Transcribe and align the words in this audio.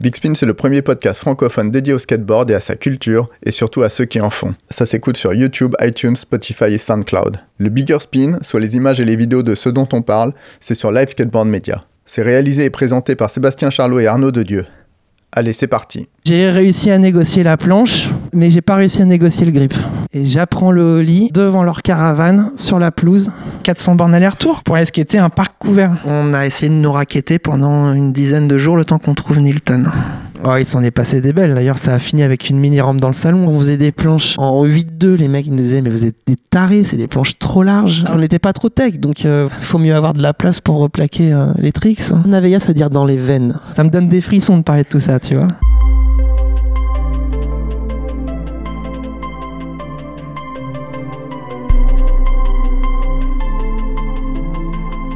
Big 0.00 0.16
Spin, 0.16 0.34
c'est 0.34 0.46
le 0.46 0.54
premier 0.54 0.80
podcast 0.80 1.20
francophone 1.20 1.70
dédié 1.70 1.92
au 1.92 1.98
skateboard 1.98 2.50
et 2.50 2.54
à 2.54 2.60
sa 2.60 2.74
culture, 2.74 3.28
et 3.44 3.50
surtout 3.50 3.82
à 3.82 3.90
ceux 3.90 4.06
qui 4.06 4.18
en 4.18 4.30
font. 4.30 4.54
Ça 4.70 4.86
s'écoute 4.86 5.18
sur 5.18 5.34
YouTube, 5.34 5.74
iTunes, 5.78 6.16
Spotify 6.16 6.72
et 6.72 6.78
SoundCloud. 6.78 7.36
Le 7.58 7.68
Bigger 7.68 7.98
Spin, 8.00 8.38
soit 8.40 8.60
les 8.60 8.76
images 8.76 8.98
et 8.98 9.04
les 9.04 9.16
vidéos 9.16 9.42
de 9.42 9.54
ceux 9.54 9.72
dont 9.72 9.88
on 9.92 10.00
parle, 10.00 10.32
c'est 10.58 10.74
sur 10.74 10.90
Live 10.90 11.10
Skateboard 11.10 11.48
Media. 11.48 11.84
C'est 12.06 12.22
réalisé 12.22 12.64
et 12.64 12.70
présenté 12.70 13.14
par 13.14 13.28
Sébastien 13.28 13.68
Charlot 13.68 14.00
et 14.00 14.06
Arnaud 14.06 14.30
Dedieu. 14.30 14.64
Allez, 15.32 15.52
c'est 15.52 15.66
parti. 15.66 16.08
J'ai 16.24 16.50
réussi 16.50 16.90
à 16.90 16.98
négocier 16.98 17.42
la 17.42 17.56
planche, 17.56 18.08
mais 18.32 18.50
j'ai 18.50 18.60
pas 18.60 18.76
réussi 18.76 19.02
à 19.02 19.04
négocier 19.04 19.46
le 19.46 19.52
grip. 19.52 19.74
Et 20.12 20.24
j'apprends 20.24 20.70
le 20.70 20.82
holly 20.82 21.30
devant 21.32 21.62
leur 21.62 21.82
caravane 21.82 22.52
sur 22.56 22.78
la 22.78 22.90
pelouse. 22.90 23.30
400 23.62 23.94
bornes 23.94 24.14
aller-retour 24.14 24.62
pour 24.62 24.76
aller 24.76 24.86
skater 24.86 25.18
un 25.18 25.28
parc 25.28 25.54
couvert. 25.58 25.92
On 26.06 26.34
a 26.34 26.46
essayé 26.46 26.68
de 26.68 26.74
nous 26.74 26.92
raqueter 26.92 27.38
pendant 27.38 27.92
une 27.92 28.12
dizaine 28.12 28.48
de 28.48 28.58
jours 28.58 28.76
le 28.76 28.84
temps 28.84 28.98
qu'on 28.98 29.14
trouve 29.14 29.38
Nilton. 29.38 29.84
Oh, 30.44 30.56
il 30.56 30.64
s'en 30.64 30.82
est 30.82 30.90
passé 30.90 31.20
des 31.20 31.32
belles. 31.32 31.54
D'ailleurs, 31.54 31.78
ça 31.78 31.94
a 31.94 31.98
fini 31.98 32.22
avec 32.22 32.48
une 32.48 32.58
mini 32.58 32.80
rampe 32.80 32.98
dans 32.98 33.08
le 33.08 33.14
salon. 33.14 33.46
On 33.48 33.58
faisait 33.58 33.76
des 33.76 33.92
planches 33.92 34.34
en 34.38 34.64
8-2. 34.64 35.16
Les 35.16 35.28
mecs 35.28 35.46
ils 35.46 35.52
nous 35.52 35.58
disaient, 35.58 35.82
mais 35.82 35.90
vous 35.90 36.04
êtes 36.04 36.16
des 36.26 36.36
tarés, 36.36 36.84
c'est 36.84 36.96
des 36.96 37.08
planches 37.08 37.38
trop 37.38 37.62
larges. 37.62 38.04
On 38.08 38.18
n'était 38.18 38.38
pas 38.38 38.52
trop 38.52 38.68
tech, 38.68 38.98
donc 38.98 39.24
euh, 39.24 39.48
faut 39.60 39.78
mieux 39.78 39.94
avoir 39.94 40.14
de 40.14 40.22
la 40.22 40.32
place 40.32 40.60
pour 40.60 40.76
replaquer 40.76 41.32
euh, 41.32 41.46
les 41.58 41.72
tricks. 41.72 42.02
On 42.26 42.32
avait 42.32 42.54
à 42.54 42.60
se 42.60 42.72
dire 42.72 42.88
dans 42.88 43.04
les 43.04 43.16
veines. 43.16 43.56
Ça 43.76 43.84
me 43.84 43.90
donne 43.90 44.08
des 44.08 44.20
frissons 44.20 44.58
de 44.58 44.62
parler 44.62 44.84
de 44.84 44.88
tout 44.88 45.00
ça, 45.00 45.20
tu 45.20 45.34
vois. 45.34 45.48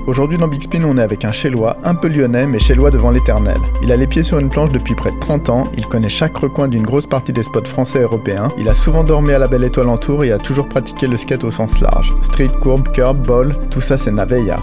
Aujourd'hui 0.06 0.36
dans 0.36 0.48
Big 0.48 0.62
Spin, 0.62 0.84
on 0.84 0.98
est 0.98 1.02
avec 1.02 1.24
un 1.24 1.32
Chélois, 1.32 1.78
un 1.82 1.94
peu 1.94 2.08
lyonnais, 2.08 2.46
mais 2.46 2.58
Chélois 2.58 2.90
devant 2.90 3.10
l'éternel. 3.10 3.56
Il 3.82 3.90
a 3.90 3.96
les 3.96 4.06
pieds 4.06 4.22
sur 4.22 4.38
une 4.38 4.50
planche 4.50 4.68
depuis 4.68 4.94
près 4.94 5.10
de 5.10 5.18
30 5.18 5.48
ans, 5.48 5.68
il 5.78 5.86
connaît 5.86 6.10
chaque 6.10 6.36
recoin 6.36 6.68
d'une 6.68 6.82
grosse 6.82 7.06
partie 7.06 7.32
des 7.32 7.42
spots 7.42 7.64
français 7.64 8.00
et 8.00 8.02
européens, 8.02 8.50
il 8.58 8.68
a 8.68 8.74
souvent 8.74 9.02
dormi 9.02 9.32
à 9.32 9.38
la 9.38 9.48
belle 9.48 9.64
étoile 9.64 9.88
en 9.88 9.96
tour 9.96 10.22
et 10.22 10.30
a 10.30 10.36
toujours 10.36 10.68
pratiqué 10.68 11.06
le 11.06 11.16
skate 11.16 11.44
au 11.44 11.50
sens 11.50 11.80
large. 11.80 12.14
Street, 12.20 12.50
courbe, 12.60 12.92
curb, 12.92 13.26
ball, 13.26 13.56
tout 13.70 13.80
ça 13.80 13.96
c'est 13.96 14.12
Naveya. 14.12 14.58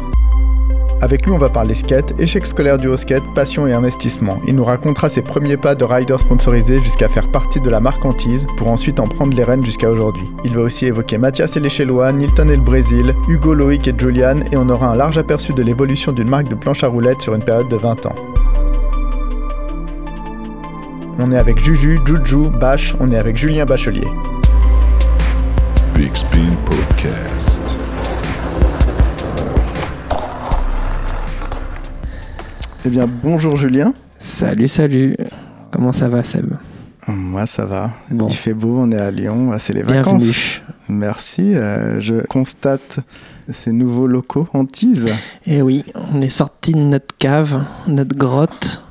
Avec 1.01 1.25
lui, 1.25 1.31
on 1.31 1.39
va 1.39 1.49
parler 1.49 1.73
skate, 1.73 2.13
échec 2.19 2.45
scolaire 2.45 2.77
du 2.77 2.87
haut 2.87 2.95
skate, 2.95 3.23
passion 3.33 3.65
et 3.65 3.73
investissement. 3.73 4.39
Il 4.47 4.55
nous 4.55 4.63
racontera 4.63 5.09
ses 5.09 5.23
premiers 5.23 5.57
pas 5.57 5.73
de 5.73 5.83
rider 5.83 6.15
sponsorisé 6.19 6.79
jusqu'à 6.83 7.09
faire 7.09 7.27
partie 7.31 7.59
de 7.59 7.71
la 7.71 7.79
marque 7.79 8.05
Antise, 8.05 8.45
pour 8.55 8.67
ensuite 8.67 8.99
en 8.99 9.07
prendre 9.07 9.35
les 9.35 9.43
rênes 9.43 9.65
jusqu'à 9.65 9.89
aujourd'hui. 9.89 10.29
Il 10.45 10.53
va 10.53 10.61
aussi 10.61 10.85
évoquer 10.85 11.17
Mathias 11.17 11.57
et 11.57 11.69
Chélois, 11.69 12.11
Nilton 12.11 12.49
et 12.49 12.55
le 12.55 12.61
Brésil, 12.61 13.15
Hugo, 13.27 13.55
Loïc 13.55 13.87
et 13.87 13.95
Julian, 13.97 14.41
et 14.51 14.57
on 14.57 14.69
aura 14.69 14.89
un 14.89 14.95
large 14.95 15.17
aperçu 15.17 15.53
de 15.53 15.63
l'évolution 15.63 16.11
d'une 16.11 16.29
marque 16.29 16.49
de 16.49 16.55
planche 16.55 16.83
à 16.83 16.87
roulettes 16.87 17.21
sur 17.21 17.33
une 17.33 17.43
période 17.43 17.67
de 17.67 17.77
20 17.77 18.05
ans. 18.05 18.15
On 21.17 21.31
est 21.31 21.37
avec 21.37 21.57
Juju, 21.63 21.99
Juju, 22.05 22.49
Bash, 22.49 22.95
on 22.99 23.11
est 23.11 23.17
avec 23.17 23.37
Julien 23.37 23.65
Bachelier. 23.65 24.07
Eh 32.85 32.89
bien, 32.89 33.07
bonjour 33.07 33.55
Julien. 33.55 33.93
Salut, 34.19 34.67
salut. 34.67 35.15
Comment 35.71 35.91
ça 35.91 36.09
va, 36.09 36.23
Seb? 36.23 36.53
Moi, 37.07 37.45
ça 37.45 37.65
va. 37.65 37.91
Bon. 38.09 38.27
Il 38.27 38.35
fait 38.35 38.53
beau, 38.53 38.77
on 38.79 38.91
est 38.91 38.99
à 38.99 39.11
Lyon, 39.11 39.51
c'est 39.59 39.73
les 39.73 39.83
Bienvenue. 39.83 40.19
vacances. 40.19 40.61
Merci. 40.87 41.55
euh, 41.55 41.99
je 41.99 42.15
constate 42.27 42.99
ces 43.49 43.71
nouveaux 43.71 44.07
locaux 44.07 44.47
Antise. 44.53 45.07
Eh 45.45 45.61
oui, 45.61 45.83
on 46.13 46.21
est 46.21 46.29
sorti 46.29 46.73
de 46.73 46.79
notre 46.79 47.15
cave, 47.17 47.63
notre 47.87 48.15
grotte, 48.15 48.83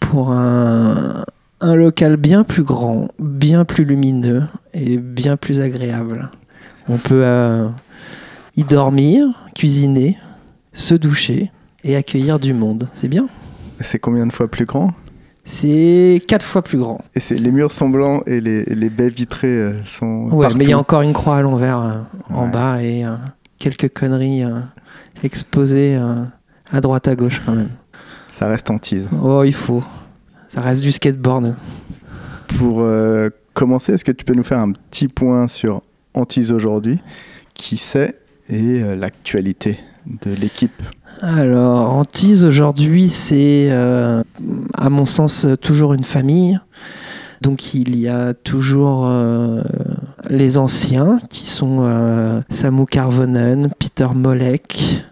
pour 0.00 0.30
un, 0.32 1.24
un 1.60 1.74
local 1.74 2.16
bien 2.16 2.44
plus 2.44 2.62
grand, 2.62 3.08
bien 3.18 3.64
plus 3.64 3.84
lumineux 3.84 4.44
et 4.74 4.98
bien 4.98 5.36
plus 5.36 5.60
agréable. 5.60 6.30
On 6.88 6.96
peut 6.96 7.22
euh, 7.24 7.68
y 8.56 8.64
dormir, 8.64 9.26
cuisiner, 9.54 10.16
se 10.72 10.94
doucher 10.94 11.50
et 11.84 11.96
accueillir 11.96 12.38
du 12.38 12.52
monde. 12.54 12.88
C'est 12.94 13.08
bien. 13.08 13.28
C'est 13.80 13.98
combien 13.98 14.26
de 14.26 14.32
fois 14.32 14.48
plus 14.48 14.64
grand? 14.64 14.92
C'est 15.44 16.20
quatre 16.28 16.44
fois 16.44 16.60
plus 16.62 16.76
grand. 16.78 17.00
Et 17.14 17.20
c'est 17.20 17.36
les 17.36 17.50
murs 17.50 17.72
sont 17.72 17.88
blancs 17.88 18.22
et 18.26 18.40
les, 18.40 18.64
les 18.64 18.90
baies 18.90 19.08
vitrées 19.08 19.48
euh, 19.48 19.72
sont 19.86 20.28
Ouais, 20.30 20.42
partout. 20.42 20.58
mais 20.58 20.64
il 20.64 20.70
y 20.70 20.72
a 20.74 20.78
encore 20.78 21.00
une 21.02 21.14
croix 21.14 21.36
à 21.36 21.40
l'envers 21.42 21.78
euh, 21.80 21.92
en 22.34 22.48
bas 22.48 22.82
et 22.82 23.04
euh, 23.06 23.14
quelques 23.58 23.88
conneries 23.92 24.44
euh, 24.44 24.60
exposées 25.22 25.96
à 26.70 26.80
droite 26.80 27.08
à 27.08 27.16
gauche 27.16 27.40
quand 27.46 27.54
même. 27.54 27.70
Ça 28.28 28.46
reste 28.46 28.70
Antise. 28.70 29.08
Oh, 29.22 29.42
il 29.44 29.54
faut. 29.54 29.82
Ça 30.48 30.60
reste 30.60 30.82
du 30.82 30.92
skateboard. 30.92 31.56
Pour 32.58 32.86
commencer, 33.54 33.92
est-ce 33.94 34.04
que 34.04 34.12
tu 34.12 34.24
peux 34.24 34.34
nous 34.34 34.44
faire 34.44 34.58
un 34.58 34.72
petit 34.72 35.08
point 35.08 35.48
sur 35.48 35.82
Antise 36.14 36.52
aujourd'hui? 36.52 36.98
Qui 37.54 37.76
c'est? 37.78 38.18
Et 38.48 38.80
l'actualité 38.96 39.78
de 40.06 40.32
l'équipe? 40.32 40.82
Alors, 41.20 41.94
Antise 41.94 42.44
aujourd'hui, 42.44 43.08
c'est 43.08 43.68
euh, 43.70 44.22
à 44.76 44.88
mon 44.88 45.04
sens 45.04 45.46
toujours 45.60 45.94
une 45.94 46.04
famille. 46.04 46.58
Donc 47.40 47.74
il 47.74 47.96
y 47.98 48.08
a 48.08 48.34
toujours 48.34 49.06
euh, 49.06 49.62
les 50.28 50.58
anciens 50.58 51.20
qui 51.30 51.46
sont 51.46 51.78
euh, 51.80 52.40
Samu 52.50 52.84
Karvonen, 52.84 53.68
Peter 53.78 54.08
Molek 54.12 55.04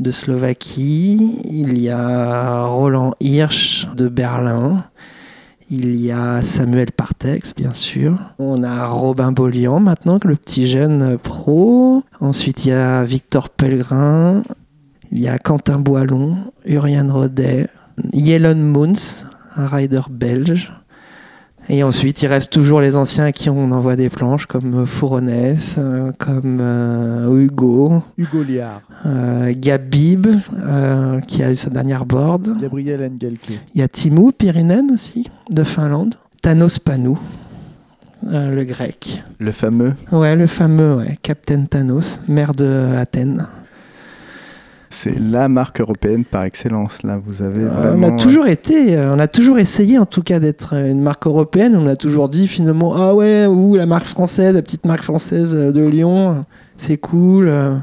de 0.00 0.10
Slovaquie, 0.10 1.38
il 1.44 1.78
y 1.78 1.88
a 1.88 2.64
Roland 2.64 3.12
Hirsch 3.20 3.86
de 3.94 4.08
Berlin, 4.08 4.84
il 5.70 5.94
y 5.94 6.10
a 6.10 6.42
Samuel 6.42 6.90
Partex 6.90 7.54
bien 7.54 7.72
sûr, 7.72 8.18
on 8.40 8.64
a 8.64 8.86
Robin 8.86 9.30
Bollian 9.30 9.78
maintenant, 9.78 10.18
le 10.24 10.34
petit 10.34 10.66
jeune 10.66 11.16
pro, 11.18 12.02
ensuite 12.20 12.64
il 12.64 12.70
y 12.70 12.72
a 12.72 13.04
Victor 13.04 13.50
Pellegrin, 13.50 14.42
il 15.12 15.20
y 15.20 15.28
a 15.28 15.38
Quentin 15.38 15.78
Boilon, 15.78 16.36
Urian 16.64 17.08
Rodet, 17.12 17.68
Yelon 18.14 18.56
Moons, 18.56 19.26
un 19.56 19.66
rider 19.66 20.00
belge. 20.10 20.72
Et 21.68 21.84
ensuite, 21.84 22.22
il 22.22 22.26
reste 22.26 22.52
toujours 22.52 22.80
les 22.80 22.96
anciens 22.96 23.26
à 23.26 23.32
qui 23.32 23.48
on 23.48 23.70
envoie 23.70 23.94
des 23.94 24.08
planches, 24.08 24.46
comme 24.46 24.84
Fouronès, 24.84 25.78
comme 26.18 26.58
euh, 26.60 27.40
Hugo, 27.40 28.02
Hugo 28.18 28.42
Liard, 28.42 28.80
euh, 29.06 29.52
Gabib, 29.54 30.26
euh, 30.26 31.20
qui 31.20 31.42
a 31.42 31.52
eu 31.52 31.56
sa 31.56 31.70
dernière 31.70 32.04
board. 32.04 32.58
Gabriel 32.60 33.02
Engelke. 33.02 33.60
Il 33.74 33.80
y 33.80 33.82
a 33.82 33.88
Timou 33.88 34.32
Pirinen 34.32 34.90
aussi, 34.92 35.28
de 35.50 35.62
Finlande. 35.62 36.16
Thanos 36.40 36.80
Panou, 36.80 37.16
le 38.28 38.64
grec. 38.64 39.22
Le 39.38 39.52
fameux. 39.52 39.94
Ouais, 40.10 40.34
le 40.34 40.48
fameux 40.48 40.96
ouais, 40.96 41.16
Captain 41.22 41.64
Thanos, 41.66 42.20
maire 42.26 42.54
de 42.54 42.96
Athènes. 42.96 43.46
C'est 44.94 45.18
la 45.18 45.48
marque 45.48 45.80
européenne 45.80 46.22
par 46.24 46.44
excellence. 46.44 47.02
Là, 47.02 47.18
vous 47.24 47.40
avez 47.42 47.62
Euh, 47.64 47.68
vraiment. 47.68 48.08
on 48.08 48.16
a 48.16 48.20
toujours 48.20 48.46
été, 48.46 48.96
euh, 48.96 49.14
on 49.14 49.18
a 49.18 49.26
toujours 49.26 49.58
essayé 49.58 49.98
en 49.98 50.04
tout 50.06 50.22
cas 50.22 50.38
d'être 50.38 50.74
euh, 50.74 50.90
une 50.90 51.00
marque 51.00 51.26
européenne. 51.26 51.74
On 51.76 51.86
a 51.86 51.96
toujours 51.96 52.28
dit 52.28 52.46
finalement 52.46 52.94
ah 52.94 53.14
ouais 53.14 53.46
ou 53.46 53.74
la 53.74 53.86
marque 53.86 54.04
française, 54.06 54.54
la 54.54 54.60
petite 54.62 54.84
marque 54.86 55.02
française 55.02 55.54
euh, 55.56 55.72
de 55.72 55.82
Lyon, 55.82 56.30
euh, 56.30 56.34
c'est 56.76 56.98
cool. 56.98 57.48
euh. 57.48 57.74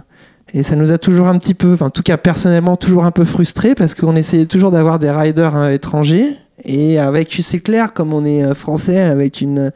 Et 0.54 0.64
ça 0.64 0.76
nous 0.76 0.92
a 0.92 0.98
toujours 0.98 1.28
un 1.28 1.38
petit 1.38 1.54
peu, 1.54 1.74
enfin, 1.74 1.88
en 1.88 1.90
tout 1.92 2.02
cas 2.04 2.18
personnellement 2.18 2.76
toujours 2.76 3.06
un 3.06 3.12
peu 3.12 3.24
frustré 3.26 3.76
parce 3.76 3.94
qu'on 3.96 4.16
essayait 4.16 4.46
toujours 4.48 4.72
d'avoir 4.72 4.98
des 5.00 5.12
riders 5.12 5.56
euh, 5.58 5.70
étrangers 5.70 6.36
et 6.66 7.00
avec 7.00 7.36
c'est 7.42 7.60
clair 7.60 7.94
comme 7.94 8.14
on 8.14 8.24
est 8.26 8.44
euh, 8.44 8.54
français 8.56 9.00
avec 9.02 9.42
une 9.42 9.72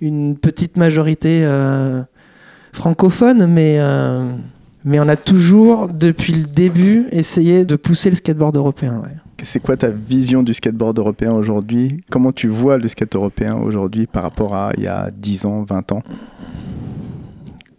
une 0.00 0.36
petite 0.36 0.76
majorité 0.76 1.42
euh, 1.44 2.02
francophone, 2.72 3.46
mais 3.46 3.76
euh, 3.78 4.24
mais 4.84 5.00
on 5.00 5.08
a 5.08 5.16
toujours 5.16 5.88
depuis 5.88 6.32
le 6.32 6.44
début 6.44 7.06
essayé 7.12 7.64
de 7.64 7.76
pousser 7.76 8.10
le 8.10 8.16
skateboard 8.16 8.56
européen. 8.56 9.00
ouais. 9.02 9.16
C'est 9.44 9.60
quoi 9.60 9.76
ta 9.76 9.90
vision 9.90 10.44
du 10.44 10.54
skateboard 10.54 10.98
européen 10.98 11.32
aujourd'hui? 11.32 11.96
Comment 12.10 12.30
tu 12.30 12.46
vois 12.46 12.78
le 12.78 12.88
skate 12.88 13.16
européen 13.16 13.56
aujourd'hui 13.56 14.06
par 14.06 14.22
rapport 14.22 14.54
à 14.54 14.72
il 14.76 14.84
y 14.84 14.86
a 14.86 15.10
10 15.10 15.46
ans, 15.46 15.64
20 15.68 15.92
ans? 15.92 16.02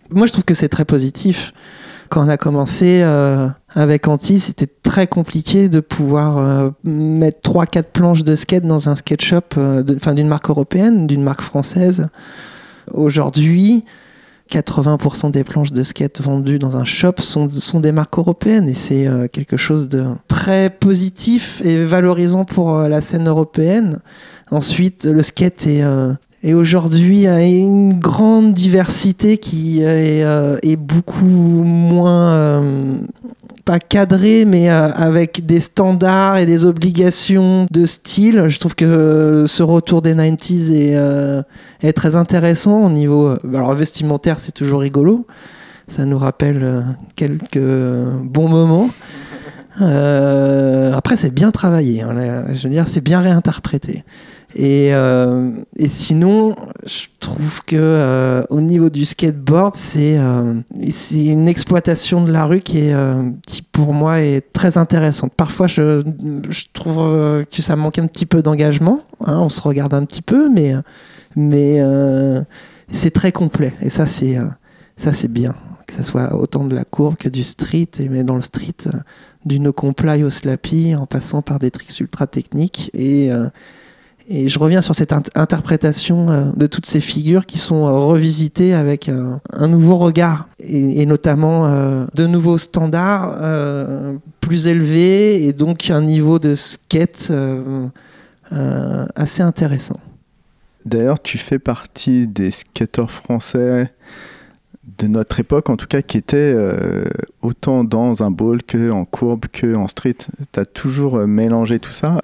Moi, 0.10 0.27
je 0.27 0.33
trouve 0.33 0.44
que 0.44 0.54
c'est 0.54 0.68
très 0.68 0.83
positif. 0.83 1.54
Quand 2.10 2.25
on 2.25 2.30
a 2.30 2.38
commencé 2.38 3.01
euh, 3.01 3.48
avec 3.74 4.07
Anti, 4.07 4.39
c'était 4.39 4.68
très 4.68 5.07
compliqué 5.07 5.69
de 5.69 5.80
pouvoir 5.80 6.38
euh, 6.38 6.69
mettre 6.83 7.50
3-4 7.50 7.83
planches 7.83 8.24
de 8.24 8.36
skate 8.36 8.66
dans 8.66 8.89
un 8.89 8.95
skate 8.95 9.22
shop 9.22 9.42
euh, 9.57 9.81
d'une 9.81 10.27
marque 10.27 10.50
européenne, 10.50 11.07
d'une 11.07 11.24
marque 11.24 11.42
française. 11.42 12.07
Aujourd'hui, 12.94 13.86
80% 14.53 15.31
des 15.31 15.44
planches 15.44 15.71
de 15.71 15.81
skate 15.81 16.21
vendues 16.21 16.59
dans 16.59 16.77
un 16.77 16.83
shop 16.83 17.15
sont, 17.19 17.47
des 17.79 17.91
marques 17.91 18.17
européennes 18.19 18.69
et 18.69 18.75
c'est 18.75 19.07
euh, 19.07 19.27
quelque 19.27 19.57
chose 19.57 19.89
de 19.89 20.05
très 20.27 20.69
positif 20.69 21.61
et 21.65 21.83
valorisant 21.83 22.45
pour 22.45 22.75
euh, 22.75 22.88
la 22.88 23.01
scène 23.01 23.27
européenne. 23.27 24.00
Ensuite, 24.51 25.05
le 25.05 25.23
skate 25.23 25.65
est, 25.65 25.81
euh, 25.81 26.13
Et 26.45 26.54
aujourd'hui, 26.54 27.18
il 27.18 27.22
y 27.22 27.28
a 27.28 27.42
une 27.42 27.94
grande 27.98 28.54
diversité 28.54 29.38
qui 29.38 29.81
est, 29.81 30.24
euh, 30.25 30.57
est 30.62 30.75
beaucoup 30.75 31.24
moins, 31.25 32.34
euh, 32.34 32.95
pas 33.63 33.80
cadrée, 33.80 34.44
mais 34.44 34.69
euh, 34.69 34.90
avec 34.92 35.45
des 35.45 35.62
standards 35.62 36.36
et 36.38 36.45
des 36.45 36.66
obligations 36.66 37.66
de 37.72 37.86
style. 37.86 38.45
Je 38.50 38.60
trouve 38.60 38.75
que 38.75 39.45
ce 39.48 39.63
retour 39.63 40.01
des 40.01 40.13
90s 40.16 40.74
est, 40.74 40.98
euh, 40.98 41.42
très 41.95 42.18
intéressant 42.18 42.86
au 42.86 42.89
niveau. 42.89 43.28
euh, 43.28 43.38
Alors, 43.54 43.74
vestimentaire, 43.74 44.42
c'est 44.42 44.51
toujours 44.51 44.81
rigolo. 44.81 45.25
Ça 45.88 46.04
nous 46.04 46.18
rappelle 46.18 46.60
euh, 46.62 46.81
quelques 47.16 47.57
bons 47.57 48.50
moments. 48.50 48.89
Euh, 49.81 50.94
après, 50.94 51.16
c'est 51.16 51.34
bien 51.34 51.51
travaillé. 51.51 52.01
hein, 52.01 52.46
je 52.51 52.63
veux 52.68 52.69
dire, 52.74 52.86
c'est 52.89 53.01
bien 53.01 53.22
réinterprété. 53.22 54.04
Et, 54.55 54.94
euh, 54.94 55.51
et 55.75 55.88
sinon, 55.88 56.55
je 56.85 57.07
trouve 57.19 57.63
que 57.65 57.75
euh, 57.75 58.44
au 58.50 58.61
niveau 58.61 58.89
du 58.89 59.03
skateboard, 59.03 59.75
c'est 59.75 60.17
euh, 60.17 60.59
c'est 60.89 61.25
une 61.25 61.47
exploitation 61.47 62.23
de 62.23 62.31
la 62.31 62.45
rue 62.45 62.61
qui 62.61 62.91
pour 63.71 63.94
moi 63.94 64.21
est 64.21 64.53
très 64.53 64.77
intéressante. 64.77 65.33
Parfois, 65.35 65.65
je, 65.67 66.03
trouve 66.73 67.45
que 67.45 67.61
ça 67.61 67.75
manque 67.75 67.97
un 67.97 68.05
petit 68.05 68.27
peu 68.27 68.44
d'engagement. 68.44 69.01
hein, 69.25 69.39
on 69.39 69.50
se 69.50 69.61
regarde 69.61 69.94
un 69.94 70.05
petit 70.05 70.21
peu, 70.21 70.50
mais 70.50 70.75
mais 71.35 71.81
c'est 72.89 73.11
très 73.11 73.31
complet. 73.31 73.73
Et 73.81 73.89
ça, 73.89 74.05
c'est 74.05 74.38
ça, 74.97 75.11
bien. 75.27 75.55
Que 75.88 75.94
ça 75.95 76.03
soit 76.03 76.35
autant 76.35 76.63
de 76.63 76.75
la 76.75 76.85
courbe 76.85 77.15
que 77.15 77.27
du 77.27 77.44
street, 77.44 77.89
et 78.00 78.07
mais 78.07 78.23
dans 78.23 78.35
le 78.35 78.41
street, 78.41 78.88
du 79.45 79.59
no 79.59 79.73
comply 79.73 80.23
au 80.23 80.29
slappy, 80.29 80.95
en 80.95 81.07
passant 81.07 81.41
par 81.41 81.57
des 81.57 81.71
tricks 81.71 82.00
ultra 82.00 82.27
techniques. 82.27 82.91
Et, 82.94 83.31
et 84.28 84.48
je 84.48 84.60
reviens 84.60 84.81
sur 84.81 84.96
cette 84.96 85.12
int- 85.12 85.30
interprétation 85.36 86.30
euh, 86.30 86.46
de 86.56 86.68
toutes 86.68 86.86
ces 86.86 87.02
figures 87.02 87.46
qui 87.46 87.58
sont 87.58 87.86
euh, 87.86 87.92
revisitées 87.92 88.74
avec 88.74 89.10
un, 89.10 89.68
nouveau 89.68 89.98
regard, 89.98 90.48
et, 90.60 91.06
notamment 91.06 91.66
euh, 91.66 92.06
de 92.14 92.25
nouveaux 92.25 92.58
standards 92.58 93.40
plus 94.40 94.68
élevés, 94.68 95.46
et 95.46 95.54
donc 95.54 95.90
un 95.90 96.02
niveau 96.02 96.40
de 96.40 96.56
skate 96.56 97.31
assez 99.16 99.42
intéressant. 99.42 100.00
D'ailleurs, 100.86 101.22
tu 101.22 101.38
fais 101.38 101.60
partie 101.60 102.28
des 102.28 102.52
skateurs 102.52 103.10
français 103.10 103.92
de 105.00 105.08
notre 105.08 105.40
époque, 105.40 105.70
en 105.70 105.78
tout 105.78 105.88
cas, 105.88 106.02
qui 106.02 106.18
étaient 106.18 106.56
autant 107.42 107.84
dans 107.84 108.22
un 108.22 108.31
bowl 108.31 108.62
que 108.64 108.92
en 108.92 109.06
courbe 109.06 109.46
que 109.52 109.75
en 109.75 109.88
street. 109.88 110.18
Tu 110.52 110.60
as 110.60 110.66
toujours 110.66 111.18
mélangé 111.25 111.80
tout 111.80 111.92
ça? 111.92 112.20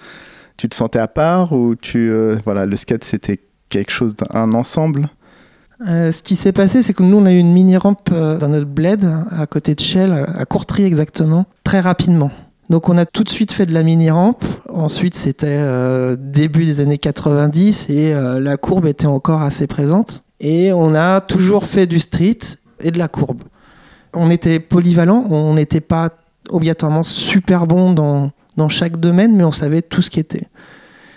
Tu 0.59 0.67
te 0.67 0.75
sentais 0.75 0.99
à 0.99 1.07
part 1.07 1.53
ou 1.53 1.75
tu 1.75 2.11
euh, 2.11 2.35
voilà, 2.43 2.65
le 2.65 2.75
skate 2.75 3.05
c'était 3.05 3.39
quelque 3.69 3.91
chose 3.91 4.13
d'un 4.17 4.51
ensemble? 4.51 5.07
Euh, 5.87 6.11
ce 6.11 6.21
qui 6.21 6.35
s'est 6.35 6.51
passé, 6.51 6.81
c'est 6.83 6.91
que 6.91 7.01
nous, 7.01 7.15
on 7.15 7.25
a 7.25 7.31
eu 7.31 7.37
une 7.37 7.53
mini-rampe 7.53 8.09
euh, 8.11 8.37
dans 8.37 8.49
notre 8.49 8.67
bled, 8.67 9.09
à 9.31 9.45
côté 9.45 9.73
de 9.73 9.79
Shell, 9.79 10.11
à 10.11 10.43
Courtry 10.43 10.83
exactement, 10.83 11.45
très 11.63 11.79
rapidement. 11.79 12.29
Donc 12.69 12.89
on 12.89 12.97
a 12.97 13.05
tout 13.05 13.23
de 13.23 13.29
suite 13.29 13.53
fait 13.53 13.67
de 13.67 13.73
la 13.73 13.83
mini-rampe. 13.83 14.43
Ensuite, 14.67 15.15
c'était 15.15 15.65
début 16.17 16.65
des 16.65 16.81
années 16.81 16.97
90 16.97 17.89
et 17.89 18.13
la 18.13 18.57
courbe 18.57 18.85
était 18.85 19.07
encore 19.07 19.41
assez 19.41 19.65
présente. 19.65 20.25
Et 20.41 20.73
on 20.73 20.93
a 20.93 21.21
toujours 21.21 21.65
fait 21.65 21.87
du 21.87 22.01
street 22.01 22.37
et 22.81 22.91
de 22.91 22.99
la 22.99 23.07
courbe. 23.07 23.43
On 24.13 24.29
était 24.29 24.59
polyvalent, 24.59 25.25
on 25.29 25.53
n'était 25.53 25.81
pas 25.81 26.09
obligatoirement 26.49 27.03
super 27.03 27.65
bon 27.65 27.93
dans, 27.93 28.31
dans 28.59 28.69
chaque 28.69 28.99
domaine, 28.99 29.35
mais 29.35 29.43
on 29.43 29.51
savait 29.51 29.81
tout 29.81 30.03
ce 30.03 30.11
qui 30.11 30.19
était. 30.19 30.43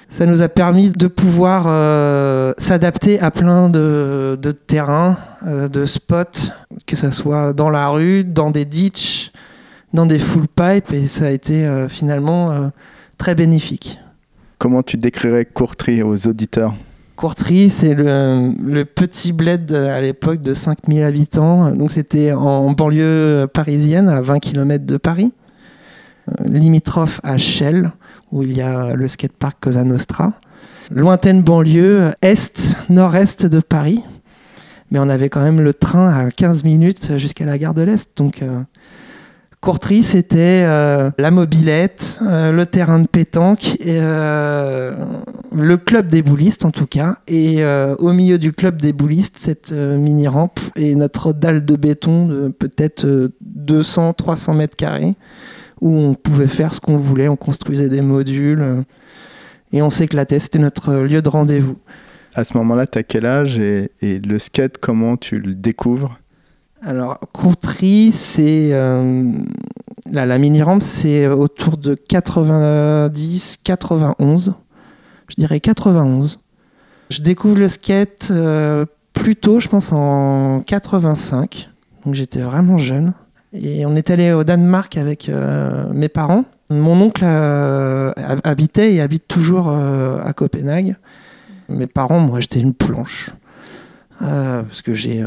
Ça 0.08 0.26
nous 0.26 0.42
a 0.42 0.48
permis 0.48 0.90
de 0.90 1.06
pouvoir 1.08 1.64
euh, 1.66 2.52
s'adapter 2.56 3.18
à 3.20 3.30
plein 3.30 3.68
de, 3.68 4.38
de 4.40 4.52
terrains, 4.52 5.18
euh, 5.46 5.68
de 5.68 5.84
spots, 5.84 6.52
que 6.86 6.96
ce 6.96 7.10
soit 7.10 7.52
dans 7.52 7.70
la 7.70 7.88
rue, 7.88 8.22
dans 8.22 8.50
des 8.50 8.64
ditches, 8.64 9.32
dans 9.92 10.06
des 10.06 10.18
full 10.18 10.46
pipes, 10.48 10.92
et 10.92 11.06
ça 11.06 11.26
a 11.26 11.30
été 11.30 11.66
euh, 11.66 11.88
finalement 11.88 12.70
très 13.18 13.34
bénéfique. 13.34 13.98
Comment 14.58 14.82
tu 14.82 14.96
décrirais 14.96 15.44
Courtry 15.44 16.02
aux 16.02 16.28
auditeurs? 16.28 16.74
Courtry, 17.16 17.70
c'est 17.70 17.94
le, 17.94 18.50
le 18.64 18.84
petit 18.84 19.32
bled 19.32 19.72
à 19.72 20.00
l'époque 20.00 20.42
de 20.42 20.54
5000 20.54 21.02
habitants. 21.02 21.70
Donc 21.70 21.90
c'était 21.90 22.32
en 22.32 22.70
banlieue 22.72 23.46
parisienne, 23.52 24.08
à 24.08 24.20
20 24.20 24.38
km 24.40 24.84
de 24.84 24.96
Paris, 24.96 25.32
limitrophe 26.44 27.20
à 27.22 27.38
Chelles, 27.38 27.92
où 28.30 28.42
il 28.42 28.52
y 28.52 28.60
a 28.60 28.94
le 28.94 29.06
skatepark 29.08 29.58
Cosa 29.60 29.84
Nostra. 29.84 30.32
Lointaine 30.90 31.42
banlieue 31.42 32.12
est, 32.22 32.76
nord-est 32.88 33.46
de 33.46 33.60
Paris. 33.60 34.02
Mais 34.90 34.98
on 34.98 35.08
avait 35.08 35.30
quand 35.30 35.42
même 35.42 35.60
le 35.60 35.72
train 35.72 36.08
à 36.08 36.30
15 36.30 36.64
minutes 36.64 37.18
jusqu'à 37.18 37.46
la 37.46 37.56
gare 37.56 37.72
de 37.72 37.82
l'Est. 37.82 38.10
Donc 38.16 38.42
euh, 38.42 38.60
c'était 40.02 40.64
euh, 40.64 41.10
la 41.18 41.30
mobilette, 41.30 42.18
euh, 42.22 42.50
le 42.50 42.66
terrain 42.66 42.98
de 42.98 43.06
pétanque, 43.06 43.76
et, 43.80 43.98
euh, 44.00 44.92
le 45.54 45.76
club 45.76 46.08
des 46.08 46.22
boulistes 46.22 46.64
en 46.64 46.70
tout 46.70 46.86
cas. 46.86 47.16
Et 47.28 47.62
au 47.98 48.12
milieu 48.12 48.38
du 48.38 48.52
club 48.52 48.80
des 48.80 48.92
boulistes, 48.92 49.36
cette 49.38 49.72
mini-rampe 49.72 50.60
et 50.76 50.94
notre 50.94 51.32
dalle 51.32 51.64
de 51.64 51.76
béton 51.76 52.26
de 52.26 52.48
peut-être 52.48 53.04
euh, 53.04 53.28
200-300 53.66 54.56
mètres 54.56 54.76
carrés, 54.76 55.14
où 55.82 55.98
on 55.98 56.14
pouvait 56.14 56.46
faire 56.46 56.72
ce 56.72 56.80
qu'on 56.80 56.96
voulait, 56.96 57.28
on 57.28 57.36
construisait 57.36 57.88
des 57.88 58.00
modules, 58.00 58.62
euh, 58.62 58.80
et 59.72 59.82
on 59.82 59.90
s'éclatait. 59.90 60.38
C'était 60.38 60.60
notre 60.60 60.94
lieu 60.94 61.20
de 61.20 61.28
rendez-vous. 61.28 61.76
À 62.34 62.44
ce 62.44 62.56
moment-là, 62.56 62.86
tu 62.86 62.98
as 62.98 63.02
quel 63.02 63.26
âge 63.26 63.58
et, 63.58 63.90
et 64.00 64.20
le 64.20 64.38
skate, 64.38 64.78
comment 64.78 65.16
tu 65.16 65.40
le 65.40 65.54
découvres? 65.54 66.18
Alors, 66.82 67.18
Courtry, 67.32 68.12
c'est. 68.12 68.70
euh, 68.72 69.32
là, 70.10 70.24
la 70.24 70.38
mini-rampe, 70.38 70.82
c'est 70.82 71.26
autour 71.26 71.76
de 71.76 71.94
90-91. 71.94 74.54
Je 75.28 75.34
dirais 75.36 75.60
91. 75.60 76.38
Je 77.10 77.22
découvre 77.22 77.58
le 77.58 77.68
skate 77.68 78.28
euh, 78.30 78.86
plus 79.12 79.36
tôt, 79.36 79.60
je 79.60 79.68
pense 79.68 79.92
en 79.92 80.60
85. 80.60 81.68
Donc, 82.04 82.14
j'étais 82.14 82.40
vraiment 82.40 82.78
jeune. 82.78 83.12
Et 83.52 83.84
on 83.84 83.94
est 83.96 84.10
allé 84.10 84.32
au 84.32 84.44
Danemark 84.44 84.96
avec 84.96 85.28
euh, 85.28 85.84
mes 85.92 86.08
parents. 86.08 86.44
Mon 86.70 86.98
oncle 87.00 87.22
euh, 87.24 88.10
hab- 88.16 88.40
habitait 88.44 88.94
et 88.94 89.00
habite 89.02 89.28
toujours 89.28 89.68
euh, 89.68 90.20
à 90.24 90.32
Copenhague. 90.32 90.96
Mes 91.68 91.86
parents, 91.86 92.20
moi, 92.20 92.40
j'étais 92.40 92.60
une 92.60 92.74
planche. 92.74 93.30
Parce 94.18 94.82
que 94.82 94.94
j'ai. 94.94 95.24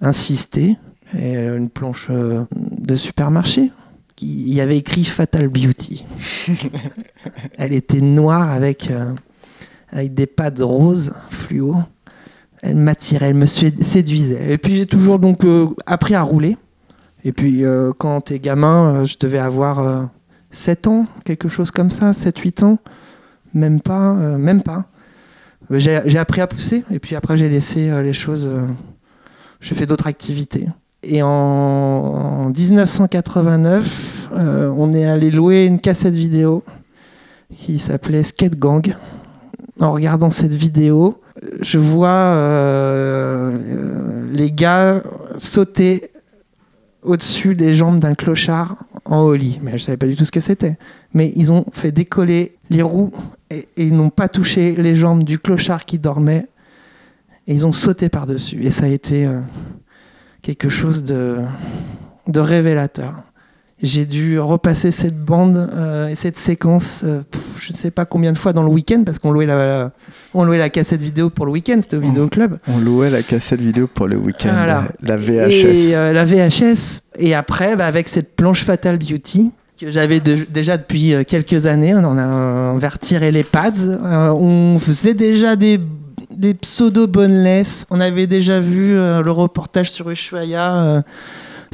insisté. 0.00 0.76
Et 1.18 1.34
une 1.38 1.70
planche 1.70 2.10
de 2.10 2.96
supermarché. 2.96 3.70
qui- 4.16 4.42
Il 4.46 4.54
y 4.54 4.60
avait 4.60 4.76
écrit 4.78 5.04
Fatal 5.04 5.48
Beauty. 5.48 6.04
Elle 7.58 7.72
était 7.72 8.00
noire 8.00 8.50
avec, 8.50 8.90
avec 9.90 10.14
des 10.14 10.26
pads 10.26 10.50
roses 10.64 11.12
fluo. 11.30 11.76
Elle 12.62 12.76
m'attirait, 12.76 13.28
elle 13.28 13.34
me 13.34 13.46
sé- 13.46 13.74
séduisait. 13.82 14.52
Et 14.52 14.58
puis 14.58 14.74
j'ai 14.76 14.86
toujours 14.86 15.18
donc 15.18 15.42
appris 15.86 16.14
à 16.14 16.22
rouler. 16.22 16.56
Et 17.24 17.32
puis 17.32 17.64
euh, 17.64 17.92
quand 17.96 18.20
t'es 18.20 18.38
gamin, 18.38 18.94
euh, 18.94 19.04
je 19.04 19.16
devais 19.18 19.38
avoir 19.38 19.80
euh, 19.80 20.04
7 20.54 20.86
ans, 20.86 21.06
quelque 21.24 21.48
chose 21.48 21.70
comme 21.70 21.90
ça, 21.90 22.12
7-8 22.12 22.64
ans. 22.64 22.78
Même 23.54 23.80
pas, 23.80 24.10
euh, 24.10 24.38
même 24.38 24.62
pas. 24.62 24.86
J'ai 25.70 26.18
appris 26.18 26.40
à 26.40 26.46
pousser 26.46 26.84
et 26.90 26.98
puis 26.98 27.16
après 27.16 27.36
j'ai 27.36 27.48
laissé 27.48 27.88
euh, 27.88 28.02
les 28.02 28.12
choses. 28.12 28.48
j'ai 29.60 29.74
fait 29.74 29.86
d'autres 29.86 30.06
activités. 30.06 30.66
Et 31.02 31.22
en, 31.22 31.28
en 31.28 32.48
1989, 32.50 34.28
euh, 34.32 34.72
on 34.76 34.92
est 34.92 35.04
allé 35.04 35.30
louer 35.30 35.64
une 35.64 35.78
cassette 35.80 36.14
vidéo 36.14 36.62
qui 37.54 37.78
s'appelait 37.78 38.22
Skate 38.22 38.56
Gang. 38.58 38.94
En 39.80 39.92
regardant 39.92 40.30
cette 40.30 40.54
vidéo, 40.54 41.20
je 41.60 41.78
vois 41.78 42.36
les 44.32 44.52
gars 44.52 45.02
sauter 45.36 46.10
au-dessus 47.04 47.54
des 47.54 47.74
jambes 47.74 47.98
d'un 48.00 48.14
clochard 48.14 48.84
en 49.04 49.18
holly. 49.18 49.60
Mais 49.62 49.78
je 49.78 49.84
savais 49.84 49.96
pas 49.96 50.06
du 50.06 50.16
tout 50.16 50.24
ce 50.24 50.32
que 50.32 50.40
c'était. 50.40 50.76
Mais 51.12 51.32
ils 51.36 51.52
ont 51.52 51.64
fait 51.72 51.92
décoller 51.92 52.56
les 52.70 52.82
roues 52.82 53.12
et, 53.50 53.68
ils 53.76 53.94
n'ont 53.94 54.10
pas 54.10 54.28
touché 54.28 54.74
les 54.74 54.96
jambes 54.96 55.22
du 55.22 55.38
clochard 55.38 55.84
qui 55.84 55.98
dormait. 55.98 56.46
Ils 57.46 57.66
ont 57.66 57.72
sauté 57.72 58.08
par-dessus. 58.08 58.64
Et 58.64 58.70
ça 58.70 58.86
a 58.86 58.88
été 58.88 59.26
euh, 59.26 59.40
quelque 60.42 60.68
chose 60.68 61.04
de 61.04 61.44
révélateur. 62.34 63.22
J'ai 63.82 64.06
dû 64.06 64.38
repasser 64.38 64.90
cette 64.92 65.18
bande 65.18 65.56
euh, 65.74 66.08
et 66.08 66.14
cette 66.14 66.36
séquence, 66.38 67.02
euh, 67.04 67.20
pff, 67.28 67.42
je 67.58 67.72
ne 67.72 67.76
sais 67.76 67.90
pas 67.90 68.04
combien 68.04 68.30
de 68.32 68.38
fois 68.38 68.52
dans 68.52 68.62
le 68.62 68.68
week-end, 68.70 69.02
parce 69.04 69.18
qu'on 69.18 69.30
louait 69.32 69.46
la, 69.46 69.90
on 70.32 70.44
louait 70.44 70.58
la 70.58 70.70
cassette 70.70 71.02
vidéo 71.02 71.28
pour 71.28 71.44
le 71.44 71.52
week-end, 71.52 71.78
c'était 71.82 71.96
au 71.96 72.00
vidéoclub. 72.00 72.56
On 72.68 72.78
louait 72.78 73.10
la 73.10 73.22
cassette 73.22 73.60
vidéo 73.60 73.88
pour 73.92 74.06
le 74.06 74.16
week-end, 74.16 74.50
Voilà. 74.52 74.84
la 75.02 75.16
VHS. 75.16 75.64
Et 75.90 75.96
euh, 75.96 76.12
la 76.12 76.24
VHS. 76.24 77.00
Et 77.18 77.34
après, 77.34 77.74
bah, 77.76 77.86
avec 77.86 78.06
cette 78.08 78.36
planche 78.36 78.62
Fatal 78.62 78.96
Beauty, 78.96 79.50
que 79.78 79.90
j'avais 79.90 80.20
de- 80.20 80.46
déjà 80.48 80.76
depuis 80.78 81.12
quelques 81.26 81.66
années, 81.66 81.94
on 81.96 82.04
en 82.04 82.16
a 82.16 82.22
euh, 82.24 82.78
vers 82.78 82.98
tirer 83.00 83.32
les 83.32 83.42
pads. 83.42 83.72
On 84.04 84.78
faisait 84.78 85.14
déjà 85.14 85.56
des, 85.56 85.80
des 86.34 86.54
pseudo-boneless. 86.54 87.86
On 87.90 88.00
avait 88.00 88.28
déjà 88.28 88.60
vu 88.60 88.94
le 88.94 89.30
reportage 89.30 89.90
sur 89.90 90.08
Ushuaia, 90.10 90.76
euh, 90.76 91.02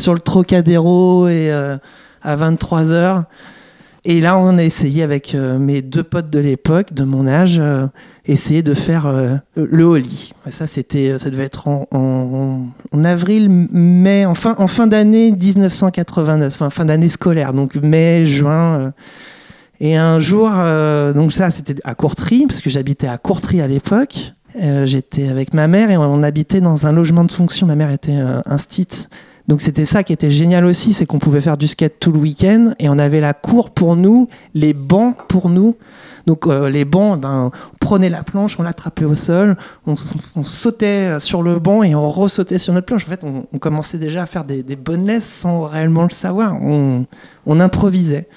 sur 0.00 0.14
le 0.14 0.21
Trocadéro 0.21 1.28
et 1.28 1.50
euh, 1.50 1.76
à 2.23 2.37
23h. 2.37 3.25
Et 4.04 4.21
là, 4.21 4.38
on 4.38 4.57
a 4.57 4.62
essayé 4.62 5.02
avec 5.02 5.35
euh, 5.35 5.59
mes 5.59 5.83
deux 5.83 6.02
potes 6.02 6.30
de 6.30 6.38
l'époque, 6.38 6.95
de 6.95 7.04
mon 7.04 7.26
âge, 7.26 7.59
euh, 7.59 7.87
essayer 8.25 8.62
de 8.62 8.73
faire 8.73 9.12
le 9.57 9.85
holly. 9.85 10.33
Ça, 10.49 10.66
c'était, 10.66 11.19
ça 11.19 11.30
devait 11.30 11.45
être 11.45 11.69
en, 11.69 12.69
avril, 13.04 13.49
mai, 13.50 14.25
en 14.25 14.35
fin, 14.35 14.54
en 14.59 14.69
fin 14.69 14.87
d'année 14.87 15.33
1989, 15.33 16.54
enfin 16.54 16.71
fin 16.71 16.85
d'année 16.85 17.09
scolaire, 17.09 17.52
donc 17.52 17.75
mai, 17.76 18.26
juin. 18.26 18.92
Et 19.80 19.97
un 19.97 20.21
jour, 20.21 20.49
donc 21.14 21.33
ça, 21.33 21.50
c'était 21.50 21.75
à 21.83 21.95
Courtry, 21.95 22.47
parce 22.47 22.61
que 22.61 22.71
j'habitais 22.71 23.09
à 23.09 23.19
Courtry 23.19 23.61
à 23.61 23.66
l'époque. 23.66 24.33
J'étais 24.85 25.28
avec 25.28 25.54
ma 25.54 25.66
mère 25.69 25.90
et 25.90 25.97
on 25.97 26.23
habitait 26.23 26.61
dans 26.61 26.87
un 26.87 26.92
logement 26.92 27.25
de 27.25 27.33
fonction. 27.33 27.66
Ma 27.66 27.76
mère 27.76 27.90
était 27.90 28.16
euh, 28.16 28.40
instite. 28.47 29.09
Donc 29.50 29.62
c'était 29.62 29.85
ça 29.85 30.04
qui 30.04 30.12
était 30.12 30.30
génial 30.30 30.64
aussi, 30.64 30.92
c'est 30.92 31.07
qu'on 31.07 31.19
pouvait 31.19 31.40
faire 31.40 31.57
du 31.57 31.66
skate 31.66 31.95
tout 31.99 32.12
le 32.12 32.21
week-end 32.21 32.73
et 32.78 32.88
on 32.88 33.00
avait 33.00 33.21
la 33.21 33.35
cour 33.35 33.71
pour 33.71 33.97
nous, 33.97 34.28
les 34.54 34.73
bancs 34.73 35.16
pour 35.26 35.49
nous. 35.49 35.75
Donc 36.28 36.47
euh, 36.47 36.71
les 36.71 36.85
bancs, 36.85 37.21
ben, 37.21 37.50
on 37.52 37.76
prenait 37.80 38.11
la 38.11 38.23
planche, 38.23 38.61
on 38.61 38.62
l'attrapait 38.62 39.07
au 39.07 39.16
sol, 39.16 39.57
on, 39.88 39.97
sautait 40.45 41.19
sur 41.19 41.42
le 41.42 41.59
banc 41.59 41.83
et 41.83 41.97
on 41.97 42.09
ressautait 42.09 42.59
sur 42.59 42.73
notre 42.73 42.87
planche. 42.87 43.04
En 43.09 43.11
fait, 43.11 43.25
on, 43.25 43.59
commençait 43.59 43.99
déjà 43.99 44.23
à 44.23 44.26
faire 44.26 44.45
des, 44.45 44.62
bonnes 44.76 45.04
laisses 45.04 45.26
sans 45.28 45.62
réellement 45.62 46.04
le 46.04 46.11
savoir. 46.11 46.57
On, 46.62 47.07
improvisait. 47.59 48.28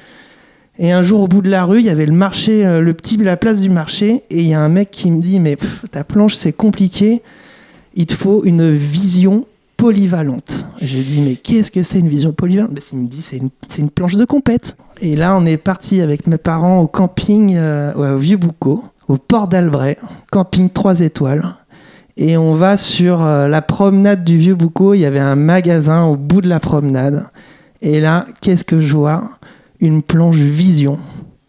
Et 0.79 0.91
un 0.91 1.03
jour, 1.03 1.21
au 1.21 1.27
bout 1.27 1.43
de 1.43 1.49
la 1.51 1.65
rue, 1.65 1.77
il 1.77 1.85
y 1.85 1.91
avait 1.91 2.07
le 2.07 2.11
marché, 2.11 2.65
euh, 2.65 2.81
le 2.81 2.95
petit, 2.95 3.17
la 3.17 3.37
place 3.37 3.59
du 3.59 3.69
marché, 3.69 4.23
et 4.31 4.41
il 4.41 4.47
y 4.47 4.55
a 4.55 4.59
un 4.59 4.69
mec 4.69 4.89
qui 4.89 5.11
me 5.11 5.21
dit, 5.21 5.39
mais 5.39 5.57
ta 5.91 6.03
planche, 6.03 6.33
c'est 6.33 6.53
compliqué. 6.53 7.21
Il 7.93 8.07
te 8.07 8.15
faut 8.15 8.43
une 8.45 8.71
vision 8.71 9.45
polyvalente. 9.83 10.65
J'ai 10.81 11.03
dit, 11.03 11.19
mais 11.19 11.35
qu'est-ce 11.35 11.69
que 11.69 11.83
c'est 11.83 11.99
une 11.99 12.07
vision 12.07 12.31
polyvalente? 12.31 12.71
Ben, 12.73 12.81
Il 12.93 12.99
me 12.99 13.07
dit, 13.07 13.21
c'est 13.21 13.41
une, 13.77 13.89
planche 13.89 14.15
de 14.15 14.23
compète. 14.23 14.77
Et 15.01 15.17
là, 15.17 15.37
on 15.37 15.45
est 15.45 15.57
parti 15.57 15.99
avec 15.99 16.25
mes 16.25 16.37
parents 16.37 16.79
au 16.79 16.87
camping, 16.87 17.55
euh, 17.57 18.15
au 18.15 18.17
Vieux-Boucau, 18.17 18.85
au 19.09 19.17
port 19.17 19.49
d'Albret, 19.49 19.97
camping 20.31 20.69
3 20.69 21.01
étoiles. 21.01 21.57
Et 22.15 22.37
on 22.37 22.53
va 22.53 22.77
sur 22.77 23.25
euh, 23.25 23.49
la 23.49 23.61
promenade 23.61 24.23
du 24.23 24.37
Vieux-Boucau. 24.37 24.93
Il 24.93 25.01
y 25.01 25.05
avait 25.05 25.19
un 25.19 25.35
magasin 25.35 26.05
au 26.05 26.15
bout 26.15 26.39
de 26.39 26.47
la 26.47 26.61
promenade. 26.61 27.25
Et 27.81 27.99
là, 27.99 28.25
qu'est-ce 28.39 28.63
que 28.63 28.79
je 28.79 28.93
vois? 28.93 29.31
Une 29.81 30.01
planche 30.01 30.37
vision. 30.37 30.97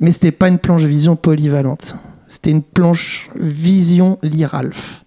Mais 0.00 0.10
c'était 0.10 0.32
pas 0.32 0.48
une 0.48 0.58
planche 0.58 0.82
vision 0.82 1.14
polyvalente. 1.14 1.94
C'était 2.26 2.50
une 2.50 2.62
planche 2.62 3.30
vision 3.36 4.18
Liralf. 4.24 5.03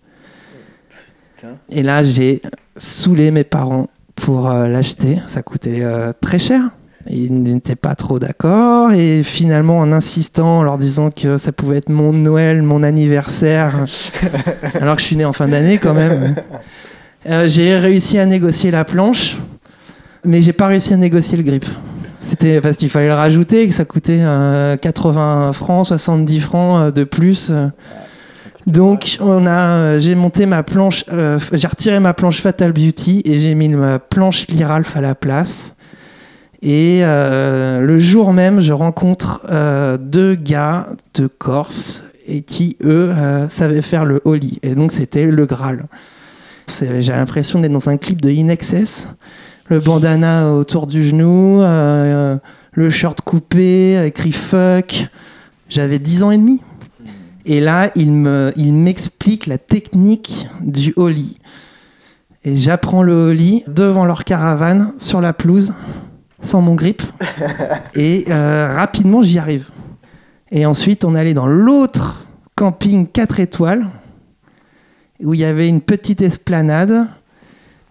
Et 1.69 1.83
là, 1.83 2.03
j'ai 2.03 2.41
saoulé 2.75 3.31
mes 3.31 3.43
parents 3.43 3.87
pour 4.15 4.49
euh, 4.49 4.67
l'acheter. 4.67 5.19
Ça 5.27 5.41
coûtait 5.41 5.79
euh, 5.81 6.11
très 6.19 6.39
cher. 6.39 6.61
Ils 7.09 7.41
n'étaient 7.41 7.75
pas 7.75 7.95
trop 7.95 8.19
d'accord. 8.19 8.91
Et 8.91 9.23
finalement, 9.23 9.79
en 9.79 9.91
insistant, 9.91 10.59
en 10.59 10.63
leur 10.63 10.77
disant 10.77 11.09
que 11.09 11.37
ça 11.37 11.51
pouvait 11.51 11.77
être 11.77 11.89
mon 11.89 12.11
Noël, 12.11 12.61
mon 12.61 12.83
anniversaire, 12.83 13.85
alors 14.81 14.95
que 14.95 15.01
je 15.01 15.07
suis 15.07 15.15
né 15.15 15.23
en 15.23 15.33
fin 15.33 15.47
d'année 15.47 15.77
quand 15.77 15.93
même, 15.93 16.35
euh, 17.29 17.47
j'ai 17.47 17.77
réussi 17.77 18.17
à 18.19 18.25
négocier 18.25 18.71
la 18.71 18.83
planche, 18.83 19.37
mais 20.25 20.41
j'ai 20.41 20.53
pas 20.53 20.67
réussi 20.67 20.93
à 20.93 20.97
négocier 20.97 21.37
le 21.37 21.43
grip. 21.43 21.65
C'était 22.19 22.59
parce 22.59 22.75
qu'il 22.75 22.89
fallait 22.89 23.07
le 23.07 23.13
rajouter 23.13 23.63
et 23.63 23.67
que 23.67 23.73
ça 23.73 23.85
coûtait 23.85 24.19
euh, 24.21 24.75
80 24.75 25.53
francs, 25.53 25.87
70 25.87 26.39
francs 26.41 26.93
de 26.93 27.03
plus. 27.05 27.53
Donc, 28.67 29.17
euh, 29.21 29.97
j'ai 29.97 30.13
monté 30.13 30.45
ma 30.45 30.61
planche, 30.61 31.05
euh, 31.13 31.39
j'ai 31.53 31.67
retiré 31.67 32.01
ma 32.01 32.13
planche 32.13 32.41
Fatal 32.41 32.73
Beauty 32.73 33.21
et 33.23 33.39
j'ai 33.39 33.55
mis 33.55 33.69
ma 33.69 33.97
planche 33.97 34.45
Liralf 34.49 34.97
à 34.97 35.01
la 35.01 35.15
place. 35.15 35.73
Et 36.61 36.99
euh, 37.01 37.79
le 37.79 37.97
jour 37.97 38.33
même, 38.33 38.59
je 38.59 38.73
rencontre 38.73 39.45
deux 40.01 40.35
gars 40.35 40.89
de 41.13 41.27
Corse 41.27 42.03
et 42.27 42.41
qui, 42.41 42.75
eux, 42.83 43.13
savaient 43.47 43.81
faire 43.81 44.03
le 44.03 44.21
holly. 44.25 44.59
Et 44.63 44.75
donc, 44.75 44.91
c'était 44.91 45.27
le 45.27 45.45
Graal. 45.45 45.85
J'ai 46.67 47.13
l'impression 47.13 47.59
d'être 47.59 47.71
dans 47.71 47.87
un 47.87 47.95
clip 47.95 48.21
de 48.21 48.29
Inexcess. 48.29 49.07
Le 49.69 49.79
bandana 49.79 50.51
autour 50.51 50.87
du 50.87 51.03
genou, 51.03 51.61
le 51.61 52.89
short 52.89 53.21
coupé, 53.21 54.03
écrit 54.05 54.33
fuck. 54.33 55.07
J'avais 55.69 55.99
10 55.99 56.23
ans 56.23 56.31
et 56.31 56.37
demi. 56.37 56.61
Et 57.47 57.61
là, 57.61 57.91
il 57.95 58.11
me, 58.11 58.51
il 58.57 58.73
m'explique 58.73 59.47
la 59.47 59.57
technique 59.57 60.47
du 60.61 60.93
holly. 60.97 61.39
Et 62.43 62.55
j'apprends 62.55 63.03
le 63.03 63.13
holly 63.13 63.63
devant 63.67 64.05
leur 64.05 64.25
caravane, 64.25 64.93
sur 64.97 65.21
la 65.21 65.33
pelouse, 65.33 65.73
sans 66.41 66.61
mon 66.61 66.75
grip. 66.75 67.01
Et 67.95 68.25
euh, 68.29 68.73
rapidement, 68.75 69.23
j'y 69.23 69.39
arrive. 69.39 69.69
Et 70.51 70.65
ensuite, 70.65 71.05
on 71.05 71.15
allait 71.15 71.33
dans 71.33 71.47
l'autre 71.47 72.25
camping 72.55 73.07
4 73.07 73.39
étoiles, 73.39 73.87
où 75.23 75.33
il 75.33 75.39
y 75.39 75.45
avait 75.45 75.69
une 75.69 75.81
petite 75.81 76.21
esplanade 76.21 77.07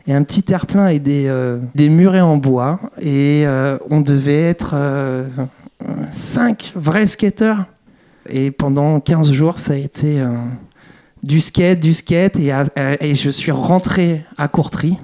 et 0.06 0.14
un 0.14 0.22
petit 0.22 0.42
terre-plein 0.42 0.88
et 0.88 0.98
des, 0.98 1.26
euh, 1.28 1.58
des 1.74 1.88
murets 1.88 2.20
en 2.20 2.36
bois. 2.36 2.78
Et 3.00 3.44
euh, 3.46 3.78
on 3.90 4.00
devait 4.00 4.42
être 4.42 4.72
euh, 4.74 5.28
cinq 6.10 6.72
vrais 6.76 7.06
skateurs. 7.06 7.66
Et 8.28 8.50
pendant 8.50 9.00
15 9.00 9.32
jours, 9.32 9.58
ça 9.58 9.74
a 9.74 9.76
été 9.76 10.20
euh, 10.20 10.36
du 11.22 11.40
skate, 11.40 11.80
du 11.80 11.94
skate. 11.94 12.36
Et, 12.36 13.14
je 13.14 13.30
suis 13.30 13.52
rentré 13.52 14.24
à 14.36 14.48
Courtry 14.48 14.98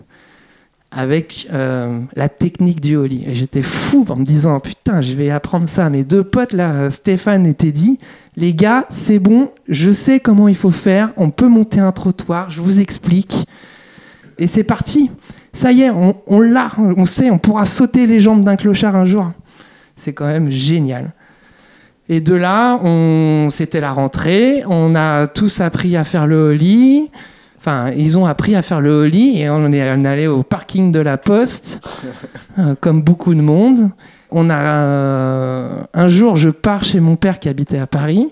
avec 0.90 1.48
euh, 1.52 2.00
la 2.14 2.28
technique 2.28 2.80
du 2.80 2.96
holly. 2.96 3.24
Et 3.26 3.34
j'étais 3.34 3.62
fou 3.62 4.04
en 4.08 4.16
me 4.16 4.24
disant, 4.24 4.60
putain, 4.60 5.00
je 5.00 5.14
vais 5.14 5.30
apprendre 5.30 5.68
ça. 5.68 5.88
Mes 5.90 6.04
deux 6.04 6.24
potes, 6.24 6.52
là, 6.52 6.90
Stéphane 6.90 7.46
et 7.46 7.54
Teddy, 7.54 7.98
les 8.36 8.54
gars, 8.54 8.86
c'est 8.90 9.18
bon, 9.18 9.50
je 9.68 9.90
sais 9.90 10.20
comment 10.20 10.48
il 10.48 10.56
faut 10.56 10.70
faire. 10.70 11.12
On 11.16 11.30
peut 11.30 11.48
monter 11.48 11.80
un 11.80 11.92
trottoir, 11.92 12.50
je 12.50 12.60
vous 12.60 12.80
explique. 12.80 13.46
Et 14.38 14.46
c'est 14.46 14.64
parti. 14.64 15.10
Ça 15.52 15.72
y 15.72 15.82
est, 15.82 15.90
on 15.90 16.40
l'a, 16.40 16.72
on 16.78 17.04
sait, 17.04 17.30
on 17.30 17.38
pourra 17.38 17.66
sauter 17.66 18.06
les 18.06 18.20
jambes 18.20 18.42
d'un 18.42 18.56
clochard 18.56 18.96
un 18.96 19.04
jour. 19.04 19.32
C'est 19.96 20.14
quand 20.14 20.26
même 20.26 20.50
génial. 20.50 21.12
Et 22.12 22.20
de 22.20 22.34
là, 22.34 22.78
on, 22.84 23.48
c'était 23.50 23.80
la 23.80 23.92
rentrée, 23.92 24.64
on 24.68 24.94
a 24.94 25.26
tous 25.28 25.62
appris 25.62 25.96
à 25.96 26.04
faire 26.04 26.26
le 26.26 26.48
holly. 26.50 27.10
Enfin, 27.58 27.90
ils 27.96 28.18
ont 28.18 28.26
appris 28.26 28.54
à 28.54 28.60
faire 28.60 28.82
le 28.82 28.90
holly 28.90 29.40
et 29.40 29.48
on 29.48 29.72
est 29.72 29.90
on 29.96 30.04
allé 30.04 30.26
au 30.26 30.42
parking 30.42 30.92
de 30.92 30.98
la 31.00 31.16
Poste, 31.16 31.80
euh, 32.58 32.74
comme 32.78 33.00
beaucoup 33.00 33.34
de 33.34 33.40
monde. 33.40 33.88
On 34.30 34.50
a 34.50 34.58
euh, 34.58 35.70
un 35.94 36.08
jour, 36.08 36.36
je 36.36 36.50
pars 36.50 36.84
chez 36.84 37.00
mon 37.00 37.16
père 37.16 37.38
qui 37.38 37.48
habitait 37.48 37.78
à 37.78 37.86
Paris. 37.86 38.28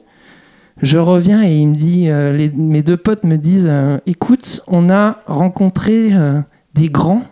Je 0.82 0.98
reviens 0.98 1.42
et 1.42 1.54
il 1.56 1.68
me 1.68 1.74
dit, 1.74 2.10
euh, 2.10 2.36
les- 2.36 2.50
mes 2.50 2.82
deux 2.82 2.98
potes 2.98 3.24
me 3.24 3.36
disent, 3.38 3.70
écoute, 4.04 4.60
on 4.66 4.90
a 4.90 5.20
rencontré 5.24 6.10
des 6.74 6.90
grands 6.90 7.22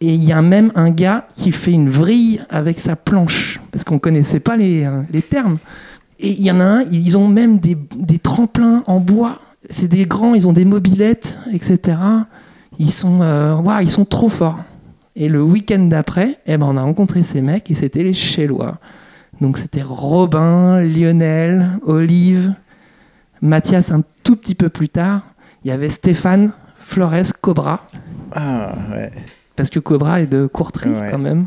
et 0.00 0.14
il 0.14 0.24
y 0.24 0.32
a 0.32 0.40
même 0.40 0.72
un 0.74 0.90
gars 0.90 1.26
qui 1.34 1.52
fait 1.52 1.72
une 1.72 1.90
vrille 1.90 2.40
avec 2.48 2.80
sa 2.80 2.96
planche 2.96 3.60
parce 3.70 3.84
qu'on 3.84 3.98
connaissait 3.98 4.40
pas 4.40 4.56
les, 4.56 4.84
euh, 4.84 5.02
les 5.12 5.20
termes. 5.20 5.58
Et 6.18 6.30
il 6.30 6.42
y 6.42 6.50
en 6.50 6.60
a 6.60 6.64
un, 6.64 6.82
ils 6.90 7.18
ont 7.18 7.28
même 7.28 7.58
des, 7.58 7.76
des 7.96 8.18
tremplins 8.18 8.82
en 8.86 9.00
bois. 9.00 9.40
C'est 9.68 9.88
des 9.88 10.06
grands, 10.06 10.34
ils 10.34 10.48
ont 10.48 10.52
des 10.52 10.64
mobilettes, 10.64 11.38
etc. 11.52 11.98
Ils 12.78 12.90
sont, 12.90 13.20
euh, 13.20 13.60
ils 13.82 13.90
sont 13.90 14.06
trop 14.06 14.30
forts. 14.30 14.60
Et 15.16 15.28
le 15.28 15.42
week-end 15.42 15.80
d'après, 15.80 16.38
eh 16.46 16.56
ben, 16.56 16.66
on 16.66 16.76
a 16.78 16.82
rencontré 16.82 17.22
ces 17.22 17.42
mecs 17.42 17.70
et 17.70 17.74
c'était 17.74 18.02
les 18.02 18.14
Chélois. 18.14 18.78
Donc 19.40 19.58
c'était 19.58 19.82
Robin, 19.82 20.80
Lionel, 20.80 21.68
Olive, 21.84 22.54
Mathias 23.42 23.90
un 23.90 24.02
tout 24.24 24.36
petit 24.36 24.54
peu 24.54 24.70
plus 24.70 24.88
tard. 24.88 25.34
Il 25.64 25.68
y 25.68 25.72
avait 25.72 25.88
Stéphane, 25.90 26.52
Flores, 26.78 27.32
Cobra, 27.40 27.86
Ah, 28.32 28.72
ouais. 28.92 29.10
Parce 29.60 29.68
que 29.70 29.78
Cobra 29.78 30.22
est 30.22 30.26
de 30.26 30.46
Courtry 30.46 30.88
Ouais. 30.88 31.08
quand 31.10 31.18
même. 31.18 31.46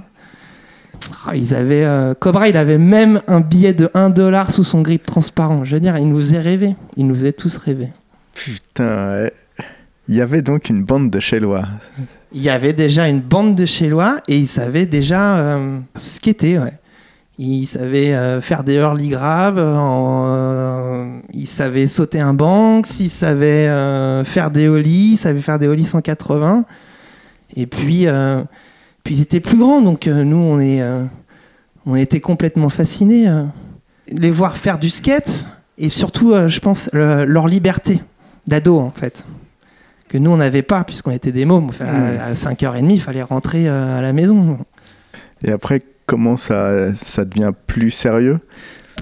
Ah, 1.25 1.35
ils 1.35 1.55
avaient, 1.55 1.83
euh, 1.83 2.13
Cobra, 2.13 2.47
il 2.47 2.55
avait 2.57 2.77
même 2.77 3.21
un 3.27 3.41
billet 3.41 3.73
de 3.73 3.89
1 3.95 4.11
dollar 4.11 4.51
sous 4.51 4.63
son 4.63 4.81
grip 4.83 5.03
transparent. 5.03 5.65
Je 5.65 5.73
veux 5.75 5.79
dire, 5.81 5.97
il 5.97 6.07
nous 6.07 6.19
faisait 6.19 6.39
rêver. 6.39 6.75
Il 6.95 7.07
nous 7.07 7.15
faisait 7.15 7.33
tous 7.33 7.57
rêver. 7.57 7.89
Putain, 8.35 9.13
ouais. 9.23 9.33
Il 10.07 10.13
y 10.15 10.21
avait 10.21 10.43
donc 10.43 10.69
une 10.69 10.83
bande 10.83 11.09
de 11.09 11.19
Chélois. 11.19 11.63
Il 12.33 12.41
y 12.43 12.49
avait 12.49 12.73
déjà 12.73 13.07
une 13.07 13.21
bande 13.21 13.55
de 13.55 13.65
Chélois 13.65 14.17
et 14.27 14.37
ils 14.37 14.47
savaient 14.47 14.85
déjà 14.85 15.37
euh, 15.37 15.79
skater, 15.95 16.59
ouais. 16.59 16.73
Ils 17.39 17.65
savaient 17.65 18.13
euh, 18.13 18.41
faire 18.41 18.63
des 18.63 18.75
early 18.75 19.09
grabs, 19.09 19.57
euh, 19.57 21.17
ils 21.33 21.47
savaient 21.47 21.87
sauter 21.87 22.19
un 22.19 22.35
bank, 22.35 22.87
ils 22.99 23.09
savaient 23.09 24.23
faire 24.23 24.51
des 24.51 24.67
ollies, 24.67 25.13
ils 25.13 25.17
savaient 25.17 25.41
faire 25.41 25.57
des 25.57 25.67
ollies 25.67 25.83
180. 25.83 26.65
Et 27.55 27.65
puis, 27.67 28.07
euh, 28.07 28.43
puis 29.03 29.15
ils 29.15 29.21
étaient 29.21 29.39
plus 29.39 29.57
grands, 29.57 29.81
donc 29.81 30.07
euh, 30.07 30.23
nous, 30.23 30.37
on, 30.37 30.59
est, 30.59 30.81
euh, 30.81 31.03
on 31.85 31.95
était 31.95 32.19
complètement 32.19 32.69
fascinés. 32.69 33.27
Les 34.09 34.31
voir 34.31 34.57
faire 34.57 34.79
du 34.79 34.89
skate 34.89 35.49
et 35.77 35.89
surtout, 35.89 36.33
je 36.47 36.59
pense, 36.59 36.89
le- 36.93 37.25
leur 37.25 37.47
liberté. 37.47 38.01
d'ado 38.47 38.77
en 38.79 38.91
fait. 38.91 39.25
Que 40.09 40.17
nous, 40.17 40.29
on 40.31 40.37
n'avait 40.37 40.61
pas, 40.61 40.83
puisqu'on 40.83 41.11
était 41.11 41.31
des 41.31 41.45
mômes. 41.45 41.69
Enfin, 41.69 41.85
à, 41.87 42.25
à 42.25 42.33
5h30, 42.33 42.91
il 42.91 43.01
fallait 43.01 43.23
rentrer 43.23 43.67
euh, 43.67 43.97
à 43.97 44.01
la 44.01 44.13
maison. 44.13 44.57
Et 45.43 45.51
après, 45.51 45.81
comment 46.05 46.37
ça, 46.37 46.93
ça 46.95 47.25
devient 47.25 47.51
plus 47.67 47.89
sérieux? 47.91 48.39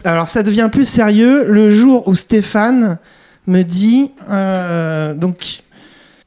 Alors 0.05 0.29
ça 0.29 0.41
devient 0.41 0.69
plus 0.71 0.85
sérieux 0.87 1.45
le 1.51 1.69
jour 1.69 2.07
où 2.07 2.15
Stéphane 2.15 2.97
me 3.45 3.61
dit 3.63 4.11
euh, 4.29 5.13
donc 5.13 5.63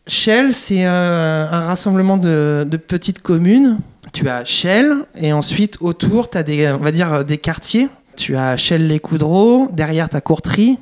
Shell 0.06 0.52
c'est 0.52 0.86
euh, 0.86 1.48
un 1.50 1.66
rassemblement 1.66 2.16
de, 2.16 2.66
petites 2.86 3.22
communes. 3.22 3.78
Tu 4.12 4.28
as 4.28 4.44
Shell 4.44 4.94
et 5.16 5.32
ensuite 5.32 5.78
autour 5.80 6.30
tu 6.30 6.38
as 6.38 6.42
des 6.42 7.38
quartiers. 7.38 7.88
Tu 8.16 8.36
as 8.36 8.56
Shell 8.56 8.86
les 8.86 9.00
Coudreaux, 9.00 9.68
derrière 9.72 10.08
tu 10.08 10.16
as 10.16 10.20
Courtry, 10.20 10.78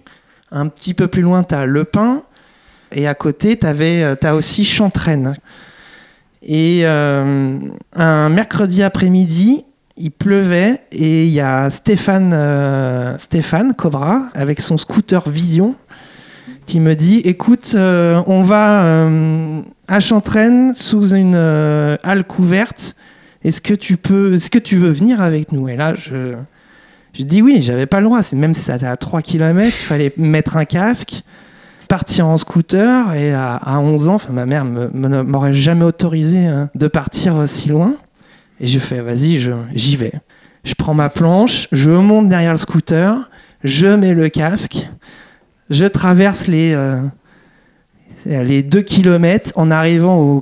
un 0.50 0.68
petit 0.68 0.92
peu 0.92 1.06
plus 1.06 1.22
loin 1.22 1.44
tu 1.44 1.54
as 1.54 1.66
Le 1.66 1.84
Pin 1.84 2.22
et 2.90 3.06
à 3.06 3.14
côté 3.14 3.58
tu 3.58 3.66
as 3.66 4.34
aussi 4.34 4.64
Chantraine. 4.64 5.34
Et 6.42 6.80
euh, 6.84 7.58
un 7.94 8.28
mercredi 8.28 8.82
après-midi, 8.82 9.64
il 9.96 10.10
pleuvait 10.10 10.80
et 10.90 11.26
il 11.26 11.32
y 11.32 11.40
a 11.40 11.70
Stéphane, 11.70 12.32
euh, 12.34 13.16
Stéphane 13.18 13.74
Cobra 13.74 14.22
avec 14.34 14.60
son 14.60 14.76
scooter 14.76 15.28
Vision 15.28 15.76
qui 16.66 16.80
me 16.80 16.94
dit 16.94 17.18
écoute 17.24 17.72
euh, 17.74 18.22
on 18.26 18.42
va 18.42 18.84
euh, 18.84 19.62
à 19.88 20.00
Chantraine 20.00 20.74
sous 20.74 21.14
une 21.14 21.34
euh, 21.34 21.96
halle 22.02 22.24
couverte. 22.24 22.96
Est-ce 23.44 23.60
que 23.60 23.74
tu 23.74 23.96
peux 23.96 24.34
est-ce 24.34 24.50
que 24.50 24.58
tu 24.58 24.76
veux 24.76 24.90
venir 24.90 25.20
avec 25.20 25.52
nous? 25.52 25.68
Et 25.68 25.76
là 25.76 25.94
je 25.94 27.22
dis 27.22 27.42
oui 27.42 27.60
j'avais 27.60 27.86
pas 27.86 28.00
le 28.00 28.06
droit. 28.06 28.20
Même 28.32 28.54
si 28.54 28.60
ça 28.62 28.76
était 28.76 28.86
à 28.86 28.96
3 28.96 29.22
km 29.22 29.66
il 29.66 29.84
fallait 29.84 30.12
mettre 30.16 30.56
un 30.56 30.64
casque 30.64 31.22
partir 31.88 32.26
en 32.26 32.36
scooter. 32.38 33.12
Et 33.14 33.32
à, 33.32 33.54
à 33.56 33.78
11 33.78 34.08
ans 34.08 34.18
ma 34.30 34.46
mère 34.46 34.64
me- 34.64 35.22
m'aurait 35.22 35.52
jamais 35.54 35.84
autorisé 35.84 36.46
hein, 36.46 36.70
de 36.74 36.86
partir 36.88 37.36
euh, 37.36 37.46
si 37.46 37.68
loin. 37.68 37.94
Et 38.60 38.66
je 38.68 38.78
fais, 38.78 39.00
vas-y, 39.00 39.44
j'y 39.74 39.96
vais. 39.96 40.12
Je 40.62 40.74
prends 40.74 40.94
ma 40.94 41.08
planche, 41.08 41.66
je 41.72 41.90
monte 41.90 42.28
derrière 42.28 42.52
le 42.52 42.58
scooter, 42.58 43.28
je 43.64 43.88
mets 43.88 44.14
le 44.14 44.28
casque, 44.28 44.88
je 45.72 45.84
traverse 45.86 46.46
les, 46.46 46.72
euh, 46.74 47.00
les 48.26 48.62
deux 48.62 48.82
kilomètres 48.82 49.52
en 49.56 49.70
arrivant 49.70 50.18
au, 50.18 50.40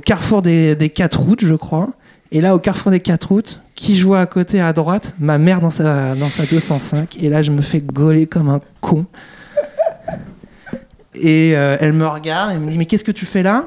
carrefour 0.00 0.42
des, 0.42 0.74
des 0.74 0.90
quatre 0.90 1.20
routes, 1.20 1.44
je 1.44 1.54
crois. 1.54 1.90
Et 2.32 2.40
là, 2.40 2.54
au 2.54 2.58
carrefour 2.58 2.90
des 2.92 3.00
quatre 3.00 3.28
routes, 3.28 3.60
qui 3.74 3.96
je 3.96 4.04
vois 4.04 4.20
à 4.20 4.26
côté, 4.26 4.60
à 4.60 4.72
droite? 4.72 5.14
Ma 5.18 5.38
mère 5.38 5.60
dans 5.60 5.70
sa, 5.70 6.14
dans 6.14 6.28
sa 6.28 6.46
205. 6.46 7.16
Et 7.20 7.28
là, 7.28 7.42
je 7.42 7.50
me 7.50 7.60
fais 7.60 7.80
gauler 7.80 8.26
comme 8.26 8.48
un 8.48 8.60
con. 8.80 9.04
Et 11.14 11.52
euh, 11.56 11.76
elle 11.80 11.92
me 11.92 12.06
regarde, 12.06 12.52
elle 12.52 12.60
me 12.60 12.70
dit, 12.70 12.78
mais 12.78 12.86
qu'est-ce 12.86 13.04
que 13.04 13.12
tu 13.12 13.26
fais 13.26 13.42
là? 13.42 13.66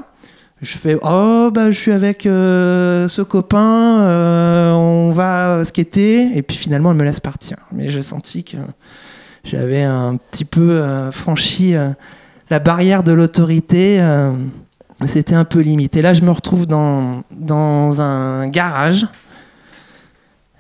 Je 0.62 0.78
fais 0.78 0.96
oh 1.02 1.52
bah 1.54 1.72
je 1.72 1.78
suis 1.78 1.92
avec 1.92 2.25
euh, 2.25 3.10
ce 3.10 3.22
copain, 3.22 4.08
on 4.74 5.12
va 5.12 5.66
skater 5.66 6.38
et 6.38 6.42
puis 6.42 6.56
finalement 6.56 6.92
elle 6.92 6.98
me 6.98 7.04
laisse 7.04 7.20
partir. 7.20 7.58
Mais 7.74 7.90
j'ai 7.90 8.02
senti 8.02 8.46
que 8.46 8.56
j'avais 9.44 9.84
un 9.84 10.18
petit 10.18 10.46
peu 10.46 10.72
euh, 10.82 11.12
franchi 11.12 11.76
euh, 11.76 11.90
la 12.50 12.60
barrière 12.60 13.04
de 13.04 13.12
l'autorité. 13.12 14.00
euh, 14.02 14.34
C'était 15.08 15.36
un 15.36 15.46
peu 15.46 15.60
limité. 15.60 16.02
Là 16.02 16.14
je 16.14 16.22
me 16.22 16.32
retrouve 16.32 16.66
dans, 16.66 17.24
dans 17.36 18.02
un 18.02 18.48
garage 18.48 19.06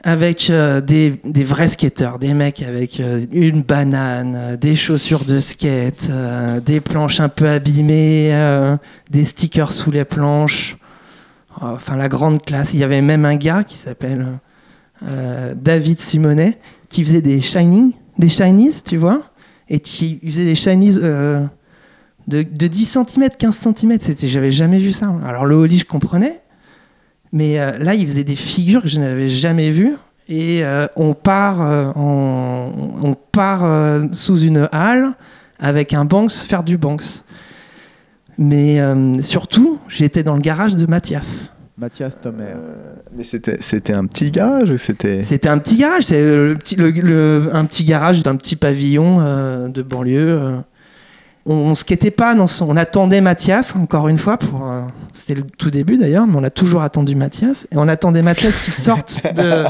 avec 0.05 0.51
des, 0.51 1.21
des 1.23 1.43
vrais 1.45 1.69
skateurs, 1.69 2.19
des 2.19 2.33
mecs 2.33 2.61
avec 2.61 3.01
une 3.31 3.61
banane, 3.61 4.57
des 4.57 4.75
chaussures 4.75 5.23
de 5.23 5.39
skate, 5.39 6.11
des 6.65 6.81
planches 6.81 7.21
un 7.21 7.29
peu 7.29 7.47
abîmées, 7.47 8.37
des 9.09 9.23
stickers 9.23 9.71
sous 9.71 9.91
les 9.91 10.03
planches. 10.03 10.75
Enfin, 11.61 11.95
la 11.95 12.09
grande 12.09 12.43
classe. 12.43 12.73
Il 12.73 12.81
y 12.81 12.83
avait 12.83 12.99
même 12.99 13.23
un 13.23 13.37
gars 13.37 13.63
qui 13.63 13.77
s'appelle 13.77 14.27
David 15.55 16.01
Simonet 16.01 16.59
qui 16.89 17.05
faisait 17.05 17.21
des 17.21 17.39
shining, 17.39 17.93
des 18.17 18.29
shinies, 18.29 18.83
tu 18.83 18.97
vois, 18.97 19.21
et 19.69 19.79
qui 19.79 20.19
faisait 20.23 20.45
des 20.45 20.55
shinies 20.55 20.97
euh, 21.01 21.45
de, 22.27 22.43
de 22.43 22.67
10 22.67 22.85
cm, 22.85 23.29
15 23.37 23.55
cm. 23.55 23.97
J'avais 24.23 24.51
jamais 24.51 24.79
vu 24.79 24.91
ça. 24.91 25.13
Alors 25.25 25.45
le 25.45 25.55
holly, 25.55 25.79
je 25.79 25.85
comprenais. 25.85 26.41
Mais 27.31 27.59
euh, 27.59 27.77
là, 27.79 27.95
il 27.95 28.07
faisait 28.07 28.23
des 28.23 28.35
figures 28.35 28.83
que 28.83 28.87
je 28.87 28.99
n'avais 28.99 29.29
jamais 29.29 29.69
vues. 29.69 29.95
Et 30.29 30.63
euh, 30.63 30.87
on 30.95 31.13
part, 31.13 31.59
on 31.97 33.17
part 33.31 33.99
sous 34.13 34.39
une 34.39 34.69
halle 34.71 35.15
avec 35.59 35.93
un 35.93 36.05
Banks 36.05 36.31
faire 36.31 36.63
du 36.63 36.77
Banks. 36.77 37.23
Mais 38.37 38.79
surtout, 39.21 39.79
j'étais 39.89 40.23
dans 40.23 40.35
le 40.35 40.41
garage 40.41 40.75
de 40.75 40.85
Mathias. 40.85 41.52
Mathias 41.77 42.19
Tomer. 42.21 42.53
Mais 43.15 43.23
c'était, 43.23 43.57
c'était 43.61 43.93
un 43.93 44.03
petit 44.05 44.29
garage 44.31 44.69
ou 44.69 44.77
c'était... 44.77 45.23
C'était 45.23 45.49
un 45.49 45.57
petit 45.57 45.75
garage, 45.77 46.03
c'est 46.03 46.21
le 46.21 46.53
petit, 46.55 46.75
le- 46.75 46.91
le- 46.91 47.49
un 47.53 47.65
petit 47.65 47.83
garage 47.83 48.21
d'un 48.23 48.35
petit 48.35 48.55
pavillon 48.55 49.17
euh, 49.21 49.67
de 49.69 49.81
banlieue. 49.81 50.29
euh. 50.39 50.57
On, 51.45 51.55
on 51.55 51.75
skatait 51.75 52.11
pas, 52.11 52.35
dans 52.35 52.47
son- 52.47 52.69
on 52.69 52.77
attendait 52.77 53.21
Mathias 53.21 53.75
encore 53.75 54.07
une 54.07 54.17
fois 54.19 54.37
pour. 54.37 54.69
euh, 54.71 54.81
C'était 55.15 55.33
le 55.35 55.41
tout 55.57 55.71
début 55.71 55.97
d'ailleurs, 55.97 56.27
mais 56.27 56.35
on 56.37 56.43
a 56.43 56.51
toujours 56.51 56.83
attendu 56.83 57.15
Mathias 57.15 57.65
et 57.71 57.77
on 57.77 57.87
attendait 57.87 58.21
Mathias 58.21 58.55
qui 58.57 58.71
sorte 58.71 59.23
de, 59.35 59.63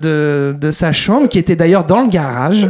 de, 0.00 0.56
de 0.60 0.70
sa 0.70 0.92
chambre, 0.92 1.28
qui 1.28 1.38
était 1.38 1.56
d'ailleurs 1.56 1.84
dans 1.84 2.02
le 2.02 2.08
garage. 2.08 2.68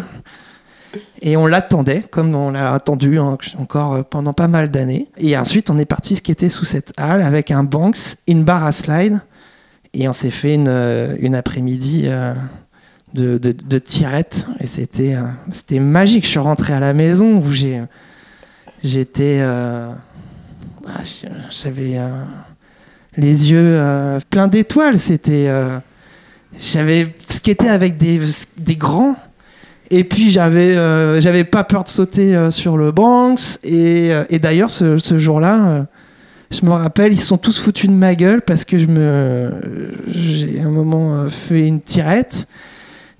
Et 1.22 1.36
on 1.36 1.46
l'attendait, 1.46 2.02
comme 2.10 2.34
on 2.34 2.50
l'a 2.50 2.72
attendu 2.74 3.18
en- 3.18 3.38
encore 3.58 4.04
pendant 4.04 4.32
pas 4.32 4.48
mal 4.48 4.70
d'années. 4.70 5.08
Et 5.18 5.36
ensuite, 5.36 5.70
on 5.70 5.78
est 5.78 5.84
parti 5.84 6.16
skater 6.16 6.48
sous 6.48 6.64
cette 6.64 6.92
halle 6.96 7.22
avec 7.22 7.50
un 7.50 7.62
Banks, 7.64 8.16
une 8.26 8.44
barre 8.44 8.64
à 8.64 8.72
slide. 8.72 9.20
Et 9.94 10.08
on 10.08 10.12
s'est 10.12 10.30
fait 10.30 10.54
une, 10.54 10.68
euh, 10.68 11.32
après-midi 11.32 12.04
euh, 12.06 12.34
de, 13.14 13.38
de, 13.38 13.78
tirette. 13.78 14.46
Et 14.60 14.66
c'était 14.66 15.14
euh, 15.14 15.22
c'était 15.50 15.78
magique. 15.80 16.24
Je 16.24 16.30
suis 16.30 16.38
rentré 16.38 16.72
à 16.72 16.80
la 16.80 16.92
maison 16.92 17.38
où 17.38 17.52
j'ai 17.52 17.82
j'étais. 18.82 19.40
ah, 19.42 19.94
J'avais 21.50 21.98
les 23.16 23.50
yeux 23.50 23.80
pleins 24.30 24.48
d'étoiles. 24.48 24.98
C'était. 24.98 25.48
J'avais 26.58 27.14
skaté 27.28 27.68
avec 27.68 27.96
des 27.98 28.76
grands. 28.76 29.16
Et 29.94 30.04
puis 30.04 30.30
j'avais 30.30 30.74
euh, 30.74 31.20
j'avais 31.20 31.44
pas 31.44 31.64
peur 31.64 31.84
de 31.84 31.88
sauter 31.90 32.34
euh, 32.34 32.50
sur 32.50 32.78
le 32.78 32.92
Banks. 32.92 33.58
Et, 33.62 34.10
euh, 34.10 34.24
et 34.30 34.38
d'ailleurs, 34.38 34.70
ce, 34.70 34.96
ce 34.96 35.18
jour-là. 35.18 35.86
je 36.50 36.64
me 36.64 36.70
rappelle, 36.70 37.12
ils 37.12 37.20
se 37.20 37.26
sont 37.26 37.36
tous 37.36 37.60
foutus 37.60 37.90
de 37.90 37.94
ma 37.94 38.14
gueule 38.14 38.40
parce 38.40 38.64
que 38.64 38.78
je 38.78 38.86
me, 38.86 39.52
j'ai 40.08 40.60
un 40.60 40.70
moment 40.70 41.28
fait 41.28 41.66
une 41.68 41.82
tirette 41.82 42.48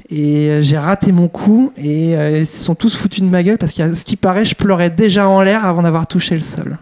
et 0.09 0.63
j'ai 0.63 0.79
raté 0.79 1.13
mon 1.13 1.29
coup 1.29 1.73
et 1.77 2.13
ils 2.13 2.47
se 2.47 2.65
sont 2.65 2.75
tous 2.75 2.97
foutus 2.97 3.23
de 3.23 3.29
ma 3.29 3.43
gueule 3.43 3.59
parce 3.59 3.75
qu'à 3.75 3.95
ce 3.95 4.05
qui 4.07 4.17
paraît, 4.17 4.47
je 4.47 4.55
pleurais 4.55 4.89
déjà 4.89 5.29
en 5.29 5.43
l'air 5.43 5.67
avant 5.67 5.83
d'avoir 5.83 6.07
touché 6.07 6.35
le 6.35 6.41
sol. 6.41 6.79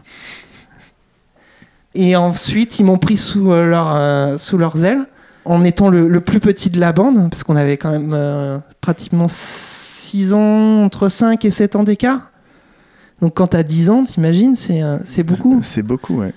Et 1.96 2.14
ensuite, 2.14 2.78
ils 2.78 2.84
m'ont 2.84 2.98
pris 2.98 3.16
sous, 3.16 3.50
leur, 3.50 4.38
sous 4.38 4.56
leurs 4.56 4.84
ailes 4.84 5.04
en 5.44 5.64
étant 5.64 5.88
le, 5.88 6.06
le 6.06 6.20
plus 6.20 6.38
petit 6.38 6.70
de 6.70 6.78
la 6.78 6.92
bande 6.92 7.28
parce 7.28 7.42
qu'on 7.42 7.56
avait 7.56 7.76
quand 7.76 7.90
même 7.90 8.60
pratiquement 8.80 9.26
6 10.10 10.32
ans, 10.32 10.84
entre 10.84 11.08
5 11.08 11.44
et 11.44 11.50
7 11.50 11.76
ans 11.76 11.84
d'écart. 11.84 12.32
Donc 13.20 13.34
quand 13.34 13.48
t'as 13.48 13.62
10 13.62 13.90
ans, 13.90 14.04
t'imagines, 14.04 14.56
c'est 14.56 14.82
euh, 14.82 14.98
c'est 15.04 15.22
beaucoup. 15.22 15.60
C'est 15.62 15.82
beaucoup, 15.82 16.18
ouais. 16.18 16.34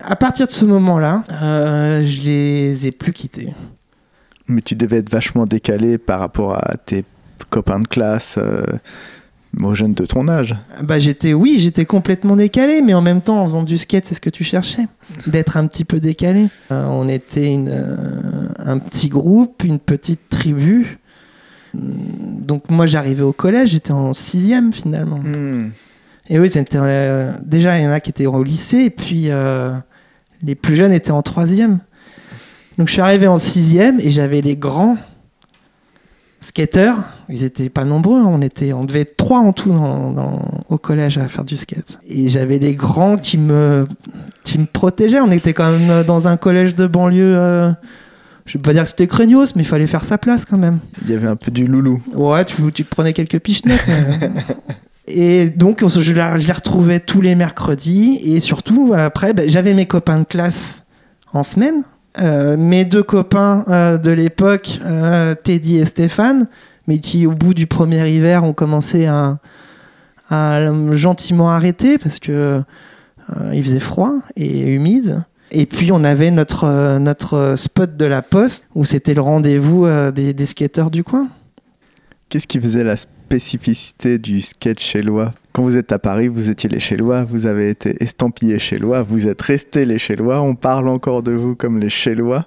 À 0.00 0.16
partir 0.16 0.46
de 0.46 0.52
ce 0.52 0.64
moment-là, 0.64 1.22
euh, 1.30 2.02
je 2.04 2.22
les 2.22 2.86
ai 2.86 2.90
plus 2.90 3.12
quittés. 3.12 3.54
Mais 4.48 4.60
tu 4.60 4.74
devais 4.74 4.96
être 4.98 5.10
vachement 5.10 5.44
décalé 5.44 5.98
par 5.98 6.18
rapport 6.18 6.54
à 6.54 6.76
tes 6.76 7.04
copains 7.50 7.78
de 7.78 7.86
classe, 7.86 8.36
euh, 8.38 8.64
aux 9.62 9.74
jeunes 9.74 9.94
de 9.94 10.04
ton 10.04 10.28
âge. 10.28 10.56
Bah 10.82 10.98
j'étais, 10.98 11.32
oui, 11.32 11.56
j'étais 11.58 11.84
complètement 11.84 12.36
décalé, 12.36 12.82
mais 12.82 12.94
en 12.94 13.02
même 13.02 13.20
temps, 13.20 13.40
en 13.40 13.44
faisant 13.44 13.62
du 13.62 13.78
skate, 13.78 14.06
c'est 14.06 14.14
ce 14.14 14.20
que 14.20 14.30
tu 14.30 14.44
cherchais, 14.44 14.86
d'être 15.26 15.56
un 15.56 15.66
petit 15.66 15.84
peu 15.84 16.00
décalé. 16.00 16.48
Euh, 16.70 16.86
on 16.88 17.08
était 17.08 17.52
une, 17.52 17.70
euh, 17.70 18.48
un 18.58 18.78
petit 18.78 19.08
groupe, 19.08 19.62
une 19.64 19.78
petite 19.78 20.28
tribu. 20.28 20.98
Donc 21.74 22.70
moi, 22.70 22.86
j'arrivais 22.86 23.22
au 23.22 23.32
collège, 23.32 23.70
j'étais 23.70 23.92
en 23.92 24.14
sixième 24.14 24.72
finalement. 24.72 25.20
Et 26.28 26.38
oui, 26.38 26.48
c'était, 26.50 26.78
euh, 26.80 27.32
déjà, 27.44 27.78
il 27.78 27.84
y 27.84 27.86
en 27.86 27.92
a 27.92 28.00
qui 28.00 28.10
étaient 28.10 28.26
au 28.26 28.42
lycée, 28.42 28.78
et 28.84 28.90
puis 28.90 29.30
euh, 29.30 29.72
les 30.42 30.54
plus 30.54 30.74
jeunes 30.74 30.92
étaient 30.92 31.10
en 31.12 31.22
troisième. 31.22 31.78
Donc 32.78 32.88
je 32.88 32.94
suis 32.94 33.02
arrivé 33.02 33.26
en 33.28 33.38
sixième, 33.38 34.00
et 34.00 34.10
j'avais 34.10 34.40
les 34.40 34.56
grands 34.56 34.96
skateurs. 36.40 36.98
Ils 37.28 37.42
étaient 37.44 37.68
pas 37.68 37.84
nombreux, 37.84 38.20
hein, 38.20 38.26
on, 38.28 38.40
était, 38.42 38.72
on 38.72 38.84
devait 38.84 39.00
être 39.00 39.16
trois 39.16 39.40
en 39.40 39.52
tout 39.52 39.72
dans- 39.72 40.12
dans- 40.12 40.40
au 40.68 40.78
collège 40.78 41.18
à 41.18 41.28
faire 41.28 41.44
du 41.44 41.56
skate. 41.56 41.98
Et 42.08 42.28
j'avais 42.28 42.58
les 42.58 42.74
grands 42.74 43.16
qui 43.16 43.38
me, 43.38 43.86
qui 44.44 44.58
me 44.58 44.66
protégeaient. 44.66 45.20
On 45.20 45.30
était 45.30 45.52
quand 45.54 45.70
même 45.70 46.04
dans 46.04 46.28
un 46.28 46.36
collège 46.36 46.74
de 46.74 46.86
banlieue. 46.86 47.34
euh, 47.36 47.72
je 48.46 48.58
vais 48.58 48.62
pas 48.62 48.72
dire 48.72 48.84
que 48.84 48.88
c'était 48.88 49.06
craignos, 49.06 49.54
mais 49.56 49.62
il 49.62 49.66
fallait 49.66 49.86
faire 49.86 50.04
sa 50.04 50.18
place 50.18 50.44
quand 50.44 50.56
même. 50.58 50.78
Il 51.04 51.10
y 51.10 51.14
avait 51.14 51.28
un 51.28 51.36
peu 51.36 51.50
du 51.50 51.66
loulou. 51.66 52.00
Ouais, 52.14 52.44
tu, 52.44 52.54
tu 52.72 52.84
prenais 52.84 53.12
quelques 53.12 53.38
pichenettes. 53.40 53.88
euh. 53.88 54.28
Et 55.08 55.50
donc, 55.50 55.86
je, 55.86 56.12
la- 56.14 56.38
je 56.40 56.52
retrouvais 56.52 56.98
tous 57.00 57.20
les 57.20 57.34
mercredis. 57.36 58.18
Et 58.22 58.40
surtout, 58.40 58.92
après, 58.96 59.34
ben, 59.34 59.48
j'avais 59.48 59.72
mes 59.74 59.86
copains 59.86 60.18
de 60.18 60.24
classe 60.24 60.84
en 61.32 61.42
semaine. 61.42 61.84
Euh, 62.18 62.56
mes 62.56 62.84
deux 62.84 63.02
copains 63.02 63.64
euh, 63.68 63.98
de 63.98 64.10
l'époque, 64.10 64.80
euh, 64.84 65.34
Teddy 65.34 65.76
et 65.78 65.86
Stéphane, 65.86 66.48
mais 66.88 66.98
qui, 66.98 67.26
au 67.26 67.32
bout 67.32 67.52
du 67.54 67.66
premier 67.66 68.08
hiver, 68.10 68.42
ont 68.42 68.52
commencé 68.54 69.06
à, 69.06 69.38
à 70.30 70.60
gentiment 70.92 71.50
arrêter 71.50 71.98
parce 71.98 72.18
que 72.18 72.62
il 73.52 73.62
faisait 73.62 73.80
froid 73.80 74.12
et 74.36 74.72
humide. 74.74 75.22
Et 75.50 75.66
puis, 75.66 75.92
on 75.92 76.02
avait 76.04 76.30
notre, 76.30 76.64
euh, 76.64 76.98
notre 76.98 77.54
spot 77.56 77.96
de 77.96 78.04
la 78.04 78.22
poste 78.22 78.64
où 78.74 78.84
c'était 78.84 79.14
le 79.14 79.20
rendez-vous 79.22 79.86
euh, 79.86 80.10
des, 80.10 80.32
des 80.34 80.46
skateurs 80.46 80.90
du 80.90 81.04
coin. 81.04 81.28
Qu'est-ce 82.28 82.48
qui 82.48 82.60
faisait 82.60 82.82
la 82.84 82.96
spécificité 82.96 84.18
du 84.18 84.40
sketch 84.40 84.82
chélois 84.82 85.32
Quand 85.52 85.62
vous 85.62 85.76
êtes 85.76 85.92
à 85.92 85.98
Paris, 86.00 86.28
vous 86.28 86.50
étiez 86.50 86.68
les 86.68 86.80
chélois, 86.80 87.24
vous 87.24 87.46
avez 87.46 87.70
été 87.70 87.96
estampillés 88.02 88.58
chélois, 88.58 89.02
vous 89.02 89.28
êtes 89.28 89.40
restés 89.42 89.86
les 89.86 89.98
chélois, 89.98 90.40
on 90.40 90.54
parle 90.56 90.88
encore 90.88 91.22
de 91.22 91.32
vous 91.32 91.54
comme 91.54 91.78
les 91.78 91.88
chélois. 91.90 92.46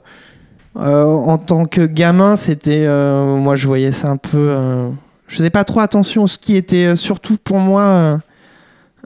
Euh, 0.77 1.03
en 1.05 1.37
tant 1.37 1.65
que 1.65 1.85
gamin, 1.85 2.35
c'était. 2.35 2.85
euh, 2.85 3.35
moi, 3.37 3.55
je 3.55 3.67
voyais 3.67 3.91
ça 3.91 4.09
un 4.09 4.17
peu. 4.17 4.37
euh, 4.37 4.89
je 5.27 5.35
faisais 5.37 5.49
pas 5.49 5.63
trop 5.63 5.79
attention. 5.79 6.27
Ce 6.27 6.37
qui 6.37 6.55
était 6.55 6.85
euh, 6.87 6.95
surtout 6.95 7.37
pour 7.43 7.57
moi 7.57 7.83
euh, 7.83 8.17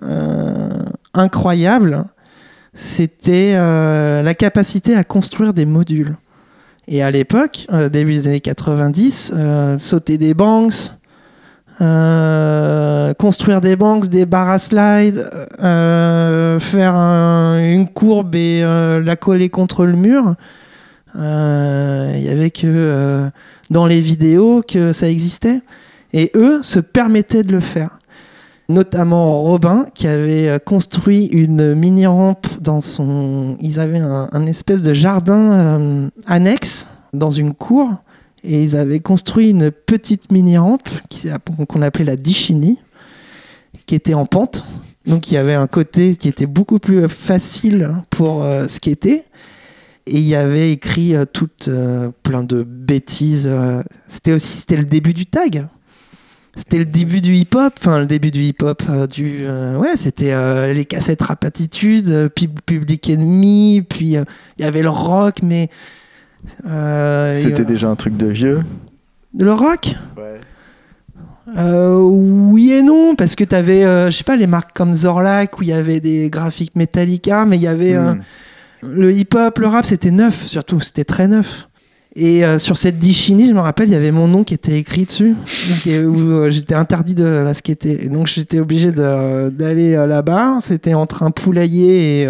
euh, 0.04 0.70
incroyable, 1.14 2.06
c'était 2.74 3.54
euh, 3.56 4.22
la 4.24 4.34
capacité 4.34 4.96
à 4.96 5.04
construire 5.04 5.54
des 5.54 5.66
modules. 5.66 6.16
Et 6.88 7.02
à 7.04 7.12
l'époque, 7.12 7.66
euh, 7.72 7.88
début 7.90 8.14
des 8.14 8.28
années 8.28 8.42
90, 8.42 9.32
euh, 9.36 9.78
sauter 9.78 10.18
des 10.18 10.34
banks, 10.34 10.92
construire 13.18 13.62
des 13.62 13.76
banks, 13.76 14.08
des 14.08 14.26
barres 14.26 14.50
à 14.52 14.60
slide, 14.60 15.30
faire 15.60 16.96
un- 16.96 17.60
une 17.64 17.88
courbe 17.90 18.36
et 18.36 18.62
la 18.62 19.16
coller 19.16 19.50
contre 19.50 19.86
le 19.86 19.94
mur. 19.94 20.36
Il 21.16 21.22
y 22.24 22.30
avait 22.30 22.52
que 22.52 23.30
dans 23.70 23.86
les 23.86 24.00
vidéos 24.02 24.64
que 24.68 24.94
ça 24.94 25.10
existait. 25.10 25.62
Et 26.14 26.32
eux 26.36 26.62
se 26.62 26.80
permettaient 26.80 27.44
de 27.44 27.52
le 27.54 27.60
faire. 27.60 27.98
Notamment 28.70 29.42
Robin, 29.42 29.86
qui 29.94 30.08
avait 30.08 30.48
euh, 30.48 30.58
construit 30.60 31.26
une 31.26 31.76
mini-rampe 31.76 32.48
dans 32.62 32.80
son. 32.80 33.58
Ils 33.60 33.80
avaient 33.80 34.00
un, 34.00 34.46
espèce 34.48 34.82
de 34.82 34.94
jardin 34.94 35.52
euh, 35.52 36.10
annexe 36.26 36.88
dans 37.14 37.30
une 37.30 37.54
cour. 37.54 37.90
Et 38.46 38.62
ils 38.62 38.76
avaient 38.76 39.00
construit 39.00 39.50
une 39.50 39.72
petite 39.72 40.32
mini-rampe 40.32 40.90
qui- 41.10 41.28
qu'on 41.68 41.82
appelait 41.82 42.06
la 42.06 42.16
Dichini, 42.18 42.78
qui 43.86 43.96
était 43.96 44.14
en 44.14 44.26
pente. 44.26 44.66
Donc 45.06 45.30
il 45.32 45.36
y 45.36 45.38
avait 45.38 45.54
un 45.54 45.68
côté 45.68 46.16
qui 46.16 46.28
était 46.30 46.46
beaucoup 46.46 46.80
plus 46.80 47.08
facile 47.10 47.92
pour 48.10 48.44
euh, 48.44 48.68
skater. 48.68 49.24
Et 50.06 50.18
il 50.18 50.24
y 50.28 50.36
avait 50.36 50.72
écrit 50.72 51.16
euh, 51.16 51.26
euh, 51.68 52.10
plein 52.24 52.44
de 52.44 52.64
bêtises. 52.64 53.50
C'était 54.08 54.34
aussi 54.34 54.58
c'était 54.58 54.78
le 54.78 54.86
début 54.86 55.14
du 55.14 55.26
tag. 55.26 55.68
C'était 56.56 56.78
le 56.78 56.86
début 56.86 57.20
du 57.22 57.34
hip-hop, 57.34 57.74
enfin 57.80 58.00
le 58.00 58.06
début 58.06 58.30
du 58.30 58.42
hip-hop, 58.42 58.84
euh, 58.88 59.08
du 59.08 59.38
euh, 59.42 59.76
ouais, 59.78 59.98
c'était 59.98 60.34
euh, 60.34 60.72
les 60.72 60.86
cassettes 60.86 61.24
rap 61.24 61.44
attitude, 61.46 62.30
Pub- 62.36 62.60
Public 62.66 63.10
Enemy, 63.10 63.82
puis 63.90 64.10
il 64.14 64.26
y 64.60 64.64
avait 64.64 64.84
le 64.84 64.90
rock, 64.90 65.38
mais 65.42 65.70
C'était 67.36 67.66
déjà 67.66 67.90
un 67.90 67.96
truc 67.96 68.18
de 68.18 68.28
vieux. 68.28 68.62
le 69.38 69.52
rock? 69.52 69.96
Ouais. 70.18 70.40
Oui 71.56 72.72
et 72.72 72.82
non, 72.82 73.16
parce 73.16 73.36
que 73.36 73.44
t'avais, 73.44 73.84
je 73.84 74.12
sais 74.16 74.24
pas, 74.24 74.36
les 74.36 74.48
marques 74.48 74.74
comme 74.76 74.94
Zorlak 74.96 75.60
où 75.60 75.64
il 75.64 75.70
y 75.70 75.74
avait 75.74 76.00
des 76.00 76.30
graphiques 76.30 76.76
Metallica, 76.76 77.46
mais 77.46 77.58
il 77.58 77.62
y 77.64 77.68
avait 77.68 77.98
Hmm. 77.98 78.22
le 78.84 79.12
hip-hop, 79.14 79.58
le 79.60 79.68
rap, 79.68 79.86
c'était 79.86 80.12
neuf, 80.12 80.44
surtout, 80.46 80.80
c'était 80.82 81.04
très 81.06 81.28
neuf. 81.28 81.68
Et 82.16 82.46
euh, 82.46 82.60
sur 82.60 82.78
cette 82.78 83.00
Dichini, 83.00 83.48
je 83.48 83.54
me 83.54 83.60
rappelle, 83.60 83.90
il 83.90 83.94
y 83.94 83.96
avait 83.96 84.12
mon 84.12 84.28
nom 84.28 84.44
qui 84.44 84.54
était 84.54 84.78
écrit 84.78 85.06
dessus, 85.06 85.36
où 85.88 85.88
euh, 85.88 86.52
j'étais 86.52 86.76
interdit 86.76 87.16
de 87.16 87.26
la 87.26 87.54
skater. 87.56 88.06
Et 88.06 88.08
donc 88.08 88.28
j'étais 88.28 88.60
obligé 88.60 88.92
d'aller 88.92 89.96
euh, 89.96 90.06
là-bas. 90.06 90.60
C'était 90.62 90.94
entre 90.94 91.24
un 91.24 91.32
poulailler 91.32 92.22
et 92.22 92.28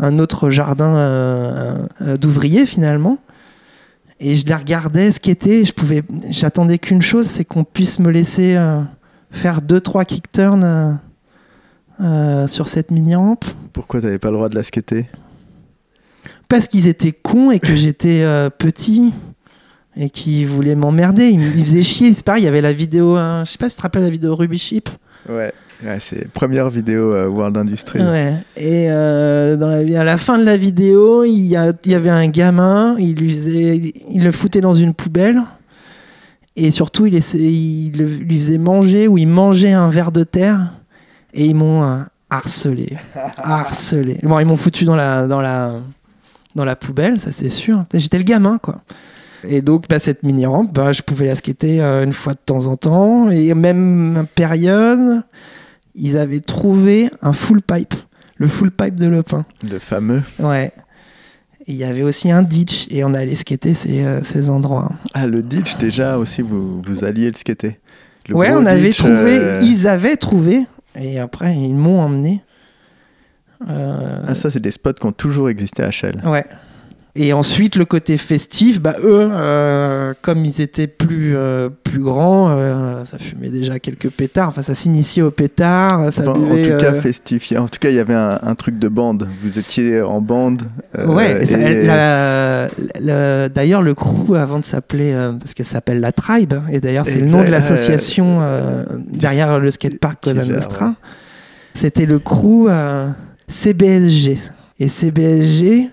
un 0.00 0.18
autre 0.18 0.50
jardin 0.50 1.88
d'ouvriers 2.20 2.66
finalement. 2.66 3.18
Et 4.20 4.36
je 4.36 4.46
les 4.46 4.54
regardais 4.54 5.10
skater. 5.10 5.64
Je 5.64 5.72
pouvais, 5.72 6.02
j'attendais 6.30 6.78
qu'une 6.78 7.02
chose, 7.02 7.26
c'est 7.26 7.44
qu'on 7.44 7.64
puisse 7.64 7.98
me 7.98 8.10
laisser 8.10 8.56
faire 9.30 9.60
deux 9.60 9.80
trois 9.80 10.04
kick 10.04 10.30
turns 10.30 10.98
sur 12.46 12.68
cette 12.68 12.90
mini 12.92 13.16
rampe. 13.16 13.44
Pourquoi 13.72 14.00
t'avais 14.00 14.18
pas 14.18 14.28
le 14.28 14.34
droit 14.34 14.48
de 14.48 14.54
la 14.54 14.62
skater? 14.62 15.06
Parce 16.48 16.66
qu'ils 16.68 16.86
étaient 16.86 17.12
cons 17.12 17.50
et 17.50 17.58
que 17.58 17.74
j'étais 17.74 18.22
euh, 18.22 18.50
petit 18.50 19.12
et 19.96 20.10
qu'ils 20.10 20.46
voulaient 20.46 20.74
m'emmerder. 20.76 21.28
Ils 21.28 21.58
ils 21.58 21.64
faisaient 21.64 21.82
chier. 21.82 22.14
C'est 22.14 22.24
pareil, 22.24 22.42
il 22.42 22.46
y 22.46 22.48
avait 22.48 22.60
la 22.60 22.72
vidéo, 22.72 23.16
hein, 23.16 23.42
je 23.44 23.50
sais 23.52 23.58
pas 23.58 23.68
si 23.68 23.74
tu 23.74 23.78
te 23.78 23.82
rappelles 23.82 24.02
la 24.02 24.10
vidéo 24.10 24.34
Ruby 24.34 24.58
Ship. 24.58 24.88
Ouais. 25.28 25.52
Ouais, 25.84 25.98
c'est 26.00 26.26
première 26.32 26.70
vidéo 26.70 27.14
euh, 27.14 27.28
World 27.28 27.56
Industry. 27.56 28.00
Ouais. 28.00 28.32
Et 28.56 28.86
euh, 28.90 29.56
dans 29.56 29.68
la, 29.68 30.00
à 30.00 30.04
la 30.04 30.18
fin 30.18 30.36
de 30.38 30.44
la 30.44 30.56
vidéo, 30.56 31.22
il 31.22 31.46
y, 31.46 31.54
a- 31.56 31.72
il 31.84 31.92
y 31.92 31.94
avait 31.94 32.10
un 32.10 32.26
gamin, 32.28 32.96
il, 32.98 33.14
le 34.24 34.32
foutait 34.32 34.60
dans 34.60 34.72
une 34.72 34.92
poubelle. 34.92 35.40
Et 36.56 36.72
surtout, 36.72 37.06
il, 37.06 37.14
il 37.14 37.92
le- 37.96 38.06
lui 38.06 38.40
faisait 38.40 38.58
manger 38.58 39.06
ou 39.06 39.18
il 39.18 39.28
mangeait 39.28 39.70
un 39.72 39.88
verre 39.88 40.10
de 40.10 40.24
terre. 40.24 40.72
Et 41.32 41.44
ils 41.46 41.54
m'ont 41.54 41.84
euh, 41.84 41.98
harcelé. 42.30 42.96
harcelé. 43.36 44.18
Bon, 44.24 44.40
ils 44.40 44.46
m'ont 44.46 44.56
foutu 44.56 44.84
dans 44.84 44.96
la, 44.96 45.28
dans, 45.28 45.40
la, 45.40 45.76
dans 46.58 46.64
la 46.64 46.76
poubelle, 46.76 47.20
ça 47.20 47.30
c'est 47.30 47.50
sûr. 47.50 47.84
J'étais 47.94 48.18
le 48.18 48.24
gamin, 48.24 48.58
quoi. 48.58 48.82
Et 49.44 49.62
donc, 49.62 49.84
bah, 49.88 50.00
cette 50.00 50.24
mini-rampe, 50.24 50.74
bah, 50.74 50.92
je 50.92 51.02
pouvais 51.02 51.26
la 51.26 51.36
skater 51.36 51.80
euh, 51.80 52.02
une 52.04 52.12
fois 52.12 52.32
de 52.32 52.40
temps 52.44 52.66
en 52.66 52.76
temps. 52.76 53.30
Et 53.30 53.54
même 53.54 54.26
période, 54.34 55.22
ils 55.94 56.16
avaient 56.16 56.40
trouvé 56.40 57.10
un 57.22 57.32
full 57.32 57.62
pipe, 57.62 57.94
le 58.36 58.48
full 58.48 58.72
pipe 58.72 58.96
de 58.96 59.06
Lepin. 59.06 59.46
Le 59.62 59.78
fameux. 59.78 60.22
Ouais. 60.40 60.72
Il 61.68 61.76
y 61.76 61.84
avait 61.84 62.02
aussi 62.02 62.32
un 62.32 62.42
ditch 62.42 62.88
et 62.90 63.04
on 63.04 63.14
allait 63.14 63.36
skater 63.36 63.74
ces, 63.74 64.04
euh, 64.04 64.22
ces 64.24 64.50
endroits. 64.50 64.90
Ah, 65.14 65.28
le 65.28 65.40
ditch, 65.42 65.76
déjà 65.76 66.18
aussi, 66.18 66.42
vous, 66.42 66.82
vous 66.82 67.04
alliez 67.04 67.30
le 67.30 67.36
skater. 67.36 67.78
Le 68.28 68.34
ouais, 68.34 68.52
on 68.52 68.66
avait 68.66 68.92
trouvé, 68.92 69.38
euh, 69.38 69.60
ils 69.62 69.86
avaient 69.86 70.16
trouvé, 70.16 70.66
et 70.98 71.18
après 71.18 71.56
ils 71.56 71.74
m'ont 71.74 72.00
emmené. 72.00 72.42
Euh, 73.68 74.20
Ah, 74.26 74.34
ça, 74.34 74.50
c'est 74.50 74.60
des 74.60 74.70
spots 74.70 74.92
qui 74.94 75.06
ont 75.06 75.12
toujours 75.12 75.48
existé 75.48 75.82
à 75.82 75.90
Shell. 75.90 76.20
Ouais. 76.24 76.44
Et 77.20 77.32
ensuite, 77.32 77.74
le 77.74 77.84
côté 77.84 78.16
festif, 78.16 78.80
bah, 78.80 78.94
eux, 79.02 79.28
euh, 79.32 80.14
comme 80.22 80.44
ils 80.44 80.60
étaient 80.60 80.86
plus, 80.86 81.34
euh, 81.36 81.68
plus 81.68 81.98
grands, 81.98 82.50
euh, 82.50 83.04
ça 83.04 83.18
fumait 83.18 83.48
déjà 83.48 83.80
quelques 83.80 84.10
pétards. 84.10 84.50
Enfin, 84.50 84.62
ça 84.62 84.76
s'initiait 84.76 85.22
au 85.24 85.32
pétard. 85.32 86.12
Ça 86.12 86.22
Enfin, 86.22 86.30
en 86.40 86.44
tout 86.54 86.78
cas, 86.78 86.92
festif. 86.94 87.50
En 87.58 87.66
tout 87.66 87.80
cas, 87.80 87.88
il 87.88 87.96
y 87.96 87.98
avait 87.98 88.14
un, 88.14 88.38
un 88.40 88.54
truc 88.54 88.78
de 88.78 88.86
bande. 88.86 89.26
Vous 89.42 89.58
étiez 89.58 90.00
en 90.00 90.20
bande. 90.20 90.62
ouais, 90.96 91.42
et- 91.42 91.88
d'ailleurs, 93.48 93.82
le 93.82 93.94
crew, 93.94 94.34
avant 94.36 94.60
de 94.60 94.64
s'appeler, 94.64 95.12
parce 95.40 95.54
que 95.54 95.64
ça 95.64 95.72
s'appelle 95.72 95.98
la 95.98 96.12
Tribe, 96.12 96.54
et 96.70 96.78
d'ailleurs, 96.78 97.06
c'est 97.06 97.20
le 97.20 97.26
nom 97.26 97.42
de 97.42 97.48
l'association 97.50 98.40
derrière 99.10 99.58
le 99.58 99.70
skatepark 99.72 100.22
Cosa 100.22 100.44
Nostra. 100.44 100.94
C'était 101.74 102.06
le 102.06 102.20
crew 102.20 102.68
CBSG. 103.48 104.38
Et 104.78 104.88
CBSG, 104.88 105.90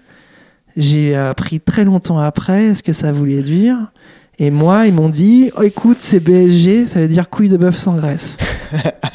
j'ai 0.77 1.15
appris 1.15 1.59
très 1.59 1.85
longtemps 1.85 2.19
après 2.19 2.75
ce 2.75 2.83
que 2.83 2.93
ça 2.93 3.11
voulait 3.11 3.41
dire. 3.41 3.91
Et 4.37 4.51
moi, 4.51 4.85
ils 4.87 4.93
m'ont 4.93 5.09
dit 5.09 5.51
oh, 5.57 5.63
écoute, 5.63 6.01
CBSG, 6.01 6.85
ça 6.85 6.99
veut 6.99 7.07
dire 7.07 7.29
couille 7.29 7.49
de 7.49 7.57
bœuf 7.57 7.77
sans 7.77 7.95
graisse. 7.95 8.37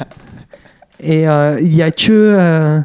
et 0.99 1.27
euh, 1.27 1.59
il 1.61 1.73
y 1.75 1.81
a 1.81 1.91
que. 1.91 2.11
euh, 2.11 2.79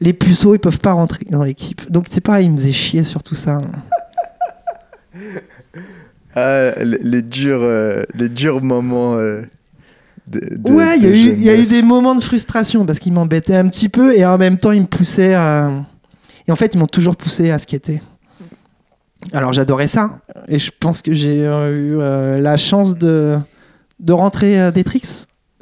les 0.00 0.12
puceaux, 0.14 0.54
ils 0.54 0.58
peuvent 0.58 0.80
pas 0.80 0.92
rentrer 0.92 1.26
dans 1.28 1.44
l'équipe. 1.44 1.90
Donc 1.90 2.06
c'est 2.10 2.20
pareil, 2.22 2.46
ils 2.46 2.52
me 2.52 2.56
faisaient 2.56 2.72
chier 2.72 3.04
sur 3.04 3.22
tout 3.22 3.34
ça. 3.34 3.60
Ah, 6.36 6.70
les, 6.84 6.98
les 7.02 7.22
durs, 7.22 7.58
euh, 7.60 8.04
les 8.14 8.28
durs 8.28 8.62
moments. 8.62 9.18
De, 10.30 10.70
ouais, 10.72 10.96
il 10.98 11.02
y, 11.02 11.06
a 11.06 11.10
eu- 11.10 11.12
il 11.36 11.42
y 11.42 11.48
a 11.48 11.52
eu 11.52 11.56
jeunesse. 11.64 11.70
des 11.70 11.82
moments 11.82 12.14
de 12.14 12.22
frustration 12.22 12.86
parce 12.86 12.98
qu'ils 13.00 13.12
m'embêtaient 13.12 13.56
un 13.56 13.68
petit 13.68 13.88
peu 13.88 14.16
et 14.16 14.24
en 14.24 14.38
même 14.38 14.56
temps 14.58 14.72
ils 14.72 14.82
me 14.82 14.86
poussaient 14.86 15.34
à... 15.34 15.84
Et 16.48 16.52
en 16.52 16.56
fait, 16.56 16.74
ils 16.74 16.78
m'ont 16.78 16.86
toujours 16.86 17.16
poussé 17.16 17.50
à 17.50 17.58
skater. 17.58 18.00
Alors 19.32 19.52
j'adorais 19.52 19.88
ça 19.88 20.20
et 20.48 20.58
je 20.58 20.70
pense 20.78 21.02
que 21.02 21.12
j'ai 21.12 21.44
euh, 21.46 21.70
eu 21.70 21.98
euh, 22.00 22.38
la 22.38 22.56
chance 22.56 22.96
de, 22.96 23.36
de 23.98 24.12
rentrer 24.12 24.60
euh, 24.60 24.70
des 24.70 24.82
tricks, 24.84 25.06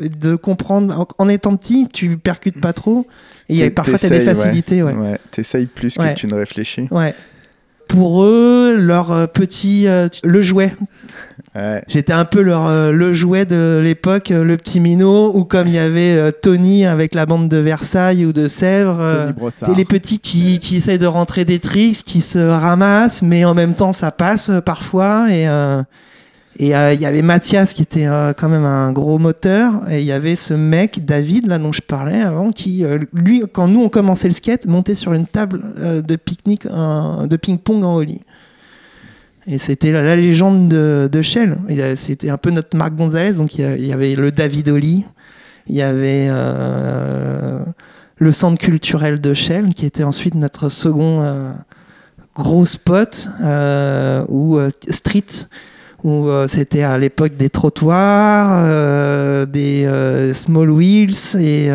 et 0.00 0.08
de 0.08 0.36
comprendre. 0.36 0.96
En, 1.18 1.24
en 1.24 1.28
étant 1.28 1.56
petit, 1.56 1.88
tu 1.92 2.16
percutes 2.18 2.60
pas 2.60 2.72
trop 2.72 3.06
et 3.48 3.68
parfois 3.70 3.98
tu 3.98 4.06
as 4.06 4.10
des 4.10 4.18
ouais. 4.18 4.24
facilités. 4.34 4.82
Ouais. 4.82 4.92
Ouais, 4.94 5.18
t'essayes 5.32 5.66
plus 5.66 5.96
Ouais. 5.98 6.14
que 6.14 6.20
tu 6.20 6.26
ne 6.28 6.34
réfléchis. 6.34 6.86
Ouais. 6.92 7.14
Pour 7.88 8.22
eux, 8.22 8.76
leur 8.78 9.10
euh, 9.10 9.26
petit 9.26 9.88
euh, 9.88 10.08
le 10.22 10.42
jouet. 10.42 10.72
Ouais. 11.56 11.82
J'étais 11.88 12.12
un 12.12 12.26
peu 12.26 12.42
leur, 12.42 12.66
euh, 12.66 12.92
le 12.92 13.14
jouet 13.14 13.46
de 13.46 13.80
l'époque, 13.82 14.28
le 14.28 14.56
petit 14.56 14.78
minot, 14.78 15.32
ou 15.34 15.44
comme 15.44 15.66
il 15.66 15.74
y 15.74 15.78
avait 15.78 16.30
Tony 16.32 16.86
avec 16.86 17.14
la 17.14 17.26
bande 17.26 17.48
de 17.48 17.56
Versailles 17.56 18.24
ou 18.26 18.32
de 18.32 18.46
Sèvres. 18.46 18.98
Tony 18.98 19.32
Brossard. 19.32 19.68
c'est 19.68 19.74
les 19.74 19.84
petits 19.84 20.20
qui, 20.20 20.58
qui 20.60 20.76
essayent 20.76 20.98
de 20.98 21.06
rentrer 21.06 21.44
des 21.44 21.58
tricks, 21.58 22.04
qui 22.04 22.20
se 22.20 22.38
ramassent, 22.38 23.22
mais 23.22 23.44
en 23.44 23.54
même 23.54 23.74
temps 23.74 23.92
ça 23.92 24.12
passe 24.12 24.52
parfois. 24.64 25.32
Et 25.32 25.48
et 26.60 26.74
euh, 26.74 26.92
il 26.92 27.00
y 27.00 27.06
avait 27.06 27.22
Mathias 27.22 27.72
qui 27.72 27.82
était 27.82 28.06
euh, 28.06 28.32
quand 28.32 28.48
même 28.48 28.64
un 28.64 28.90
gros 28.90 29.18
moteur, 29.18 29.88
et 29.88 30.00
il 30.00 30.06
y 30.06 30.10
avait 30.12 30.34
ce 30.34 30.54
mec 30.54 31.04
David 31.04 31.46
là 31.46 31.58
dont 31.58 31.72
je 31.72 31.82
parlais 31.82 32.20
avant, 32.20 32.50
qui 32.50 32.84
euh, 32.84 32.98
lui 33.12 33.44
quand 33.52 33.68
nous 33.68 33.82
on 33.84 33.88
commençait 33.88 34.26
le 34.26 34.34
skate 34.34 34.66
montait 34.66 34.96
sur 34.96 35.12
une 35.12 35.26
table 35.26 35.62
de 36.04 36.16
pique-nique, 36.16 36.66
de 36.66 37.36
ping-pong 37.36 37.84
en 37.84 37.94
holly. 37.94 38.22
Et 39.46 39.56
c'était 39.56 39.92
la, 39.92 40.16
légende 40.16 40.68
de, 40.68 41.08
de 41.10 41.22
Shell. 41.22 41.56
C'était 41.94 42.28
un 42.28 42.36
peu 42.36 42.50
notre 42.50 42.76
Marc 42.76 42.94
Gonzalez. 42.94 43.32
Donc 43.34 43.54
il 43.56 43.80
y 43.80 43.86
y 43.86 43.92
avait 43.94 44.14
le 44.14 44.30
David 44.30 44.68
Oli, 44.68 45.06
il 45.68 45.74
y 45.74 45.80
avait 45.80 46.28
le 48.16 48.32
centre 48.32 48.58
culturel 48.58 49.20
de 49.20 49.32
Shell, 49.32 49.74
qui 49.74 49.86
était 49.86 50.04
ensuite 50.04 50.34
notre 50.34 50.68
second 50.68 51.54
gros 52.34 52.66
spot, 52.66 53.28
ou 54.28 54.58
street, 54.90 55.46
où 56.04 56.28
euh, 56.28 56.46
c'était 56.48 56.82
à 56.82 56.96
l'époque 56.98 57.36
des 57.36 57.50
trottoirs, 57.50 58.62
euh, 58.64 59.46
des 59.46 59.84
euh, 59.84 60.32
small 60.32 60.70
wheels. 60.70 61.36
Et 61.40 61.70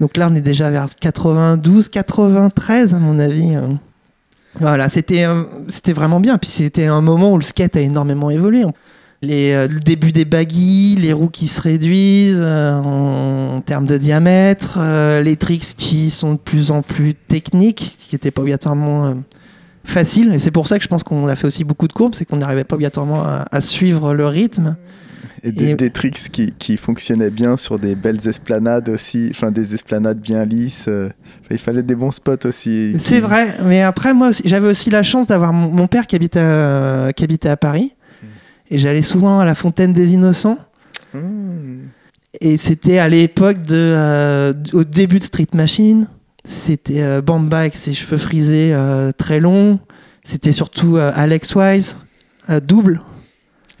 donc 0.00 0.16
là, 0.16 0.28
on 0.30 0.34
est 0.34 0.40
déjà 0.40 0.70
vers 0.70 0.88
92, 0.94 1.88
93, 1.88 2.94
à 2.94 2.98
mon 2.98 3.18
avis. 3.18 3.56
Voilà, 4.60 4.88
c'était 4.88 5.26
c'était 5.68 5.92
vraiment 5.92 6.20
bien. 6.20 6.38
Puis 6.38 6.50
c'était 6.50 6.86
un 6.86 7.00
moment 7.00 7.32
où 7.32 7.36
le 7.36 7.42
skate 7.42 7.76
a 7.76 7.80
énormément 7.80 8.30
évolué. 8.30 8.64
Les, 9.22 9.68
le 9.68 9.80
début 9.80 10.12
des 10.12 10.24
baggy, 10.24 10.96
les 10.96 11.12
roues 11.12 11.28
qui 11.28 11.46
se 11.46 11.60
réduisent 11.60 12.42
en, 12.42 13.56
en 13.56 13.60
termes 13.60 13.84
de 13.84 13.98
diamètre, 13.98 14.78
les 15.22 15.36
tricks 15.36 15.76
qui 15.76 16.08
sont 16.08 16.32
de 16.34 16.38
plus 16.38 16.70
en 16.70 16.80
plus 16.80 17.14
techniques, 17.14 17.96
qui 17.98 18.14
n'étaient 18.14 18.30
pas 18.30 18.40
obligatoirement 18.40 19.14
euh, 19.84 19.88
faciles. 19.92 20.32
Et 20.34 20.38
c'est 20.38 20.50
pour 20.50 20.68
ça 20.68 20.78
que 20.78 20.82
je 20.84 20.88
pense 20.88 21.02
qu'on 21.02 21.26
a 21.28 21.36
fait 21.36 21.46
aussi 21.46 21.64
beaucoup 21.64 21.88
de 21.88 21.92
courbes, 21.92 22.14
c'est 22.14 22.24
qu'on 22.24 22.36
n'arrivait 22.36 22.64
pas 22.64 22.74
obligatoirement 22.76 23.22
à, 23.22 23.46
à 23.50 23.60
suivre 23.60 24.14
le 24.14 24.26
rythme. 24.26 24.76
Et 25.42 25.52
des, 25.52 25.70
Et- 25.70 25.74
des 25.74 25.88
tricks 25.90 26.28
qui, 26.30 26.52
qui 26.58 26.76
fonctionnaient 26.76 27.30
bien 27.30 27.56
sur 27.56 27.78
des 27.78 27.94
belles 27.94 28.28
esplanades 28.28 28.90
aussi, 28.90 29.28
enfin 29.30 29.50
des 29.50 29.72
esplanades 29.74 30.20
bien 30.20 30.44
lisses. 30.44 30.84
euh, 30.88 31.08
il 31.50 31.56
fallait 31.58 31.82
des 31.82 31.94
bons 31.94 32.10
spots 32.12 32.44
aussi. 32.46 32.94
C'est 32.98 33.14
qui- 33.16 33.20
vrai, 33.20 33.56
mais 33.64 33.80
après, 33.80 34.12
moi, 34.12 34.30
j'avais 34.44 34.68
aussi 34.68 34.90
la 34.90 35.02
chance 35.02 35.26
d'avoir 35.28 35.52
mon, 35.54 35.70
mon 35.70 35.86
père 35.86 36.06
qui 36.06 36.14
habitait, 36.16 36.40
à, 36.40 37.12
qui 37.16 37.24
habitait 37.24 37.48
à 37.48 37.56
Paris. 37.56 37.94
Et 38.70 38.76
j'allais 38.78 39.02
souvent 39.02 39.40
à 39.40 39.44
la 39.46 39.54
Fontaine 39.54 39.92
des 39.94 40.12
Innocents. 40.12 40.58
Hmm. 41.14 41.86
Et 42.40 42.56
c'était 42.58 42.98
à 42.98 43.08
l'époque 43.08 43.62
de, 43.62 43.74
euh, 43.76 44.52
au 44.74 44.84
début 44.84 45.18
de 45.18 45.24
Street 45.24 45.48
Machine. 45.54 46.06
C'était 46.52 47.02
euh, 47.02 47.22
Bamba 47.22 47.60
avec 47.60 47.76
ses 47.76 47.92
cheveux 47.92 48.18
frisés 48.18 48.72
euh, 48.74 49.12
très 49.16 49.38
longs. 49.38 49.78
C'était 50.24 50.52
surtout 50.52 50.96
euh, 50.96 51.12
Alex 51.14 51.54
Wise, 51.54 51.96
double. 52.66 53.00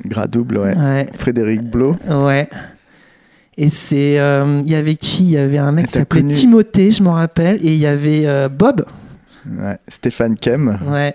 Gras 0.06 0.28
double, 0.28 0.58
ouais. 0.58 0.76
Ouais. 0.78 1.06
Frédéric 1.18 1.62
Blo. 1.68 1.96
ouais. 2.08 2.48
Et 3.56 3.68
c'est, 3.70 4.18
euh, 4.20 4.62
il 4.64 4.70
y 4.70 4.76
avait 4.76 4.94
qui? 4.94 5.24
Il 5.24 5.30
y 5.32 5.36
avait 5.36 5.58
un 5.58 5.72
mec 5.72 5.88
qui 5.88 5.92
s'appelait 5.94 6.22
connu- 6.22 6.32
Timothée, 6.32 6.92
je 6.92 7.02
m'en 7.02 7.12
rappelle, 7.12 7.56
et 7.56 7.74
il 7.74 7.78
y 7.80 7.86
avait 7.86 8.22
euh, 8.26 8.48
Bob. 8.48 8.86
Ouais. 9.46 9.76
Stéphane 9.88 10.36
Kem, 10.36 10.78
Ouais. 10.86 11.12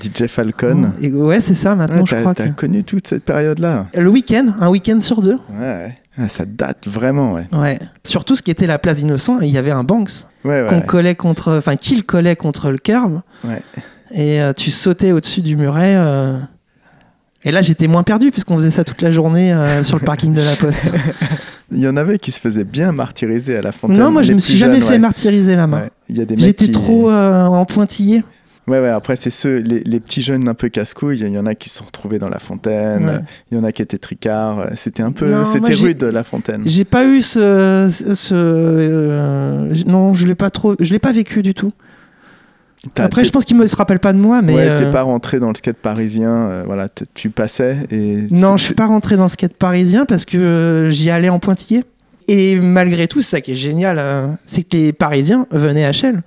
DJ 0.00 0.26
Falcon. 0.26 0.92
Et 1.00 1.10
ouais, 1.12 1.40
c'est 1.40 1.54
ça. 1.54 1.76
Maintenant, 1.76 1.98
Ouais, 1.98 2.04
je 2.06 2.16
crois 2.16 2.34
t'as 2.34 2.48
que 2.48 2.54
connu 2.60 2.82
toute 2.82 3.06
cette 3.06 3.24
période-là. 3.24 3.86
le 3.96 4.10
week-end, 4.10 4.48
un 4.60 4.68
week-end 4.68 5.00
sur 5.00 5.22
deux. 5.22 5.36
Ouais, 5.52 5.60
ouais. 5.60 5.98
Ah, 6.18 6.28
ça 6.28 6.44
date 6.44 6.88
vraiment, 6.88 7.34
ouais. 7.34 7.46
Ouais. 7.52 7.78
Surtout 8.04 8.34
ce 8.36 8.42
qui 8.42 8.50
était 8.50 8.66
la 8.66 8.78
place 8.78 9.00
innocent, 9.00 9.40
il 9.40 9.48
y 9.50 9.56
avait 9.58 9.70
un 9.70 9.84
Banks 9.84 10.26
Ouais, 10.44 10.62
ouais. 10.62 10.68
qu'on 10.68 10.80
collait 10.80 11.14
contre, 11.14 11.56
enfin 11.58 11.76
qu'il 11.76 12.04
collait 12.04 12.36
contre 12.36 12.70
le. 12.70 12.78
Ouais. 13.44 13.62
Et 14.14 14.40
euh, 14.40 14.52
tu 14.52 14.70
sautais 14.70 15.12
au-dessus 15.12 15.40
du 15.40 15.56
muret. 15.56 15.94
euh. 15.96 16.38
Et 17.44 17.50
là, 17.50 17.62
j'étais 17.62 17.88
moins 17.88 18.02
perdu 18.02 18.30
puisqu'on 18.30 18.56
faisait 18.56 18.70
ça 18.70 18.84
toute 18.84 19.02
la 19.02 19.10
journée 19.10 19.52
euh, 19.52 19.82
sur 19.84 19.98
le 19.98 20.04
parking 20.04 20.32
de 20.34 20.42
la 20.42 20.54
Poste. 20.56 20.92
Il 21.70 21.78
y 21.80 21.88
en 21.88 21.96
avait 21.96 22.18
qui 22.18 22.30
se 22.32 22.40
faisaient 22.40 22.64
bien 22.64 22.92
martyriser 22.92 23.56
à 23.56 23.62
la 23.62 23.72
fontaine. 23.72 23.98
non, 23.98 24.10
moi, 24.10 24.22
je 24.22 24.32
me 24.32 24.38
suis 24.38 24.58
jamais 24.58 24.80
jeunes, 24.80 24.88
fait 24.88 24.98
martyriser 24.98 25.56
la 25.56 25.66
main. 25.66 25.88
J'étais 26.08 26.66
qui- 26.66 26.72
trop 26.72 27.10
en 27.10 27.64
pointillé. 27.64 28.22
Ouais, 28.68 28.78
ouais, 28.80 28.88
après, 28.90 29.16
c'est 29.16 29.30
ceux, 29.30 29.56
les, 29.56 29.80
les 29.80 29.98
petits 29.98 30.22
jeunes 30.22 30.48
un 30.48 30.54
peu 30.54 30.68
casse-couilles. 30.68 31.18
Il 31.20 31.28
y 31.32 31.38
en 31.38 31.46
a 31.46 31.54
qui 31.56 31.68
se 31.68 31.78
sont 31.78 31.84
retrouvés 31.84 32.18
dans 32.20 32.28
la 32.28 32.38
fontaine. 32.38 33.06
Ouais. 33.06 33.20
Il 33.50 33.58
y 33.58 33.60
en 33.60 33.64
a 33.64 33.72
qui 33.72 33.82
étaient 33.82 33.98
tricards. 33.98 34.66
C'était 34.76 35.02
un 35.02 35.10
peu. 35.10 35.44
C'était 35.46 35.74
rude, 35.74 36.02
la 36.04 36.22
fontaine. 36.22 36.62
J'ai 36.64 36.84
pas 36.84 37.04
eu 37.04 37.22
ce. 37.22 37.88
ce- 38.14 38.34
euh, 38.34 39.74
non, 39.86 40.14
je 40.14 40.26
l'ai 40.26 40.34
pas 40.36 40.50
trop. 40.50 40.76
Je 40.78 40.92
l'ai 40.92 40.98
pas 41.00 41.12
vécu 41.12 41.42
du 41.42 41.54
tout. 41.54 41.72
Après, 42.96 43.24
je 43.24 43.30
pense 43.30 43.44
qu'il 43.44 43.56
me 43.56 43.66
se 43.68 43.76
rappelle 43.76 44.00
pas 44.00 44.12
de 44.12 44.18
moi, 44.18 44.42
mais. 44.42 44.54
ouais, 44.54 44.66
euh, 44.68 44.78
t'es 44.78 44.90
pas 44.90 45.02
rentré 45.02 45.38
dans 45.38 45.48
le 45.48 45.54
skate 45.54 45.76
parisien. 45.76 46.30
euh, 46.30 46.62
voilà, 46.66 46.88
tu 47.14 47.30
passais 47.30 47.78
et. 47.90 48.26
Non, 48.30 48.56
je 48.56 48.64
suis 48.64 48.74
pas 48.74 48.86
rentré 48.86 49.16
dans 49.16 49.24
le 49.24 49.28
skate 49.28 49.54
parisien 49.54 50.04
parce 50.04 50.24
que 50.24 50.36
euh, 50.36 50.90
j'y 50.90 51.10
allais 51.10 51.28
en 51.28 51.38
pointillé. 51.38 51.84
Et 52.28 52.56
malgré 52.60 53.08
tout, 53.08 53.22
c'est 53.22 53.30
ça 53.36 53.40
qui 53.40 53.52
est 53.52 53.56
génial, 53.56 53.98
euh, 53.98 54.28
c'est 54.46 54.62
que 54.62 54.76
les 54.76 54.92
Parisiens 54.92 55.46
venaient 55.50 55.84
à 55.84 55.92
Shell. 55.92 56.22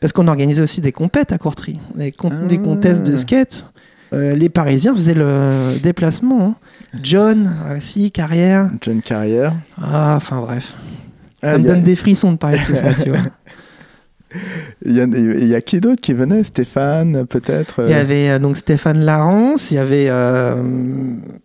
Parce 0.00 0.12
qu'on 0.12 0.28
organisait 0.28 0.62
aussi 0.62 0.80
des 0.80 0.92
compètes 0.92 1.32
à 1.32 1.38
Courtry, 1.38 1.78
des, 1.94 2.14
Ah. 2.24 2.28
des 2.48 2.58
contests 2.58 3.02
de 3.04 3.16
skate. 3.16 3.66
Euh, 4.12 4.34
les 4.34 4.48
Parisiens 4.48 4.94
faisaient 4.94 5.14
le 5.14 5.78
déplacement. 5.82 6.42
hein. 6.46 6.54
John 7.02 7.54
aussi, 7.76 8.10
carrière. 8.10 8.68
John 8.80 9.00
Carrière. 9.02 9.54
Ah, 9.80 10.14
enfin 10.16 10.40
bref. 10.40 10.74
Ah, 11.42 11.52
ça 11.52 11.58
me 11.58 11.64
a- 11.64 11.68
donne 11.74 11.82
des 11.82 11.94
frissons 11.94 12.32
de 12.32 12.36
parler 12.38 12.58
de 12.58 12.64
tout 12.64 12.74
ça, 12.74 12.92
tu 12.94 13.10
vois. 13.10 13.18
Il 14.86 14.92
y, 14.96 15.00
a- 15.00 15.04
il 15.06 15.46
y 15.48 15.54
a 15.56 15.60
qui 15.60 15.80
d'autre 15.80 16.00
qui 16.00 16.12
venait? 16.12 16.44
Stéphane, 16.44 17.26
peut-être 17.26 17.82
Il 17.84 17.90
y 17.90 17.94
euh, 17.94 18.00
avait 18.00 18.30
euh, 18.30 18.38
donc 18.38 18.56
Stéphane 18.56 19.00
Larence, 19.00 19.72
il 19.72 19.74
y 19.74 19.78
avait 19.78 20.06
euh, 20.08 20.54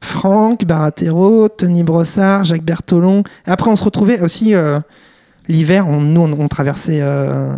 Franck 0.01 0.65
Baratero, 0.65 1.49
Tony 1.49 1.81
Brossard, 1.81 2.43
Jacques 2.43 2.63
Bertolon. 2.63 3.23
Après, 3.47 3.71
on 3.71 3.75
se 3.75 3.83
retrouvait 3.83 4.19
aussi 4.21 4.53
euh, 4.53 4.79
l'hiver. 5.47 5.87
On, 5.87 5.99
nous, 5.99 6.21
on, 6.21 6.31
on 6.39 6.47
traversait, 6.47 6.99
euh, 7.01 7.55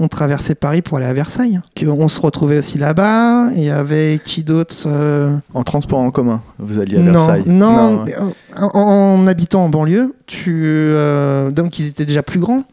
on 0.00 0.08
traversait 0.08 0.54
Paris 0.54 0.82
pour 0.82 0.98
aller 0.98 1.06
à 1.06 1.12
Versailles. 1.12 1.60
Que- 1.74 1.86
On 1.86 2.08
se 2.08 2.20
retrouvait 2.20 2.58
aussi 2.58 2.78
là-bas. 2.78 3.50
Il 3.56 3.62
y 3.64 3.70
avait 3.70 4.20
qui 4.24 4.44
d'autre 4.44 4.76
euh, 4.86 5.36
En 5.54 5.64
transport 5.64 5.98
en 5.98 6.10
commun, 6.10 6.40
vous 6.58 6.78
alliez 6.78 6.96
à 6.98 7.02
Versailles 7.02 7.42
non. 7.46 8.04
En, 8.56 8.70
en 8.78 9.26
habitant 9.26 9.64
en 9.64 9.68
banlieue, 9.68 10.14
tu, 10.26 10.54
euh, 10.64 11.50
donc 11.50 11.78
ils 11.78 11.86
étaient 11.88 12.06
déjà 12.06 12.22
plus 12.22 12.40
grands. 12.40 12.64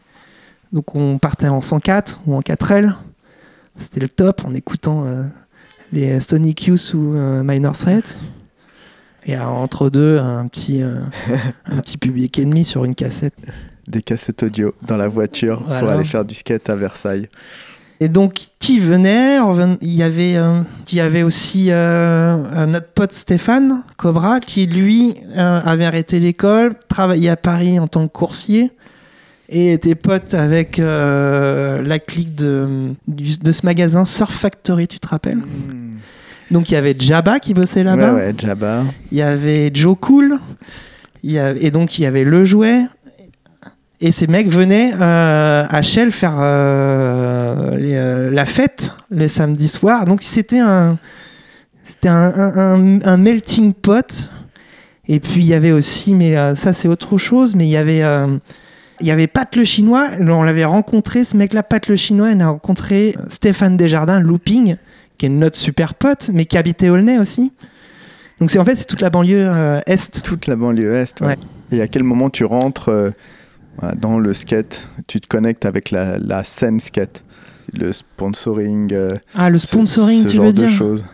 Donc 0.72 0.94
on 0.94 1.18
partait 1.18 1.48
en 1.48 1.60
104 1.60 2.20
ou 2.26 2.34
en 2.36 2.40
4L. 2.40 2.94
C'était 3.78 4.00
le 4.00 4.08
top 4.08 4.42
en 4.46 4.54
écoutant 4.54 5.04
euh, 5.04 5.22
les 5.92 6.18
Sonic 6.20 6.66
Youth 6.66 6.92
ou 6.94 7.14
Minor 7.44 7.76
Threat. 7.76 8.18
Et 9.28 9.36
entre 9.36 9.90
deux, 9.90 10.18
un 10.18 10.46
petit, 10.46 10.80
un 11.66 11.76
petit 11.80 11.98
public 11.98 12.38
ennemi 12.38 12.64
sur 12.64 12.84
une 12.84 12.94
cassette. 12.94 13.34
Des 13.88 14.02
cassettes 14.02 14.42
audio 14.42 14.74
dans 14.86 14.96
la 14.96 15.08
voiture 15.08 15.62
pour 15.62 15.88
aller 15.88 16.04
faire 16.04 16.24
du 16.24 16.34
skate 16.34 16.68
à 16.70 16.76
Versailles. 16.76 17.28
Et 18.00 18.08
donc, 18.08 18.34
qui 18.58 18.78
venait 18.78 19.38
Il 19.80 19.94
y 19.94 20.02
avait, 20.02 20.36
euh, 20.36 20.60
il 20.90 20.98
y 20.98 21.00
avait 21.00 21.22
aussi 21.22 21.68
euh, 21.70 22.66
notre 22.66 22.88
pote 22.88 23.12
Stéphane 23.12 23.84
Cobra, 23.96 24.40
qui 24.40 24.66
lui 24.66 25.14
euh, 25.36 25.60
avait 25.64 25.86
arrêté 25.86 26.20
l'école, 26.20 26.74
travaillait 26.88 27.30
à 27.30 27.36
Paris 27.36 27.78
en 27.78 27.86
tant 27.86 28.06
que 28.06 28.12
coursier, 28.12 28.70
et 29.48 29.72
était 29.72 29.94
pote 29.94 30.34
avec 30.34 30.76
la 30.78 31.98
clique 32.00 32.34
de, 32.34 32.90
de 33.08 33.52
ce 33.52 33.64
magasin 33.64 34.04
Surf 34.04 34.34
Factory, 34.34 34.88
tu 34.88 34.98
te 34.98 35.06
rappelles 35.06 35.40
Donc, 36.50 36.70
il 36.70 36.74
y 36.74 36.76
avait 36.76 36.96
Jabba 36.98 37.38
qui 37.38 37.54
bossait 37.54 37.84
là-bas, 37.84 38.12
Ouais, 38.14 38.20
ouais, 38.26 38.34
Jabba. 38.36 38.82
il 39.12 39.18
y 39.18 39.22
avait 39.22 39.70
Joe 39.72 39.96
Cool, 39.98 40.38
il 41.22 41.30
y 41.30 41.38
avait- 41.38 41.64
et 41.64 41.70
donc 41.70 41.98
il 41.98 42.02
y 42.02 42.06
avait 42.06 42.24
Le 42.24 42.44
Jouet. 42.44 42.82
Et 44.00 44.12
ces 44.12 44.26
mecs 44.26 44.48
venaient 44.48 44.92
euh, 45.00 45.64
à 45.68 45.82
Shell 45.82 46.12
faire 46.12 46.34
euh, 46.38 47.76
les, 47.78 47.94
euh, 47.94 48.30
la 48.30 48.44
fête 48.44 48.92
les 49.10 49.28
samedis 49.28 49.68
soirs. 49.68 50.04
Donc 50.04 50.22
c'était 50.22 50.58
un, 50.58 50.98
c'était 51.82 52.08
un, 52.08 52.32
un- 52.36 52.56
un- 52.98 53.00
un 53.02 53.16
melting 53.16 53.72
pot. 53.72 54.30
Et 55.08 55.20
puis 55.20 55.36
il 55.36 55.46
y 55.46 55.54
avait 55.54 55.72
aussi, 55.72 56.12
mais 56.14 56.34
ça 56.56 56.72
c'est 56.72 56.88
autre 56.88 57.16
chose, 57.16 57.54
mais 57.54 57.64
il 57.64 57.70
y 57.70 57.76
avait, 57.76 58.02
il 59.00 59.06
y 59.06 59.10
avait 59.12 59.28
Pat 59.28 59.54
le 59.54 59.64
Chinois. 59.64 60.08
On 60.20 60.42
l'avait 60.42 60.64
rencontré, 60.64 61.22
ce 61.22 61.36
mec-là, 61.36 61.62
Pat 61.62 61.86
le 61.86 61.94
Chinois. 61.94 62.30
On 62.34 62.40
a 62.40 62.48
rencontré 62.48 63.14
Stéphane 63.28 63.76
Desjardins, 63.76 64.18
Looping, 64.18 64.76
qui 65.16 65.26
est 65.26 65.28
notre 65.28 65.56
super 65.56 65.94
pote, 65.94 66.30
mais 66.34 66.44
qui 66.44 66.58
habitait 66.58 66.88
Aulnay 66.88 67.18
aussi. 67.18 67.52
Donc 68.40 68.50
c'est 68.50 68.58
en 68.58 68.64
fait 68.64 68.76
c'est 68.76 68.84
toute 68.86 69.00
la 69.00 69.08
banlieue 69.10 69.48
est. 69.86 70.22
Toute 70.24 70.48
la 70.48 70.56
banlieue 70.56 70.92
est. 70.96 71.20
ouais. 71.20 71.28
Ouais. 71.28 71.36
Et 71.70 71.80
à 71.80 71.86
quel 71.86 72.02
moment 72.02 72.28
tu 72.28 72.44
rentres 72.44 72.90
voilà, 73.78 73.94
dans 73.94 74.18
le 74.18 74.32
skate 74.34 74.86
Tu 75.06 75.20
te 75.20 75.26
connectes 75.28 75.64
avec 75.64 75.90
la, 75.90 76.18
la 76.18 76.44
scène 76.44 76.80
skate 76.80 77.22
le 77.72 77.92
sponsoring. 77.92 78.92
euh, 78.92 79.16
Ah, 79.34 79.50
le 79.50 79.58
ce- 79.58 79.66
sponsoring, 79.66 80.22
ce 80.22 80.28
tu 80.28 80.36
genre 80.36 80.46
veux 80.46 80.52
de 80.52 80.58
dire 80.66 80.68
choses. 80.68 81.04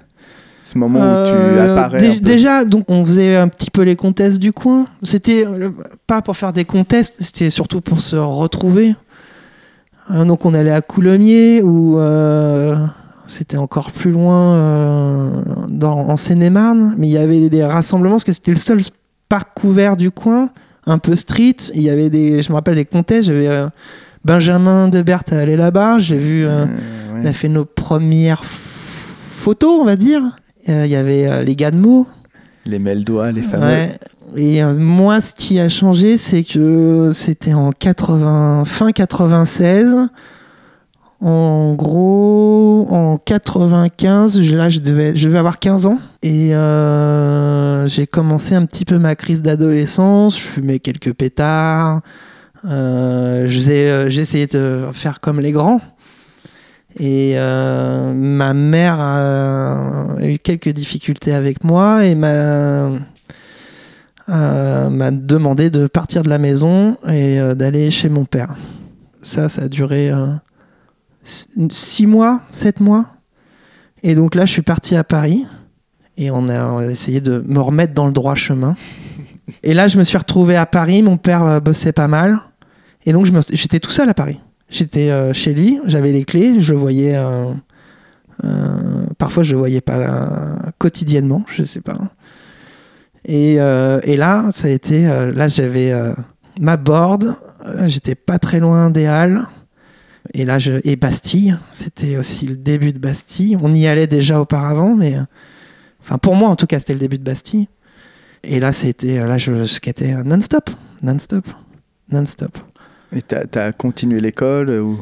Ce 0.63 0.77
moment 0.79 1.01
où 1.01 1.27
tu 1.27 1.33
Euh, 1.35 1.73
apparais. 1.75 2.21
Déjà, 2.21 2.65
donc 2.65 2.85
on 2.89 3.05
faisait 3.05 3.35
un 3.37 3.49
petit 3.49 3.71
peu 3.71 3.83
les 3.83 3.97
contests 3.97 4.39
du 4.39 4.53
coin. 4.53 4.87
C'était 5.03 5.45
euh, 5.47 5.71
pas 6.07 6.23
pour 6.23 6.37
faire 6.37 6.53
des 6.53 6.65
contests, 6.65 7.17
c'était 7.21 7.51
surtout 7.51 7.81
pour 7.81 8.01
se 8.01 8.17
retrouver. 8.17 8.95
Euh, 10.11 10.25
donc 10.25 10.45
on 10.45 10.55
allait 10.55 10.71
à 10.71 10.83
Coulommiers 10.83 11.63
ou 11.63 11.99
c'était 13.27 13.57
encore 13.57 13.91
plus 13.93 14.11
loin 14.11 14.55
euh, 14.55 15.43
dans, 15.69 15.99
en 15.99 16.17
Seine-et-Marne, 16.17 16.95
mais 16.99 17.09
il 17.09 17.13
y 17.13 17.19
avait 17.19 17.49
des 17.49 17.65
rassemblements 17.65 18.17
parce 18.17 18.25
que 18.25 18.33
c'était 18.35 18.51
le 18.51 18.59
seul 18.59 18.79
parc 19.29 19.49
couvert 19.55 19.97
du 19.97 20.11
coin, 20.11 20.51
un 20.87 20.99
peu 20.99 21.15
street. 21.17 21.57
Il 21.75 21.83
y 21.83 21.91
avait 21.91 22.11
des, 22.11 22.43
je 22.43 22.51
me 22.51 22.55
rappelle 22.57 22.75
des 22.77 22.85
contests. 22.85 23.25
J'avais 23.25 23.49
euh, 23.49 23.67
Benjamin 24.25 24.89
Debert 24.89 25.23
allé 25.31 25.57
là-bas. 25.57 25.99
J'ai 25.99 26.17
vu. 26.19 26.47
euh, 26.47 26.65
Euh, 26.67 26.67
on 27.23 27.27
a 27.27 27.33
fait 27.33 27.49
nos 27.49 27.65
premières 27.65 28.45
photos, 28.45 29.79
on 29.81 29.85
va 29.85 29.97
dire. 29.97 30.37
Euh, 30.69 30.83
Il 30.87 30.91
y 30.91 30.97
avait 30.97 31.45
les 31.45 31.57
gars 31.57 31.71
de 31.71 31.77
mots. 31.79 32.07
Les 32.65 32.79
mêle-doigts, 32.79 33.33
les 33.33 33.43
fameux. 33.43 33.65
Ouais. 33.67 33.99
Et 34.37 34.63
moi, 34.65 35.21
ce 35.21 35.35
qui 35.35 35.59
a 35.61 35.69
changé, 35.69 36.17
c'est 36.17 36.43
que 36.43 37.11
c'était 37.13 37.53
en 37.53 37.71
80, 37.73 38.65
fin 38.65 38.93
96. 38.93 40.09
En 41.25 41.75
gros, 41.75 42.89
en 42.91 43.17
95, 43.17 44.43
je- 44.43 44.57
là, 44.57 44.69
je 44.69 44.81
devais, 44.81 45.15
je 45.17 45.29
devais 45.29 45.39
avoir 45.39 45.61
15 45.61 45.87
ans. 45.87 45.99
Et 46.25 46.53
euh, 46.55 47.87
j'ai 47.87 48.09
commencé 48.09 48.57
un 48.57 48.67
petit 48.67 48.85
peu 48.85 48.99
ma 48.99 49.15
crise 49.15 49.41
d'adolescence. 49.41 50.37
Je 50.39 50.45
fumais 50.45 50.81
quelques 50.81 51.13
pétards. 51.13 52.01
Euh, 52.65 53.47
euh, 53.49 54.09
J'essayais 54.11 54.47
de 54.49 54.87
faire 54.93 55.21
comme 55.21 55.39
les 55.39 55.53
grands. 55.53 55.81
Et 56.99 57.35
euh, 57.37 58.13
ma 58.13 58.53
mère 58.53 58.99
a 59.01 60.07
eu 60.23 60.39
quelques 60.39 60.69
difficultés 60.71 61.33
avec 61.33 61.63
moi 61.65 62.05
et 62.05 62.15
m'a 62.17 62.91
m'a 64.29 65.11
demandé 65.11 65.71
de 65.71 65.87
partir 65.87 66.23
de 66.23 66.29
la 66.29 66.39
maison 66.39 66.97
et 67.09 67.39
d'aller 67.55 67.91
chez 67.91 68.09
mon 68.09 68.25
père. 68.25 68.55
Ça, 69.23 69.49
ça 69.49 69.63
a 69.63 69.69
duré 69.69 70.11
six 71.23 72.07
mois, 72.07 72.43
sept 72.51 72.81
mois. 72.81 73.07
Et 74.03 74.15
donc 74.15 74.35
là, 74.35 74.45
je 74.45 74.53
suis 74.53 74.63
parti 74.63 74.97
à 74.97 75.05
Paris 75.05 75.47
et 76.17 76.31
on 76.31 76.49
a, 76.49 76.85
essayé 76.87 77.21
de 77.21 77.43
me 77.47 77.61
remettre 77.61 77.95
dans 77.95 78.07
le 78.07 78.13
droit 78.13 78.35
chemin. 78.35 78.77
Et 79.63 79.75
là, 79.75 79.89
je 79.89 79.99
me 79.99 80.05
suis 80.05 80.17
retrouvé 80.17 80.57
à 80.57 80.67
Paris. 80.67 81.03
Mon 81.03 81.17
père 81.17 81.45
euh, 81.45 81.61
bossait 81.61 81.93
pas 81.93 82.09
mal. 82.09 82.41
Et 83.07 83.13
donc, 83.13 83.27
j'étais 83.51 83.81
tout 83.81 83.91
seul 83.91 84.09
à 84.09 84.15
Paris. 84.15 84.41
J'étais 84.73 85.11
euh, 85.11 85.35
chez 85.35 85.53
lui, 85.53 85.79
j'avais 85.85 86.13
les 86.13 86.25
clés, 86.25 86.61
je 86.61 86.73
le 86.73 86.79
voyais. 86.79 87.15
euh, 87.15 87.53
euh, 88.45 89.05
parfois, 89.19 89.43
je 89.43 89.53
le 89.53 89.59
voyais 89.59 89.83
pas 89.83 90.57
quotidiennement, 90.79 91.45
je 91.47 91.63
sais 91.63 91.83
pas. 91.83 91.99
Et, 93.27 93.55
et 93.55 94.17
là, 94.17 94.49
ça 94.51 94.69
a 94.69 94.71
été. 94.71 95.05
là, 95.05 95.47
j'avais 95.47 95.93
ma 96.59 96.77
board, 96.77 97.37
j'étais 97.85 98.15
pas 98.15 98.39
très 98.39 98.59
loin 98.59 98.91
des 98.91 99.07
Halles. 99.07 99.47
Et 100.35 100.45
là, 100.45 100.59
je, 100.59 100.81
et 100.85 100.97
Bastille, 100.97 101.57
c'était 101.73 102.17
aussi 102.17 102.47
le 102.47 102.57
début 102.57 102.93
de 102.93 102.99
Bastille. 102.99 103.57
On 103.63 103.75
y 103.75 103.87
allait 103.87 104.07
déjà 104.07 104.41
auparavant, 104.41 104.95
mais. 104.95 105.15
euh, 105.17 105.23
Enfin, 106.05 106.19
pour 106.19 106.35
moi, 106.35 106.49
en 106.49 106.57
tout 106.57 106.67
cas, 106.67 106.81
c'était 106.81 106.95
le 106.95 106.99
début 106.99 107.19
de 107.19 107.23
Bastille. 107.23 107.69
Et 108.43 108.59
là, 108.59 108.73
c'était. 108.73 109.25
Là, 109.25 109.39
je 109.39 109.65
skatais 109.67 110.15
non-stop. 110.25 110.69
Non-stop. 111.03 111.47
Non-stop. 112.11 112.59
Et 113.15 113.23
t'as 113.23 113.45
as 113.67 113.73
continué 113.73 114.21
l'école 114.21 114.71
euh, 114.71 114.81
ou? 114.81 115.01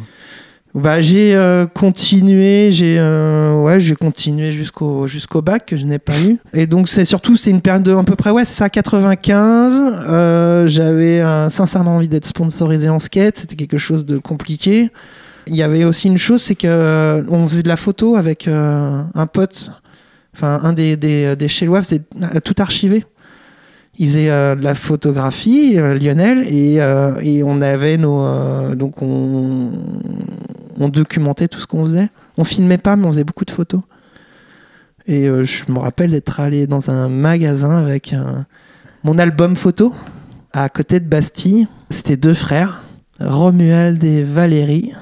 Bah, 0.75 1.01
j'ai 1.01 1.35
euh, 1.35 1.67
continué, 1.67 2.71
j'ai 2.71 2.97
euh, 2.99 3.61
ouais, 3.63 3.81
j'ai 3.81 3.97
continué 3.97 4.53
jusqu'au 4.53 5.07
jusqu'au 5.09 5.43
bac 5.43 5.67
que 5.67 5.77
je 5.77 5.85
n'ai 5.85 5.99
pas 5.99 6.21
eu. 6.21 6.39
Et 6.53 6.67
donc 6.69 6.89
c'est 6.89 7.05
surtout 7.05 7.37
c'est 7.37 7.51
une 7.51 7.61
période 7.61 7.83
de 7.83 7.93
à 7.93 8.03
peu 8.05 8.15
près 8.15 8.31
ouais, 8.31 8.45
c'est 8.45 8.55
ça 8.55 8.69
95. 8.71 9.73
Euh, 10.09 10.67
j'avais 10.69 11.21
euh, 11.23 11.49
sincèrement 11.49 11.97
envie 11.97 12.09
d'être 12.09 12.27
sponsorisé 12.27 12.89
en 12.89 13.01
skate, 13.01 13.39
c'était 13.39 13.57
quelque 13.57 13.79
chose 13.79 14.05
de 14.07 14.19
compliqué. 14.19 14.91
Il 15.47 15.57
y 15.57 15.63
avait 15.63 15.85
aussi 15.85 16.09
une 16.09 16.19
chose, 16.19 16.43
c'est 16.43 16.55
que 16.55 16.67
euh, 16.69 17.23
on 17.29 17.49
faisait 17.49 17.63
de 17.63 17.69
la 17.69 17.77
photo 17.77 18.17
avec 18.17 18.47
euh, 18.47 19.03
un 19.15 19.27
pote, 19.27 19.71
enfin 20.35 20.61
un 20.63 20.73
des 20.73 20.97
des, 20.97 21.35
des 21.37 21.49
Chélois, 21.49 21.83
faisait 21.83 22.03
tout 22.45 22.55
archivé. 22.59 23.05
Il 23.99 24.09
faisait 24.09 24.31
euh, 24.31 24.55
de 24.55 24.63
la 24.63 24.75
photographie, 24.75 25.79
euh, 25.79 25.99
Lionel, 25.99 26.45
et, 26.47 26.81
euh, 26.81 27.15
et 27.23 27.43
on 27.43 27.61
avait 27.61 27.97
nos. 27.99 28.25
euh, 28.25 28.75
donc 28.75 29.03
on, 29.03 29.73
on 30.79 30.89
documentait 30.89 31.49
tout 31.49 31.61
ce 31.61 31.67
qu'on 31.67 31.85
faisait. 31.85 32.09
On 32.39 32.45
filmait 32.45 32.79
pas, 32.79 32.97
mais 32.97 33.07
on 33.07 33.13
faisait 33.13 33.25
beaucoup 33.25 33.45
de 33.45 33.51
photos. 33.51 33.81
Et 35.07 35.27
euh, 35.29 35.45
je 35.45 35.65
me 35.71 35.79
rappelle 35.79 36.13
d'être 36.13 36.41
allé 36.41 36.67
dans 36.67 36.91
un 36.91 37.09
magasin 37.09 37.77
avec 37.77 38.13
euh, 38.13 38.41
mon 39.03 39.19
album 39.19 39.57
photo 39.57 39.93
à 40.53 40.69
côté 40.69 41.01
de 41.01 41.07
Bastille. 41.07 41.67
C'était 41.91 42.17
deux 42.17 42.35
frères, 42.35 42.85
Romuald 43.19 44.03
et 44.05 44.23
Valérie. 44.23 44.93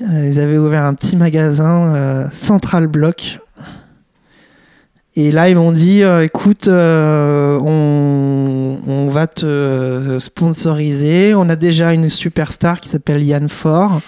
Euh, 0.00 0.28
ils 0.30 0.38
avaient 0.38 0.58
ouvert 0.58 0.84
un 0.84 0.94
petit 0.94 1.16
magasin 1.16 1.94
euh, 1.94 2.26
Central 2.32 2.86
Block 2.86 3.40
et 5.16 5.32
là, 5.32 5.48
ils 5.48 5.56
m'ont 5.56 5.72
dit, 5.72 6.04
euh, 6.04 6.22
écoute, 6.22 6.68
on, 6.68 8.78
on 8.86 9.08
va 9.08 9.26
te 9.26 10.16
sponsoriser. 10.20 11.34
On 11.34 11.48
a 11.48 11.56
déjà 11.56 11.92
une 11.92 12.08
superstar 12.08 12.80
qui 12.80 12.88
s'appelle 12.88 13.24
Yann 13.24 13.48
Ford. 13.48 14.00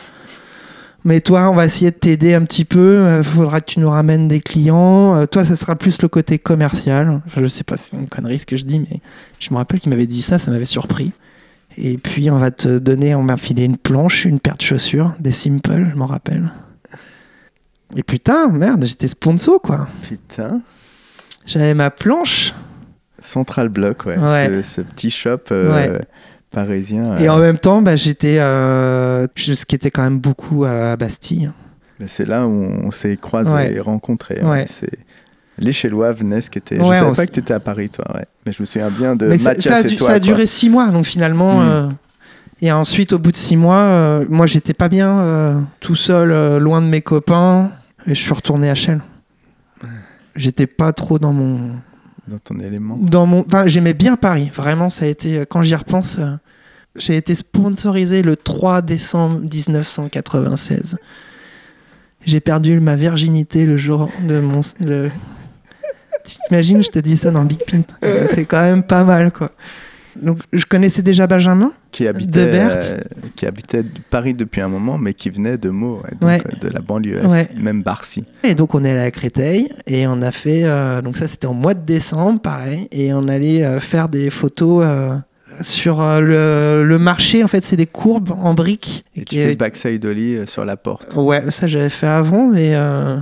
Mais 1.03 1.20
toi, 1.20 1.50
on 1.50 1.57
va 1.57 1.66
essayer 1.66 1.90
de 1.90 1.96
t'aider 1.96 2.35
un 2.35 2.44
petit 2.44 2.64
peu. 2.64 3.18
Il 3.18 3.24
faudra 3.24 3.61
que 3.61 3.72
tu 3.72 3.81
nous 3.81 3.90
ramènes 3.90 4.29
des 4.29 4.40
clients. 4.40 5.26
Toi, 5.26 5.44
ça 5.44 5.57
sera 5.57 5.74
plus 5.74 6.00
le 6.00 6.07
côté 6.07 6.38
commercial. 6.38 7.20
Enfin, 7.26 7.40
je 7.42 7.48
sais 7.48 7.64
pas 7.64 7.76
si 7.76 7.90
c'est 7.90 7.96
une 7.96 8.09
connerie 8.09 8.38
ce 8.38 8.46
que 8.46 8.57
je 8.57 8.64
dis, 8.64 8.79
mais 8.79 9.00
je 9.40 9.50
me 9.50 9.57
rappelle 9.57 9.81
qu'il 9.81 9.90
m'avait 9.90 10.07
dit 10.07 10.22
ça, 10.22 10.38
ça 10.38 10.53
m'avait 10.53 10.64
surpris. 10.64 11.11
Et 11.78 11.98
puis, 11.98 12.30
on 12.30 12.38
va 12.38 12.50
te 12.50 12.78
donner, 12.78 13.14
on 13.14 13.22
m'a 13.22 13.37
filé 13.37 13.64
une 13.64 13.76
planche, 13.76 14.24
une 14.24 14.40
paire 14.40 14.56
de 14.56 14.62
chaussures, 14.62 15.12
des 15.20 15.33
Simple, 15.33 15.87
je 15.90 15.96
m'en 15.96 16.06
rappelle. 16.06 16.50
Et 17.96 18.02
putain, 18.02 18.48
merde, 18.48 18.85
j'étais 18.85 19.09
sponsor, 19.09 19.61
quoi. 19.61 19.88
Putain. 20.02 20.61
J'avais 21.46 21.74
ma 21.74 21.90
planche. 21.90 22.52
Central 23.20 23.68
Block, 23.68 24.06
ouais. 24.06 24.18
Ouais. 24.18 24.48
Ce, 24.48 24.62
ce 24.62 24.80
petit 24.80 25.11
shop 25.11 25.38
euh, 25.52 25.72
Ouais. 25.92 26.00
parisien. 26.50 27.16
Et 27.18 27.28
euh, 27.28 27.33
en 27.33 27.38
même 27.38 27.59
temps, 27.59 27.83
bah, 27.83 27.96
j'étais. 27.96 28.38
Euh, 28.40 29.26
je 29.35 29.52
skatais 29.54 29.90
quand 29.90 30.02
même 30.02 30.18
beaucoup 30.18 30.64
à 30.64 30.96
Bastille. 30.96 31.50
bah, 31.98 32.06
c'est 32.09 32.26
là 32.26 32.46
où 32.46 32.50
on 32.52 32.90
s'est 32.90 33.16
croisés 33.16 33.52
Ouais. 33.52 33.72
et 33.74 33.80
rencontrés. 33.80 34.40
C'est... 34.66 34.98
Les 35.61 35.73
Chélois 35.73 36.12
venaient 36.12 36.40
skater. 36.40 36.79
Ouais, 36.81 36.94
je 36.94 37.01
savais 37.01 37.14
pas 37.16 37.27
que 37.27 37.33
tu 37.33 37.40
étais 37.40 37.55
à 37.55 37.61
Paris, 37.61 37.90
toi. 37.90 38.05
Ouais. 38.14 38.25
Mais 38.46 38.53
je 38.53 38.61
me 38.62 38.66
souviens 38.66 38.90
bien 38.90 39.14
de 39.14 39.27
Mais 39.27 39.38
ça, 39.38 39.51
Mathias 39.51 39.83
ça 39.83 39.87
a, 39.87 39.90
et 39.90 39.94
toi. 39.94 40.07
ça 40.07 40.12
a 40.14 40.18
duré 40.18 40.46
six 40.46 40.68
mois, 40.68 40.88
donc 40.88 41.05
finalement. 41.05 41.61
Mm. 41.61 41.68
euh, 41.68 41.88
et 42.62 42.73
ensuite, 42.73 43.12
au 43.12 43.18
bout 43.18 43.31
de 43.31 43.37
six 43.37 43.57
mois, 43.57 43.83
euh, 43.83 44.25
moi, 44.29 44.46
j'étais 44.46 44.75
pas 44.75 44.88
bien 44.88 45.20
euh, 45.20 45.61
tout 45.81 45.96
seul, 45.96 46.31
euh, 46.31 46.59
loin 46.59 46.83
de 46.83 46.87
mes 46.87 47.01
copains. 47.01 47.73
Et 48.07 48.14
je 48.14 48.20
suis 48.20 48.33
retourné 48.33 48.68
à 48.70 48.75
Chelles. 48.75 49.01
J'étais 50.37 50.66
pas 50.66 50.92
trop 50.92 51.18
dans 51.18 51.33
mon. 51.33 51.73
Dans 52.29 52.38
ton 52.38 52.59
élément. 52.61 52.96
Dans 52.99 53.27
mon 53.27 53.44
enfin, 53.46 53.66
j'aimais 53.66 53.94
bien 53.94 54.16
Paris. 54.16 54.51
Vraiment, 54.55 54.90
ça 54.90 55.05
a 55.05 55.09
été. 55.09 55.44
Quand 55.49 55.62
j'y 55.62 55.75
repense, 55.75 56.18
j'ai 56.96 57.16
été 57.16 57.35
sponsorisé 57.35 58.23
le 58.23 58.37
3 58.37 58.83
décembre 58.83 59.40
1996. 59.40 60.96
J'ai 62.25 62.40
perdu 62.40 62.81
ma 62.81 62.96
virginité 62.96 63.64
le 63.66 63.77
jour 63.77 64.11
de 64.23 64.40
mon. 64.40 64.61
de- 64.81 65.11
t'imagines, 66.24 66.83
je 66.83 66.90
te 66.90 66.98
dis 66.98 67.16
ça 67.16 67.30
dans 67.30 67.44
Big 67.44 67.61
Pint. 67.64 67.83
C'est 68.26 68.44
quand 68.44 68.61
même 68.62 68.83
pas 68.83 69.04
mal, 69.04 69.30
quoi. 69.33 69.50
Donc, 70.20 70.38
je 70.52 70.64
connaissais 70.66 71.02
déjà 71.02 71.26
Benjamin. 71.26 71.72
Qui 71.92 72.06
habitait, 72.06 72.46
Debert. 72.46 72.70
euh, 72.72 72.98
qui 73.37 73.46
habitait 73.46 73.85
Paris 74.11 74.35
depuis 74.35 74.61
un 74.61 74.68
moment, 74.68 74.98
mais 74.98 75.14
qui 75.14 75.30
venait 75.30 75.56
de 75.56 75.70
Meaux, 75.70 76.02
ouais, 76.04 76.11
donc, 76.20 76.28
Ouais. 76.28 76.42
euh, 76.44 76.68
de 76.68 76.72
la 76.72 76.80
banlieue 76.80 77.18
est, 77.18 77.26
Ouais. 77.26 77.48
même 77.56 77.83
Barcy. 77.83 78.24
Et 78.42 78.54
donc, 78.56 78.74
on 78.74 78.85
est 78.85 78.90
allé 78.90 79.00
à 79.00 79.11
Créteil 79.12 79.72
et 79.87 80.06
on 80.09 80.20
a 80.22 80.33
fait. 80.33 80.62
euh, 80.64 81.00
donc, 81.00 81.16
ça, 81.16 81.26
c'était 81.28 81.46
en 81.46 81.54
mois 81.54 81.74
de 81.74 81.85
décembre, 81.85 82.40
pareil. 82.40 82.88
Et 82.92 83.12
on 83.14 83.28
allait 83.28 83.64
euh, 83.64 83.78
faire 83.80 84.09
des 84.09 84.30
photos 84.30 84.83
euh, 84.85 85.14
sur 85.62 86.00
euh, 86.00 86.20
le, 86.20 86.85
le 86.85 86.98
marché. 86.98 87.42
En 87.44 87.48
fait, 87.48 87.64
c'est 87.64 87.76
des 87.76 87.87
courbes 87.87 88.33
en 88.33 88.52
briques. 88.54 89.04
Et 89.16 89.24
tu 89.24 89.37
fais 89.37 89.50
le 89.50 89.56
backside 89.56 90.04
ollie 90.04 90.37
euh, 90.37 90.46
sur 90.46 90.64
la 90.64 90.76
porte. 90.76 91.14
Ouais, 91.16 91.50
ça 91.50 91.66
j'avais 91.68 91.88
fait 91.90 92.09
avant, 92.09 92.48
mais. 92.48 92.72
euh, 92.74 93.16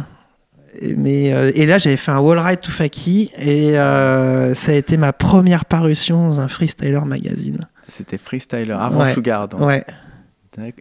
mais 0.97 1.33
euh, 1.33 1.51
et 1.55 1.67
là, 1.67 1.79
j'avais 1.79 1.97
fait 1.97 2.11
un 2.11 2.19
wall 2.21 2.39
ride 2.39 2.61
to 2.61 2.71
Faki 2.71 3.31
et 3.39 3.79
euh, 3.79 4.55
ça 4.55 4.73
a 4.73 4.75
été 4.75 4.97
ma 4.97 5.13
première 5.13 5.65
parution 5.65 6.29
dans 6.29 6.41
un 6.41 6.49
freestyler 6.49 7.01
magazine. 7.05 7.67
C'était 7.87 8.19
freestyler 8.19 8.73
avant 8.79 9.01
Ouais. 9.03 9.15
Sugar. 9.15 9.49
donc. 9.49 9.61
Ouais. 9.61 9.85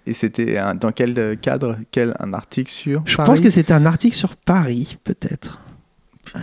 Et 0.07 0.13
c'était 0.13 0.59
dans 0.79 0.91
quel 0.91 1.13
euh, 1.19 1.35
cadre? 1.35 1.77
Quel, 1.91 2.15
Un 2.19 2.33
article 2.33 2.71
sur 2.71 3.03
Je 3.05 3.15
Paris 3.15 3.27
pense 3.27 3.41
que 3.41 3.51
c'était 3.51 3.73
un 3.73 3.85
article 3.85 4.15
sur 4.15 4.35
Paris, 4.35 4.97
peut-être. 5.03 5.59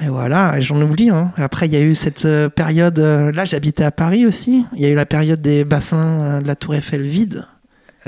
Et 0.04 0.08
voilà, 0.08 0.60
j'en 0.60 0.80
oublie. 0.80 1.10
Hein. 1.10 1.32
Après, 1.36 1.66
il 1.66 1.72
y 1.72 1.76
a 1.76 1.80
eu 1.80 1.94
cette 1.96 2.28
période. 2.54 2.98
là, 2.98 3.44
j'habitais 3.44 3.84
à 3.84 3.90
Paris 3.90 4.24
aussi. 4.24 4.64
Il 4.74 4.80
y 4.80 4.86
a 4.86 4.88
eu 4.88 4.94
la 4.94 5.04
période 5.06 5.42
des 5.42 5.64
bassins 5.64 6.40
de 6.40 6.46
la 6.46 6.54
Tour 6.54 6.76
Eiffel 6.76 7.02
vide. 7.02 7.44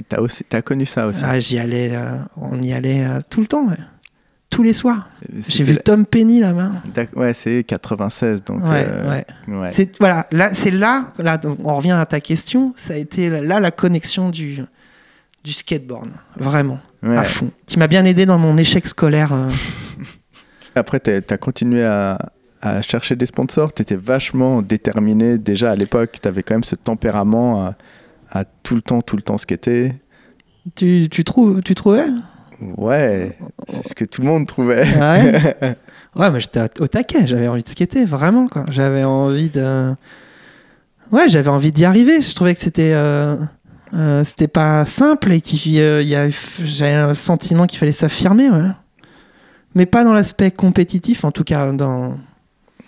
T'as 0.09 0.21
aussi, 0.21 0.45
t'as 0.45 0.63
connu 0.63 0.85
ça 0.87 1.07
aussi. 1.07 1.23
Ah, 1.25 1.41
j'y 1.41 1.59
allais, 1.59 1.91
euh, 1.95 2.19
on 2.37 2.61
y 2.61 2.73
allait 2.73 3.05
euh, 3.05 3.21
tout 3.29 3.41
le 3.41 3.47
temps, 3.47 3.67
ouais. 3.69 3.77
Tous 4.51 4.63
les 4.63 4.73
soirs. 4.73 5.11
J'ai 5.49 5.65
vu 5.65 5.77
Tom 5.77 6.07
Penny 6.07 6.41
là-bas. 6.41 6.73
Ouais, 7.15 7.35
c'est 7.35 7.65
96, 7.65 8.45
donc. 8.45 8.63
Ouais, 8.65 8.87
euh, 8.89 9.11
ouais. 9.11 9.27
ouais. 9.55 9.71
C'est 9.73 9.99
voilà, 9.99 10.27
là, 10.31 10.55
c'est 10.55 10.71
là, 10.71 11.13
là, 11.19 11.39
on 11.65 11.77
revient 11.77 11.93
à 11.93 12.07
ta 12.07 12.21
question. 12.21 12.73
Ça 12.77 12.95
a 12.95 12.97
été 12.97 13.29
là 13.29 13.61
la 13.61 13.71
connexion 13.71 14.31
du 14.31 14.61
du 15.45 15.53
skateboard, 15.53 16.11
vraiment 16.37 16.81
Ouais. 17.03 17.17
à 17.17 17.23
fond, 17.25 17.51
qui 17.67 17.79
m'a 17.79 17.87
bien 17.87 18.05
aidé 18.05 18.27
dans 18.27 18.39
mon 18.39 18.57
échec 18.57 18.87
scolaire. 18.87 19.33
euh. 19.33 19.49
Après, 20.75 20.99
t'as 21.01 21.21
as 21.29 21.37
continué 21.39 21.85
à, 21.85 22.19
à 22.63 22.83
chercher 22.83 23.15
des 23.17 23.27
sponsors. 23.27 23.73
T'étais 23.73 23.97
vachement 23.97 24.61
déterminé. 24.63 25.39
Déjà 25.39 25.71
à 25.71 25.77
l'époque, 25.77 26.17
t'avais 26.21 26.43
quand 26.43 26.55
même 26.55 26.65
ce 26.65 26.75
tempérament 26.75 27.65
à, 27.65 27.75
à 28.31 28.45
tout 28.45 28.75
le 28.75 28.83
temps, 28.83 29.03
tout 29.03 29.17
le 29.17 29.23
temps 29.23 29.39
skater. 29.39 29.93
tu, 30.75 31.09
tu 31.11 31.23
trouves, 31.25 31.63
tu 31.63 31.75
trouvais? 31.75 32.07
Ouais, 32.61 33.37
c'est 33.69 33.89
ce 33.89 33.95
que 33.95 34.05
tout 34.05 34.23
le 34.23 34.27
monde 34.29 34.47
trouvait. 34.47 34.85
Ah 35.01 35.19
ouais 35.23 35.77
Ouais, 36.17 36.31
mais 36.31 36.41
j'étais 36.41 36.61
au 36.81 36.87
taquet, 36.87 37.27
j'avais 37.27 37.47
envie 37.47 37.63
de 37.63 37.69
skater, 37.69 38.07
vraiment, 38.07 38.49
quoi. 38.49 38.65
J'avais 38.71 39.05
envie 39.05 39.51
de. 39.51 39.95
Ouais, 41.13 41.29
j'avais 41.29 41.51
envie 41.51 41.73
d'y 41.73 41.85
arriver. 41.85 42.23
Je 42.23 42.35
trouvais 42.35 42.55
que 42.55 42.61
c'était. 42.61 42.93
euh, 42.95 43.37
euh, 43.95 44.25
c'était 44.25 44.49
pas 44.49 44.85
simple 44.87 45.33
et 45.33 45.41
qu'il 45.41 45.79
euh, 45.79 46.03
y 46.03 46.15
a- 46.17 46.29
j'avais 46.65 46.95
un 46.95 47.15
sentiment 47.15 47.67
qu'il 47.67 47.79
fallait 47.79 47.93
s'affirmer, 47.93 48.51
ouais. 48.51 48.71
Mais 49.75 49.85
pas 49.87 50.05
dans 50.05 50.15
l'aspect 50.15 50.51
compétitif, 50.51 51.25
en 51.25 51.31
tout 51.31 51.45
cas 51.45 51.71
dans. 51.73 52.17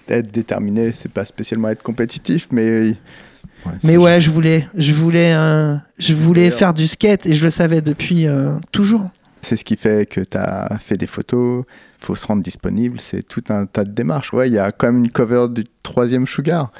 être 0.08 0.32
déterminé, 0.32 0.92
c'est 0.92 1.12
pas 1.12 1.26
spécialement 1.26 1.68
être 1.68 1.82
compétitif, 1.82 2.48
mais. 2.50 2.70
ouais, 3.66 3.72
Mais 3.84 3.96
ouais, 3.98 4.14
juste- 4.16 4.26
je 4.26 4.30
voulais, 4.30 4.68
je 4.74 4.92
voulais, 4.94 5.34
euh, 5.34 5.76
je 5.98 6.14
voulais 6.14 6.50
faire 6.50 6.72
du 6.72 6.86
skate 6.86 7.26
et 7.26 7.34
je 7.34 7.44
le 7.44 7.50
savais 7.50 7.82
depuis 7.82 8.26
euh, 8.26 8.54
toujours. 8.72 9.10
C'est 9.40 9.56
ce 9.56 9.64
qui 9.64 9.76
fait 9.76 10.08
que 10.08 10.20
tu 10.20 10.36
as 10.36 10.78
fait 10.80 10.96
des 10.96 11.06
photos, 11.06 11.64
faut 11.98 12.14
se 12.14 12.26
rendre 12.26 12.42
disponible, 12.42 13.00
c'est 13.00 13.22
tout 13.22 13.44
un 13.50 13.66
tas 13.66 13.84
de 13.84 13.90
démarches. 13.90 14.32
Ouais, 14.32 14.48
il 14.48 14.54
y 14.54 14.58
a 14.58 14.70
quand 14.72 14.88
même 14.88 15.04
une 15.04 15.10
cover 15.10 15.46
du 15.50 15.64
troisième 15.82 16.26
Sugar. 16.26 16.70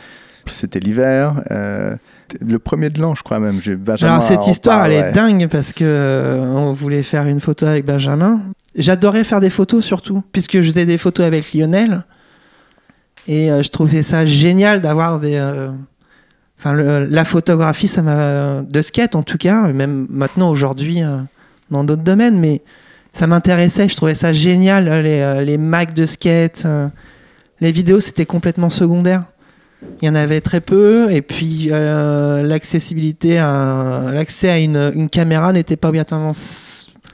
C'était 0.47 0.81
l'hiver, 0.81 1.43
euh, 1.51 1.95
le 2.41 2.59
premier 2.59 2.89
de 2.89 3.01
l'an, 3.03 3.15
je 3.15 3.23
crois 3.23 3.39
même. 3.39 3.61
J'ai 3.63 3.77
Benjamin 3.77 4.15
Alors 4.15 4.23
cette 4.23 4.47
histoire, 4.47 4.81
parle, 4.81 4.93
elle 4.93 5.03
ouais. 5.03 5.09
est 5.11 5.13
dingue 5.13 5.47
parce 5.49 5.75
que 5.75 5.85
euh, 5.85 6.43
on 6.43 6.73
voulait 6.73 7.03
faire 7.03 7.27
une 7.27 7.41
photo 7.41 7.67
avec 7.67 7.85
Benjamin. 7.85 8.41
J'adorais 8.75 9.25
faire 9.25 9.41
des 9.41 9.51
photos 9.51 9.85
surtout, 9.85 10.23
puisque 10.33 10.61
je 10.61 10.71
faisais 10.71 10.87
des 10.87 10.97
photos 10.97 11.27
avec 11.27 11.53
Lionel. 11.53 12.05
Et 13.27 13.51
euh, 13.51 13.63
je 13.63 13.69
trouvais 13.69 14.03
ça 14.03 14.25
génial 14.25 14.81
d'avoir 14.81 15.21
des. 15.21 15.39
Enfin, 16.59 16.73
la 16.73 17.25
photographie, 17.25 17.87
ça 17.87 18.03
m'a 18.03 18.63
de 18.63 18.83
skate 18.83 19.15
en 19.15 19.23
tout 19.23 19.39
cas, 19.39 19.69
même 19.73 20.07
maintenant 20.11 20.51
aujourd'hui 20.51 21.03
dans 21.71 21.85
d'autres 21.85 22.03
domaines, 22.03 22.39
mais 22.39 22.63
ça 23.13 23.27
m'intéressait. 23.27 23.89
Je 23.89 23.97
trouvais 23.97 24.15
ça 24.15 24.33
génial 24.33 24.89
euh, 24.89 25.03
les, 25.03 25.21
euh, 25.21 25.45
les 25.45 25.59
mags 25.59 25.93
de 25.93 26.07
skate. 26.07 26.63
euh, 26.67 26.89
les 27.61 27.73
vidéos, 27.73 28.01
c'était 28.01 28.27
complètement 28.27 28.71
secondaire. 28.71 29.25
Il 30.01 30.07
y 30.07 30.09
en 30.09 30.15
avait 30.15 30.41
très 30.41 30.61
peu, 30.61 31.11
et 31.11 31.23
puis 31.23 31.71
l'accessibilité, 31.71 33.39
à, 33.39 34.07
l'accès 34.13 34.49
à 34.49 34.59
une, 34.59 34.93
une 34.95 35.09
caméra 35.09 35.53
n'était 35.53 35.77
pas 35.77 35.89
obligatoirement 35.89 36.33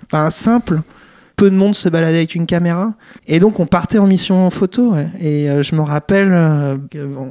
enfin, 0.07 0.31
simple. 0.31 0.81
Peu 1.37 1.51
de 1.51 1.57
monde 1.57 1.75
se 1.75 1.91
baladait 1.91 2.19
avec 2.19 2.35
une 2.35 2.47
caméra, 2.47 2.95
et 3.27 3.39
donc 3.39 3.61
on 3.61 3.67
partait 3.67 3.99
en 3.99 4.07
mission 4.07 4.49
photo. 4.51 4.95
ouais. 4.95 5.09
Et 5.21 5.63
je 5.63 5.75
me 5.75 5.81
rappelle, 5.81 6.33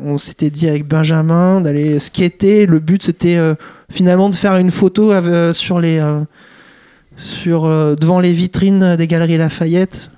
on 0.03 0.19
s'était 0.19 0.51
dit 0.51 0.67
avec 0.67 0.87
Benjamin 0.87 1.61
d'aller 1.61 1.99
skater. 1.99 2.67
Le 2.67 2.79
but 2.79 3.03
c'était 3.03 3.39
finalement 3.91 4.29
de 4.29 4.35
faire 4.35 4.57
une 4.57 4.71
photo 4.71 5.13
sur 5.53 5.79
les, 5.79 5.99
sur 7.15 7.65
euh, 7.65 7.95
devant 7.95 8.19
les 8.19 8.33
vitrines 8.33 8.95
des 8.95 9.07
galeries 9.07 9.37
Lafayette. 9.37 10.09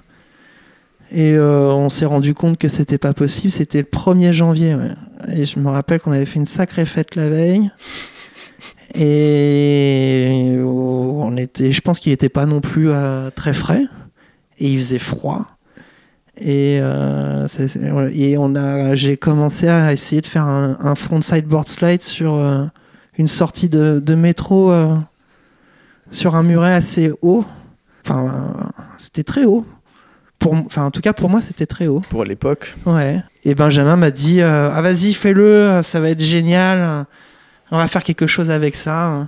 Et 1.12 1.34
euh, 1.34 1.72
on 1.72 1.89
s'est 1.89 2.06
rendu 2.06 2.34
compte 2.34 2.58
que 2.58 2.68
c'était 2.68 2.98
pas 2.98 3.14
possible. 3.14 3.52
C'était 3.52 3.80
le 3.80 3.84
1er 3.86 4.32
janvier. 4.32 4.76
Et 5.32 5.46
je 5.46 5.60
me 5.60 5.70
rappelle 5.70 6.00
qu'on 6.00 6.12
avait 6.12 6.26
fait 6.26 6.39
une 6.39 6.46
sacrée 6.46 6.86
fête 6.86 7.16
la 7.16 7.30
veille. 7.30 7.72
Et 8.96 10.58
oh, 10.64 11.22
on 11.24 11.38
était, 11.38 11.72
je 11.72 11.82
pense 11.82 12.00
qu'il 12.00 12.12
n'était 12.12 12.30
pas 12.30 12.46
non 12.46 12.62
plus 12.62 12.89
euh, 12.89 13.30
très 13.30 13.54
frais. 13.54 13.84
Et 14.58 14.70
il 14.70 14.80
faisait 14.80 15.00
froid. 15.00 15.48
Et, 16.38 16.82
et 18.14 18.38
on 18.38 18.56
a, 18.56 18.96
j'ai 18.96 19.16
commencé 19.16 19.70
à 19.70 19.93
essayer 19.93 20.20
de 20.20 20.26
faire 20.26 20.43
un, 20.43 20.76
un 20.82 20.96
front 20.96 21.22
sideboard 21.22 21.66
slide 21.66 22.02
sur 22.02 22.34
une 23.18 23.28
sortie 23.30 23.70
de, 23.70 24.02
de 24.04 24.16
métro 24.16 24.70
sur 26.12 26.36
un 26.36 26.43
muret 26.43 26.74
assez 26.74 27.12
haut. 27.22 27.45
Enfin, 28.06 28.72
c'était 28.97 29.24
très 29.24 29.45
haut. 29.45 29.66
Pour, 30.39 30.53
enfin, 30.53 30.84
en 30.86 30.91
tout 30.91 31.01
cas, 31.01 31.14
pour 31.14 31.30
moi, 31.30 31.41
c'était 31.41 31.66
très 31.66 31.88
haut. 31.88 32.01
Pour 32.10 32.24
l'époque, 32.24 32.76
Ouais. 32.86 33.24
Et 33.43 33.56
Benjamin 33.56 33.95
m'a 33.95 34.12
dit 34.12 34.41
euh, 34.41 34.70
Ah, 34.72 34.82
vas-y, 34.82 35.14
fais-le, 35.14 35.82
ça 35.84 35.99
va 35.99 36.10
être 36.10 36.22
génial. 36.22 37.06
On 37.72 37.78
va 37.78 37.88
faire 37.88 38.03
quelque 38.03 38.28
chose 38.28 38.51
avec 38.51 38.76
ça. 38.76 39.28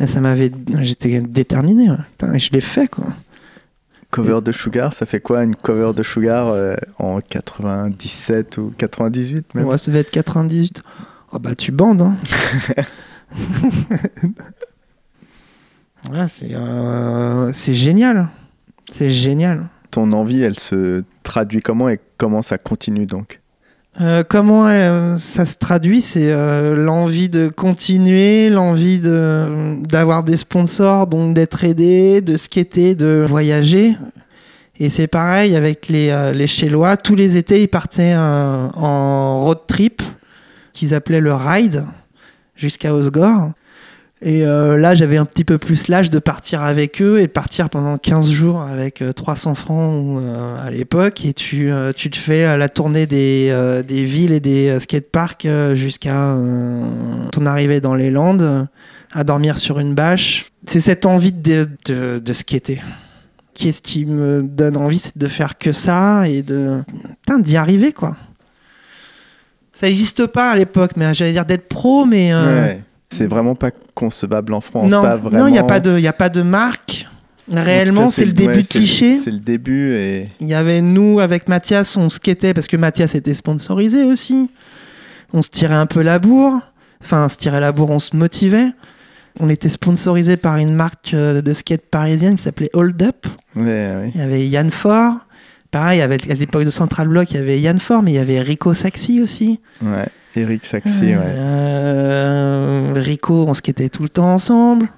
Et 0.00 0.06
ça 0.06 0.20
m'avait. 0.20 0.50
J'étais 0.80 1.20
déterminé. 1.20 1.90
ouais. 1.90 1.96
Putain, 2.18 2.34
et 2.34 2.38
je 2.38 2.50
l'ai 2.52 2.60
fait, 2.60 2.88
quoi. 2.88 3.04
cover 4.10 4.40
de 4.42 4.52
Sugar, 4.52 4.92
ça 4.92 5.06
fait 5.06 5.20
quoi 5.20 5.44
une 5.44 5.54
cover 5.54 5.92
de 5.94 6.02
Sugar 6.02 6.48
euh, 6.48 6.74
en 6.98 7.20
97 7.20 8.58
ou 8.58 8.72
98 8.78 9.54
même? 9.54 9.66
Ouais, 9.66 9.78
ça 9.78 9.90
devait 9.90 10.00
être 10.00 10.10
98. 10.10 10.82
Oh, 11.32 11.38
bah, 11.38 11.54
tu 11.54 11.72
bandes, 11.72 12.00
hein. 12.02 12.16
ouais, 16.10 16.26
c'est 16.28 16.54
euh, 16.54 17.52
c'est 17.52 17.74
génial. 17.74 18.28
C'est 18.90 19.10
génial. 19.10 19.68
Ton 19.90 20.12
envie, 20.12 20.42
elle 20.42 20.58
se 20.58 21.04
traduit 21.22 21.60
comment 21.60 21.88
et 21.88 22.00
comment 22.16 22.42
ça 22.42 22.58
continue 22.58 23.06
donc? 23.06 23.42
Euh, 24.00 24.22
comment 24.26 24.68
euh, 24.68 25.18
ça 25.18 25.44
se 25.44 25.56
traduit 25.56 26.00
C'est 26.00 26.32
euh, 26.32 26.74
l'envie 26.74 27.28
de 27.28 27.48
continuer, 27.48 28.48
l'envie 28.48 29.00
de 29.00 29.82
d'avoir 29.86 30.22
des 30.22 30.38
sponsors, 30.38 31.06
donc 31.06 31.34
d'être 31.34 31.64
aidé, 31.64 32.22
de 32.22 32.36
skater, 32.36 32.94
de 32.94 33.24
voyager. 33.28 33.96
Et 34.78 34.88
c'est 34.88 35.06
pareil 35.06 35.54
avec 35.54 35.88
les, 35.88 36.32
les 36.34 36.46
Chélois. 36.46 36.96
Tous 36.96 37.14
les 37.14 37.36
étés, 37.36 37.62
ils 37.62 37.68
partaient 37.68 38.16
en 38.16 39.44
road 39.44 39.60
trip 39.68 40.02
qu'ils 40.72 40.94
appelaient 40.94 41.20
le 41.20 41.34
ride 41.34 41.84
jusqu'à 42.56 42.94
Osgore. 42.94 43.52
Et 44.24 44.46
euh, 44.46 44.76
là, 44.76 44.94
j'avais 44.94 45.16
un 45.16 45.24
petit 45.24 45.42
peu 45.42 45.58
plus 45.58 45.88
l'âge 45.88 46.08
de 46.10 46.20
partir 46.20 46.62
avec 46.62 47.02
eux 47.02 47.18
et 47.18 47.22
de 47.26 47.32
partir 47.32 47.68
pendant 47.68 47.98
15 47.98 48.30
jours 48.30 48.62
avec 48.62 49.02
euh, 49.02 49.12
300 49.12 49.56
francs 49.56 50.20
euh, 50.22 50.64
à 50.64 50.70
l'époque. 50.70 51.24
Et 51.24 51.32
tu, 51.34 51.72
euh, 51.72 51.92
tu 51.92 52.08
te 52.08 52.16
fais 52.16 52.44
euh, 52.44 52.56
la 52.56 52.68
tournée 52.68 53.06
des, 53.06 53.48
euh, 53.50 53.82
des 53.82 54.04
villes 54.04 54.30
et 54.32 54.38
des 54.38 54.68
euh, 54.68 54.78
skateparks 54.78 55.44
euh, 55.46 55.74
jusqu'à 55.74 56.34
euh, 56.34 56.86
ton 57.32 57.46
arrivée 57.46 57.80
dans 57.80 57.96
les 57.96 58.12
Landes, 58.12 58.42
euh, 58.42 58.64
à 59.12 59.24
dormir 59.24 59.58
sur 59.58 59.80
une 59.80 59.94
bâche. 59.94 60.52
C'est 60.68 60.80
cette 60.80 61.04
envie 61.04 61.32
de, 61.32 61.68
de, 61.86 62.20
de 62.24 62.32
skater. 62.32 62.80
Qu'est-ce 63.54 63.82
qui 63.82 64.06
me 64.06 64.42
donne 64.44 64.76
envie, 64.76 65.00
c'est 65.00 65.18
de 65.18 65.26
faire 65.26 65.58
que 65.58 65.72
ça 65.72 66.28
et 66.28 66.42
de. 66.42 66.82
Putain, 67.22 67.40
d'y 67.40 67.56
arriver, 67.56 67.92
quoi. 67.92 68.16
Ça 69.74 69.88
n'existe 69.88 70.26
pas 70.26 70.52
à 70.52 70.56
l'époque, 70.56 70.92
mais 70.96 71.12
j'allais 71.12 71.32
dire 71.32 71.44
d'être 71.44 71.68
pro, 71.68 72.04
mais. 72.04 72.32
euh. 72.32 72.72
C'est 73.12 73.26
vraiment 73.26 73.54
pas 73.54 73.70
concevable 73.94 74.54
en 74.54 74.60
France. 74.60 74.90
non, 74.90 75.02
non, 75.02 75.16
vraiment. 75.16 75.46
il 75.46 75.52
n'y 75.52 75.58
a 75.58 75.64
pas 75.64 75.80
de, 75.80 75.98
il 75.98 76.02
y 76.02 76.08
a 76.08 76.12
pas 76.12 76.28
de 76.28 76.42
marque. 76.42 77.06
Réellement, 77.50 78.08
c'est 78.08 78.24
le 78.24 78.32
début 78.32 78.54
ouais, 78.54 78.62
de 78.62 78.66
cliché. 78.66 79.16
C'est 79.16 79.30
le 79.30 79.40
début 79.40 79.90
et 79.90 80.28
Il 80.40 80.48
y 80.48 80.54
avait 80.54 80.80
nous 80.80 81.20
avec 81.20 81.48
Mathias, 81.48 81.96
on 81.96 82.08
skatait 82.08 82.54
parce 82.54 82.66
que 82.66 82.76
Mathias 82.76 83.14
était 83.14 83.34
sponsorisé 83.34 84.04
aussi. 84.04 84.50
On 85.32 85.42
se 85.42 85.50
tirait 85.50 85.74
un 85.74 85.86
peu 85.86 86.02
la 86.02 86.18
bourre. 86.18 86.60
Enfin, 87.02 87.26
on 87.26 87.28
se 87.28 87.36
tirait 87.36 87.60
la 87.60 87.72
bourre, 87.72 87.90
on 87.90 87.98
se 87.98 88.16
motivait. 88.16 88.68
On 89.40 89.48
était 89.48 89.68
sponsorisé 89.68 90.36
par 90.36 90.56
une 90.58 90.74
marque 90.74 91.14
euh, 91.14 91.42
de 91.42 91.52
skate 91.52 91.82
parisienne 91.90 92.36
qui 92.36 92.42
s'appelait 92.42 92.70
Hold 92.74 93.02
Up. 93.02 93.26
ouais, 93.56 93.62
ouais. 93.62 94.12
Il 94.14 94.20
y 94.20 94.24
avait 94.24 94.46
Yann 94.46 94.70
Fort. 94.70 95.26
Pareil, 95.70 96.02
avec, 96.02 96.30
à 96.30 96.34
l'époque 96.34 96.64
de 96.64 96.70
Central 96.70 97.08
Block, 97.08 97.30
il 97.30 97.38
y 97.38 97.40
avait 97.40 97.58
Yann 97.58 97.80
Fort, 97.80 98.02
mais 98.02 98.12
il 98.12 98.16
y 98.16 98.18
avait 98.18 98.40
Rico 98.40 98.74
Saxi 98.74 99.20
aussi. 99.20 99.58
ouais. 99.82 100.06
Eric 100.34 100.64
Saxy, 100.64 101.14
ouais. 101.14 101.16
Euh, 101.18 102.92
Rico, 102.94 103.44
on 103.48 103.54
skatait 103.54 103.88
tout 103.88 104.02
le 104.02 104.08
temps 104.08 104.32
ensemble. 104.32 104.88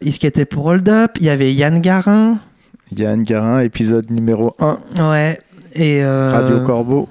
Il 0.00 0.12
skatait 0.12 0.44
pour 0.44 0.66
Hold 0.66 0.88
Up. 0.88 1.12
Il 1.20 1.26
y 1.26 1.30
avait 1.30 1.52
Yann 1.52 1.80
Garin. 1.80 2.38
Yann 2.96 3.22
Garin, 3.22 3.60
épisode 3.60 4.10
numéro 4.10 4.54
1, 4.58 4.78
Ouais. 5.10 5.38
Et, 5.74 6.04
euh, 6.04 6.30
Radio 6.32 6.60
Corbeau. 6.64 7.08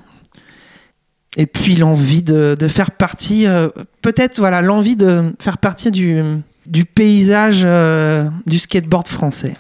et 1.35 1.45
puis 1.47 1.75
l'envie 1.75 2.23
de, 2.23 2.55
de 2.57 2.67
faire 2.69 2.91
partie, 2.91 3.45
euh, 3.45 3.67
peut-être 4.01 4.37
voilà, 4.39 4.61
l'envie 4.61 4.95
de 4.95 5.33
faire 5.39 5.57
partie 5.57 5.91
du, 5.91 6.21
du 6.65 6.85
paysage 6.85 7.61
euh, 7.65 8.29
du 8.45 8.59
skateboard 8.59 9.07
français. 9.07 9.55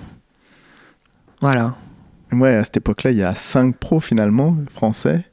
Voilà. 1.41 1.75
Ouais, 2.31 2.55
à 2.55 2.63
cette 2.63 2.77
époque-là, 2.77 3.11
il 3.11 3.17
y 3.17 3.23
a 3.23 3.35
5 3.35 3.75
pros 3.75 3.99
finalement, 3.99 4.55
français. 4.73 5.25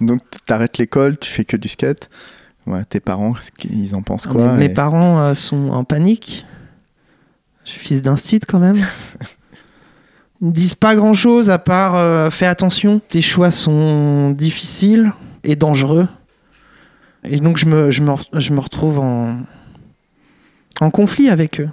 Donc, 0.00 0.20
t'arrêtes 0.46 0.78
l'école, 0.78 1.18
tu 1.18 1.30
fais 1.30 1.44
que 1.44 1.56
du 1.56 1.68
skate. 1.68 2.08
Ouais, 2.66 2.84
tes 2.84 3.00
parents, 3.00 3.34
ils 3.68 3.94
en 3.94 4.02
pensent 4.02 4.26
quoi 4.26 4.52
mes, 4.54 4.66
et- 4.66 4.68
parents 4.68 5.20
euh, 5.20 5.34
sont 5.34 5.70
en 5.70 5.84
panique. 5.84 6.46
Je 7.64 7.70
suis 7.72 7.80
fils 7.80 8.02
d'instit 8.02 8.40
quand 8.40 8.58
même. 8.58 8.84
Ils 10.40 10.48
ne 10.48 10.52
disent 10.52 10.74
pas 10.74 10.96
grand 10.96 11.14
chose 11.14 11.50
à 11.50 11.58
part 11.60 11.94
euh, 11.94 12.28
fais 12.30 12.46
attention, 12.46 13.00
tes 13.08 13.22
choix 13.22 13.52
sont 13.52 14.30
difficiles 14.30 15.12
et 15.44 15.54
dangereux. 15.54 16.08
Et 17.24 17.38
donc 17.38 17.58
je 17.58 17.66
me, 17.66 17.92
je 17.92 18.02
me, 18.02 18.12
je 18.32 18.52
me 18.52 18.58
retrouve 18.58 18.98
en, 18.98 19.40
en 20.80 20.90
conflit 20.90 21.28
avec 21.28 21.60
eux. 21.60 21.68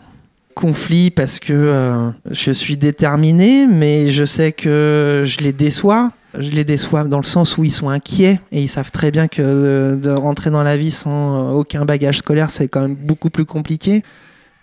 Conflit 0.53 1.09
parce 1.09 1.39
que 1.39 1.51
euh, 1.53 2.11
je 2.29 2.51
suis 2.51 2.77
déterminé, 2.77 3.65
mais 3.65 4.11
je 4.11 4.25
sais 4.25 4.51
que 4.51 5.23
je 5.25 5.39
les 5.39 5.53
déçois. 5.53 6.11
Je 6.37 6.51
les 6.51 6.63
déçois 6.63 7.05
dans 7.05 7.17
le 7.17 7.23
sens 7.23 7.57
où 7.57 7.63
ils 7.63 7.71
sont 7.71 7.89
inquiets 7.89 8.39
et 8.51 8.61
ils 8.61 8.67
savent 8.67 8.91
très 8.91 9.09
bien 9.09 9.27
que 9.27 9.41
de, 9.41 9.99
de 9.99 10.09
rentrer 10.11 10.51
dans 10.51 10.61
la 10.63 10.77
vie 10.77 10.91
sans 10.91 11.49
euh, 11.49 11.51
aucun 11.53 11.85
bagage 11.85 12.19
scolaire, 12.19 12.51
c'est 12.51 12.67
quand 12.67 12.81
même 12.81 12.95
beaucoup 12.95 13.29
plus 13.31 13.45
compliqué. 13.45 14.03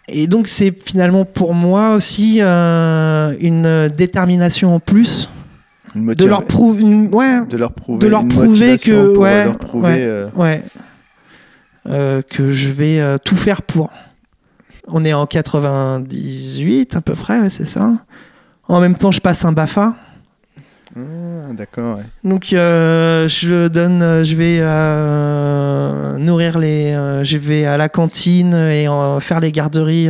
Et 0.09 0.29
donc 0.29 0.47
c'est 0.47 0.73
finalement 0.85 1.25
pour 1.25 1.55
moi 1.55 1.95
aussi 1.95 2.39
euh, 2.41 3.35
une 3.41 3.89
détermination 3.89 4.77
en 4.77 4.79
plus 4.79 5.29
Une 5.97 6.15
de 6.15 6.25
leur 6.25 6.45
prouver, 6.45 6.85
ouais, 6.85 7.45
de 7.47 7.57
leur 7.57 7.73
prouver, 7.73 7.99
de 7.99 8.07
leur 8.07 8.29
prouver 8.29 8.79
que- 8.79 9.13
pour 9.13 9.23
ouais, 9.25 9.45
leur 9.47 9.59
prouver, 9.59 9.89
ouais. 9.89 9.97
euh, 10.05 10.29
ouais, 10.37 10.63
Euh, 11.89 12.23
que 12.23 12.51
je 12.53 12.71
vais 12.71 13.01
tout 13.25 13.37
faire 13.37 13.63
pour. 13.63 13.93
On 14.89 15.05
est 15.05 15.13
en 15.13 15.27
98 15.27 16.95
à 16.97 17.01
peu 17.01 17.15
près, 17.15 17.51
c'est 17.51 17.65
ça. 17.67 17.93
En 18.69 18.81
même 18.81 18.95
temps, 18.95 19.11
je 19.13 19.21
passe 19.21 19.45
un 19.45 19.53
Bafa. 19.53 19.95
Ah, 20.97 21.53
d'accord. 21.53 21.99
ouais. 21.99 22.05
Donc 22.25 22.53
euh, 22.53 23.29
je 23.29 23.69
donne, 23.69 24.03
euh, 24.03 24.25
je 24.25 24.35
vais 24.35 24.59
euh, 24.61 26.17
nourrir 26.19 26.59
les, 26.59 26.93
euh, 26.95 27.23
je 27.23 27.37
vais 27.37 27.67
à 27.67 27.77
la 27.77 27.89
cantine 27.89 28.55
et 28.55 28.87
faire 29.21 29.41
les 29.41 29.53
garderies 29.53 30.09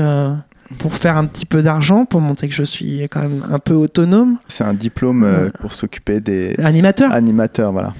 pour 0.78 0.94
faire 0.94 1.16
un 1.16 1.26
petit 1.26 1.46
peu 1.46 1.62
d'argent 1.62 2.04
pour 2.04 2.20
montrer 2.20 2.48
que 2.48 2.54
je 2.54 2.62
suis 2.62 3.02
quand 3.10 3.22
même 3.22 3.44
un 3.50 3.58
peu 3.58 3.74
autonome. 3.74 4.38
C'est 4.48 4.64
un 4.64 4.74
diplôme 4.74 5.50
pour 5.60 5.72
s'occuper 5.72 6.20
des 6.20 6.54
Animateur. 6.62 7.12
animateurs, 7.12 7.72
voilà. 7.72 7.92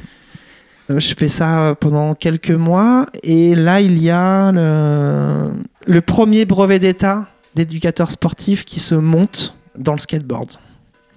Je 0.88 1.14
fais 1.14 1.28
ça 1.28 1.74
pendant 1.80 2.14
quelques 2.14 2.52
mois 2.52 3.06
et 3.24 3.56
là 3.56 3.80
il 3.80 3.98
y 3.98 4.10
a 4.10 4.52
le, 4.52 5.50
le 5.86 6.00
premier 6.00 6.44
brevet 6.44 6.78
d'état 6.78 7.28
d'éducateur 7.56 8.10
sportif 8.12 8.64
qui 8.64 8.78
se 8.78 8.94
monte 8.94 9.56
dans 9.76 9.92
le 9.92 9.98
skateboard 9.98 10.50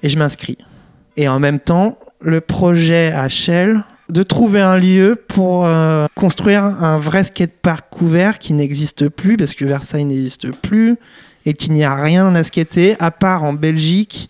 et 0.01 0.09
je 0.09 0.17
m'inscris. 0.17 0.57
Et 1.19 1.27
en 1.27 1.37
même 1.37 1.59
temps, 1.59 1.99
le 2.21 2.39
projet 2.39 3.11
à 3.11 3.27
Shell 3.27 3.83
de 4.07 4.23
trouver 4.23 4.61
un 4.61 4.77
lieu 4.77 5.21
pour 5.27 5.65
euh, 5.65 6.07
construire 6.15 6.63
un 6.63 6.97
vrai 6.97 7.25
skatepark 7.25 7.87
couvert 7.89 8.39
qui 8.39 8.53
n'existe 8.53 9.09
plus 9.09 9.35
parce 9.35 9.53
que 9.53 9.65
Versailles 9.65 10.05
n'existe 10.05 10.49
plus 10.61 10.95
et 11.45 11.55
qu'il 11.55 11.73
n'y 11.73 11.83
a 11.83 11.93
rien 11.93 12.33
à 12.35 12.43
skater 12.45 12.95
à 12.99 13.11
part 13.11 13.43
en 13.43 13.51
Belgique 13.51 14.29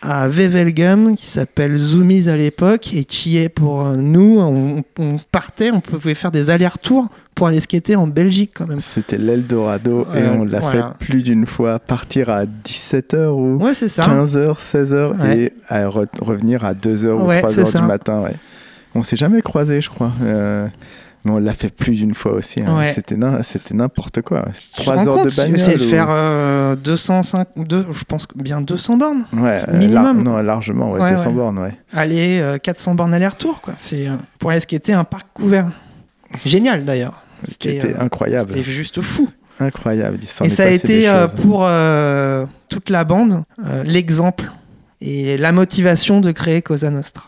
à 0.00 0.28
Wevelgem 0.28 1.16
qui 1.16 1.26
s'appelle 1.26 1.76
Zoomies 1.76 2.28
à 2.28 2.36
l'époque 2.36 2.94
et 2.94 3.04
qui 3.04 3.36
est 3.38 3.48
pour 3.48 3.86
euh, 3.86 3.96
nous, 3.96 4.38
on, 4.40 4.84
on 4.98 5.16
partait, 5.32 5.70
on 5.70 5.80
pouvait 5.80 6.14
faire 6.14 6.30
des 6.30 6.50
allers-retours 6.50 7.08
pour 7.34 7.46
aller 7.48 7.60
skater 7.60 7.96
en 7.96 8.06
Belgique 8.06 8.52
quand 8.54 8.66
même. 8.66 8.80
C'était 8.80 9.18
l'Eldorado 9.18 10.06
et 10.16 10.22
on 10.24 10.44
l'a 10.44 10.60
voilà. 10.60 10.94
fait 10.98 11.06
plus 11.06 11.22
d'une 11.22 11.46
fois. 11.46 11.78
Partir 11.78 12.30
à 12.30 12.44
17h 12.46 13.28
ou 13.28 13.62
Ouais, 13.62 13.74
c'est 13.74 13.88
ça. 13.88 14.02
15h, 14.02 14.58
16h 14.60 15.20
Ouais. 15.20 15.38
et 15.38 15.52
à 15.68 15.86
re- 15.88 16.06
revenir 16.20 16.64
à 16.64 16.74
2h 16.74 17.12
Ouais, 17.24 17.44
ou 17.44 17.48
c'est 17.50 17.62
3h 17.62 17.66
ça. 17.66 17.80
du 17.80 17.86
matin. 17.86 18.24
On 18.94 19.02
s'est 19.02 19.16
jamais 19.16 19.42
croisés, 19.42 19.80
je 19.80 19.90
crois. 19.90 20.12
Euh, 20.22 20.66
mais 21.28 21.34
on 21.34 21.38
l'a 21.38 21.54
fait 21.54 21.68
plus 21.74 21.96
d'une 21.96 22.14
fois 22.14 22.32
aussi. 22.32 22.60
hein. 22.62 22.78
Ouais. 22.78 22.86
C'était 22.86 23.16
n'im- 23.16 23.42
c'était 23.42 23.74
n'importe 23.74 24.22
quoi. 24.22 24.44
Tu 24.54 24.70
te 24.76 24.82
3 24.82 24.94
rends 24.96 25.06
heures 25.06 25.14
compte, 25.22 25.30
de 25.30 25.36
bagnole. 25.36 25.58
C'est 25.58 25.76
ou- 25.76 25.88
faire 25.88 26.06
euh, 26.10 26.74
205, 26.76 27.48
deux- 27.56 27.86
je 27.90 28.04
pense 28.04 28.26
bien 28.34 28.60
200 28.60 28.96
bornes. 28.96 29.26
Ouais, 29.34 29.62
euh, 29.68 29.78
minimum. 29.78 30.04
lar- 30.04 30.14
non, 30.14 30.36
largement, 30.42 30.90
ouais, 30.90 31.00
Ouais, 31.00 31.10
200 31.12 31.28
ouais. 31.30 31.34
bornes, 31.34 31.58
ouais. 31.58 31.74
Aller 31.92 32.38
euh, 32.40 32.58
400 32.58 32.94
bornes 32.94 33.12
aller-retour, 33.14 33.60
quoi. 33.60 33.74
C'est 33.76 34.08
euh, 34.08 34.16
pour 34.38 34.50
aller 34.50 34.60
skater 34.60 34.92
un 34.94 35.04
parc 35.04 35.26
couvert. 35.34 35.70
Génial 36.44 36.84
d'ailleurs. 36.84 37.22
Qui 37.44 37.52
C'était 37.52 37.76
était 37.76 37.94
euh, 37.94 38.00
incroyable. 38.02 38.50
c'était 38.50 38.62
juste 38.64 39.00
fou. 39.00 39.28
Incroyable. 39.60 40.18
Il 40.22 40.46
Et 40.46 40.48
ça 40.50 40.64
a 40.64 40.68
été 40.68 41.08
euh, 41.08 41.26
pour 41.28 41.66
toute 42.68 42.90
la 42.90 43.04
bande 43.04 43.42
l'exemple 43.84 44.44
et 45.00 45.36
la 45.38 45.52
motivation 45.52 46.20
de 46.20 46.30
créer 46.32 46.62
Cosa 46.62 46.90
Nostra. 46.90 47.24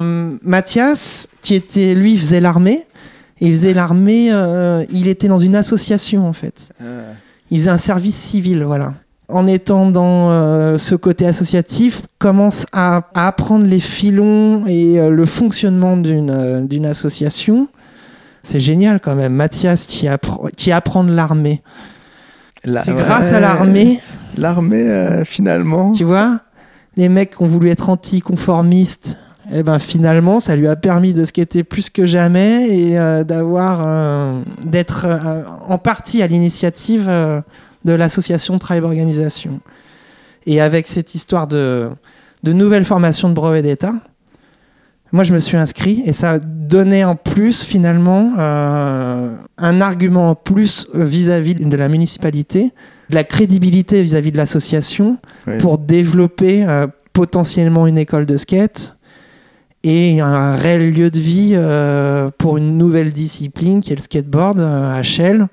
Hum, 0.00 0.38
Mathias, 0.42 1.28
qui 1.42 1.54
était 1.54 1.94
lui 1.94 2.16
faisait 2.16 2.40
l'armée, 2.40 2.86
il 3.40 3.50
faisait 3.52 3.74
l'armée, 3.74 4.28
euh, 4.32 4.84
il 4.92 5.08
était 5.08 5.28
dans 5.28 5.38
une 5.38 5.56
association 5.56 6.26
en 6.26 6.32
fait. 6.32 6.70
Ah. 6.80 6.84
Il 7.50 7.58
faisait 7.60 7.70
un 7.70 7.78
service 7.78 8.14
civil, 8.16 8.62
voilà. 8.64 8.94
En 9.28 9.46
étant 9.46 9.90
dans 9.90 10.30
euh, 10.30 10.78
ce 10.78 10.94
côté 10.94 11.26
associatif, 11.26 12.02
commence 12.18 12.64
à, 12.72 13.08
à 13.14 13.26
apprendre 13.28 13.66
les 13.66 13.80
filons 13.80 14.66
et 14.66 14.98
euh, 14.98 15.10
le 15.10 15.26
fonctionnement 15.26 15.96
d'une 15.96 16.86
association. 16.86 17.68
C'est 18.42 18.60
génial 18.60 19.00
quand 19.00 19.14
même. 19.14 19.34
Mathias 19.34 19.84
qui, 19.86 20.06
appre- 20.06 20.50
qui 20.56 20.72
apprend 20.72 21.04
de 21.04 21.12
l'armée. 21.12 21.62
La- 22.64 22.82
C'est 22.82 22.94
grâce 22.94 23.32
à 23.32 23.40
l'armée, 23.40 24.00
L'armée, 24.36 25.22
finalement. 25.24 25.92
tu 25.92 26.04
vois, 26.04 26.40
les 26.96 27.08
mecs 27.08 27.36
qui 27.36 27.42
ont 27.42 27.46
voulu 27.46 27.68
être 27.68 27.90
anticonformistes, 27.90 29.16
et 29.50 29.62
ben 29.62 29.78
finalement, 29.78 30.40
ça 30.40 30.56
lui 30.56 30.68
a 30.68 30.76
permis 30.76 31.14
de 31.14 31.24
skater 31.24 31.64
plus 31.64 31.88
que 31.88 32.04
jamais 32.04 32.68
et 32.68 32.98
euh, 32.98 33.24
d'avoir, 33.24 33.82
euh, 33.82 34.42
d'être 34.64 35.06
euh, 35.06 35.42
en 35.66 35.78
partie 35.78 36.22
à 36.22 36.26
l'initiative 36.26 37.06
de 37.06 37.92
l'association 37.92 38.58
Tribe 38.58 38.84
Organisation. 38.84 39.60
Et 40.46 40.60
avec 40.60 40.86
cette 40.86 41.14
histoire 41.14 41.46
de, 41.46 41.88
de 42.42 42.52
nouvelle 42.52 42.84
formation 42.84 43.28
de 43.28 43.34
brevet 43.34 43.62
d'État, 43.62 43.92
moi 45.12 45.24
je 45.24 45.32
me 45.32 45.38
suis 45.38 45.56
inscrit 45.56 46.02
et 46.04 46.12
ça 46.12 46.38
donnait 46.38 47.04
en 47.04 47.16
plus 47.16 47.62
finalement 47.62 48.34
un 48.38 49.80
argument 49.80 50.30
en 50.30 50.34
plus 50.34 50.88
vis-à-vis 50.92 51.54
de 51.54 51.76
la 51.76 51.88
municipalité, 51.88 52.72
de 53.08 53.14
la 53.14 53.24
crédibilité 53.24 54.02
vis-à-vis 54.02 54.32
de 54.32 54.36
l'association 54.36 55.18
Oui. 55.46 55.58
pour 55.58 55.78
développer 55.78 56.66
potentiellement 57.12 57.86
une 57.86 57.98
école 57.98 58.26
de 58.26 58.36
skate 58.36 58.97
et 59.84 60.20
un 60.20 60.56
réel 60.56 60.92
lieu 60.92 61.10
de 61.10 61.20
vie 61.20 61.52
euh, 61.54 62.30
pour 62.36 62.56
une 62.58 62.76
nouvelle 62.78 63.12
discipline 63.12 63.80
qui 63.80 63.92
est 63.92 63.96
le 63.96 64.02
skateboard 64.02 64.58
euh, 64.60 64.92
à 64.94 65.02
Shell. 65.02 65.46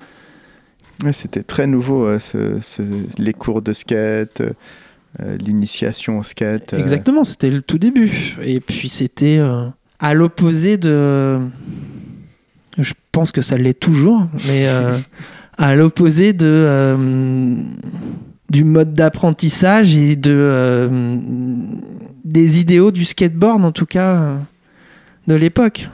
Ouais, 1.03 1.13
C'était 1.13 1.43
très 1.43 1.67
nouveau, 1.67 2.05
euh, 2.05 2.19
ce- 2.19 2.59
ce- 2.61 2.81
les 3.17 3.33
cours 3.33 3.61
de 3.61 3.73
skate, 3.73 4.41
euh, 4.41 5.37
l'initiation 5.37 6.19
au 6.19 6.23
skate. 6.23 6.73
euh, 6.73 6.79
Exactement, 6.79 7.23
c'était 7.23 7.49
le 7.49 7.61
tout 7.61 7.77
début. 7.77 8.35
Et 8.41 8.59
puis 8.59 8.89
c'était 8.89 9.37
euh, 9.39 9.67
à 9.99 10.13
l'opposé 10.13 10.77
de. 10.77 11.39
Je 12.77 12.93
pense 13.11 13.31
que 13.31 13.41
ça 13.41 13.57
l'est 13.57 13.79
toujours, 13.79 14.27
mais 14.47 14.67
à 15.57 15.75
l'opposé 15.75 16.33
de. 16.33 17.55
Du 18.49 18.63
mode 18.63 18.93
d'apprentissage 18.93 19.97
et 19.97 20.15
de. 20.15 20.31
euh, 20.33 21.17
des 22.23 22.59
idéaux 22.59 22.91
du 22.91 23.05
skateboard, 23.05 23.63
en 23.63 23.71
tout 23.71 23.85
cas, 23.85 24.15
euh, 24.15 24.37
de 25.27 25.35
l'époque. 25.35 25.89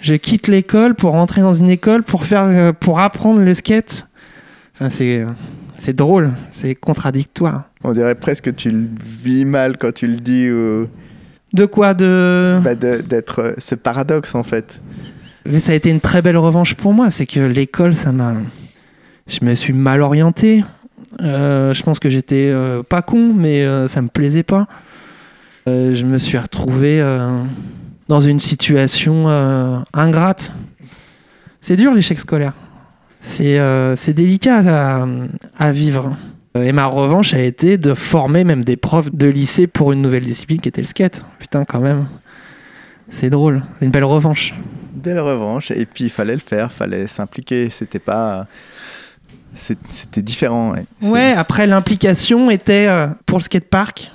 Je 0.00 0.14
quitte 0.14 0.48
l'école 0.48 0.94
pour 0.94 1.12
rentrer 1.12 1.40
dans 1.40 1.54
une 1.54 1.70
école 1.70 2.02
pour, 2.02 2.24
faire, 2.24 2.44
euh, 2.48 2.72
pour 2.72 3.00
apprendre 3.00 3.40
le 3.40 3.54
skate. 3.54 4.06
Enfin, 4.74 4.90
c'est, 4.90 5.24
c'est 5.78 5.94
drôle, 5.94 6.32
c'est 6.50 6.74
contradictoire. 6.74 7.64
On 7.84 7.92
dirait 7.92 8.16
presque 8.16 8.44
que 8.44 8.50
tu 8.50 8.70
le 8.70 8.86
vis 9.22 9.44
mal 9.44 9.78
quand 9.78 9.94
tu 9.94 10.06
le 10.06 10.16
dis, 10.16 10.50
ou 10.50 10.88
De 11.52 11.64
quoi 11.64 11.94
de... 11.94 12.58
bah, 12.62 12.74
d'être 12.74 13.54
ce 13.58 13.74
paradoxe 13.76 14.34
en 14.34 14.42
fait. 14.42 14.82
Mais 15.46 15.60
ça 15.60 15.72
a 15.72 15.74
été 15.74 15.90
une 15.90 16.00
très 16.00 16.22
belle 16.22 16.38
revanche 16.38 16.74
pour 16.74 16.92
moi. 16.92 17.10
C'est 17.10 17.26
que 17.26 17.40
l'école, 17.40 17.94
ça 17.94 18.12
m'a. 18.12 18.34
Je 19.26 19.44
me 19.44 19.54
suis 19.54 19.72
mal 19.72 20.02
orienté. 20.02 20.64
Euh, 21.20 21.74
je 21.74 21.82
pense 21.82 21.98
que 21.98 22.10
j'étais 22.10 22.50
euh, 22.52 22.82
pas 22.82 23.02
con, 23.02 23.32
mais 23.34 23.62
euh, 23.62 23.88
ça 23.88 24.02
me 24.02 24.08
plaisait 24.08 24.42
pas. 24.42 24.66
Je 25.66 26.04
me 26.04 26.18
suis 26.18 26.36
retrouvé 26.36 27.02
dans 28.08 28.20
une 28.20 28.38
situation 28.38 29.28
ingrate. 29.94 30.52
C'est 31.62 31.76
dur 31.76 31.94
l'échec 31.94 32.20
scolaire. 32.20 32.52
C'est 33.22 34.12
délicat 34.12 34.58
à, 34.58 35.06
à 35.56 35.72
vivre. 35.72 36.18
Et 36.54 36.72
ma 36.72 36.84
revanche 36.84 37.32
a 37.32 37.40
été 37.40 37.78
de 37.78 37.94
former 37.94 38.44
même 38.44 38.62
des 38.62 38.76
profs 38.76 39.10
de 39.10 39.26
lycée 39.26 39.66
pour 39.66 39.92
une 39.92 40.02
nouvelle 40.02 40.26
discipline 40.26 40.60
qui 40.60 40.68
était 40.68 40.82
le 40.82 40.86
skate. 40.86 41.24
Putain, 41.38 41.64
quand 41.64 41.80
même. 41.80 42.08
C'est 43.10 43.30
drôle. 43.30 43.62
C'est 43.78 43.86
une 43.86 43.90
belle 43.90 44.04
revanche. 44.04 44.54
Belle 44.92 45.20
revanche. 45.20 45.70
Et 45.70 45.86
puis 45.86 46.04
il 46.04 46.10
fallait 46.10 46.34
le 46.34 46.40
faire, 46.40 46.72
fallait 46.72 47.06
s'impliquer. 47.06 47.70
C'était 47.70 47.98
pas. 47.98 48.46
C'était 49.54 50.22
différent. 50.22 50.74
Ouais, 51.02 51.32
après 51.32 51.66
l'implication 51.66 52.50
était 52.50 52.86
euh, 52.88 53.06
pour 53.24 53.38
le 53.38 53.44
skatepark, 53.44 54.10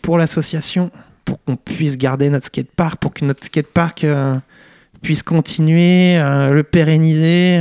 pour 0.00 0.16
l'association, 0.16 0.90
pour 1.26 1.42
qu'on 1.42 1.56
puisse 1.56 1.98
garder 1.98 2.30
notre 2.30 2.46
skatepark, 2.46 2.98
pour 2.98 3.12
que 3.12 3.24
notre 3.24 3.44
skatepark 3.44 4.04
euh, 4.04 4.36
puisse 5.02 5.22
continuer, 5.22 6.16
euh, 6.16 6.52
le 6.52 6.62
pérenniser. 6.62 7.60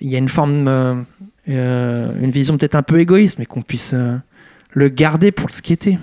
Il 0.00 0.10
y 0.10 0.16
a 0.16 0.18
une 0.18 0.30
forme, 0.30 0.66
euh, 0.66 1.02
une 1.46 2.30
vision 2.30 2.56
peut-être 2.56 2.74
un 2.74 2.82
peu 2.82 2.98
égoïste, 2.98 3.38
mais 3.38 3.46
qu'on 3.46 3.62
puisse 3.62 3.94
le 4.72 4.88
garder 4.88 5.30
pour 5.30 5.50
qui 5.50 5.74
était. 5.74 5.98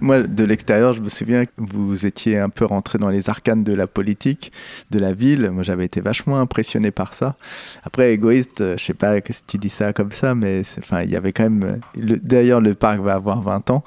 Moi, 0.00 0.22
de 0.22 0.44
l'extérieur, 0.44 0.94
je 0.94 1.00
me 1.02 1.08
souviens 1.08 1.44
que 1.46 1.50
vous 1.58 2.06
étiez 2.06 2.38
un 2.38 2.48
peu 2.48 2.64
rentré 2.64 2.98
dans 2.98 3.10
les 3.10 3.28
arcanes 3.28 3.62
de 3.62 3.74
la 3.74 3.86
politique, 3.86 4.50
de 4.90 4.98
la 4.98 5.12
ville. 5.12 5.50
Moi, 5.50 5.62
j'avais 5.62 5.84
été 5.84 6.00
vachement 6.00 6.40
impressionné 6.40 6.90
par 6.90 7.14
ça. 7.14 7.36
Après, 7.84 8.12
égoïste, 8.12 8.60
euh, 8.62 8.76
je 8.78 8.84
sais 8.84 8.94
pas 8.94 9.14
si 9.28 9.42
tu 9.46 9.58
dis 9.58 9.68
ça 9.68 9.92
comme 9.92 10.12
ça, 10.12 10.34
mais 10.34 10.62
enfin, 10.78 11.02
il 11.02 11.10
y 11.10 11.16
avait 11.16 11.32
quand 11.32 11.44
même. 11.44 11.62
euh, 11.64 11.76
le- 12.00 12.18
D'ailleurs, 12.18 12.60
le 12.60 12.74
parc 12.74 13.00
va 13.00 13.14
avoir 13.14 13.42
20 13.42 13.70
ans. 13.70 13.84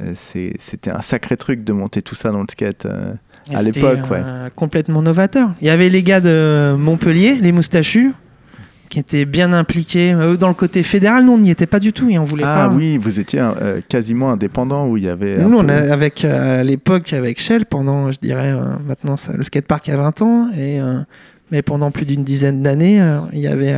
Euh, 0.00 0.12
C'était 0.14 0.90
un 0.90 1.02
sacré 1.02 1.36
truc 1.36 1.64
de 1.64 1.72
monter 1.72 2.02
tout 2.02 2.14
ça 2.14 2.30
dans 2.30 2.40
le 2.40 2.46
skate. 2.50 2.86
Et 3.50 3.54
À 3.54 3.62
l'époque, 3.62 4.10
ouais. 4.10 4.22
euh, 4.24 4.48
Complètement 4.56 5.02
novateur. 5.02 5.50
Il 5.60 5.66
y 5.66 5.70
avait 5.70 5.88
les 5.88 6.02
gars 6.02 6.20
de 6.20 6.74
Montpellier, 6.78 7.36
les 7.36 7.52
moustachus, 7.52 8.12
qui 8.96 9.00
étaient 9.00 9.26
bien 9.26 9.52
impliqués. 9.52 10.14
Eux, 10.14 10.38
dans 10.38 10.48
le 10.48 10.54
côté 10.54 10.82
fédéral, 10.82 11.26
nous, 11.26 11.32
on 11.32 11.38
n'y 11.38 11.50
était 11.50 11.66
pas 11.66 11.80
du 11.80 11.92
tout 11.92 12.08
et 12.08 12.18
on 12.18 12.24
voulait 12.24 12.44
Ah 12.46 12.68
pas. 12.70 12.74
oui, 12.74 12.96
vous 12.98 13.20
étiez 13.20 13.40
euh, 13.40 13.82
quasiment 13.86 14.30
indépendant 14.30 14.88
où 14.88 14.96
il 14.96 15.04
y 15.04 15.08
avait. 15.10 15.36
Nous, 15.36 15.54
on 15.58 15.68
a, 15.68 15.92
avec, 15.92 16.24
euh, 16.24 16.60
à 16.60 16.64
l'époque, 16.64 17.12
avec 17.12 17.38
Shell, 17.38 17.66
pendant, 17.66 18.10
je 18.10 18.18
dirais, 18.22 18.52
euh, 18.54 18.62
maintenant, 18.86 19.18
ça- 19.18 19.34
le 19.34 19.42
skatepark 19.42 19.86
a 19.90 19.98
20 19.98 20.22
ans, 20.22 20.48
et, 20.56 20.80
euh, 20.80 21.00
mais 21.52 21.60
pendant 21.60 21.90
plus 21.90 22.06
d'une 22.06 22.24
dizaine 22.24 22.62
d'années, 22.62 22.96
il 23.34 23.38
n'y 23.40 23.46
avait 23.46 23.76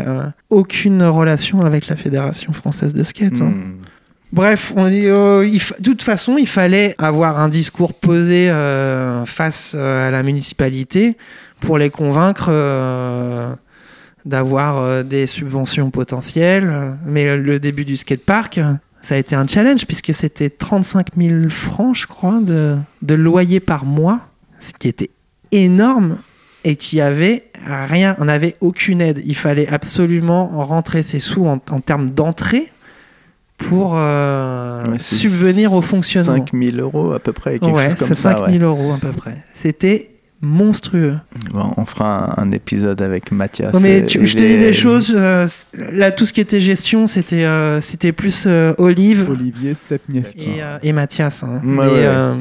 aucune 0.50 1.02
relation 1.02 1.62
avec 1.62 1.88
la 1.88 1.96
Fédération 1.96 2.52
française 2.52 2.94
de 2.94 3.02
skate. 3.02 3.40
hein. 3.40 3.46
Hmm. 3.50 3.74
Bref, 4.32 4.72
on 4.76 4.84
euh, 4.86 5.50
fa- 5.58 5.74
de 5.80 5.82
toute 5.82 6.02
façon, 6.02 6.36
il 6.38 6.46
fallait 6.46 6.94
avoir 6.98 7.40
un 7.40 7.48
discours 7.48 7.92
posé 7.94 8.50
euh, 8.50 9.24
face 9.26 9.74
à 9.74 10.12
la 10.12 10.22
municipalité 10.22 11.16
pour 11.60 11.76
les 11.76 11.90
convaincre 11.90 12.50
euh, 12.52 13.52
d'avoir 14.24 14.78
euh, 14.78 15.02
des 15.02 15.26
subventions 15.26 15.90
potentielles. 15.90 16.96
Mais 17.06 17.36
le 17.36 17.58
début 17.58 17.84
du 17.84 17.96
skatepark, 17.96 18.60
ça 19.02 19.14
a 19.14 19.18
été 19.18 19.34
un 19.34 19.46
challenge 19.46 19.86
puisque 19.86 20.14
c'était 20.14 20.50
35 20.50 21.08
000 21.16 21.48
francs, 21.50 21.96
je 21.96 22.06
crois, 22.06 22.40
de, 22.40 22.76
de 23.02 23.14
loyer 23.14 23.60
par 23.60 23.84
mois, 23.84 24.20
ce 24.60 24.72
qui 24.78 24.88
était 24.88 25.10
énorme 25.52 26.18
et 26.64 26.76
qui 26.76 27.00
avait 27.00 27.44
rien, 27.64 28.16
on 28.18 28.24
n'avait 28.26 28.56
aucune 28.60 29.00
aide. 29.00 29.22
Il 29.24 29.36
fallait 29.36 29.68
absolument 29.68 30.46
rentrer 30.66 31.02
ses 31.02 31.20
sous 31.20 31.46
en, 31.46 31.60
en 31.70 31.80
termes 31.80 32.10
d'entrée 32.10 32.72
pour 33.56 33.94
euh, 33.96 34.84
Ouais, 34.90 34.98
subvenir 34.98 35.72
au 35.72 35.80
fonctionnement. 35.80 36.36
5000 36.36 36.78
euros 36.80 37.12
à 37.12 37.18
peu 37.20 37.32
près, 37.32 37.58
quelque 37.58 37.72
Ouais, 37.74 37.86
chose 37.86 37.94
comme 37.96 38.14
ça. 38.14 38.36
5 38.36 38.46
ouais. 38.46 38.58
000 38.58 38.64
euros 38.64 38.92
à 38.92 38.98
peu 38.98 39.12
près. 39.12 39.42
C'était 39.62 40.10
monstrueux. 40.40 41.16
Bon, 41.52 41.72
on 41.76 41.84
fera 41.84 42.40
un, 42.40 42.44
un 42.44 42.50
épisode 42.52 43.02
avec 43.02 43.32
Mathias. 43.32 43.72
Non, 43.74 43.80
mais 43.80 44.04
tu- 44.04 44.24
je 44.26 44.34
te 44.36 44.40
dis 44.42 44.58
des 44.58 44.72
choses. 44.72 45.12
euh, 45.16 45.46
là, 45.74 46.12
tout 46.12 46.26
ce 46.26 46.32
qui 46.32 46.40
était 46.40 46.60
gestion, 46.60 47.06
c'était 47.08 47.44
euh, 47.44 47.80
c'était 47.80 48.12
plus 48.12 48.44
euh, 48.46 48.72
Olive 48.78 49.28
Olivier 49.30 49.74
Stepniewski. 49.74 50.44
et, 50.58 50.62
euh, 50.62 50.78
et 50.82 50.92
Mathias. 50.92 51.42
hein. 51.42 51.54
Ouais, 51.54 51.60
Mais, 51.64 51.78
ouais, 51.78 51.86
ouais. 51.88 52.06
euh, 52.06 52.34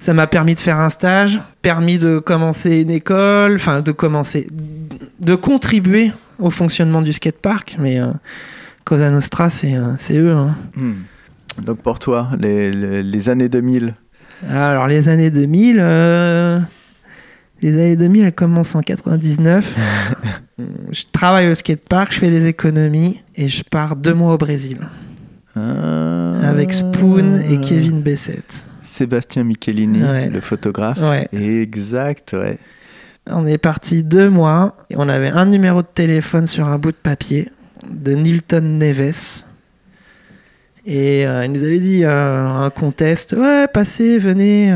ça 0.00 0.12
m'a 0.14 0.26
permis 0.26 0.54
de 0.54 0.60
faire 0.60 0.80
un 0.80 0.90
stage, 0.90 1.40
permis 1.60 1.98
de 1.98 2.18
commencer 2.18 2.80
une 2.80 2.90
école, 2.90 3.56
enfin 3.56 3.80
de 3.82 3.92
commencer, 3.92 4.48
de 5.20 5.34
contribuer 5.34 6.10
au 6.38 6.50
fonctionnement 6.50 7.02
du 7.02 7.12
skatepark. 7.12 7.76
Mais 7.78 8.00
euh, 8.00 8.06
Cosa 8.84 9.10
Nostra, 9.10 9.50
c'est 9.50 9.74
c'est 9.98 10.16
eux. 10.16 10.32
hein. 10.32 10.56
Hmm. 10.76 10.92
Donc 11.64 11.78
pour 11.82 11.98
toi, 11.98 12.30
les, 12.40 12.72
les- 12.72 13.02
les 13.02 13.28
années 13.28 13.48
2000, 13.50 13.94
Alors 14.50 14.88
les 14.88 15.08
années 15.10 15.30
2000, 15.30 15.76
euh, 15.80 16.58
les 17.62 17.72
années 17.74 17.96
2000, 17.96 18.24
elles 18.24 18.32
commencent 18.32 18.74
en 18.74 18.80
99. 18.80 19.74
je 20.90 21.04
travaille 21.12 21.48
au 21.48 21.54
skatepark, 21.54 22.12
je 22.12 22.18
fais 22.18 22.30
des 22.30 22.46
économies 22.46 23.22
et 23.36 23.48
je 23.48 23.62
pars 23.62 23.96
deux 23.96 24.14
mois 24.14 24.34
au 24.34 24.38
Brésil 24.38 24.78
ah, 25.54 26.40
avec 26.42 26.72
Spoon 26.72 27.40
et 27.48 27.60
Kevin 27.60 28.02
Bessette. 28.02 28.66
Sébastien 28.82 29.44
Michelini, 29.44 30.02
Ouais. 30.02 30.28
le 30.28 30.40
photographe. 30.40 31.00
Ouais. 31.00 31.28
Exact, 31.32 32.32
ouais. 32.32 32.58
On 33.30 33.46
est 33.46 33.58
parti 33.58 34.02
deux 34.02 34.28
mois 34.28 34.74
et 34.90 34.96
on 34.96 35.08
avait 35.08 35.30
un 35.30 35.46
numéro 35.46 35.82
de 35.82 35.86
téléphone 35.86 36.48
sur 36.48 36.66
un 36.66 36.78
bout 36.78 36.90
de 36.90 36.96
papier 36.96 37.48
de 37.88 38.12
Nilton 38.12 38.60
Neves. 38.78 39.44
Et 40.84 41.24
euh, 41.26 41.44
il 41.44 41.52
nous 41.52 41.62
avait 41.62 41.78
dit 41.78 42.04
euh, 42.04 42.48
un 42.48 42.70
contest, 42.70 43.34
ouais, 43.38 43.68
passez, 43.72 44.18
venez. 44.18 44.72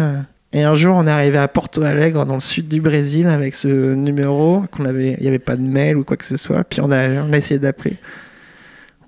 Et 0.53 0.63
un 0.63 0.75
jour, 0.75 0.97
on 0.97 1.07
est 1.07 1.11
arrivé 1.11 1.39
à 1.39 1.49
Porto 1.49 1.83
Alegre, 1.83 2.25
dans 2.25 2.35
le 2.35 2.41
sud 2.41 2.69
du 2.69 2.81
Brésil, 2.81 3.27
avec 3.27 3.55
ce 3.55 3.95
numéro 3.95 4.65
qu'on 4.71 4.85
avait. 4.87 5.15
Il 5.19 5.23
n'y 5.23 5.29
avait 5.29 5.39
pas 5.39 5.57
de 5.57 5.63
mail 5.69 5.97
ou 5.99 6.05
quoi 6.05 6.17
que 6.17 6.25
ce 6.25 6.37
soit. 6.37 6.65
Puis 6.65 6.81
on 6.81 6.91
a, 6.91 7.21
on 7.23 7.33
a 7.33 7.37
essayé 7.37 7.59
d'appeler. 7.61 7.97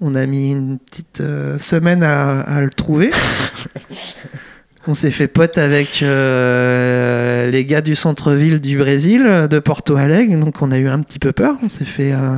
On 0.00 0.14
a 0.14 0.26
mis 0.26 0.50
une 0.50 0.78
petite 0.78 1.20
euh, 1.22 1.58
semaine 1.58 2.02
à, 2.02 2.40
à 2.40 2.60
le 2.60 2.70
trouver. 2.70 3.10
On 4.86 4.94
s'est 4.94 5.10
fait 5.10 5.26
pote 5.28 5.58
avec 5.58 6.02
euh, 6.02 7.50
les 7.50 7.64
gars 7.66 7.82
du 7.82 7.94
centre-ville 7.94 8.58
du 8.58 8.78
Brésil, 8.78 9.22
euh, 9.26 9.46
de 9.46 9.58
Porto 9.58 9.96
Alegre, 9.96 10.38
donc 10.38 10.62
on 10.62 10.70
a 10.72 10.78
eu 10.78 10.88
un 10.88 11.02
petit 11.02 11.18
peu 11.18 11.32
peur. 11.32 11.56
On 11.62 11.68
s'est 11.68 11.84
fait. 11.84 12.12
euh, 12.14 12.36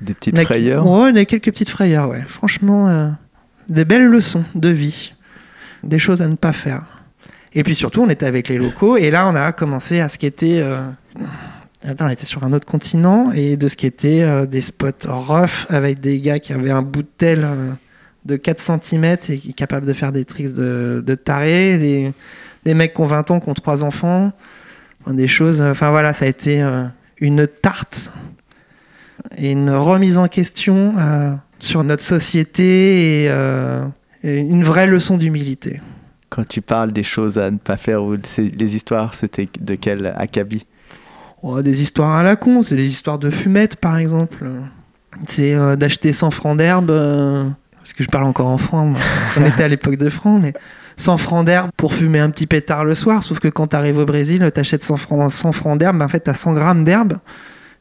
Des 0.00 0.14
petites 0.14 0.38
a- 0.38 0.44
frayeurs. 0.44 0.86
Ouais, 0.86 1.10
on 1.12 1.16
a 1.16 1.22
eu 1.22 1.26
quelques 1.26 1.46
petites 1.50 1.70
frayeurs, 1.70 2.10
ouais. 2.10 2.22
Franchement, 2.28 3.12
des 3.68 3.84
belles 3.84 4.06
leçons 4.06 4.44
de 4.54 4.68
vie, 4.68 5.14
des 5.82 5.98
choses 5.98 6.22
à 6.22 6.28
ne 6.28 6.36
pas 6.36 6.52
faire. 6.52 6.97
Et 7.58 7.64
puis 7.64 7.74
surtout, 7.74 8.02
on 8.02 8.08
était 8.08 8.24
avec 8.24 8.46
les 8.48 8.56
locaux, 8.56 8.96
et 8.96 9.10
là, 9.10 9.28
on 9.28 9.34
a 9.34 9.50
commencé 9.50 9.98
à 9.98 10.08
skater. 10.08 10.62
Euh... 10.62 10.78
Attends, 11.82 12.06
on 12.06 12.08
était 12.08 12.24
sur 12.24 12.44
un 12.44 12.52
autre 12.52 12.66
continent, 12.66 13.32
et 13.32 13.56
de 13.56 13.66
skater 13.66 14.22
euh, 14.22 14.46
des 14.46 14.60
spots 14.60 15.08
rough 15.08 15.66
avec 15.68 15.98
des 15.98 16.20
gars 16.20 16.38
qui 16.38 16.52
avaient 16.52 16.70
un 16.70 16.82
bout 16.82 17.02
de 17.02 17.08
tel 17.18 17.42
euh, 17.42 17.72
de 18.26 18.36
4 18.36 18.80
cm 18.80 19.04
et 19.28 19.38
qui 19.38 19.50
est 19.50 19.54
capable 19.54 19.86
de 19.86 19.92
faire 19.92 20.12
des 20.12 20.24
tricks 20.24 20.52
de, 20.52 21.02
de 21.04 21.14
taré. 21.16 21.76
Les, 21.78 22.12
les 22.64 22.74
mecs 22.74 22.94
qui 22.94 23.00
ont 23.00 23.06
20 23.06 23.32
ans, 23.32 23.40
qui 23.40 23.48
ont 23.48 23.54
3 23.54 23.82
enfants. 23.82 24.32
Des 25.08 25.26
choses. 25.26 25.60
Enfin 25.60 25.90
voilà, 25.90 26.12
ça 26.12 26.26
a 26.26 26.28
été 26.28 26.62
euh, 26.62 26.84
une 27.16 27.48
tarte 27.48 28.12
et 29.36 29.50
une 29.50 29.70
remise 29.70 30.16
en 30.16 30.28
question 30.28 30.94
euh, 30.96 31.34
sur 31.58 31.82
notre 31.82 32.04
société 32.04 33.24
et 33.24 33.28
une 34.22 34.62
vraie 34.62 34.86
leçon 34.86 35.18
d'humilité. 35.18 35.80
Quand 36.30 36.46
tu 36.46 36.60
parles 36.60 36.92
des 36.92 37.02
choses 37.02 37.38
à 37.38 37.50
ne 37.50 37.58
pas 37.58 37.76
faire, 37.76 38.04
ou 38.04 38.16
les 38.36 38.76
histoires, 38.76 39.14
c'était 39.14 39.48
de 39.60 39.74
quel 39.74 40.14
acabit? 40.16 40.66
Oh, 41.42 41.62
des 41.62 41.82
histoires 41.82 42.16
à 42.16 42.22
la 42.22 42.36
con, 42.36 42.62
c'est 42.62 42.76
des 42.76 42.86
histoires 42.86 43.18
de 43.18 43.30
fumettes 43.30 43.76
par 43.76 43.96
exemple. 43.96 44.44
C'est 45.26 45.54
euh, 45.54 45.76
d'acheter 45.76 46.12
100 46.12 46.30
francs 46.30 46.56
d'herbe, 46.56 46.90
euh, 46.90 47.44
parce 47.78 47.92
que 47.92 48.02
je 48.02 48.08
parle 48.08 48.24
encore 48.24 48.48
en 48.48 48.58
francs, 48.58 48.96
on 49.36 49.44
était 49.44 49.62
à 49.62 49.68
l'époque 49.68 49.96
de 49.96 50.10
francs, 50.10 50.40
mais 50.42 50.52
100 50.96 51.18
francs 51.18 51.46
d'herbe 51.46 51.70
pour 51.76 51.94
fumer 51.94 52.18
un 52.18 52.30
petit 52.30 52.46
pétard 52.46 52.84
le 52.84 52.94
soir, 52.94 53.22
sauf 53.22 53.38
que 53.38 53.48
quand 53.48 53.68
t'arrives 53.68 53.98
au 53.98 54.04
Brésil, 54.04 54.50
t'achètes 54.52 54.82
100 54.82 54.96
francs, 54.96 55.32
100 55.32 55.52
francs 55.52 55.78
d'herbe, 55.78 55.96
mais 55.96 56.04
en 56.04 56.08
fait 56.08 56.20
t'as 56.20 56.34
100 56.34 56.54
grammes 56.54 56.84
d'herbe, 56.84 57.18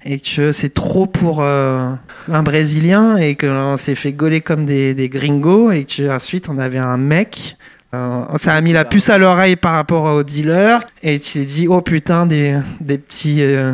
et 0.05 0.19
que 0.19 0.51
c'est 0.51 0.73
trop 0.73 1.07
pour 1.07 1.41
euh, 1.41 1.93
un 2.31 2.43
Brésilien, 2.43 3.17
et 3.17 3.35
qu'on 3.35 3.77
s'est 3.77 3.95
fait 3.95 4.13
gauler 4.13 4.41
comme 4.41 4.65
des, 4.65 4.93
des 4.93 5.09
gringos, 5.09 5.71
et 5.71 5.85
que 5.85 6.09
ensuite 6.15 6.47
on 6.47 6.59
avait 6.59 6.77
un 6.77 6.97
mec 6.97 7.57
euh, 7.93 8.25
ça 8.37 8.53
a 8.53 8.61
mis 8.61 8.73
la 8.73 8.83
puce 8.83 9.09
à 9.09 9.17
l'oreille 9.17 9.55
par 9.55 9.73
rapport 9.73 10.03
au 10.03 10.23
dealer 10.23 10.79
et 11.03 11.19
tu 11.19 11.39
t'es 11.39 11.45
dit 11.45 11.67
oh 11.69 11.81
putain 11.81 12.25
des, 12.25 12.57
des 12.81 12.97
petits 12.97 13.41
euh, 13.41 13.73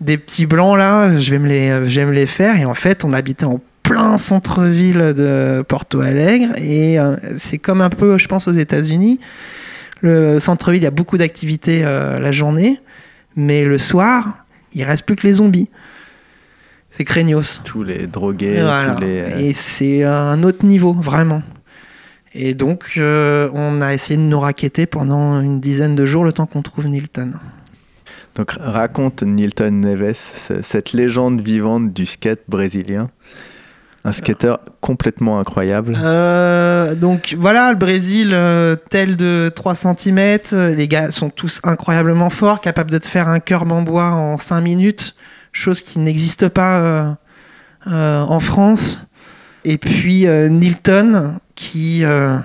des 0.00 0.16
petits 0.16 0.46
blancs 0.46 0.78
là 0.78 1.18
je 1.18 1.30
vais 1.32 1.40
me 1.40 1.48
les 1.48 1.88
je 1.88 2.00
vais 2.00 2.06
me 2.06 2.12
les 2.12 2.26
faire 2.26 2.56
et 2.56 2.64
en 2.64 2.74
fait 2.74 3.04
on 3.04 3.12
habitait 3.12 3.46
en 3.46 3.60
plein 3.82 4.16
centre-ville 4.16 5.12
de 5.16 5.64
Porto 5.66 6.00
Alegre 6.00 6.56
et 6.56 7.00
euh, 7.00 7.16
c'est 7.38 7.58
comme 7.58 7.80
un 7.80 7.90
peu 7.90 8.16
je 8.16 8.28
pense 8.28 8.46
aux 8.46 8.52
États-Unis 8.52 9.18
le 10.02 10.38
centre-ville 10.38 10.82
il 10.82 10.84
y 10.84 10.88
a 10.88 10.92
beaucoup 10.92 11.18
d'activités 11.18 11.82
euh, 11.84 12.20
la 12.20 12.30
journée 12.30 12.80
mais 13.34 13.64
le 13.64 13.78
soir 13.78 14.44
il 14.72 14.84
reste 14.84 15.04
plus 15.04 15.16
que 15.16 15.26
les 15.26 15.34
zombies 15.34 15.68
c'est 16.90 17.04
craignos 17.04 17.60
Tous 17.64 17.84
les 17.84 18.06
drogués, 18.06 18.60
voilà. 18.60 18.94
tous 18.94 19.00
les. 19.00 19.46
Et 19.46 19.52
c'est 19.52 20.02
un 20.04 20.42
autre 20.42 20.64
niveau, 20.64 20.92
vraiment. 20.92 21.42
Et 22.34 22.54
donc, 22.54 22.92
euh, 22.98 23.48
on 23.54 23.80
a 23.80 23.94
essayé 23.94 24.16
de 24.16 24.22
nous 24.22 24.40
raqueter 24.40 24.86
pendant 24.86 25.40
une 25.40 25.60
dizaine 25.60 25.96
de 25.96 26.04
jours 26.06 26.24
le 26.24 26.32
temps 26.32 26.46
qu'on 26.46 26.62
trouve 26.62 26.86
Nilton. 26.86 27.32
Donc 28.36 28.52
raconte 28.60 29.22
Nilton 29.22 29.70
Neves, 29.72 30.14
ce- 30.34 30.62
cette 30.62 30.92
légende 30.92 31.40
vivante 31.40 31.92
du 31.92 32.06
skate 32.06 32.42
brésilien. 32.48 33.10
Un 34.04 34.12
skater 34.12 34.54
complètement 34.80 35.40
incroyable. 35.40 35.96
Euh, 36.00 36.94
donc 36.94 37.34
voilà, 37.38 37.72
le 37.72 37.76
Brésil, 37.76 38.30
euh, 38.32 38.76
tel 38.90 39.16
de 39.16 39.50
3 39.54 39.74
cm, 39.74 40.38
les 40.76 40.86
gars 40.88 41.10
sont 41.10 41.30
tous 41.30 41.60
incroyablement 41.64 42.30
forts, 42.30 42.60
capables 42.60 42.90
de 42.92 42.98
te 42.98 43.06
faire 43.08 43.28
un 43.28 43.40
curb 43.40 43.72
en 43.72 43.82
bois 43.82 44.04
en 44.12 44.38
5 44.38 44.60
minutes, 44.60 45.16
chose 45.52 45.82
qui 45.82 45.98
n'existe 45.98 46.48
pas 46.48 47.16
euh, 47.88 48.20
en 48.20 48.38
France. 48.40 49.00
Et 49.64 49.78
puis 49.78 50.26
Nilton, 50.26 51.38
qui 51.58 52.04
euh, 52.04 52.36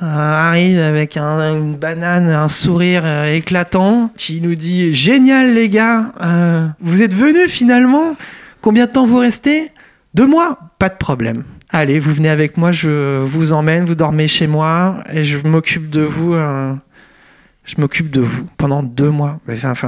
arrive 0.00 0.78
avec 0.78 1.18
un- 1.18 1.54
une 1.58 1.74
banane, 1.76 2.30
un 2.30 2.48
sourire 2.48 3.02
euh, 3.04 3.34
éclatant, 3.34 4.10
qui 4.16 4.40
nous 4.40 4.54
dit 4.54 4.94
Génial 4.94 5.52
les 5.52 5.68
gars, 5.68 6.12
euh, 6.22 6.66
vous 6.80 7.02
êtes 7.02 7.12
venus 7.12 7.50
finalement 7.50 8.16
Combien 8.62 8.86
de 8.86 8.90
temps 8.92 9.06
vous 9.06 9.18
restez? 9.18 9.70
Deux 10.14 10.26
mois, 10.26 10.58
pas 10.78 10.88
de 10.88 10.94
problème. 10.96 11.44
Allez, 11.68 12.00
vous 12.00 12.14
venez 12.14 12.30
avec 12.30 12.56
moi, 12.56 12.72
je 12.72 13.20
vous 13.22 13.52
emmène, 13.52 13.84
vous 13.84 13.94
dormez 13.94 14.26
chez 14.26 14.46
moi 14.46 15.04
et 15.12 15.22
je 15.22 15.38
m'occupe 15.46 15.90
de 15.90 16.00
vous. 16.00 16.32
je 16.32 17.74
m'occupe 17.78 18.10
de 18.10 18.22
vous 18.22 18.48
pendant 18.56 18.82
deux 18.82 19.10
mois. 19.10 19.38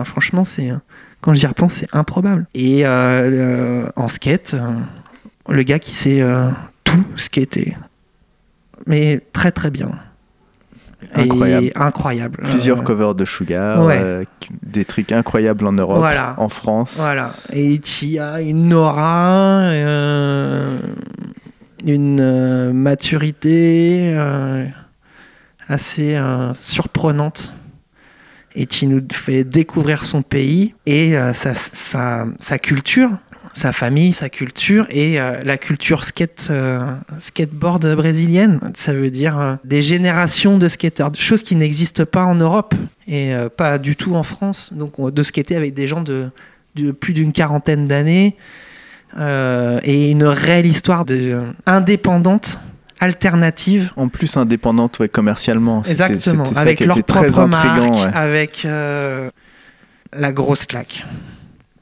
Franchement, 0.04 0.44
c'est 0.44 0.70
quand 1.22 1.34
j'y 1.34 1.46
repense, 1.46 1.72
c'est 1.74 1.88
improbable. 1.92 2.46
Et 2.54 2.86
en 2.86 4.08
skate, 4.08 4.54
le 5.48 5.62
gars 5.62 5.78
qui 5.78 5.94
sait 5.94 6.22
tout 6.84 7.04
skater, 7.16 7.76
mais 8.88 9.20
très 9.32 9.52
très 9.52 9.70
bien. 9.70 9.90
Et 11.16 11.20
Incroyable. 11.20 11.70
incroyable. 11.76 12.38
Plusieurs 12.42 12.80
Euh, 12.80 12.82
covers 12.82 13.14
de 13.14 13.24
Sugar, 13.24 13.84
ouais. 13.84 13.98
euh, 14.02 14.24
des 14.64 14.84
trucs 14.84 15.12
incroyables 15.12 15.64
en 15.64 15.72
Europe, 15.72 15.98
Voilà. 15.98 16.34
en 16.38 16.48
France. 16.48 16.96
Voilà. 16.98 17.34
Et 17.52 17.78
qui 17.78 18.18
a 18.18 18.40
une 18.40 18.72
aura, 18.74 19.60
euh, 19.68 20.76
une 21.86 22.72
maturité 22.72 24.12
assez 25.68 26.20
surprenante 26.60 27.54
et 28.56 28.66
qui 28.66 28.88
nous 28.88 29.02
fait 29.12 29.44
découvrir 29.44 30.04
son 30.04 30.22
pays 30.22 30.74
et 30.86 31.12
sa, 31.34 31.54
sa, 31.54 32.26
sa 32.40 32.58
culture, 32.58 33.10
sa 33.58 33.72
famille, 33.72 34.12
sa 34.12 34.28
culture 34.30 34.86
et 34.90 35.20
euh, 35.20 35.42
la 35.44 35.58
culture 35.58 36.04
skate, 36.04 36.48
euh, 36.50 36.78
skateboard 37.18 37.94
brésilienne. 37.96 38.60
Ça 38.74 38.94
veut 38.94 39.10
dire 39.10 39.38
euh, 39.38 39.56
des 39.64 39.82
générations 39.82 40.58
de 40.58 40.68
skateurs, 40.68 41.10
chose 41.18 41.42
qui 41.42 41.56
n'existe 41.56 42.04
pas 42.04 42.24
en 42.24 42.36
Europe 42.36 42.74
et 43.08 43.32
pas 43.56 43.78
du 43.78 43.96
tout 43.96 44.14
en 44.14 44.22
France. 44.22 44.72
Donc 44.72 44.98
on- 44.98 45.10
de 45.10 45.22
skater 45.22 45.56
avec 45.56 45.74
des 45.74 45.88
gens 45.88 46.02
de, 46.02 46.30
de 46.76 46.92
plus 46.92 47.14
d'une 47.14 47.32
quarantaine 47.32 47.88
d'années 47.88 48.36
et 49.18 50.10
une 50.10 50.24
réelle 50.24 50.66
histoire 50.66 51.06
de, 51.06 51.40
indépendante, 51.64 52.60
alternative. 53.00 53.90
En 53.96 54.08
plus 54.08 54.36
indépendante, 54.36 54.98
ouais, 54.98 55.08
commercialement. 55.08 55.82
Exactement, 55.84 56.44
avec 56.54 56.80
leur 56.80 57.02
propre 57.02 57.46
marque, 57.46 57.80
ouais. 57.80 58.10
avec 58.12 58.64
la 58.64 60.32
grosse 60.32 60.66
claque. 60.66 61.04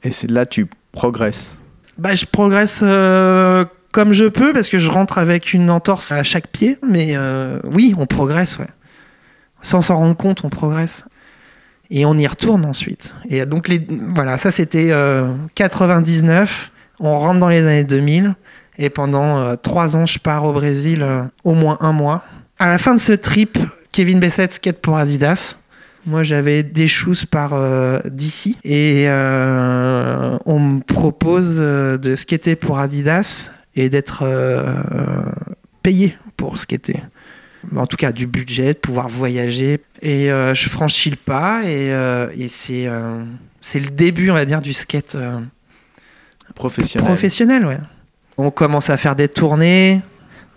Et 0.04 0.12
c'est 0.12 0.30
là 0.30 0.46
tu 0.46 0.66
progresses. 0.92 1.58
Bah, 1.98 2.14
je 2.14 2.26
progresse 2.26 2.80
euh, 2.82 3.64
comme 3.96 4.12
je 4.12 4.26
peux 4.26 4.52
parce 4.52 4.68
que 4.68 4.76
je 4.76 4.90
rentre 4.90 5.16
avec 5.16 5.54
une 5.54 5.70
entorse 5.70 6.12
à 6.12 6.22
chaque 6.22 6.48
pied, 6.48 6.76
mais 6.86 7.16
euh, 7.16 7.60
oui, 7.64 7.94
on 7.96 8.04
progresse, 8.04 8.58
ouais. 8.58 8.66
Sans 9.62 9.80
s'en 9.80 9.96
rendre 9.96 10.14
compte, 10.14 10.44
on 10.44 10.50
progresse. 10.50 11.06
Et 11.88 12.04
on 12.04 12.12
y 12.18 12.26
retourne 12.26 12.66
ensuite. 12.66 13.14
Et 13.30 13.46
donc, 13.46 13.68
les, 13.68 13.86
voilà, 14.14 14.36
ça 14.36 14.52
c'était 14.52 14.88
euh, 14.90 15.32
99. 15.54 16.70
On 17.00 17.18
rentre 17.18 17.40
dans 17.40 17.48
les 17.48 17.62
années 17.62 17.84
2000. 17.84 18.34
Et 18.76 18.90
pendant 18.90 19.38
euh, 19.38 19.56
trois 19.56 19.96
ans, 19.96 20.04
je 20.04 20.18
pars 20.18 20.44
au 20.44 20.52
Brésil 20.52 21.02
au 21.44 21.54
moins 21.54 21.78
un 21.80 21.92
mois. 21.92 22.22
À 22.58 22.68
la 22.68 22.76
fin 22.76 22.94
de 22.94 23.00
ce 23.00 23.12
trip, 23.12 23.58
Kevin 23.92 24.20
Bessette 24.20 24.52
skate 24.52 24.82
pour 24.82 24.98
Adidas. 24.98 25.56
Moi, 26.06 26.22
j'avais 26.22 26.62
des 26.62 26.86
shoes 26.86 27.26
par 27.28 27.52
euh, 27.52 27.98
DC 28.04 28.56
et 28.64 29.06
euh, 29.08 30.38
on 30.46 30.60
me 30.60 30.80
propose 30.80 31.56
euh, 31.58 31.98
de 31.98 32.14
skater 32.14 32.54
pour 32.54 32.78
Adidas 32.78 33.50
et 33.74 33.90
d'être 33.90 34.22
euh, 34.22 35.24
payé 35.82 36.16
pour 36.36 36.58
skater. 36.58 37.02
En 37.74 37.86
tout 37.88 37.96
cas, 37.96 38.12
du 38.12 38.28
budget, 38.28 38.74
de 38.74 38.78
pouvoir 38.78 39.08
voyager. 39.08 39.80
Et 40.00 40.28
je 40.28 40.68
franchis 40.68 41.10
le 41.10 41.16
pas 41.16 41.62
et, 41.64 41.88
et 42.36 42.48
c'est 42.48 42.88
c'est 43.60 43.80
le 43.80 43.90
début, 43.90 44.30
on 44.30 44.34
va 44.34 44.44
dire, 44.44 44.60
du 44.60 44.72
skate 44.72 45.16
Professionnel. 46.54 47.08
professionnel. 47.08 47.66
Ouais. 47.66 47.78
On 48.38 48.52
commence 48.52 48.88
à 48.88 48.96
faire 48.96 49.16
des 49.16 49.26
tournées. 49.26 50.00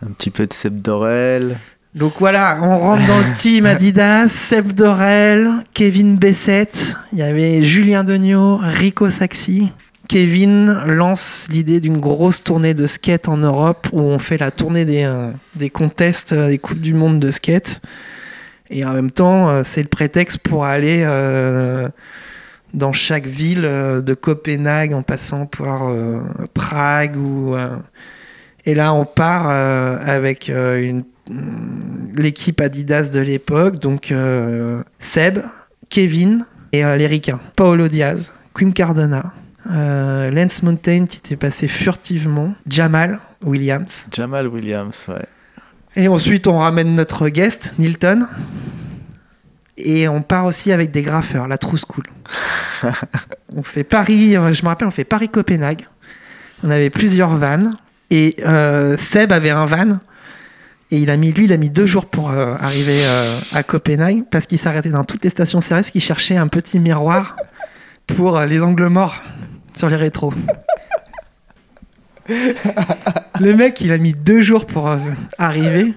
Un 0.05 0.11
petit 0.11 0.29
peu 0.29 0.45
de 0.45 0.53
Seb 0.53 0.81
Dorel. 0.81 1.57
Donc 1.95 2.13
voilà, 2.19 2.59
on 2.61 2.77
rentre 2.77 3.05
dans 3.07 3.17
le 3.17 3.33
team 3.35 3.65
Adidas, 3.65 4.29
Seb 4.29 4.73
Dorel, 4.73 5.51
Kevin 5.73 6.15
Bessette, 6.17 6.95
il 7.13 7.19
y 7.19 7.23
avait 7.23 7.61
Julien 7.63 8.03
Degnaud, 8.03 8.57
Rico 8.61 9.09
Saxi. 9.09 9.71
Kevin 10.07 10.73
lance 10.87 11.47
l'idée 11.51 11.79
d'une 11.79 11.97
grosse 11.97 12.43
tournée 12.43 12.73
de 12.73 12.87
skate 12.87 13.27
en 13.27 13.37
Europe 13.37 13.87
où 13.91 14.01
on 14.01 14.17
fait 14.17 14.37
la 14.39 14.49
tournée 14.49 14.85
des, 14.85 15.03
euh, 15.03 15.31
des 15.55 15.69
contests, 15.69 16.33
euh, 16.33 16.47
des 16.47 16.57
Coupes 16.57 16.81
du 16.81 16.95
Monde 16.95 17.19
de 17.19 17.29
skate. 17.29 17.81
Et 18.69 18.85
en 18.85 18.93
même 18.93 19.11
temps, 19.11 19.49
euh, 19.49 19.63
c'est 19.65 19.81
le 19.81 19.87
prétexte 19.87 20.37
pour 20.39 20.65
aller 20.65 21.03
euh, 21.05 21.89
dans 22.73 22.93
chaque 22.93 23.25
ville, 23.25 23.61
de 23.61 24.13
Copenhague 24.13 24.93
en 24.93 25.01
passant 25.01 25.47
par 25.47 25.89
euh, 25.89 26.21
Prague. 26.53 27.17
Ou, 27.17 27.55
et 28.65 28.75
là, 28.75 28.93
on 28.93 29.05
part 29.05 29.49
avec 29.49 30.49
une 30.49 31.03
l'équipe 32.15 32.59
Adidas 32.61 33.09
de 33.09 33.19
l'époque, 33.19 33.79
donc 33.79 34.11
euh, 34.11 34.83
Seb, 34.99 35.39
Kevin 35.89 36.45
et 36.71 36.83
euh, 36.83 36.97
les 36.97 37.07
Ricains. 37.07 37.39
Paolo 37.55 37.87
Diaz, 37.87 38.33
Quim 38.53 38.71
Cardona, 38.71 39.33
euh, 39.71 40.31
Lance 40.31 40.63
Mountain 40.63 41.05
qui 41.05 41.17
était 41.17 41.35
passé 41.35 41.67
furtivement, 41.67 42.53
Jamal 42.67 43.19
Williams. 43.43 44.07
Jamal 44.11 44.47
Williams, 44.47 45.05
ouais. 45.09 45.25
Et 45.95 46.07
ensuite, 46.07 46.47
on 46.47 46.59
ramène 46.59 46.95
notre 46.95 47.29
guest, 47.29 47.73
Nilton. 47.79 48.27
Et 49.77 50.07
on 50.07 50.21
part 50.21 50.45
aussi 50.45 50.71
avec 50.71 50.91
des 50.91 51.01
graffeurs, 51.01 51.47
la 51.47 51.57
True 51.57 51.77
School. 51.77 52.03
on 53.55 53.63
fait 53.63 53.83
Paris, 53.83 54.35
euh, 54.35 54.53
je 54.53 54.63
me 54.63 54.67
rappelle, 54.67 54.87
on 54.87 54.91
fait 54.91 55.05
Paris-Copenhague. 55.05 55.87
On 56.63 56.69
avait 56.69 56.89
plusieurs 56.89 57.35
vannes. 57.37 57.71
Et 58.11 58.35
euh, 58.45 58.97
Seb 58.97 59.31
avait 59.31 59.49
un 59.51 59.65
van. 59.65 59.99
Et 60.91 60.97
il 60.97 61.09
a 61.11 61.17
mis, 61.17 61.31
lui, 61.31 61.45
il 61.45 61.53
a 61.53 61.57
mis 61.57 61.69
deux 61.69 61.85
jours 61.85 62.07
pour 62.07 62.31
euh, 62.31 62.55
arriver 62.59 63.01
euh, 63.03 63.39
à 63.53 63.61
Copenhague 63.61 64.23
parce 64.31 64.47
qu'il 64.47 64.57
s'arrêtait 64.57 64.89
dans 64.89 65.03
toutes 65.03 65.23
les 65.23 65.29
stations 65.29 65.59
CRS 65.59 65.91
qui 65.91 65.99
cherchait 65.99 66.35
un 66.35 66.47
petit 66.47 66.79
miroir 66.79 67.35
pour 68.07 68.37
euh, 68.37 68.45
les 68.47 68.61
angles 68.61 68.87
morts 68.87 69.17
sur 69.75 69.87
les 69.89 69.95
rétros. 69.95 70.33
Le 73.39 73.53
mec, 73.53 73.81
il 73.81 73.91
a 73.91 73.97
mis 73.99 74.13
deux 74.13 74.41
jours 74.41 74.65
pour 74.65 74.89
arriver. 75.37 75.93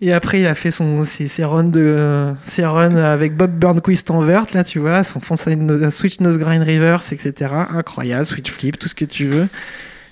Et 0.00 0.12
après, 0.12 0.40
il 0.40 0.46
a 0.46 0.54
fait 0.54 0.70
son, 0.70 1.04
ses, 1.04 1.44
runs, 1.44 1.64
de, 1.64 2.34
ses 2.44 2.64
runs 2.64 2.96
avec 2.96 3.36
Bob 3.36 3.52
Burnquist 3.52 4.10
en 4.10 4.20
vert, 4.20 4.46
là, 4.52 4.64
tu 4.64 4.78
vois, 4.78 5.04
son 5.04 5.20
switch 5.20 6.20
nose 6.20 6.38
grind 6.38 6.62
reverse, 6.62 7.12
etc. 7.12 7.52
Incroyable, 7.70 8.26
switch 8.26 8.50
flip, 8.50 8.78
tout 8.78 8.88
ce 8.88 8.94
que 8.94 9.04
tu 9.04 9.26
veux. 9.26 9.48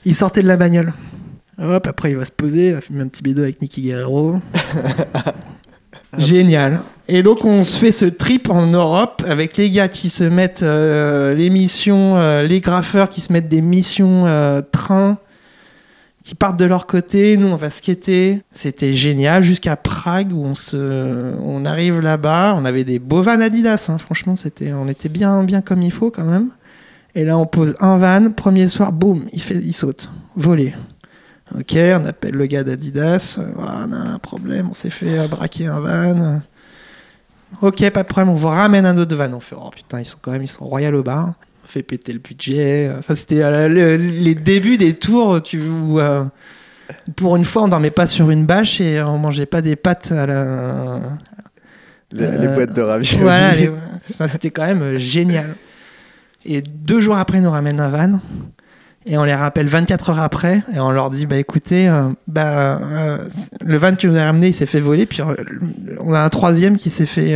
Il 0.04 0.14
sortait 0.14 0.42
de 0.42 0.48
la 0.48 0.56
bagnole. 0.56 0.92
Hop, 1.62 1.86
après, 1.86 2.12
il 2.12 2.16
va 2.16 2.24
se 2.24 2.32
poser, 2.32 2.68
il 2.68 2.74
va 2.74 3.02
un 3.02 3.08
petit 3.08 3.22
bédo 3.22 3.42
avec 3.42 3.60
Nicky 3.60 3.82
Guerrero. 3.82 4.38
Génial. 6.18 6.80
Et 7.06 7.22
donc, 7.22 7.44
on 7.44 7.64
se 7.64 7.78
fait 7.78 7.92
ce 7.92 8.04
trip 8.06 8.50
en 8.50 8.66
Europe 8.66 9.22
avec 9.28 9.56
les 9.56 9.70
gars 9.70 9.88
qui 9.88 10.10
se 10.10 10.24
mettent 10.24 10.62
euh, 10.62 11.34
les 11.34 11.50
missions, 11.50 12.16
euh, 12.16 12.42
les 12.42 12.60
graffeurs 12.60 13.08
qui 13.08 13.20
se 13.20 13.32
mettent 13.32 13.48
des 13.48 13.60
missions 13.60 14.24
euh, 14.26 14.60
train, 14.60 15.18
qui 16.24 16.34
partent 16.34 16.58
de 16.58 16.64
leur 16.64 16.86
côté. 16.86 17.36
Nous, 17.36 17.46
on 17.46 17.56
va 17.56 17.70
skater. 17.70 18.40
C'était 18.52 18.92
génial 18.92 19.42
jusqu'à 19.42 19.76
Prague 19.76 20.32
où 20.32 20.46
on 20.74 21.64
arrive 21.64 22.00
là-bas. 22.00 22.56
On 22.58 22.64
avait 22.64 22.84
des 22.84 22.98
beaux 22.98 23.22
vannes 23.22 23.42
Adidas. 23.42 23.86
hein. 23.88 23.98
Franchement, 23.98 24.34
c'était, 24.34 24.72
on 24.72 24.88
était 24.88 25.08
bien, 25.08 25.44
bien 25.44 25.60
comme 25.60 25.82
il 25.82 25.92
faut 25.92 26.10
quand 26.10 26.24
même. 26.24 26.50
Et 27.14 27.24
là, 27.24 27.38
on 27.38 27.46
pose 27.46 27.76
un 27.80 27.98
van. 27.98 28.30
Premier 28.30 28.68
soir, 28.68 28.92
boum, 28.92 29.24
il, 29.32 29.42
fait, 29.42 29.56
il 29.56 29.72
saute. 29.72 30.10
Volé. 30.36 30.74
Ok, 31.58 31.74
on 31.76 32.06
appelle 32.06 32.34
le 32.34 32.46
gars 32.46 32.62
d'Adidas. 32.64 33.36
Euh, 33.38 33.44
voilà, 33.56 33.86
on 33.88 33.92
a 33.92 33.96
un 34.14 34.18
problème, 34.18 34.68
on 34.70 34.74
s'est 34.74 34.90
fait 34.90 35.18
euh, 35.18 35.26
braquer 35.26 35.66
un 35.66 35.80
van. 35.80 36.40
Ok, 37.62 37.88
pas 37.90 38.02
de 38.04 38.08
problème, 38.08 38.28
on 38.32 38.36
vous 38.36 38.46
ramène 38.48 38.86
un 38.86 38.96
autre 38.98 39.16
van. 39.16 39.32
On 39.32 39.40
fait, 39.40 39.56
oh 39.58 39.70
putain, 39.74 40.00
ils 40.00 40.04
sont 40.04 40.18
quand 40.20 40.30
même, 40.32 40.42
ils 40.42 40.48
sont 40.48 40.64
royal 40.64 40.94
au 40.94 41.02
bar. 41.02 41.34
On 41.64 41.68
fait 41.68 41.82
péter 41.82 42.12
le 42.12 42.20
budget. 42.20 42.90
Enfin, 42.98 43.14
c'était 43.16 43.42
euh, 43.42 43.68
le- 43.68 43.96
les 43.96 44.34
débuts 44.36 44.76
des 44.76 44.94
tours 44.94 45.42
tu, 45.42 45.60
où, 45.60 45.98
euh, 45.98 46.24
pour 47.16 47.34
une 47.36 47.44
fois, 47.44 47.62
on 47.64 47.68
dormait 47.68 47.90
pas 47.90 48.06
sur 48.06 48.30
une 48.30 48.46
bâche 48.46 48.80
et 48.80 49.02
on 49.02 49.18
mangeait 49.18 49.46
pas 49.46 49.60
des 49.62 49.74
pâtes 49.76 50.12
à 50.12 50.26
la. 50.26 51.00
Les, 52.12 52.24
Euh, 52.24 52.38
les 52.38 52.48
boîtes 52.48 52.72
de 52.74 52.82
raviolis. 52.82 53.22
Voilà, 53.22 53.54
les- 53.54 53.70
enfin, 54.12 54.28
c'était 54.28 54.50
quand 54.50 54.66
même 54.66 54.98
génial. 54.98 55.54
Et 56.44 56.62
deux 56.62 57.00
jours 57.00 57.16
après, 57.16 57.38
ils 57.38 57.42
nous 57.44 57.50
ramènent 57.50 57.80
un 57.80 57.88
van. 57.88 58.20
Et 59.06 59.16
on 59.16 59.24
les 59.24 59.34
rappelle 59.34 59.66
24 59.66 60.10
heures 60.10 60.20
après. 60.20 60.62
Et 60.74 60.78
on 60.80 60.90
leur 60.90 61.10
dit 61.10 61.26
Bah 61.26 61.36
écoutez, 61.36 61.88
euh, 61.88 62.08
bah, 62.28 62.78
euh, 62.82 63.18
le 63.64 63.78
van 63.78 63.94
que 63.94 64.06
vous 64.06 64.14
avez 64.14 64.26
ramené, 64.26 64.48
il 64.48 64.54
s'est 64.54 64.66
fait 64.66 64.80
voler. 64.80 65.06
Puis 65.06 65.22
euh, 65.22 65.34
on 66.00 66.12
a 66.12 66.20
un 66.20 66.28
troisième 66.28 66.76
qui 66.76 66.90
s'est 66.90 67.06
fait. 67.06 67.34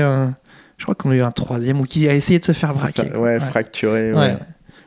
je 0.76 0.82
crois 0.84 0.94
qu'on 0.94 1.10
a 1.10 1.14
eu 1.14 1.22
un 1.22 1.30
troisième 1.32 1.80
ou 1.80 1.84
qui 1.84 2.06
a 2.08 2.14
essayé 2.14 2.38
de 2.38 2.44
se 2.44 2.52
faire 2.52 2.74
braquer. 2.74 3.10
Ouais, 3.12 3.18
ouais, 3.18 3.40
fracturé. 3.40 4.12
Ouais. 4.12 4.18
Ouais. 4.18 4.38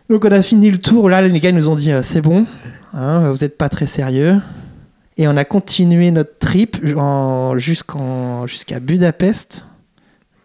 Donc 0.09 0.23
on 0.25 0.31
a 0.31 0.43
fini 0.43 0.69
le 0.69 0.77
tour. 0.77 1.09
Là, 1.09 1.21
les 1.21 1.39
gars 1.39 1.51
nous 1.51 1.67
ont 1.69 1.75
dit 1.75 1.91
c'est 2.03 2.21
bon, 2.21 2.45
hein, 2.93 3.29
vous 3.31 3.37
n'êtes 3.39 3.57
pas 3.57 3.69
très 3.69 3.87
sérieux. 3.87 4.39
Et 5.17 5.27
on 5.27 5.35
a 5.35 5.45
continué 5.45 6.11
notre 6.11 6.37
trip 6.37 6.77
en- 6.95 7.57
jusqu'en- 7.57 8.45
jusqu'à 8.45 8.79
Budapest 8.79 9.65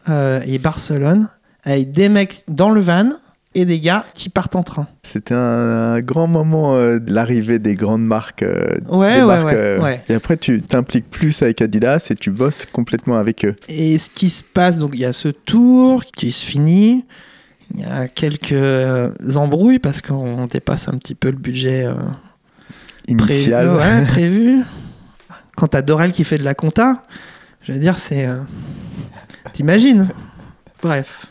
et 0.09 0.59
Barcelone 0.59 1.29
avec 1.63 1.93
des 1.93 2.09
mecs 2.09 2.43
dans 2.49 2.71
le 2.71 2.81
van 2.81 3.11
et 3.55 3.65
des 3.65 3.81
gars 3.81 4.07
qui 4.15 4.29
partent 4.29 4.57
en 4.57 4.63
train. 4.63 4.89
C'était 5.03 5.35
un, 5.35 6.01
grand 6.01 6.27
moment 6.27 6.75
euh, 6.75 6.99
de 6.99 7.13
l'arrivée 7.13 7.59
des 7.59 7.75
grandes 7.75 8.05
marques. 8.05 8.43
euh, 8.43 8.79
Ouais, 8.89 9.17
des 9.17 9.21
ouais, 9.21 9.27
marques, 9.27 9.47
ouais, 9.47 9.55
euh, 9.55 9.81
ouais. 9.81 10.05
Et 10.09 10.15
après, 10.15 10.37
tu 10.37 10.63
t'impliques 10.63 11.11
plus 11.11 11.43
avec 11.43 11.61
Adidas 11.61 12.07
et 12.11 12.15
tu 12.15 12.31
bosses 12.31 12.67
complètement 12.67 13.17
avec 13.17 13.45
eux. 13.45 13.55
Et 13.69 13.99
ce 13.99 14.09
qui 14.11 14.31
se 14.31 14.43
passe, 14.43 14.79
donc 14.79 14.93
il 14.95 15.01
y 15.01 15.05
a 15.05 15.13
ce 15.13 15.29
tour 15.29 16.05
qui 16.05 16.33
se 16.33 16.45
finit. 16.47 17.05
Il 17.75 17.81
y 17.81 17.85
a 17.85 18.09
quelques 18.09 18.55
embrouilles 19.37 19.79
parce 19.79 20.01
qu'on 20.03 20.47
dépasse 20.47 20.89
un 20.89 20.99
petit 20.99 21.15
peu 21.15 21.31
le 21.31 21.39
budget 21.39 21.87
Initial. 23.09 23.71
ouais, 23.75 24.05
prévu. 24.07 24.63
Quand 25.57 25.69
t'as 25.69 25.83
Dorel 25.83 26.13
qui 26.13 26.25
fait 26.25 26.39
de 26.39 26.45
la 26.45 26.55
compta, 26.55 27.05
je 27.63 27.73
veux 27.73 27.79
dire, 27.79 27.99
c'est. 27.99 28.29
T'imagines 29.53 30.09
Bref. 30.83 31.27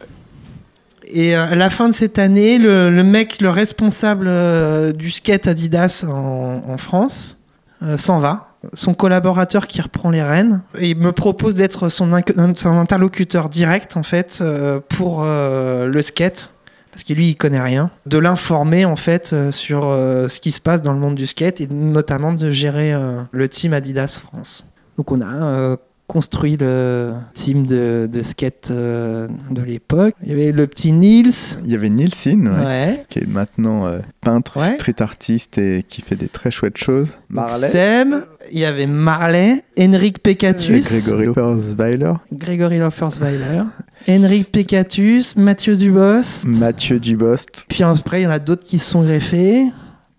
Et 1.12 1.36
euh, 1.36 1.44
à 1.44 1.56
la 1.56 1.70
fin 1.70 1.90
de 1.90 1.94
cette 1.94 2.20
année, 2.20 2.58
le, 2.58 2.90
mec, 3.04 3.42
le 3.42 3.50
responsable 3.50 4.28
euh, 4.28 4.94
du 4.94 5.12
skate 5.12 5.48
Adidas 5.48 6.06
en, 6.08 6.78
France, 6.78 7.38
euh, 7.84 7.98
s'en 7.98 8.20
va. 8.20 8.48
Son 8.74 8.94
collaborateur 8.94 9.66
qui 9.66 9.82
reprend 9.82 10.12
les 10.12 10.22
rênes 10.22 10.62
il 10.80 10.96
me 10.96 11.12
propose 11.12 11.56
d'être 11.56 11.90
son, 11.90 12.14
interlocuteur 12.14 13.50
direct 13.50 13.98
en 13.98 14.04
fait 14.04 14.44
pour 14.88 15.24
le 15.24 16.02
skate 16.04 16.52
parce 16.92 17.04
que 17.04 17.14
lui 17.14 17.30
il 17.30 17.36
connaît 17.36 17.60
rien, 17.60 17.90
de 18.06 18.20
l'informer 18.20 18.86
en 18.86 18.96
fait 18.96 19.34
sur 19.50 19.82
ce 19.82 20.40
qui 20.40 20.52
se 20.52 20.60
passe 20.60 20.84
dans 20.84 20.94
le 20.94 21.00
monde 21.00 21.16
du 21.16 21.26
skate 21.26 21.60
et 21.60 21.68
notamment 21.72 22.34
de 22.34 22.52
gérer 22.52 22.94
le 23.32 23.50
team 23.50 23.74
Adidas 23.74 24.22
France. 24.24 24.64
Donc 24.96 25.12
on 25.12 25.22
a 25.22 25.78
construit 26.12 26.58
le 26.60 27.14
team 27.34 27.66
de, 27.66 28.10
de 28.12 28.22
skate 28.22 28.68
euh, 28.70 29.30
de 29.50 29.62
l'époque. 29.62 30.14
Il 30.22 30.30
y 30.30 30.34
avait 30.34 30.52
le 30.52 30.68
petit 30.68 30.92
Nils, 30.92 31.32
Il 31.64 31.72
y 31.72 31.74
avait 31.76 31.88
Nielsen, 31.90 32.50
ouais, 32.50 32.66
ouais. 32.66 33.06
qui 33.08 33.20
est 33.20 33.28
maintenant 33.28 33.88
euh, 33.88 34.00
peintre, 34.20 34.58
Ouais. 34.60 34.76
street 34.76 35.02
artiste 35.02 35.58
et 35.58 35.86
qui 35.88 36.02
fait 36.02 36.18
des 36.18 36.28
très 36.28 36.52
chouettes 36.52 36.76
choses. 36.76 37.14
Sem, 37.62 38.26
il 38.52 38.60
y 38.60 38.66
avait 38.66 38.88
Marley, 38.88 39.64
Henrik 39.80 40.18
et 40.18 40.22
Pekatus, 40.22 40.86
Grégory 40.90 41.28
Loppersweiler, 41.28 42.14
Grégory 42.34 42.80
Loffersweiler, 42.80 43.62
Henrik 44.10 44.52
Pekatus, 44.52 45.38
Mathieu 45.38 45.78
Dubos. 45.78 46.46
Mathieu 46.46 47.00
Dubost. 47.00 47.64
Puis 47.70 47.84
après, 47.84 48.20
il 48.20 48.24
y 48.26 48.28
en 48.28 48.32
a 48.32 48.40
d'autres 48.40 48.66
qui 48.66 48.80
se 48.80 48.90
sont 48.92 49.04
greffés. 49.04 49.64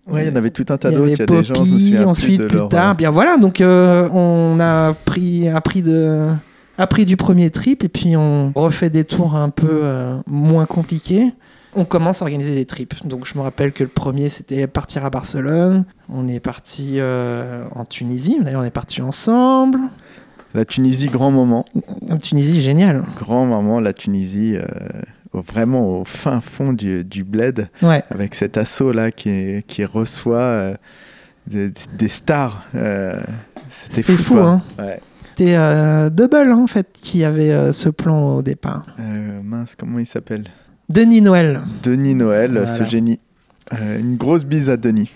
Ouais, 0.07 0.25
il 0.25 0.29
y 0.29 0.33
en 0.33 0.35
avait 0.35 0.49
tout 0.49 0.65
un 0.69 0.77
tas 0.77 0.89
Il 0.89 0.93
y 0.93 0.97
d'autres. 0.97 1.05
avait 1.05 1.13
Il 1.13 1.19
y 1.19 1.37
a 1.37 1.41
des 1.41 2.03
gens, 2.03 2.09
ensuite 2.09 2.37
plus 2.39 2.47
plus, 2.47 2.53
de 2.53 2.57
leur, 2.57 2.67
tard. 2.69 2.91
euh, 2.91 2.93
Bien 2.95 3.09
voilà, 3.11 3.37
donc 3.37 3.61
euh, 3.61 4.09
on 4.11 4.59
a 4.59 4.93
pris, 5.05 5.47
appris, 5.47 5.81
de, 5.81 6.27
appris 6.77 7.05
du 7.05 7.15
premier 7.17 7.49
trip 7.51 7.83
et 7.83 7.89
puis 7.89 8.15
on 8.17 8.51
refait 8.55 8.89
des 8.89 9.05
tours 9.05 9.35
un 9.35 9.49
peu 9.49 9.81
euh, 9.83 10.17
moins 10.27 10.65
compliqués. 10.65 11.33
On 11.75 11.85
commence 11.85 12.21
à 12.21 12.25
organiser 12.25 12.53
des 12.53 12.65
trips. 12.65 13.07
Donc 13.07 13.25
je 13.25 13.35
me 13.37 13.41
rappelle 13.43 13.71
que 13.71 13.83
le 13.83 13.89
premier 13.89 14.29
c'était 14.29 14.67
partir 14.67 15.05
à 15.05 15.09
Barcelone. 15.09 15.85
On 16.09 16.27
est 16.27 16.39
parti 16.39 16.95
euh, 16.97 17.63
en 17.73 17.85
Tunisie. 17.85 18.37
D'ailleurs 18.41 18.61
on 18.61 18.65
est 18.65 18.69
parti 18.71 19.01
ensemble. 19.01 19.79
La 20.53 20.65
Tunisie, 20.65 21.07
grand 21.07 21.31
moment. 21.31 21.65
En 22.11 22.17
Tunisie 22.17 22.61
génial. 22.61 23.03
Grand 23.17 23.47
moment, 23.47 23.79
la 23.79 23.91
Tunisie, 23.91 24.55
vraiment 25.33 25.99
au 25.99 26.05
fin 26.05 26.41
fond 26.41 26.73
du, 26.73 27.03
du 27.03 27.23
bled, 27.23 27.69
Ouais. 27.81 28.03
avec 28.09 28.35
cet 28.35 28.57
assaut 28.57 28.91
là 28.91 29.11
qui, 29.11 29.63
qui 29.67 29.83
reçoit 29.85 30.37
euh, 30.39 30.75
des, 31.47 31.71
des 31.97 32.09
stars. 32.09 32.63
euh, 32.75 33.19
C'était 33.69 34.03
fou, 34.13 34.39
hein. 34.39 34.63
Ouais. 34.79 34.99
C'était 35.35 35.55
euh, 35.55 36.09
Double 36.11 36.35
hein, 36.51 36.59
en 36.59 36.67
fait 36.67 36.87
qui 36.93 37.23
avait 37.23 37.51
euh, 37.51 37.73
ce 37.73 37.89
plan 37.89 38.35
au 38.35 38.41
départ. 38.43 38.85
Euh, 38.99 39.41
mince, 39.43 39.75
comment 39.75 39.97
il 39.99 40.05
s'appelle? 40.05 40.43
Denis 40.89 41.21
Noël. 41.21 41.61
Denis 41.81 42.13
Noël, 42.13 42.51
Voilà. 42.51 42.67
ce 42.67 42.83
génie. 42.83 43.19
Une 43.71 44.17
grosse 44.17 44.43
bise 44.43 44.69
à 44.69 44.77
Denis. 44.77 45.09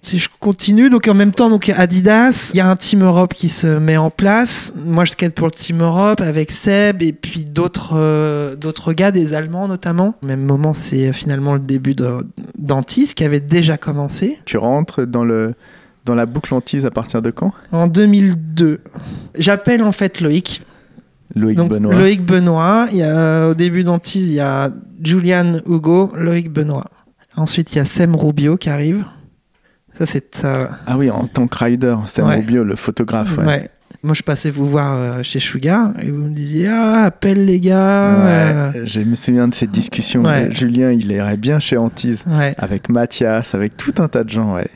Si 0.00 0.18
je 0.18 0.28
continue, 0.38 0.90
donc 0.90 1.08
en 1.08 1.14
même 1.14 1.32
temps, 1.32 1.50
donc 1.50 1.68
Adidas, 1.70 2.50
il 2.54 2.58
y 2.58 2.60
a 2.60 2.68
un 2.68 2.76
Team 2.76 3.02
Europe 3.02 3.34
qui 3.34 3.48
se 3.48 3.66
met 3.66 3.96
en 3.96 4.10
place. 4.10 4.72
Moi, 4.76 5.04
je 5.04 5.10
skate 5.10 5.34
pour 5.34 5.48
le 5.48 5.52
Team 5.52 5.82
Europe 5.82 6.20
avec 6.20 6.52
Seb 6.52 7.02
et 7.02 7.12
puis 7.12 7.44
d'autres 7.44 7.94
euh, 7.96 8.54
d'autres 8.54 8.92
gars, 8.92 9.10
des 9.10 9.34
Allemands 9.34 9.66
notamment. 9.66 10.14
Au 10.22 10.26
même 10.26 10.42
moment, 10.44 10.72
c'est 10.72 11.12
finalement 11.12 11.54
le 11.54 11.60
début 11.60 11.96
d'Antis 12.56 13.12
qui 13.14 13.24
avait 13.24 13.40
déjà 13.40 13.76
commencé 13.76 14.38
Tu 14.44 14.56
rentres 14.56 15.04
dans, 15.04 15.24
le, 15.24 15.54
dans 16.04 16.14
la 16.14 16.26
boucle 16.26 16.54
antise 16.54 16.86
à 16.86 16.92
partir 16.92 17.20
de 17.20 17.30
quand? 17.30 17.52
En 17.72 17.88
2002. 17.88 18.80
J'appelle 19.36 19.82
en 19.82 19.92
fait 19.92 20.20
Loïc. 20.20 20.62
Loïc 21.34 21.56
donc 21.56 21.70
Benoît. 21.70 21.94
Loïc 21.94 22.24
Benoît. 22.24 22.86
Il 22.92 22.98
y 22.98 23.02
a, 23.02 23.48
au 23.48 23.54
début 23.54 23.82
d'Antis, 23.82 24.20
il 24.20 24.32
y 24.32 24.40
a 24.40 24.70
Julian 25.02 25.58
Hugo, 25.66 26.12
Loïc 26.14 26.52
Benoît. 26.52 26.86
Ensuite, 27.36 27.72
il 27.74 27.78
y 27.78 27.80
a 27.80 27.84
Sem 27.84 28.14
Rubio 28.14 28.56
qui 28.56 28.70
arrive. 28.70 29.04
Ça, 29.98 30.06
c'est 30.06 30.42
euh, 30.44 30.66
Ah 30.86 30.96
oui, 30.96 31.10
en 31.10 31.26
tant 31.26 31.46
que 31.48 31.64
rider, 31.64 31.96
Sam 32.06 32.28
Ouais. 32.28 32.36
Rubio, 32.36 32.64
le 32.64 32.76
photographe. 32.76 33.36
ouais. 33.38 33.44
Ouais. 33.46 33.68
Moi, 34.04 34.14
je 34.14 34.22
passais 34.22 34.50
vous 34.50 34.64
voir 34.66 34.94
euh, 34.96 35.22
chez 35.24 35.40
Sugar 35.40 35.92
et 36.00 36.08
vous 36.10 36.22
me 36.22 36.30
disiez 36.34 36.68
Ah, 36.68 37.02
appelle 37.04 37.44
les 37.46 37.58
gars. 37.58 38.04
euh, 38.04 38.72
Ouais, 38.72 38.86
Je 38.86 39.00
me 39.00 39.16
souviens 39.16 39.48
de 39.48 39.54
cette 39.54 39.72
discussion. 39.72 40.22
Julien, 40.50 40.92
il 40.92 41.10
irait 41.10 41.36
bien 41.36 41.58
chez 41.58 41.76
Antise. 41.76 42.24
Avec 42.58 42.88
Mathias, 42.90 43.54
avec 43.56 43.76
tout 43.76 43.94
un 43.98 44.06
tas 44.06 44.22
de 44.22 44.28
gens, 44.30 44.54
ouais. 44.54 44.68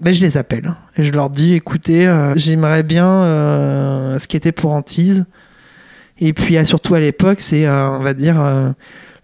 Ben, 0.00 0.12
je 0.12 0.20
les 0.20 0.36
appelle 0.36 0.72
et 0.96 1.04
je 1.04 1.12
leur 1.12 1.30
dis 1.30 1.54
écoutez, 1.54 2.08
euh, 2.08 2.32
j'aimerais 2.34 2.82
bien 2.82 3.06
euh, 3.08 4.18
ce 4.18 4.26
qui 4.26 4.36
était 4.36 4.50
pour 4.50 4.72
Antise. 4.72 5.26
Et 6.18 6.32
puis, 6.32 6.56
euh, 6.56 6.64
surtout 6.64 6.94
à 6.96 7.00
l'époque, 7.00 7.38
c'est, 7.40 7.66
euh, 7.66 7.90
on 7.90 8.00
va 8.00 8.12
dire, 8.12 8.40
euh, 8.40 8.70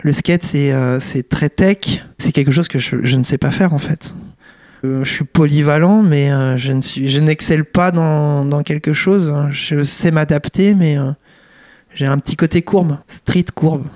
le 0.04 0.12
skate, 0.12 0.44
c'est 0.44 0.70
euh, 0.72 1.00
c'est 1.00 1.28
très 1.28 1.48
tech. 1.48 2.04
C'est 2.18 2.30
quelque 2.30 2.52
chose 2.52 2.68
que 2.68 2.78
je, 2.78 2.94
je 3.02 3.16
ne 3.16 3.24
sais 3.24 3.38
pas 3.38 3.50
faire 3.50 3.74
en 3.74 3.78
fait. 3.78 4.14
Euh, 4.84 5.04
je 5.04 5.10
suis 5.10 5.24
polyvalent, 5.24 6.02
mais 6.02 6.30
euh, 6.30 6.56
je 6.56 6.72
ne 6.72 6.82
suis, 6.82 7.10
je 7.10 7.20
n'excelle 7.20 7.64
pas 7.64 7.90
dans, 7.90 8.44
dans 8.44 8.62
quelque 8.62 8.92
chose. 8.92 9.32
Je 9.50 9.82
sais 9.82 10.10
m'adapter, 10.10 10.74
mais 10.74 10.98
euh, 10.98 11.10
j'ai 11.94 12.06
un 12.06 12.18
petit 12.18 12.36
côté 12.36 12.62
courbe, 12.62 12.98
street 13.08 13.46
courbe. 13.54 13.86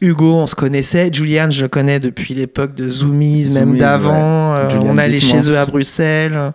Hugo, 0.00 0.34
on 0.34 0.46
se 0.46 0.54
connaissait. 0.54 1.10
Julian, 1.12 1.50
je 1.50 1.62
le 1.62 1.68
connais 1.68 1.98
depuis 1.98 2.34
l'époque 2.34 2.74
de 2.74 2.88
Zoomies, 2.88 3.50
même 3.50 3.76
d'avant. 3.76 4.54
Euh, 4.54 4.68
on 4.80 4.96
allait 4.96 5.20
chez 5.20 5.40
eux 5.40 5.58
à 5.58 5.66
Bruxelles. 5.66 6.52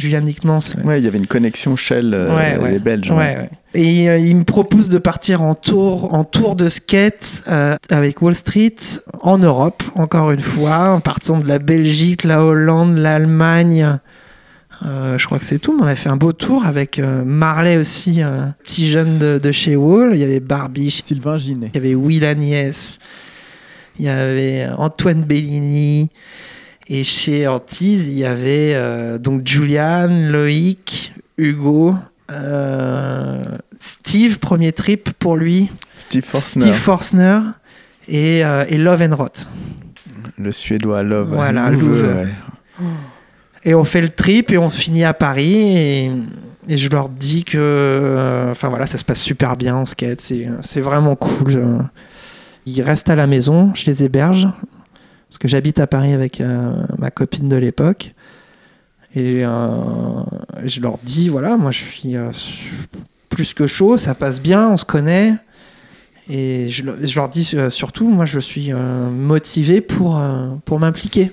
Julian 0.00 0.22
Dickmans. 0.22 0.60
ouais. 0.78 0.84
Ouais, 0.84 1.00
il 1.00 1.04
y 1.04 1.08
avait 1.08 1.18
une 1.18 1.26
connexion 1.26 1.76
Shell 1.76 2.12
euh, 2.14 2.34
Ouais, 2.36 2.58
ouais. 2.62 2.72
des 2.72 2.78
Belges. 2.78 3.10
Ouais, 3.10 3.16
ouais. 3.16 3.36
ouais. 3.36 3.50
Et 3.74 4.08
euh, 4.10 4.18
il 4.18 4.34
me 4.36 4.44
propose 4.44 4.88
de 4.88 4.98
partir 4.98 5.42
en 5.42 5.54
tour, 5.54 6.12
en 6.12 6.24
tour 6.24 6.56
de 6.56 6.68
skate 6.68 7.44
euh, 7.48 7.76
avec 7.90 8.20
Wall 8.22 8.34
Street 8.34 8.74
en 9.20 9.38
Europe, 9.38 9.82
encore 9.94 10.32
une 10.32 10.40
fois, 10.40 10.90
en 10.90 11.00
partant 11.00 11.38
de 11.38 11.46
la 11.46 11.58
Belgique, 11.60 12.24
la 12.24 12.44
Hollande, 12.44 12.96
l'Allemagne. 12.96 13.98
Euh, 14.84 15.18
je 15.18 15.26
crois 15.26 15.38
que 15.38 15.44
c'est 15.44 15.58
tout, 15.58 15.76
mais 15.76 15.82
on 15.84 15.86
a 15.86 15.94
fait 15.94 16.08
un 16.08 16.16
beau 16.16 16.32
tour 16.32 16.64
avec 16.64 16.98
euh, 16.98 17.22
Marley 17.24 17.76
aussi, 17.76 18.22
un 18.22 18.54
petit 18.64 18.88
jeune 18.88 19.18
de, 19.18 19.38
de 19.40 19.52
chez 19.52 19.76
Wall. 19.76 20.12
Il 20.14 20.18
y 20.20 20.24
avait 20.24 20.40
Barbie, 20.40 20.90
Sylvain 20.90 21.36
Ginet. 21.36 21.70
il 21.72 21.76
y 21.76 21.78
avait 21.78 21.94
Will 21.94 22.24
Agnès, 22.24 22.98
il 23.98 24.06
y 24.06 24.08
avait 24.08 24.66
Antoine 24.78 25.22
Bellini. 25.24 26.08
Et 26.92 27.04
chez 27.04 27.46
Ortiz, 27.46 28.08
il 28.08 28.18
y 28.18 28.24
avait 28.24 28.72
euh, 28.74 29.18
donc 29.18 29.46
Julian, 29.46 30.08
Loïc, 30.10 31.14
Hugo, 31.38 31.94
euh, 32.32 33.44
Steve, 33.78 34.40
premier 34.40 34.72
trip 34.72 35.10
pour 35.20 35.36
lui, 35.36 35.70
Steve 35.98 36.24
Forstner, 36.24 36.62
Steve 36.62 36.74
Forsner 36.74 37.38
et, 38.08 38.44
euh, 38.44 38.64
et 38.68 38.76
Love 38.76 39.02
and 39.02 39.14
Rot. 39.14 39.28
le 40.36 40.50
Suédois 40.50 41.04
Love. 41.04 41.32
Voilà, 41.32 41.70
ouais. 41.70 42.26
Et 43.62 43.72
on 43.72 43.84
fait 43.84 44.00
le 44.00 44.08
trip 44.08 44.50
et 44.50 44.58
on 44.58 44.68
finit 44.68 45.04
à 45.04 45.14
Paris 45.14 45.54
et, 45.54 46.10
et 46.66 46.76
je 46.76 46.90
leur 46.90 47.08
dis 47.08 47.44
que 47.44 48.48
enfin 48.50 48.68
voilà 48.68 48.86
ça 48.86 48.98
se 48.98 49.04
passe 49.04 49.20
super 49.20 49.56
bien 49.56 49.76
en 49.76 49.86
skate 49.86 50.20
c'est 50.62 50.80
vraiment 50.80 51.14
cool 51.14 51.88
ils 52.64 52.80
restent 52.80 53.10
à 53.10 53.16
la 53.16 53.26
maison 53.26 53.72
je 53.74 53.84
les 53.84 54.02
héberge 54.02 54.48
parce 55.30 55.38
que 55.38 55.46
j'habite 55.46 55.78
à 55.78 55.86
Paris 55.86 56.12
avec 56.12 56.40
euh, 56.40 56.72
ma 56.98 57.12
copine 57.12 57.48
de 57.48 57.54
l'époque. 57.54 58.14
Et 59.14 59.44
euh, 59.44 59.50
je 60.64 60.80
leur 60.80 60.98
dis 60.98 61.28
voilà 61.28 61.56
moi 61.56 61.70
je 61.70 61.78
suis 61.78 62.16
euh, 62.16 62.30
plus 63.28 63.54
que 63.54 63.66
chaud 63.66 63.96
ça 63.96 64.14
passe 64.14 64.40
bien 64.40 64.70
on 64.70 64.76
se 64.76 64.84
connaît. 64.84 65.34
Et 66.28 66.68
je, 66.68 66.82
le- 66.84 67.06
je 67.06 67.14
leur 67.14 67.28
dis 67.28 67.54
surtout 67.70 68.08
moi 68.08 68.24
je 68.24 68.40
suis 68.40 68.72
motivé 68.72 69.80
pour 69.80 70.20
pour 70.64 70.78
m'impliquer. 70.80 71.32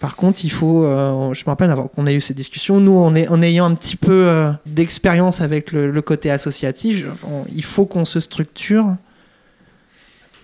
Par 0.00 0.14
contre, 0.14 0.44
il 0.44 0.50
faut, 0.50 0.82
je 0.84 1.42
me 1.44 1.46
rappelle 1.46 1.70
avant 1.70 1.88
qu'on 1.88 2.06
ait 2.06 2.14
eu 2.14 2.20
ces 2.20 2.34
discussions, 2.34 2.78
nous, 2.78 2.92
en, 2.96 3.42
ayant 3.42 3.64
un 3.64 3.74
petit 3.74 3.96
peu 3.96 4.52
d'expérience 4.64 5.40
avec 5.40 5.72
le, 5.72 6.02
côté 6.02 6.30
associatif, 6.30 7.04
il 7.52 7.64
faut 7.64 7.84
qu'on 7.86 8.04
se 8.04 8.20
structure 8.20 8.96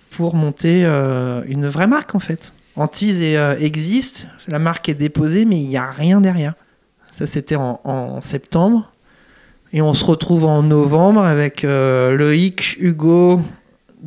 pour 0.09 0.35
monter 0.35 0.83
une 1.47 1.67
vraie 1.67 1.87
marque 1.87 2.15
en 2.15 2.19
fait. 2.19 2.54
Antise 2.77 3.19
euh, 3.21 3.55
existe, 3.59 4.27
la 4.47 4.59
marque 4.59 4.89
est 4.89 4.93
déposée, 4.95 5.45
mais 5.45 5.57
il 5.61 5.67
n'y 5.69 5.77
a 5.77 5.89
rien 5.91 6.19
derrière. 6.21 6.53
Ça, 7.11 7.25
c'était 7.27 7.55
en, 7.55 7.79
en 7.85 8.19
septembre. 8.21 8.91
Et 9.71 9.81
on 9.81 9.93
se 9.93 10.03
retrouve 10.05 10.45
en 10.45 10.61
novembre 10.63 11.21
avec 11.21 11.63
euh, 11.63 12.15
Loïc, 12.15 12.77
Hugo, 12.79 13.41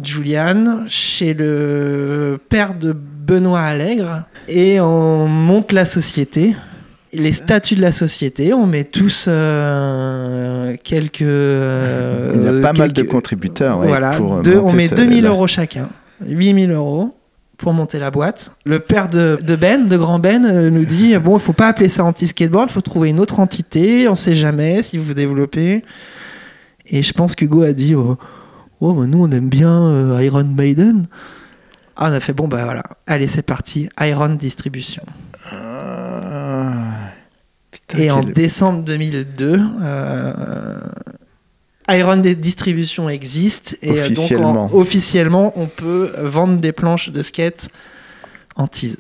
Julian 0.03 0.85
chez 0.89 1.35
le 1.35 2.39
père 2.49 2.75
de 2.75 2.93
Benoît 2.93 3.61
Allègre 3.61 4.25
et 4.49 4.81
on 4.81 5.27
monte 5.27 5.73
la 5.73 5.85
société. 5.85 6.55
Les 7.15 7.33
statuts 7.33 7.75
de 7.75 7.81
la 7.81 7.93
société, 7.93 8.53
on 8.53 8.67
met 8.67 8.85
tous 8.85 9.25
euh, 9.29 10.77
quelques. 10.85 11.23
euh, 11.23 12.33
Il 12.35 12.43
y 12.43 12.49
a 12.49 12.61
pas 12.63 12.73
mal 12.75 12.93
de 12.93 13.03
contributeurs. 13.03 13.79
ouais, 13.81 13.89
voilà, 13.89 14.11
pour, 14.11 14.41
deux- 14.43 14.59
on 14.59 14.73
met 14.73 14.89
ce- 14.89 14.95
2000 14.95 15.25
la- 15.25 15.31
euros 15.31 15.47
chacun, 15.47 15.89
8000 16.27 16.71
euros 16.71 17.15
pour 17.59 17.73
monter 17.73 17.99
la 17.99 18.11
boîte. 18.11 18.53
Le 18.65 18.79
père 18.79 19.09
de, 19.09 19.37
de 19.43 19.57
Ben, 19.57 19.87
de 19.87 19.97
grand 19.97 20.21
Ben, 20.21 20.47
euh, 20.47 20.71
nous 20.71 20.87
dit 20.87 21.17
bon, 21.19 21.37
il 21.37 21.41
faut 21.41 21.53
pas 21.53 21.67
appeler 21.69 21.89
ça 21.89 22.05
anti-skateboard, 22.05 22.71
il 22.71 22.73
faut 22.73 22.81
trouver 22.81 23.11
une 23.11 23.21
autre 23.21 23.41
entité, 23.41 24.09
on 24.09 24.15
sait 24.15 24.37
jamais 24.37 24.83
si 24.83 24.97
vous 24.97 25.13
développez. 25.13 25.85
Et 26.87 27.03
je 27.03 27.13
pense 27.13 27.35
qu'Hugo 27.35 27.63
a 27.63 27.73
dit 27.73 27.95
oh, 27.95 28.17
oh, 28.81 28.95
bah, 28.95 29.07
nous 29.07 29.23
on 29.23 29.31
aime 29.31 29.49
bien 29.49 29.83
euh, 29.83 30.23
Iron 30.25 30.45
Maiden. 30.45 31.07
Ah, 31.97 32.11
on 32.11 32.13
a 32.13 32.21
fait 32.21 32.33
bon, 32.33 32.47
bah 32.47 32.63
voilà, 32.65 32.85
allez, 33.09 33.27
c'est 33.27 33.43
parti, 33.43 33.89
Iron 34.01 34.29
Distribution. 34.29 35.03
Ah, 35.51 36.71
putain, 37.73 37.99
Et 37.99 38.11
en 38.13 38.23
décembre 38.23 38.85
2002, 38.85 39.61
euh, 39.83 40.77
Iron 41.91 42.19
Di- 42.19 42.37
Distribution 42.37 43.09
existe 43.09 43.79
et 43.83 43.91
euh, 43.91 43.95
donc 43.95 44.03
en- 44.03 44.03
Officiellement. 44.11 44.69
officiellement 44.75 45.53
on 45.57 45.67
peut 45.67 46.13
vendre 46.23 46.59
des 46.59 46.73
planches 46.73 47.11
de 47.11 47.23
skate 47.23 47.69
en 48.57 48.67
tease. 48.67 48.99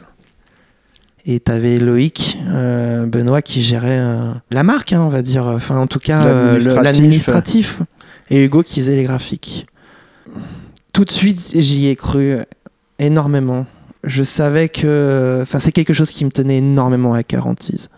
Et 1.26 1.40
t'avais 1.40 1.78
Loïc, 1.78 2.38
euh, 2.48 3.04
Benoît 3.06 3.42
qui 3.42 3.60
gérait 3.60 3.98
euh, 4.00 4.32
la 4.50 4.62
marque, 4.62 4.92
hein, 4.94 5.02
on 5.02 5.08
va 5.10 5.20
dire, 5.20 5.44
enfin 5.46 5.76
en 5.78 5.86
tout 5.86 5.98
cas 5.98 6.24
L'administratif. 6.24 6.82
l'administratif, 6.82 7.78
et 8.30 8.42
Hugo 8.44 8.62
qui 8.62 8.80
faisait 8.80 8.96
les 8.96 9.02
graphiques. 9.02 9.66
Tout 10.94 11.04
de 11.04 11.10
suite 11.10 11.52
j'y 11.56 11.88
ai 11.88 11.96
cru 11.96 12.38
énormément. 12.98 13.66
Je 14.04 14.22
savais 14.22 14.68
que, 14.70 15.40
enfin 15.42 15.58
c'est 15.58 15.72
quelque 15.72 15.92
chose 15.92 16.12
qui 16.12 16.24
me 16.24 16.30
tenait 16.30 16.58
énormément 16.58 17.12
à 17.14 17.22
cœur 17.22 17.46
en 17.46 17.54
tease. 17.54 17.90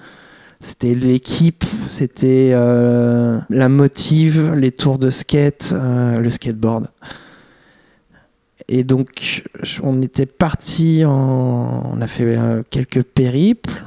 C'était 0.62 0.94
l'équipe, 0.94 1.64
c'était 1.88 2.50
euh, 2.52 3.38
la 3.48 3.68
motive, 3.70 4.52
les 4.54 4.72
tours 4.72 4.98
de 4.98 5.08
skate, 5.08 5.70
euh, 5.74 6.18
le 6.20 6.30
skateboard. 6.30 6.88
Et 8.68 8.84
donc, 8.84 9.42
on 9.82 10.02
était 10.02 10.26
parti 10.26 11.02
en. 11.04 11.92
On 11.94 12.00
a 12.02 12.06
fait 12.06 12.36
euh, 12.36 12.62
quelques 12.68 13.02
périples, 13.02 13.82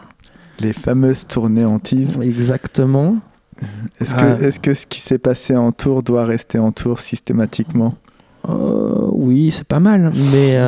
Les 0.60 0.74
fameuses 0.74 1.28
tournées 1.28 1.64
en 1.66 1.78
tease. 1.80 2.20
exactement. 2.22 3.18
Est-ce 4.02 4.16
Ah. 4.18 4.34
que, 4.36 4.44
est 4.44 4.60
que 4.60 4.74
ce 4.74 4.88
qui 4.88 5.00
s'est 5.00 5.20
passé 5.20 5.56
en 5.56 5.72
tour 5.72 6.02
doit 6.04 6.26
rester 6.26 6.58
en 6.60 6.72
tour 6.72 7.00
systématiquement? 7.00 7.94
Oui, 8.50 9.52
c'est 9.52 9.64
pas 9.68 9.80
mal, 9.80 10.12
mais. 10.34 10.60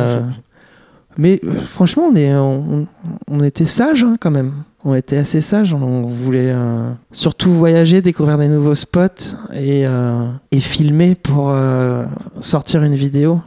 mais 1.17 1.41
franchement, 1.67 2.09
on, 2.11 2.15
est, 2.15 2.33
on, 2.35 2.87
on 3.27 3.43
était 3.43 3.65
sages 3.65 4.03
hein, 4.03 4.15
quand 4.19 4.31
même. 4.31 4.53
On 4.87 4.93
était 4.93 5.17
assez 5.17 5.41
sages. 5.41 5.73
On 5.73 6.03
voulait 6.03 6.51
euh, 6.51 6.91
surtout 7.11 7.51
voyager, 7.51 8.03
découvrir 8.03 8.37
des 8.37 8.47
nouveaux 8.47 8.75
spots 8.75 9.33
et, 9.51 9.87
euh, 9.87 10.27
et 10.51 10.59
filmer 10.59 11.15
pour 11.15 11.49
euh, 11.49 12.05
sortir 12.39 12.83
une 12.83 12.93
vidéo. 12.93 13.41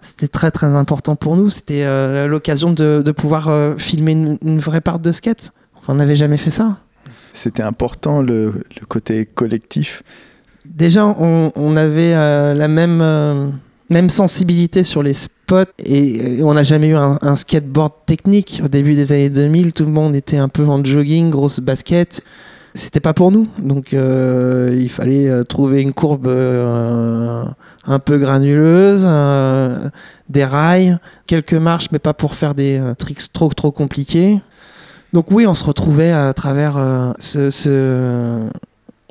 C'était 0.00 0.28
très 0.28 0.52
très 0.52 0.68
important 0.68 1.16
pour 1.16 1.36
nous. 1.36 1.50
C'était 1.50 1.84
l'occasion 2.28 2.72
de, 2.72 3.02
de 3.04 3.12
pouvoir 3.12 3.74
filmer 3.76 4.12
une, 4.12 4.38
une 4.44 4.60
vraie 4.60 4.80
part 4.80 5.00
de 5.00 5.10
skate. 5.10 5.50
On 5.88 5.96
n'avait 5.96 6.14
jamais 6.14 6.36
fait 6.36 6.52
ça. 6.52 6.78
C'était 7.32 7.64
important 7.64 8.22
le, 8.22 8.64
le 8.80 8.86
côté 8.86 9.26
collectif. 9.26 10.04
Déjà, 10.64 11.04
on, 11.04 11.50
on 11.56 11.76
avait 11.76 12.12
la 12.12 12.68
même, 12.68 13.02
même 13.90 14.10
sensibilité 14.10 14.84
sur 14.84 15.02
les 15.02 15.14
spots 15.14 15.64
et, 15.78 16.38
et 16.38 16.42
on 16.42 16.54
n'a 16.54 16.62
jamais 16.62 16.88
eu 16.88 16.96
un, 16.96 17.36
skateboard 17.36 17.92
technique. 18.06 18.60
Au 18.64 18.68
début 18.68 18.94
des 18.94 19.12
années 19.12 19.30
2000, 19.30 19.72
tout 19.72 19.84
le 19.84 19.90
monde 19.90 20.14
était 20.14 20.36
un 20.36 20.48
peu 20.48 20.64
en 20.66 20.84
jogging, 20.84 21.30
grosse 21.30 21.60
basket. 21.60 22.22
C'était 22.74 23.00
pas 23.00 23.14
pour 23.14 23.32
nous, 23.32 23.48
donc 23.58 23.94
euh, 23.94 24.76
il 24.78 24.90
fallait 24.90 25.28
euh, 25.28 25.42
trouver 25.42 25.80
une 25.80 25.92
courbe 25.92 26.28
euh, 26.28 27.42
un 27.88 27.98
peu 27.98 28.18
granuleuse, 28.18 29.04
euh, 29.08 29.88
des 30.28 30.44
rails, 30.44 30.98
quelques 31.26 31.54
marches, 31.54 31.88
mais 31.90 31.98
pas 31.98 32.12
pour 32.14 32.34
faire 32.34 32.54
des 32.54 32.78
euh, 32.78 32.94
tricks 32.94 33.32
trop 33.32 33.48
trop 33.48 33.72
compliqués. 33.72 34.40
Donc 35.12 35.30
oui, 35.30 35.46
on 35.46 35.54
se 35.54 35.64
retrouvait 35.64 36.12
à 36.12 36.32
travers 36.34 36.76
euh, 36.76 37.12
ce 37.18 38.50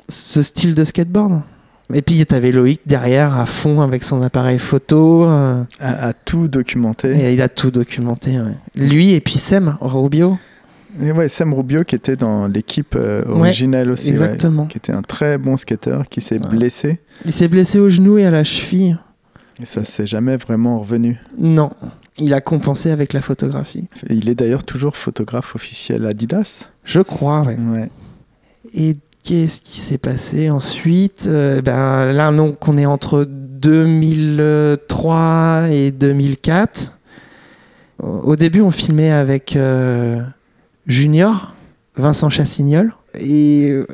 style 0.08 0.74
de 0.74 0.84
skateboard. 0.84 1.42
Et 1.94 2.02
puis 2.02 2.24
t'avais 2.26 2.52
Loïc 2.52 2.80
derrière 2.86 3.38
à 3.38 3.46
fond 3.46 3.80
avec 3.80 4.04
son 4.04 4.20
appareil 4.22 4.58
photo. 4.58 5.24
euh, 5.24 5.62
À, 5.80 6.08
à 6.08 6.12
tout 6.12 6.48
documenter. 6.48 7.12
et 7.18 7.32
il 7.32 7.40
a 7.42 7.48
tout 7.48 7.70
documenté. 7.70 8.38
ouais. 8.38 8.54
Lui 8.74 9.12
et 9.12 9.20
puis 9.20 9.38
Sem 9.38 9.76
Rubio. 9.80 10.38
Et 11.00 11.12
ouais, 11.12 11.28
Sam 11.28 11.54
Rubio 11.54 11.84
qui 11.84 11.94
était 11.94 12.16
dans 12.16 12.46
l'équipe 12.46 12.94
euh, 12.96 13.24
Ouais, 13.26 13.40
originelle 13.40 13.90
aussi. 13.90 14.06
ouais, 14.06 14.10
exactement. 14.12 14.66
qui 14.66 14.76
était 14.78 14.92
un 14.92 15.02
très 15.02 15.38
bon 15.38 15.56
skater 15.56 16.00
qui 16.10 16.20
s'est 16.20 16.38
blessé. 16.38 17.00
Il 17.24 17.32
s'est 17.32 17.48
blessé 17.48 17.78
au 17.78 17.88
genou 17.88 18.18
et 18.18 18.26
à 18.26 18.30
la 18.30 18.44
cheville. 18.44 18.98
Et 19.60 19.66
ça 19.66 19.84
s'est 19.84 20.06
jamais 20.06 20.36
vraiment 20.36 20.78
revenu. 20.78 21.18
Non, 21.38 21.70
il 22.18 22.32
a 22.34 22.40
compensé 22.40 22.90
avec 22.90 23.12
la 23.12 23.20
photographie. 23.22 23.88
Et 24.08 24.14
il 24.14 24.28
est 24.28 24.34
d'ailleurs 24.34 24.62
toujours 24.64 24.96
photographe 24.96 25.54
officiel 25.54 26.04
Adidas. 26.06 26.70
Je 26.84 27.00
crois, 27.00 27.42
ouais. 27.42 27.56
Ouais. 27.72 27.90
Et 28.74 28.96
qu'est-ce 29.24 29.60
qui 29.60 29.80
s'est 29.80 29.98
passé 29.98 30.50
ensuite? 30.50 31.24
Euh, 31.26 31.60
ben, 31.62 32.12
Là, 32.12 32.30
on 32.32 32.78
est 32.78 32.86
entre 32.86 33.24
2003 33.24 35.66
et 35.70 35.90
2004. 35.90 36.94
Au 38.02 38.36
début, 38.36 38.60
on 38.60 38.70
filmait 38.70 39.10
avec 39.10 39.56
euh, 39.56 40.20
Junior, 40.86 41.54
Vincent 41.96 42.30
Chassignol. 42.30 42.94
Et 43.18 43.70
euh, 43.70 43.86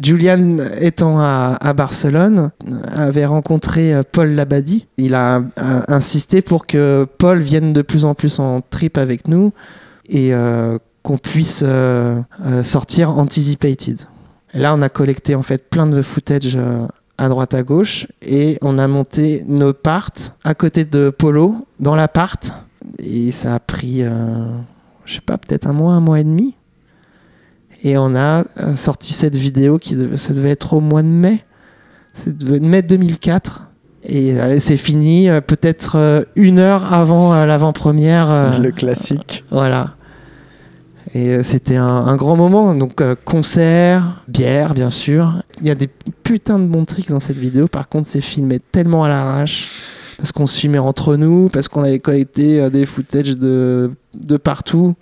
Julian, 0.00 0.58
étant 0.80 1.18
à, 1.18 1.72
Barcelone, 1.74 2.52
avait 2.94 3.26
rencontré 3.26 4.00
Paul 4.12 4.30
Labadie. 4.30 4.86
Il 4.98 5.14
a 5.14 5.38
euh, 5.38 5.42
insisté 5.88 6.42
pour 6.42 6.66
que 6.66 7.08
Paul 7.18 7.40
vienne 7.40 7.72
de 7.72 7.82
plus 7.82 8.04
en 8.04 8.14
plus 8.14 8.38
en 8.38 8.60
trip 8.60 8.98
avec 8.98 9.26
nous 9.26 9.52
et 10.08 10.32
qu'on 11.02 11.18
puisse 11.18 11.64
sortir 12.64 13.10
Anticipated. 13.10 14.00
Là, 14.54 14.74
on 14.74 14.82
a 14.82 14.88
collecté 14.88 15.34
en 15.34 15.42
fait 15.42 15.68
plein 15.70 15.86
de 15.86 16.02
footage 16.02 16.56
euh, 16.56 16.86
à 17.18 17.28
droite 17.28 17.54
à 17.54 17.62
gauche 17.62 18.06
et 18.22 18.58
on 18.62 18.78
a 18.78 18.88
monté 18.88 19.44
nos 19.46 19.72
parts 19.72 20.10
à 20.42 20.54
côté 20.54 20.84
de 20.84 21.10
Polo 21.10 21.54
dans 21.78 21.94
l'appart 21.94 22.52
et 22.98 23.30
ça 23.30 23.54
a 23.54 23.58
pris, 23.58 24.02
euh, 24.02 24.46
je 25.04 25.14
sais 25.14 25.20
pas, 25.20 25.38
peut-être 25.38 25.66
un 25.66 25.72
mois, 25.72 25.92
un 25.92 26.00
mois 26.00 26.20
et 26.20 26.24
demi. 26.24 26.54
Et 27.82 27.96
on 27.96 28.14
a 28.14 28.44
euh, 28.60 28.74
sorti 28.74 29.12
cette 29.12 29.36
vidéo 29.36 29.78
qui 29.78 29.94
devait, 29.96 30.16
ça 30.16 30.34
devait 30.34 30.50
être 30.50 30.74
au 30.74 30.80
mois 30.80 31.02
de 31.02 31.08
mai, 31.08 31.44
mai 32.26 32.82
2004. 32.82 33.62
Et 34.02 34.34
c'est 34.60 34.78
fini 34.78 35.28
euh, 35.28 35.42
peut-être 35.42 36.26
une 36.34 36.58
heure 36.58 36.92
avant 36.92 37.44
l'avant-première. 37.44 38.58
Le 38.58 38.70
classique. 38.70 39.44
voilà. 39.50 39.94
Et 41.14 41.30
euh, 41.30 41.42
c'était 41.42 41.76
un, 41.76 41.86
un 41.86 42.16
grand 42.16 42.36
moment. 42.36 42.74
Donc, 42.74 43.00
euh, 43.00 43.16
concert, 43.24 44.24
bière, 44.28 44.74
bien 44.74 44.90
sûr. 44.90 45.42
Il 45.60 45.66
y 45.66 45.70
a 45.70 45.74
des 45.74 45.88
putains 46.22 46.58
de 46.58 46.66
bons 46.66 46.84
tricks 46.84 47.08
dans 47.10 47.20
cette 47.20 47.36
vidéo. 47.36 47.66
Par 47.66 47.88
contre, 47.88 48.08
c'est 48.08 48.20
filmé 48.20 48.60
tellement 48.60 49.04
à 49.04 49.08
l'arrache. 49.08 49.68
Parce 50.18 50.32
qu'on 50.32 50.46
se 50.46 50.60
filmait 50.60 50.78
entre 50.78 51.16
nous, 51.16 51.48
parce 51.48 51.68
qu'on 51.68 51.82
avait 51.82 51.98
collecté 51.98 52.60
euh, 52.60 52.70
des 52.70 52.84
footage 52.86 53.36
de, 53.36 53.92
de 54.14 54.36
partout. 54.36 54.94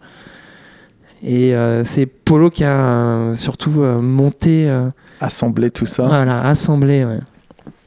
Et 1.23 1.55
euh, 1.55 1.85
c'est 1.85 2.07
Polo 2.07 2.49
qui 2.51 2.65
a 2.65 3.33
surtout 3.35 3.71
monté. 3.71 4.73
Assembler 5.21 5.71
tout 5.71 5.87
ça. 5.87 6.07
voilà, 6.07 6.47
assemblé, 6.47 7.05
ouais. 7.05 7.19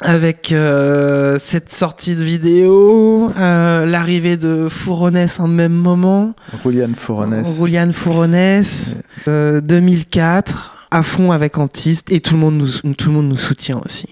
Avec 0.01 0.51
euh, 0.51 1.37
cette 1.39 1.71
sortie 1.71 2.15
de 2.15 2.23
vidéo, 2.23 3.31
euh, 3.37 3.85
l'arrivée 3.85 4.35
de 4.35 4.67
Fouronès 4.67 5.39
en 5.39 5.47
même 5.47 5.73
moment, 5.73 6.33
Julian 6.63 6.89
Fouronès. 6.95 7.57
Julian 7.57 7.91
Fouronès, 7.93 8.95
euh, 9.27 9.61
2004, 9.61 10.87
à 10.89 11.03
fond 11.03 11.31
avec 11.31 11.59
Antiste, 11.59 12.11
et 12.11 12.19
tout 12.19 12.33
le 12.33 12.39
monde 12.39 12.57
nous, 12.57 12.93
tout 12.93 13.09
le 13.09 13.15
monde 13.15 13.29
nous 13.29 13.37
soutient 13.37 13.79
aussi. 13.85 14.07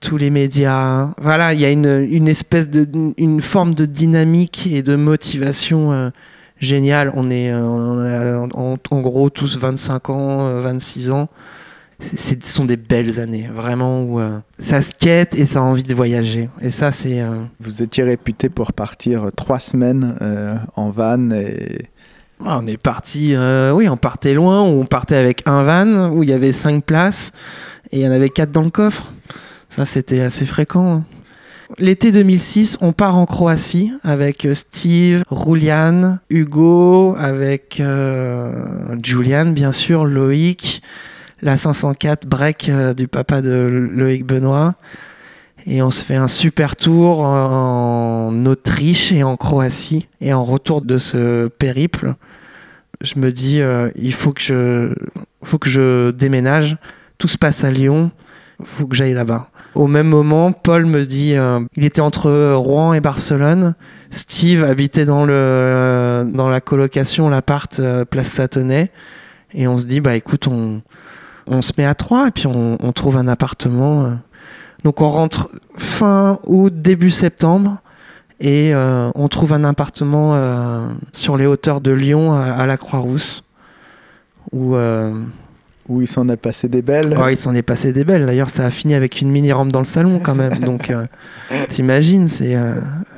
Tous 0.00 0.16
les 0.16 0.30
médias, 0.30 1.10
voilà, 1.20 1.54
il 1.54 1.60
y 1.60 1.64
a 1.64 1.70
une, 1.70 2.06
une 2.10 2.26
espèce 2.28 2.68
de, 2.68 2.86
une 3.16 3.40
forme 3.40 3.74
de 3.74 3.86
dynamique 3.86 4.68
et 4.70 4.82
de 4.82 4.96
motivation 4.96 5.92
euh, 5.92 6.10
géniale. 6.58 7.12
On 7.14 7.30
est, 7.30 7.52
euh, 7.52 7.62
on 7.62 8.00
a 8.00 8.38
en, 8.56 8.76
en 8.90 9.00
gros 9.00 9.30
tous 9.30 9.56
25 9.56 10.10
ans, 10.10 10.46
euh, 10.46 10.60
26 10.60 11.10
ans. 11.10 11.28
Ce 12.00 12.34
sont 12.42 12.66
des 12.66 12.76
belles 12.76 13.18
années, 13.20 13.48
vraiment, 13.52 14.02
où 14.02 14.20
euh, 14.20 14.38
ça 14.58 14.82
skate 14.82 15.34
et 15.34 15.46
ça 15.46 15.60
a 15.60 15.62
envie 15.62 15.82
de 15.82 15.94
voyager. 15.94 16.50
Et 16.60 16.70
ça, 16.70 16.92
c'est. 16.92 17.20
euh, 17.22 17.30
Vous 17.60 17.82
étiez 17.82 18.04
réputé 18.04 18.48
pour 18.50 18.72
partir 18.74 19.28
trois 19.34 19.58
semaines 19.60 20.14
euh, 20.20 20.54
en 20.76 20.90
van 20.90 21.30
et 21.30 21.86
Ah, 22.44 22.58
On 22.62 22.66
est 22.66 22.76
parti, 22.80 23.34
euh, 23.34 23.72
oui, 23.72 23.88
on 23.88 23.96
partait 23.96 24.34
loin, 24.34 24.62
où 24.62 24.80
on 24.80 24.84
partait 24.84 25.16
avec 25.16 25.42
un 25.46 25.62
van, 25.62 26.10
où 26.10 26.22
il 26.22 26.28
y 26.28 26.34
avait 26.34 26.52
cinq 26.52 26.84
places, 26.84 27.32
et 27.90 28.00
il 28.00 28.02
y 28.04 28.08
en 28.08 28.12
avait 28.12 28.28
quatre 28.30 28.50
dans 28.50 28.62
le 28.62 28.70
coffre. 28.70 29.10
Ça, 29.70 29.86
c'était 29.86 30.20
assez 30.20 30.44
fréquent. 30.44 30.96
hein. 30.96 31.04
L'été 31.78 32.12
2006, 32.12 32.76
on 32.82 32.92
part 32.92 33.16
en 33.16 33.24
Croatie 33.26 33.90
avec 34.04 34.46
Steve, 34.52 35.24
Roulian, 35.30 36.18
Hugo, 36.30 37.16
avec 37.18 37.80
euh, 37.80 38.94
Julian, 39.02 39.46
bien 39.46 39.72
sûr, 39.72 40.04
Loïc, 40.04 40.80
la 41.42 41.56
504 41.56 42.26
break 42.26 42.68
euh, 42.68 42.94
du 42.94 43.08
papa 43.08 43.42
de 43.42 43.88
Loïc 43.92 44.24
Benoît. 44.24 44.74
Et 45.66 45.82
on 45.82 45.90
se 45.90 46.04
fait 46.04 46.14
un 46.14 46.28
super 46.28 46.76
tour 46.76 47.20
en 47.20 48.46
Autriche 48.46 49.10
et 49.10 49.24
en 49.24 49.36
Croatie. 49.36 50.08
Et 50.20 50.32
en 50.32 50.44
retour 50.44 50.80
de 50.80 50.96
ce 50.96 51.48
périple, 51.48 52.14
je 53.02 53.18
me 53.18 53.32
dis, 53.32 53.60
euh, 53.60 53.90
il 53.96 54.12
faut 54.12 54.32
que 54.32 54.42
je, 54.42 54.94
faut 55.42 55.58
que 55.58 55.68
je 55.68 56.12
déménage. 56.12 56.76
Tout 57.18 57.26
se 57.26 57.36
passe 57.36 57.64
à 57.64 57.70
Lyon. 57.70 58.12
Il 58.60 58.66
faut 58.66 58.86
que 58.86 58.94
j'aille 58.94 59.14
là-bas. 59.14 59.50
Au 59.74 59.88
même 59.88 60.06
moment, 60.06 60.52
Paul 60.52 60.86
me 60.86 61.04
dit, 61.04 61.34
euh, 61.34 61.60
il 61.76 61.84
était 61.84 62.00
entre 62.00 62.54
Rouen 62.54 62.94
et 62.94 63.00
Barcelone. 63.00 63.74
Steve 64.10 64.62
habitait 64.62 65.04
dans, 65.04 65.26
le, 65.26 66.24
dans 66.32 66.48
la 66.48 66.60
colocation, 66.60 67.28
l'appart 67.28 67.82
Place 68.08 68.28
Satonnet. 68.28 68.92
Et 69.52 69.66
on 69.66 69.76
se 69.76 69.86
dit, 69.86 70.00
bah 70.00 70.14
écoute, 70.14 70.46
on, 70.46 70.80
on 71.46 71.62
se 71.62 71.72
met 71.78 71.84
à 71.86 71.94
trois 71.94 72.28
et 72.28 72.30
puis 72.30 72.46
on, 72.46 72.76
on 72.80 72.92
trouve 72.92 73.16
un 73.16 73.28
appartement. 73.28 74.04
euh. 74.04 74.10
Donc 74.84 75.00
on 75.00 75.10
rentre 75.10 75.50
fin 75.76 76.38
août, 76.46 76.72
début 76.74 77.10
septembre. 77.10 77.78
Et 78.38 78.74
euh, 78.74 79.10
on 79.14 79.28
trouve 79.28 79.54
un 79.54 79.64
appartement 79.64 80.32
euh, 80.34 80.86
sur 81.12 81.38
les 81.38 81.46
hauteurs 81.46 81.80
de 81.80 81.90
Lyon, 81.92 82.34
à, 82.34 82.52
à 82.52 82.66
la 82.66 82.76
Croix-Rousse. 82.76 83.42
Où 84.52 84.76
euh, 84.76 85.10
Où 85.88 86.02
il 86.02 86.06
s'en 86.06 86.28
a 86.28 86.36
passé 86.36 86.68
des 86.68 86.82
belles. 86.82 87.16
Ouais, 87.16 87.32
il 87.32 87.36
s'en 87.38 87.54
est 87.54 87.62
passé 87.62 87.94
des 87.94 88.04
belles. 88.04 88.26
D'ailleurs, 88.26 88.50
ça 88.50 88.66
a 88.66 88.70
fini 88.70 88.94
avec 88.94 89.22
une 89.22 89.30
mini 89.30 89.52
rampe 89.52 89.72
dans 89.72 89.78
le 89.78 89.86
salon 89.86 90.20
quand 90.22 90.34
même. 90.34 90.58
Donc, 90.58 90.92
t'imagines, 91.70 92.28
c'est 92.28 92.56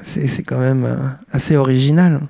c'est 0.03 0.43
quand 0.45 0.59
même 0.59 0.87
assez 1.33 1.57
original. 1.57 2.20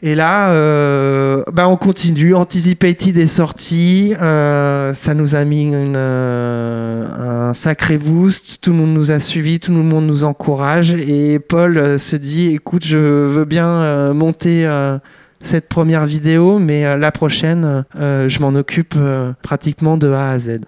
Et 0.00 0.14
là, 0.14 0.52
euh, 0.52 1.42
bah 1.52 1.68
on 1.68 1.76
continue. 1.76 2.34
Anticipated 2.34 3.16
est 3.16 3.26
sorti. 3.26 4.14
euh, 4.20 4.94
ça 4.94 5.12
nous 5.12 5.34
a 5.34 5.44
mis 5.44 5.64
une, 5.64 5.94
euh, 5.96 7.48
un 7.50 7.54
sacré 7.54 7.98
boost. 7.98 8.58
Tout 8.60 8.70
le 8.70 8.76
monde 8.76 8.94
nous 8.94 9.10
a 9.10 9.18
suivis. 9.18 9.58
Tout 9.58 9.72
le 9.72 9.82
monde 9.82 10.06
nous 10.06 10.22
encourage. 10.22 10.92
Et 10.92 11.40
Paul 11.40 11.78
euh, 11.78 11.98
se 11.98 12.14
dit, 12.14 12.46
écoute, 12.54 12.86
je 12.86 12.96
veux 12.96 13.44
bien 13.44 13.66
euh, 13.66 14.14
monter 14.14 14.66
euh, 14.66 14.98
cette 15.42 15.68
première 15.68 16.06
vidéo, 16.06 16.60
mais 16.60 16.96
la 16.96 17.12
prochaine, 17.12 17.84
je 17.96 18.40
m'en 18.40 18.56
occupe 18.56 18.96
pratiquement 19.40 19.96
de 19.96 20.10
A 20.10 20.30
à 20.30 20.38
Z. 20.40 20.62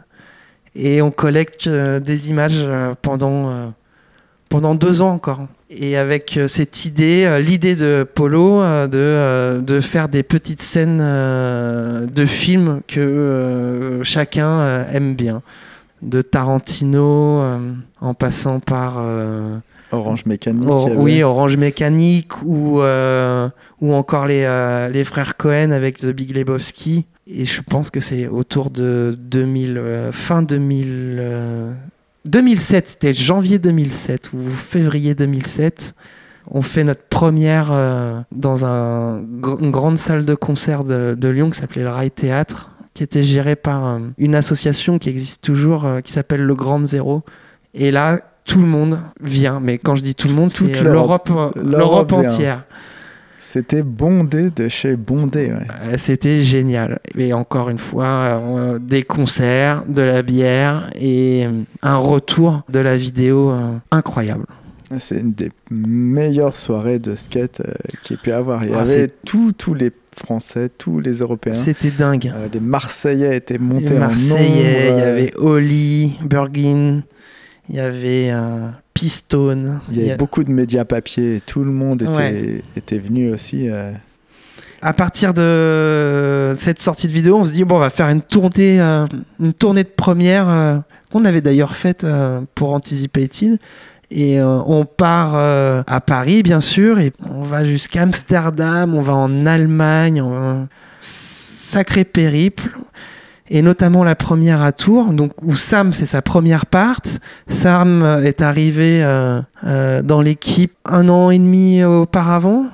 Et 0.77 1.03
on 1.03 1.11
collecte 1.11 1.69
des 1.69 2.31
images 2.31 2.65
pendant, 3.03 3.73
pendant 4.51 4.75
deux 4.75 5.01
ans 5.01 5.13
encore. 5.13 5.47
Et 5.71 5.97
avec 5.97 6.37
euh, 6.37 6.49
cette 6.49 6.85
idée, 6.85 7.25
euh, 7.25 7.39
l'idée 7.39 7.77
de 7.77 8.05
Polo 8.15 8.61
euh, 8.61 8.89
de, 8.89 9.63
de 9.65 9.81
faire 9.81 10.09
des 10.09 10.23
petites 10.25 10.61
scènes 10.61 10.99
de 10.99 12.27
films 12.27 12.83
que 12.87 14.01
chacun 14.03 14.85
aime 14.93 15.15
bien. 15.15 15.41
De 16.03 16.23
Tarantino, 16.23 17.43
en 18.01 18.15
passant 18.15 18.59
par 18.59 19.05
Orange 19.93 20.25
Mécanique. 20.25 20.67
Or- 20.69 20.87
avait- 20.87 20.97
oui, 20.97 21.23
Orange 21.23 21.57
Mécanique 21.59 22.43
ou, 22.43 22.81
ou 22.81 23.93
encore 23.95 24.27
les, 24.27 24.89
les 24.93 25.05
frères 25.05 25.37
Cohen 25.37 25.73
avec 25.73 25.99
The 25.99 26.07
Big 26.09 26.35
Lebowski. 26.35 27.05
Et 27.33 27.45
je 27.45 27.61
pense 27.61 27.91
que 27.91 28.01
c'est 28.01 28.27
autour 28.27 28.71
de 28.71 29.17
2000, 29.21 29.77
euh, 29.79 30.11
fin 30.11 30.43
2000, 30.43 31.19
euh, 31.21 31.73
2007, 32.25 32.89
c'était 32.89 33.15
janvier 33.15 33.59
2007 33.59 34.33
ou 34.33 34.49
février 34.49 35.15
2007. 35.15 35.95
On 36.51 36.63
fait 36.63 36.85
notre 36.85 37.03
première 37.03 37.71
euh, 37.73 38.21
dans 38.33 38.65
un, 38.65 39.23
une 39.61 39.71
grande 39.71 39.99
salle 39.99 40.25
de 40.25 40.35
concert 40.35 40.85
de, 40.85 41.15
de 41.17 41.29
Lyon 41.29 41.51
qui 41.51 41.59
s'appelait 41.59 41.83
le 41.83 41.91
Rail 41.91 42.11
Théâtre, 42.11 42.71
qui 42.95 43.03
était 43.03 43.23
gérée 43.23 43.57
par 43.57 43.87
euh, 43.87 43.99
une 44.19 44.35
association 44.35 44.99
qui 44.99 45.09
existe 45.09 45.43
toujours, 45.43 45.87
euh, 45.87 46.01
qui 46.01 46.13
s'appelle 46.13 46.43
le 46.43 46.55
Grand 46.55 46.85
Zéro. 46.87 47.23
Et 47.73 47.91
là, 47.91 48.21
tout 48.45 48.61
le 48.61 48.67
monde 48.67 48.99
vient. 49.21 49.61
Mais 49.61 49.79
quand 49.79 49.97
je 49.97 50.03
dis 50.03 50.15
tout 50.15 50.29
le 50.29 50.35
monde, 50.35 50.53
Toute 50.53 50.75
c'est 50.75 50.83
l'Europe. 50.83 51.31
l'Europe 51.57 52.13
vient. 52.13 52.65
C'était 53.53 53.83
bondé 53.83 54.51
de 54.55 54.69
chez 54.69 54.95
bondé. 54.95 55.49
ouais. 55.49 55.67
Euh, 55.83 55.97
C'était 55.99 56.45
génial. 56.45 57.01
Et 57.19 57.33
encore 57.33 57.69
une 57.69 57.81
fois, 57.81 58.07
euh, 58.07 58.79
des 58.79 59.03
concerts, 59.03 59.83
de 59.89 60.03
la 60.03 60.23
bière 60.23 60.89
et 60.95 61.47
euh, 61.47 61.63
un 61.83 61.97
retour 61.97 62.63
de 62.69 62.79
la 62.79 62.97
vidéo 62.97 63.51
euh, 63.51 63.73
incroyable. 63.91 64.45
C'est 64.99 65.21
une 65.21 65.33
des 65.33 65.51
meilleures 65.71 66.55
soirées 66.55 67.01
de 67.01 67.17
skate 67.17 67.61
euh, 67.61 67.73
qu'il 68.05 68.17
y 68.17 68.21
ait 68.21 68.23
pu 68.23 68.31
avoir. 68.31 68.63
Il 68.65 68.71
y 68.71 68.75
Ah, 68.75 68.81
avait 68.83 69.09
tous, 69.27 69.51
tous 69.53 69.75
les 69.75 69.91
Français, 70.25 70.69
tous 70.69 71.01
les 71.01 71.15
Européens. 71.19 71.55
C'était 71.55 71.91
dingue. 71.91 72.33
Les 72.53 72.61
Marseillais 72.61 73.37
étaient 73.37 73.59
montés 73.59 73.95
Les 73.95 73.99
Marseillais, 73.99 74.91
en 74.91 74.93
nombre. 74.93 74.99
il 74.99 74.99
y 74.99 75.03
avait 75.03 75.33
Oli, 75.39 76.19
Bergin, 76.25 77.03
il 77.69 77.75
y 77.75 77.81
avait 77.81 78.31
Pistone. 79.01 79.81
Il 79.91 79.99
y 79.99 80.03
avait 80.09 80.17
beaucoup 80.17 80.45
de 80.45 80.51
médias 80.51 80.85
papier. 80.85 81.41
Tout 81.47 81.65
le 81.65 81.71
monde 81.73 82.03
était, 82.03 82.11
Ouais. 82.13 82.63
était 82.77 82.99
venu 82.99 83.33
aussi. 83.33 83.69
euh, 83.71 83.93
À 84.83 84.93
partir 84.93 85.33
de 85.33 86.55
cette 86.59 86.81
sortie 86.83 87.07
de 87.07 87.13
vidéo, 87.13 87.39
on 87.39 87.45
se 87.47 87.51
dit 87.53 87.65
bon, 87.65 87.77
on 87.77 87.81
va 87.81 87.89
faire 87.91 88.09
une 88.09 88.21
tournée, 88.23 88.79
euh, 88.81 89.07
une 89.41 89.55
tournée 89.55 89.85
de 89.85 89.89
première 89.89 90.49
euh, 90.49 90.77
qu'on 91.11 91.25
avait 91.25 91.41
d'ailleurs 91.41 91.75
faite 91.75 92.05
euh, 92.05 92.41
pour 92.55 92.75
Anticipated. 92.75 93.59
Et 94.11 94.43
on 94.43 94.85
part 94.87 95.37
à 95.37 96.01
Paris, 96.01 96.43
bien 96.43 96.61
sûr, 96.61 96.99
et 96.99 97.13
on 97.33 97.43
va 97.43 97.63
jusqu'à 97.65 98.03
Amsterdam, 98.03 98.93
on 98.97 99.03
va 99.03 99.15
en 99.15 99.47
Allemagne, 99.47 100.21
on- 100.21 100.67
sacré 101.01 102.05
périple. 102.05 102.71
Et 103.53 103.63
notamment 103.63 104.05
la 104.05 104.15
première 104.15 104.63
à 104.63 104.71
Tours, 104.71 105.13
donc 105.13 105.33
où 105.43 105.55
Sam 105.57 105.93
c'est 105.93 106.07
sa 106.07 106.23
première 106.23 106.67
part. 106.67 107.01
Sam 107.49 108.03
euh, 108.03 108.23
est 108.23 108.43
arrivé 108.43 109.03
euh, 109.03 109.41
euh, 109.67 110.03
dans 110.03 110.21
l'équipe 110.21 110.73
un 110.85 111.09
an 111.09 111.31
et 111.31 111.39
demi 111.39 111.83
auparavant. 111.83 112.67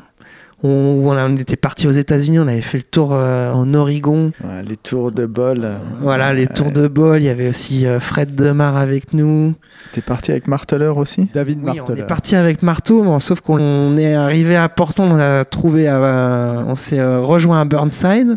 On, 0.62 0.68
où 1.02 1.08
on, 1.10 1.12
a- 1.12 1.26
on 1.28 1.36
était 1.36 1.56
parti 1.56 1.86
aux 1.86 1.92
États-Unis, 1.92 2.38
on 2.38 2.48
avait 2.48 2.62
fait 2.62 2.78
le 2.78 2.82
tour 2.84 3.10
euh, 3.12 3.52
en 3.52 3.72
Oregon. 3.74 4.32
ouais, 4.42 4.62
les 4.66 4.76
tours 4.76 5.12
de 5.12 5.24
bol. 5.26 5.66
Voilà, 6.00 6.32
les 6.32 6.46
tours 6.46 6.72
de 6.72 6.88
bol. 6.88 7.20
Il 7.20 7.24
y 7.26 7.28
avait 7.28 7.48
aussi 7.50 7.86
euh, 7.86 8.00
Fred 8.00 8.34
Demar 8.34 8.76
avec 8.76 9.12
nous. 9.12 9.54
T'es 9.92 10.00
parti 10.00 10.30
avec 10.30 10.46
Marteleur 10.48 10.96
aussi? 10.96 11.28
David 11.32 11.58
Oui, 11.62 11.70
on 11.72 11.74
Marteleur. 11.76 12.04
est 12.04 12.06
parti 12.06 12.36
avec 12.36 12.62
Marteau, 12.62 13.02
bon, 13.02 13.20
sauf 13.20 13.40
qu'on 13.42 13.60
on 13.60 13.96
est 13.98 14.14
arrivé 14.14 14.56
à 14.56 14.68
Portland, 14.70 15.10
on 15.12 15.18
a 15.20 15.44
trouvé, 15.44 15.88
à- 15.88 16.64
on 16.66 16.74
s'est 16.74 16.98
euh, 16.98 17.20
rejoint 17.20 17.60
à 17.60 17.64
Burnside. 17.66 18.36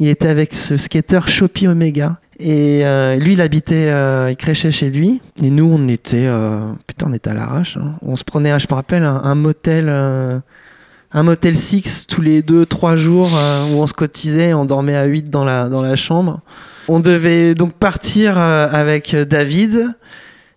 Il 0.00 0.08
était 0.08 0.28
avec 0.28 0.54
ce 0.54 0.76
skater 0.76 1.20
Shopee 1.28 1.68
Omega. 1.68 2.18
Et 2.40 2.84
euh, 2.84 3.16
lui, 3.16 3.34
il 3.34 3.40
habitait, 3.40 3.88
euh, 3.90 4.28
il 4.30 4.36
crêchait 4.36 4.72
chez 4.72 4.90
lui. 4.90 5.20
Et 5.42 5.50
nous, 5.50 5.66
on 5.72 5.86
était, 5.88 6.26
euh, 6.26 6.72
putain, 6.86 7.06
on 7.08 7.12
était 7.12 7.30
à 7.30 7.34
l'arrache. 7.34 7.76
hein. 7.76 7.94
On 8.02 8.16
se 8.16 8.24
prenait, 8.24 8.58
je 8.58 8.66
me 8.68 8.74
rappelle, 8.74 9.04
un, 9.04 9.34
motel, 9.36 9.88
un 9.88 11.22
motel 11.22 11.56
6 11.56 12.06
tous 12.08 12.20
les 12.22 12.42
deux, 12.42 12.66
trois 12.66 12.96
jours 12.96 13.30
où 13.70 13.80
on 13.80 13.86
se 13.86 13.94
cotisait, 13.94 14.52
on 14.52 14.64
dormait 14.64 14.96
à 14.96 15.04
8 15.04 15.30
dans 15.30 15.44
la, 15.44 15.68
dans 15.68 15.82
la 15.82 15.94
chambre. 15.94 16.40
On 16.88 16.98
devait 17.00 17.54
donc 17.54 17.74
partir 17.74 18.36
avec 18.36 19.14
David. 19.14 19.94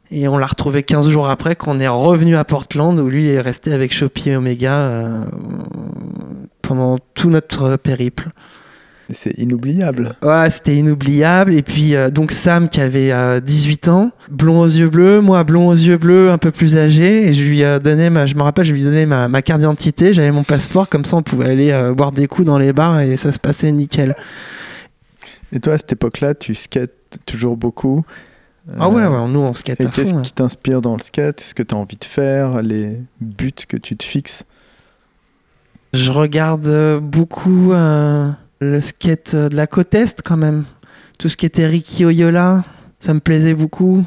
Et 0.09 0.27
on 0.27 0.38
l'a 0.38 0.45
retrouvé 0.45 0.84
15 0.84 1.09
jours 1.09 1.27
après 1.30 1.55
quand 1.55 1.76
on 1.76 1.80
est 1.80 1.88
revenu 1.88 2.38
à 2.38 2.45
Portland 2.45 2.97
où 2.99 3.09
lui 3.09 3.27
est 3.27 3.41
resté 3.41 3.73
avec 3.73 3.93
Shopee 3.93 4.35
Omega 4.35 4.72
euh, 4.72 5.26
pendant 6.61 6.97
tout 7.14 7.30
notre 7.30 7.76
périple. 7.76 8.30
C'est 9.09 9.38
inoubliable. 9.38 10.13
Ouais, 10.21 10.49
c'était 10.49 10.75
inoubliable. 10.75 11.53
Et 11.53 11.61
puis, 11.61 11.95
euh, 11.95 12.09
donc 12.09 12.31
Sam 12.31 12.67
qui 12.67 12.81
avait 12.81 13.11
euh, 13.11 13.39
18 13.39 13.88
ans, 13.88 14.11
blond 14.29 14.59
aux 14.61 14.65
yeux 14.67 14.89
bleus, 14.89 15.21
moi 15.21 15.43
blond 15.45 15.69
aux 15.69 15.73
yeux 15.75 15.97
bleus, 15.97 16.29
un 16.29 16.38
peu 16.38 16.51
plus 16.51 16.75
âgé. 16.77 17.27
Et 17.27 17.34
je 17.34 17.45
lui 17.45 17.61
ai 17.61 17.79
donné, 17.79 18.09
ma, 18.09 18.25
je 18.25 18.35
me 18.35 18.41
rappelle, 18.41 18.65
je 18.65 18.73
lui 18.73 18.81
ai 18.81 18.84
donné 18.84 19.05
ma, 19.05 19.29
ma 19.29 19.41
carte 19.41 19.59
d'identité, 19.59 20.13
j'avais 20.13 20.31
mon 20.31 20.43
passeport, 20.43 20.89
comme 20.89 21.05
ça 21.05 21.15
on 21.15 21.23
pouvait 21.23 21.49
aller 21.49 21.71
euh, 21.71 21.93
boire 21.93 22.11
des 22.11 22.27
coups 22.27 22.45
dans 22.45 22.57
les 22.57 22.73
bars 22.73 22.99
et 22.99 23.15
ça 23.15 23.31
se 23.31 23.39
passait 23.39 23.71
nickel. 23.71 24.13
Et 25.53 25.61
toi, 25.61 25.73
à 25.73 25.77
cette 25.77 25.93
époque-là, 25.93 26.34
tu 26.35 26.53
skates 26.53 26.91
toujours 27.25 27.55
beaucoup. 27.55 28.03
Ah 28.77 28.89
ouais, 28.89 29.03
Euh, 29.03 29.09
ouais, 29.09 29.31
nous 29.31 29.39
on 29.39 29.53
skate 29.53 29.79
Et 29.79 29.85
qu'est-ce 29.88 30.13
qui 30.21 30.34
t'inspire 30.34 30.81
dans 30.81 30.97
le 30.97 31.01
skate? 31.01 31.39
Ce 31.39 31.55
que 31.55 31.63
tu 31.63 31.73
as 31.73 31.77
envie 31.77 31.95
de 31.95 32.03
faire? 32.03 32.61
Les 32.61 32.97
buts 33.21 33.53
que 33.67 33.77
tu 33.77 33.95
te 33.95 34.03
fixes? 34.03 34.43
Je 35.93 36.11
regarde 36.11 36.67
euh, 36.67 36.99
beaucoup 36.99 37.71
euh, 37.71 38.29
le 38.59 38.81
skate 38.81 39.34
euh, 39.34 39.49
de 39.49 39.55
la 39.55 39.67
côte 39.67 39.93
Est 39.93 40.21
quand 40.23 40.38
même. 40.38 40.65
Tout 41.19 41.29
ce 41.29 41.38
qui 41.38 41.45
était 41.45 41.65
Ricky 41.67 42.05
Oyola, 42.05 42.63
ça 42.99 43.13
me 43.13 43.19
plaisait 43.19 43.53
beaucoup. 43.53 44.05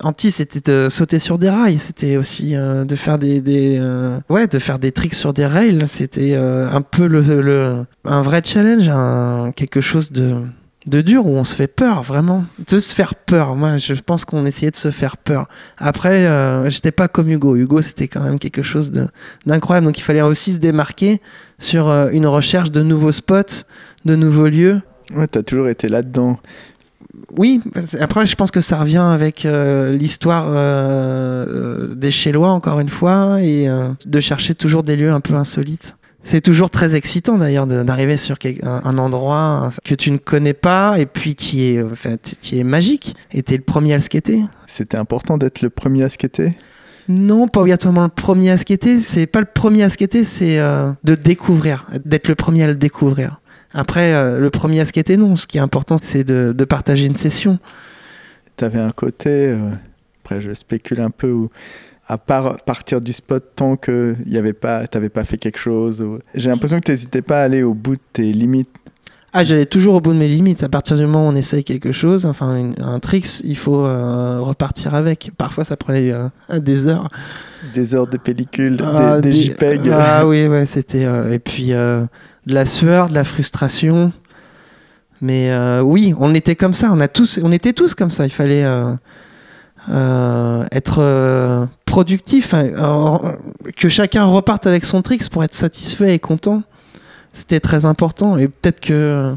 Anti, 0.00 0.32
c'était 0.32 0.60
de 0.72 0.88
sauter 0.88 1.18
sur 1.20 1.38
des 1.38 1.48
rails. 1.50 1.78
C'était 1.78 2.16
aussi 2.16 2.56
euh, 2.56 2.84
de 2.84 2.96
faire 2.96 3.18
des, 3.18 3.40
des 3.40 3.78
euh, 3.80 4.18
ouais, 4.28 4.48
de 4.48 4.58
faire 4.58 4.78
des 4.80 4.90
tricks 4.90 5.14
sur 5.14 5.32
des 5.32 5.46
rails. 5.46 5.84
C'était 5.86 6.34
un 6.34 6.80
peu 6.80 7.06
le, 7.06 7.20
le- 7.40 7.84
un 8.04 8.22
vrai 8.22 8.42
challenge, 8.44 8.90
quelque 9.54 9.80
chose 9.80 10.10
de 10.10 10.34
de 10.86 11.00
dur 11.00 11.26
où 11.26 11.36
on 11.36 11.44
se 11.44 11.54
fait 11.54 11.68
peur, 11.68 12.02
vraiment. 12.02 12.44
De 12.68 12.80
se 12.80 12.94
faire 12.94 13.14
peur. 13.14 13.54
Moi, 13.54 13.76
je 13.76 13.94
pense 13.94 14.24
qu'on 14.24 14.44
essayait 14.46 14.70
de 14.72 14.76
se 14.76 14.90
faire 14.90 15.16
peur. 15.16 15.48
Après, 15.78 16.26
euh, 16.26 16.68
j'étais 16.70 16.90
pas 16.90 17.06
comme 17.08 17.30
Hugo. 17.30 17.54
Hugo, 17.56 17.80
c'était 17.82 18.08
quand 18.08 18.20
même 18.20 18.38
quelque 18.40 18.62
chose 18.62 18.90
d'incroyable. 19.46 19.86
Donc, 19.86 19.98
il 19.98 20.02
fallait 20.02 20.22
aussi 20.22 20.54
se 20.54 20.58
démarquer 20.58 21.20
sur 21.60 21.88
euh, 21.88 22.08
une 22.12 22.26
recherche 22.26 22.70
de 22.72 22.82
nouveaux 22.82 23.12
spots, 23.12 23.64
de 24.04 24.16
nouveaux 24.16 24.48
lieux. 24.48 24.80
Ouais, 25.14 25.28
t'as 25.28 25.42
toujours 25.42 25.68
été 25.68 25.88
là-dedans. 25.88 26.38
Oui, 27.36 27.60
parce- 27.72 27.94
après, 28.00 28.26
je 28.26 28.34
pense 28.34 28.50
que 28.50 28.60
ça 28.60 28.78
revient 28.78 28.96
avec 28.98 29.44
euh, 29.46 29.92
l'histoire 29.96 30.48
des 31.94 32.10
Chélois, 32.10 32.50
encore 32.50 32.80
une 32.80 32.88
fois, 32.88 33.40
et 33.40 33.68
de 34.04 34.20
chercher 34.20 34.54
toujours 34.56 34.82
des 34.82 34.96
lieux 34.96 35.12
un 35.12 35.20
peu 35.20 35.34
insolites. 35.34 35.96
C'est 36.24 36.40
toujours 36.40 36.70
très 36.70 36.94
excitant 36.94 37.36
d'ailleurs 37.36 37.66
d'arriver 37.66 38.16
sur 38.16 38.36
un, 38.62 38.98
endroit 38.98 39.70
que 39.84 39.94
tu 39.94 40.10
ne 40.10 40.18
connais 40.18 40.52
pas 40.54 40.98
et 40.98 41.06
puis 41.06 41.34
qui 41.34 41.64
est, 41.64 41.82
en 41.82 41.94
fait, 41.94 42.36
qui 42.40 42.58
est 42.58 42.64
magique. 42.64 43.16
Et 43.32 43.42
t'es 43.42 43.56
le 43.56 43.62
premier 43.62 43.94
à 43.94 43.96
le 43.96 44.02
skater. 44.02 44.40
C'était 44.66 44.96
important 44.96 45.36
d'être 45.36 45.62
le 45.62 45.70
premier 45.70 46.04
à 46.04 46.08
skater? 46.08 46.52
Non, 47.08 47.48
pas 47.48 47.60
obligatoirement 47.60 48.04
le 48.04 48.08
premier 48.08 48.50
à 48.50 48.58
skater. 48.58 49.00
C'est 49.00 49.26
pas 49.26 49.40
le 49.40 49.46
premier 49.46 49.82
à 49.82 49.90
skater, 49.90 50.24
c'est 50.24 50.58
euh, 50.58 50.92
de 51.02 51.14
découvrir, 51.16 51.86
d'être 52.04 52.28
le 52.28 52.36
premier 52.36 52.62
à 52.62 52.66
le 52.68 52.76
découvrir. 52.76 53.40
Après, 53.74 54.14
euh, 54.14 54.38
le 54.38 54.50
premier 54.50 54.80
à 54.80 54.86
skater, 54.86 55.16
non. 55.16 55.34
Ce 55.34 55.46
qui 55.46 55.58
est 55.58 55.62
important, 55.62 55.96
c'est 56.00 56.24
de, 56.24 56.54
de 56.56 56.64
partager 56.64 57.06
une 57.06 57.16
session. 57.16 57.58
T'avais 58.56 58.80
un 58.80 58.92
côté, 58.92 59.48
euh, 59.48 59.70
après 60.22 60.40
je 60.40 60.52
spécule 60.52 61.00
un 61.00 61.10
peu, 61.10 61.32
où 61.32 61.50
à 62.08 62.18
part 62.18 62.56
partir 62.64 63.00
du 63.00 63.12
spot 63.12 63.44
tant 63.56 63.76
que 63.76 64.16
y 64.26 64.36
avait 64.36 64.52
pas, 64.52 64.86
t'avais 64.86 65.08
pas 65.08 65.24
fait 65.24 65.36
quelque 65.38 65.58
chose. 65.58 66.04
J'ai 66.34 66.50
l'impression 66.50 66.78
que 66.80 66.84
t'hésitais 66.84 67.22
pas 67.22 67.40
à 67.40 67.44
aller 67.44 67.62
au 67.62 67.74
bout 67.74 67.94
de 67.96 68.00
tes 68.12 68.32
limites. 68.32 68.68
Ah, 69.34 69.44
j'allais 69.44 69.64
toujours 69.64 69.94
au 69.94 70.00
bout 70.02 70.12
de 70.12 70.18
mes 70.18 70.28
limites. 70.28 70.62
À 70.62 70.68
partir 70.68 70.94
du 70.96 71.04
moment 71.06 71.26
où 71.26 71.30
on 71.32 71.34
essaye 71.36 71.64
quelque 71.64 71.90
chose, 71.90 72.26
enfin 72.26 72.54
une- 72.56 72.74
un 72.82 72.98
tricks, 72.98 73.40
il 73.44 73.56
faut 73.56 73.86
euh, 73.86 74.40
repartir 74.40 74.94
avec. 74.94 75.30
Parfois, 75.38 75.64
ça 75.64 75.76
prenait 75.78 76.12
euh, 76.12 76.28
des 76.60 76.86
heures. 76.86 77.08
Des 77.72 77.94
heures 77.94 78.06
de 78.08 78.18
pellicule, 78.18 78.76
des- 78.76 78.84
Ah, 78.86 79.20
des, 79.22 79.30
des- 79.30 79.36
JPEG. 79.38 79.88
Ah 79.90 80.26
oui, 80.26 80.46
ouais, 80.48 80.66
c'était. 80.66 81.04
euh, 81.06 81.32
et 81.32 81.38
puis 81.38 81.68
de 81.68 82.08
la 82.46 82.66
sueur, 82.66 83.08
de 83.08 83.14
la 83.14 83.24
frustration. 83.24 84.12
Mais 85.22 85.50
oui, 85.82 86.14
on 86.18 86.34
était 86.34 86.56
comme 86.56 86.74
ça. 86.74 86.90
On 86.92 87.00
a 87.00 87.08
tous, 87.08 87.38
on 87.42 87.52
était 87.52 87.72
tous 87.72 87.94
comme 87.94 88.10
ça. 88.10 88.26
Il 88.26 88.32
fallait 88.32 88.64
euh, 89.90 90.64
être 90.72 90.96
euh, 91.00 91.66
productif, 91.84 92.54
hein, 92.54 93.36
que 93.76 93.88
chacun 93.88 94.24
reparte 94.24 94.66
avec 94.66 94.84
son 94.84 95.02
tricks 95.02 95.28
pour 95.28 95.42
être 95.44 95.54
satisfait 95.54 96.14
et 96.14 96.18
content. 96.18 96.62
C'était 97.32 97.60
très 97.60 97.84
important. 97.84 98.36
Et 98.38 98.48
peut-être 98.48 98.80
que 98.80 98.92
euh, 98.92 99.32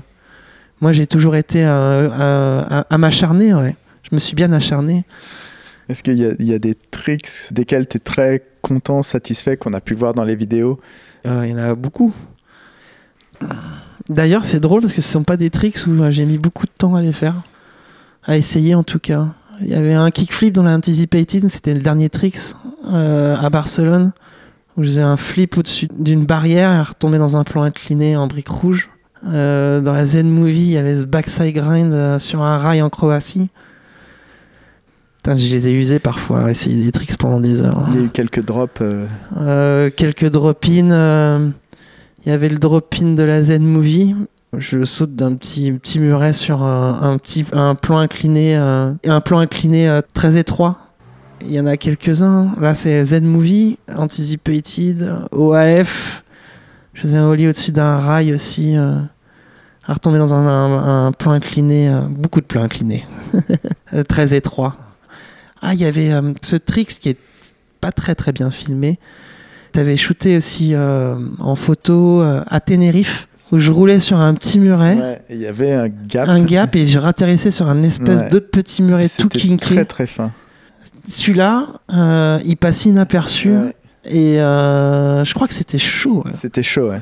moi, 0.81 0.93
j'ai 0.93 1.07
toujours 1.07 1.35
été 1.35 1.63
à, 1.63 1.77
à- 1.79 2.85
à 2.89 2.97
m'acharner. 2.97 3.53
Ouais. 3.53 3.75
Je 4.03 4.09
me 4.13 4.19
suis 4.19 4.35
bien 4.35 4.51
acharné. 4.51 5.05
Est-ce 5.89 6.03
qu'il 6.03 6.15
y, 6.17 6.43
y 6.45 6.53
a 6.53 6.59
des 6.59 6.75
tricks 6.75 7.29
desquels 7.51 7.87
tu 7.87 7.97
es 7.97 7.99
très 7.99 8.43
content, 8.61 9.03
satisfait, 9.03 9.55
qu'on 9.57 9.73
a 9.73 9.81
pu 9.81 9.93
voir 9.93 10.13
dans 10.13 10.23
les 10.23 10.35
vidéos? 10.35 10.79
Il 11.25 11.49
y 11.49 11.53
en 11.53 11.57
a 11.57 11.73
beaucoup. 11.75 12.13
D'ailleurs, 14.09 14.45
c'est 14.45 14.59
drôle 14.59 14.81
parce 14.81 14.93
que 14.93 15.01
ce 15.01 15.11
sont 15.11 15.23
pas 15.23 15.37
des 15.37 15.49
tricks 15.49 15.87
où 15.87 16.11
j'ai 16.11 16.25
mis 16.25 16.37
beaucoup 16.37 16.65
de 16.67 16.71
temps 16.77 16.95
à 16.95 17.01
les 17.01 17.13
faire. 17.13 17.35
À 18.25 18.37
essayer 18.37 18.75
en 18.75 18.83
tout 18.83 18.99
cas. 18.99 19.27
Il 19.61 19.67
y 19.67 19.75
avait 19.75 19.93
un 19.93 20.11
kickflip 20.11 20.53
dans 20.53 20.63
l'Anticipated, 20.63 21.47
c'était 21.49 21.73
le 21.73 21.79
dernier 21.79 22.09
tricks 22.09 22.53
euh, 22.91 23.35
à 23.35 23.49
Barcelone, 23.49 24.11
où 24.77 24.83
je 24.83 24.89
faisais 24.89 25.01
un 25.01 25.17
flip 25.17 25.57
au-dessus 25.57 25.87
d'une 25.97 26.25
barrière 26.25 26.73
et 26.73 26.81
retomber 26.81 27.17
dans 27.17 27.37
un 27.37 27.43
plan 27.43 27.63
incliné 27.63 28.17
en 28.17 28.27
brique 28.27 28.49
rouge. 28.49 28.89
Euh, 29.27 29.81
dans 29.81 29.93
la 29.93 30.05
Zen 30.05 30.29
Movie, 30.29 30.61
il 30.61 30.71
y 30.71 30.77
avait 30.77 30.99
ce 30.99 31.05
backside 31.05 31.53
grind 31.53 31.93
euh, 31.93 32.19
sur 32.19 32.41
un 32.41 32.57
rail 32.57 32.81
en 32.81 32.89
Croatie. 32.89 33.49
Putain, 35.17 35.37
je 35.37 35.55
les 35.55 35.67
ai 35.67 35.71
usés 35.71 35.99
parfois 35.99 36.45
à 36.45 36.51
essayer 36.51 36.83
des 36.83 36.91
tricks 36.91 37.17
pendant 37.17 37.39
des 37.39 37.61
heures. 37.61 37.87
Il 37.89 37.95
y 37.95 37.99
a 37.99 38.03
eu 38.03 38.09
quelques 38.09 38.45
drops. 38.45 38.83
quelques 39.95 40.29
drop-in. 40.29 41.51
Il 42.25 42.29
y 42.29 42.31
avait 42.31 42.49
le 42.49 42.57
drop-in 42.57 43.13
de 43.13 43.23
la 43.23 43.43
Zen 43.43 43.63
Movie. 43.63 44.15
Je 44.57 44.85
saute 44.85 45.15
d'un 45.15 45.35
petit, 45.35 45.71
petit 45.71 45.99
muret 45.99 46.33
sur 46.33 46.63
un, 46.63 47.01
un 47.01 47.17
petit, 47.17 47.45
un 47.53 47.75
plan 47.75 47.97
incliné, 47.97 48.55
euh, 48.57 48.91
un 49.05 49.21
plan 49.21 49.39
incliné 49.39 49.87
euh, 49.87 50.01
très 50.13 50.37
étroit. 50.37 50.77
Il 51.41 51.51
y 51.51 51.59
en 51.59 51.65
a 51.65 51.77
quelques-uns. 51.77 52.55
Là, 52.59 52.75
c'est 52.75 53.03
Zen 53.03 53.25
Movie, 53.25 53.77
Anticipated, 53.95 55.27
OAF. 55.31 56.23
Je 56.93 57.01
faisais 57.01 57.17
un 57.17 57.25
ollie 57.25 57.47
au-dessus 57.47 57.71
d'un 57.71 57.97
rail 57.97 58.33
aussi. 58.33 58.77
Euh, 58.77 58.95
à 59.87 59.93
retomber 59.93 60.17
dans 60.17 60.33
un, 60.33 61.11
plan 61.11 61.31
incliné, 61.31 61.89
euh, 61.89 62.01
beaucoup 62.01 62.41
de 62.41 62.45
plans 62.45 62.63
inclinés, 62.63 63.05
Euh, 63.93 64.03
très 64.03 64.35
étroit. 64.35 64.75
Ah, 65.61 65.73
il 65.73 65.79
y 65.79 65.85
avait 65.85 66.11
euh, 66.11 66.33
ce 66.41 66.55
trick 66.55 66.89
qui 66.89 67.09
est 67.09 67.19
pas 67.81 67.91
très 67.91 68.15
très 68.15 68.31
bien 68.31 68.49
filmé. 68.49 68.99
T'avais 69.71 69.95
shooté 69.95 70.37
aussi 70.37 70.73
euh, 70.73 71.15
en 71.39 71.55
photo 71.55 72.21
euh, 72.21 72.43
à 72.47 72.59
Tenerife 72.59 73.27
où 73.51 73.59
je 73.59 73.71
roulais 73.71 73.99
sur 73.99 74.17
un 74.19 74.33
petit 74.33 74.57
muret, 74.59 74.95
ouais, 74.95 75.21
il 75.29 75.37
y 75.37 75.47
avait 75.47 75.71
un 75.73 75.87
gap. 75.87 76.27
un 76.29 76.41
gap 76.43 76.75
et 76.75 76.87
je 76.87 76.97
ratterrissais 76.99 77.51
sur 77.51 77.67
un 77.69 77.83
espèce 77.83 78.21
Ouais. 78.21 78.29
d'autre 78.29 78.49
petit 78.49 78.81
muret 78.83 79.07
tout 79.07 79.29
C'était 79.31 79.39
kinké. 79.39 79.75
très 79.75 79.85
très 79.85 80.07
fin. 80.07 80.31
Celui-là, 81.07 81.67
euh, 81.93 82.39
il 82.45 82.57
passe 82.57 82.85
inaperçu 82.85 83.51
Ouais, 83.51 83.75
et 84.05 84.39
euh, 84.41 85.23
je 85.23 85.33
crois 85.33 85.47
que 85.47 85.53
c'était 85.53 85.77
chaud. 85.77 86.23
ouais. 86.25 86.31
C'était 86.33 86.63
chaud, 86.63 86.89
ouais. 86.89 87.01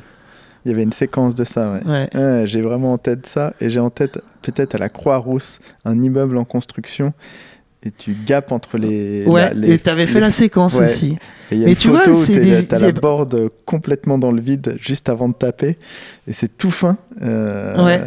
Il 0.66 0.72
y 0.72 0.74
avait 0.74 0.84
une 0.84 0.92
séquence 0.94 1.36
de 1.36 1.44
ça, 1.44 1.72
ouais. 1.74 1.84
Ouais. 1.86 2.10
Ouais, 2.16 2.44
j'ai 2.46 2.62
vraiment 2.62 2.94
en 2.94 2.98
tête 2.98 3.26
ça, 3.26 3.54
et 3.60 3.70
j'ai 3.70 3.80
en 3.80 3.90
tête 3.90 4.20
peut-être 4.42 4.76
à 4.76 4.78
la 4.78 4.90
Croix-Rousse, 4.90 5.60
un 5.86 6.02
immeuble 6.02 6.38
en 6.38 6.46
construction, 6.46 7.14
et 7.86 7.92
tu 7.92 8.16
gapes 8.26 8.52
entre 8.52 8.78
les. 8.78 9.26
Ouais, 9.26 9.42
la- 9.42 9.54
les- 9.54 9.72
et 9.74 9.78
t'avais 9.80 10.06
fait 10.08 10.16
les- 10.16 10.20
la 10.22 10.32
séquence 10.32 10.76
ouais. 10.76 10.86
aussi. 10.86 11.18
Et 11.52 11.56
il 11.56 11.58
y 11.60 11.64
a 11.64 11.66
Mais 11.66 11.72
une 11.74 11.78
tu 11.78 11.90
vois, 11.90 12.00
photo 12.00 12.12
où 12.12 12.16
c'est 12.16 12.34
t'es- 12.34 12.40
des- 12.62 12.66
t'as 12.66 12.80
la 12.80 12.92
board 12.92 13.50
complètement 13.66 14.18
dans 14.18 14.32
le 14.32 14.42
vide 14.42 14.78
juste 14.80 15.10
avant 15.10 15.30
de 15.30 15.34
taper, 15.34 15.78
et 16.28 16.34
c'est 16.34 16.58
tout 16.58 16.72
fin. 16.72 16.98
euh, 17.22 17.84
Ouais. 17.86 18.02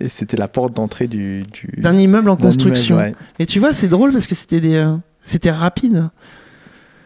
Et 0.00 0.08
c'était 0.08 0.36
la 0.36 0.48
porte 0.48 0.74
d'entrée 0.74 1.06
du. 1.06 1.44
du 1.52 1.68
D'un 1.78 1.96
immeuble 1.96 2.28
en 2.30 2.36
construction. 2.36 2.96
immeuble, 2.96 3.10
ouais. 3.16 3.24
Et 3.38 3.46
tu 3.46 3.58
vois, 3.60 3.72
c'est 3.72 3.88
drôle 3.88 4.12
parce 4.12 4.26
que 4.26 4.34
c'était 4.34 4.60
des, 4.60 4.74
euh, 4.74 4.94
c'était 5.22 5.50
rapide. 5.50 6.08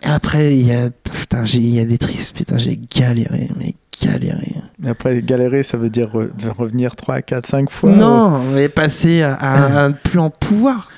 Et 0.02 0.06
après, 0.08 0.56
il 0.56 0.66
y 0.66 0.72
a, 0.72 0.90
putain, 0.90 1.44
il 1.44 1.74
y 1.74 1.80
a 1.80 1.84
des 1.84 1.98
tristes, 1.98 2.32
putain, 2.34 2.56
j'ai 2.56 2.78
galéré, 2.96 3.48
mais 3.58 3.74
galéré. 4.00 4.54
Mais 4.78 4.90
après, 4.90 5.20
galérer, 5.22 5.64
ça 5.64 5.76
veut 5.76 5.90
dire 5.90 6.10
re- 6.14 6.30
revenir 6.56 6.94
3, 6.94 7.20
4, 7.20 7.46
5 7.46 7.68
fois. 7.68 7.90
non, 7.90 8.44
mais 8.54 8.68
passer 8.68 9.22
à, 9.22 9.34
à- 9.86 9.90
plus 10.04 10.20
en 10.20 10.30
pouvoir, 10.30 10.88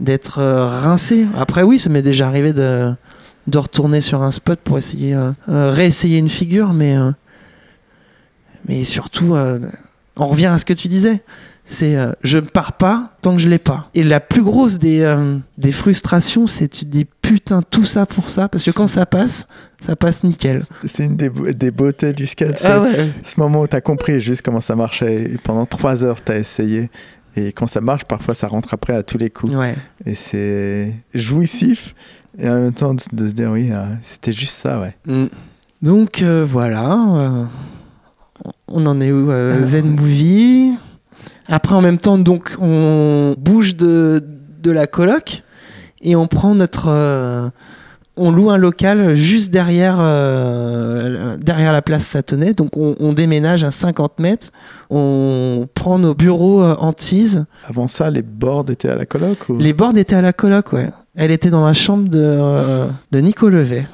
d'être 0.00 0.38
euh, 0.38 0.66
rincé. 0.66 1.26
Après, 1.36 1.62
oui, 1.62 1.78
ça 1.78 1.88
m'est 1.90 2.02
déjà 2.02 2.26
arrivé 2.28 2.52
de, 2.52 2.92
de 3.46 3.58
retourner 3.58 4.00
sur 4.00 4.22
un 4.22 4.30
spot 4.30 4.58
pour 4.62 4.78
essayer, 4.78 5.14
euh, 5.14 5.30
euh, 5.48 5.70
réessayer 5.70 6.18
une 6.18 6.28
figure, 6.28 6.72
mais, 6.72 6.96
mais 8.66 8.84
surtout, 8.84 9.34
on 10.16 10.26
revient 10.26 10.46
à 10.46 10.58
ce 10.58 10.64
que 10.64 10.72
tu 10.74 10.88
disais. 10.88 11.22
C'est 11.70 11.96
euh, 11.96 12.12
je 12.22 12.38
ne 12.38 12.46
pars 12.46 12.78
pas 12.78 13.10
tant 13.20 13.36
que 13.36 13.42
je 13.42 13.48
l'ai 13.48 13.58
pas. 13.58 13.90
Et 13.94 14.02
la 14.02 14.20
plus 14.20 14.40
grosse 14.42 14.78
des, 14.78 15.02
euh, 15.02 15.36
des 15.58 15.70
frustrations, 15.70 16.46
c'est 16.46 16.66
tu 16.66 16.86
te 16.86 16.90
dis 16.90 17.04
putain 17.20 17.60
tout 17.60 17.84
ça 17.84 18.06
pour 18.06 18.30
ça 18.30 18.48
parce 18.48 18.64
que 18.64 18.70
quand 18.70 18.86
ça 18.86 19.04
passe, 19.04 19.46
ça 19.78 19.94
passe 19.94 20.24
nickel. 20.24 20.64
C'est 20.84 21.04
une 21.04 21.16
des, 21.18 21.28
beau- 21.28 21.52
des 21.52 21.70
beautés 21.70 22.14
du 22.14 22.26
skate. 22.26 22.56
c'est 22.58 22.68
Ah 22.68 22.80
ouais. 22.80 23.10
Ce 23.22 23.38
moment 23.38 23.60
où 23.60 23.66
tu 23.66 23.76
as 23.76 23.82
compris 23.82 24.18
juste 24.18 24.40
comment 24.40 24.62
ça 24.62 24.76
marchait, 24.76 25.24
et 25.24 25.36
pendant 25.44 25.66
3 25.66 26.04
heures, 26.04 26.24
tu 26.24 26.32
as 26.32 26.38
essayé. 26.38 26.88
Et 27.36 27.52
quand 27.52 27.66
ça 27.66 27.80
marche, 27.80 28.04
parfois 28.04 28.34
ça 28.34 28.48
rentre 28.48 28.74
après 28.74 28.94
à 28.94 29.02
tous 29.02 29.18
les 29.18 29.30
coups. 29.30 29.54
Ouais. 29.54 29.76
Et 30.06 30.14
c'est 30.14 30.92
jouissif. 31.14 31.94
Et 32.38 32.48
en 32.48 32.60
même 32.60 32.72
temps, 32.72 32.94
de, 32.94 33.00
de 33.12 33.28
se 33.28 33.32
dire, 33.32 33.50
oui, 33.50 33.70
euh, 33.70 33.84
c'était 34.00 34.32
juste 34.32 34.54
ça, 34.54 34.80
ouais. 34.80 34.96
Mm. 35.06 35.26
Donc 35.82 36.22
euh, 36.22 36.44
voilà, 36.48 36.92
euh, 36.92 37.44
on 38.66 38.84
en 38.86 39.00
est 39.00 39.12
où 39.12 39.30
euh, 39.30 39.64
Zen 39.64 39.90
Movie. 39.90 40.72
Après 41.46 41.74
en 41.74 41.80
même 41.80 41.98
temps 41.98 42.18
donc 42.18 42.56
on 42.60 43.34
bouge 43.38 43.76
de, 43.76 44.22
de 44.60 44.70
la 44.70 44.86
coloc 44.86 45.42
et 46.02 46.14
on 46.14 46.26
prend 46.26 46.54
notre 46.54 46.88
euh, 46.88 47.48
on 48.18 48.30
loue 48.30 48.50
un 48.50 48.56
local 48.56 49.14
juste 49.14 49.50
derrière 49.50 49.96
euh, 50.00 51.36
derrière 51.38 51.72
la 51.72 51.82
place 51.82 52.04
Satonnet 52.04 52.54
donc 52.54 52.76
on, 52.76 52.94
on 53.00 53.12
déménage 53.12 53.64
à 53.64 53.70
50 53.70 54.18
mètres. 54.18 54.50
On 54.90 55.68
prend 55.74 55.98
nos 55.98 56.14
bureaux 56.14 56.62
euh, 56.62 56.74
en 56.78 56.92
tease. 56.92 57.44
Avant 57.64 57.88
ça, 57.88 58.10
les 58.10 58.22
boards 58.22 58.70
étaient 58.70 58.88
à 58.88 58.96
la 58.96 59.06
coloc 59.06 59.48
ou... 59.48 59.58
les 59.58 59.72
boards 59.72 59.96
étaient 59.96 60.16
à 60.16 60.22
la 60.22 60.32
coloc, 60.32 60.72
ouais. 60.72 60.90
Elle 61.14 61.30
était 61.30 61.50
dans 61.50 61.66
la 61.66 61.74
chambre 61.74 62.08
de, 62.08 62.20
euh, 62.20 62.86
de 63.10 63.18
Nico 63.20 63.48
Levet. 63.48 63.86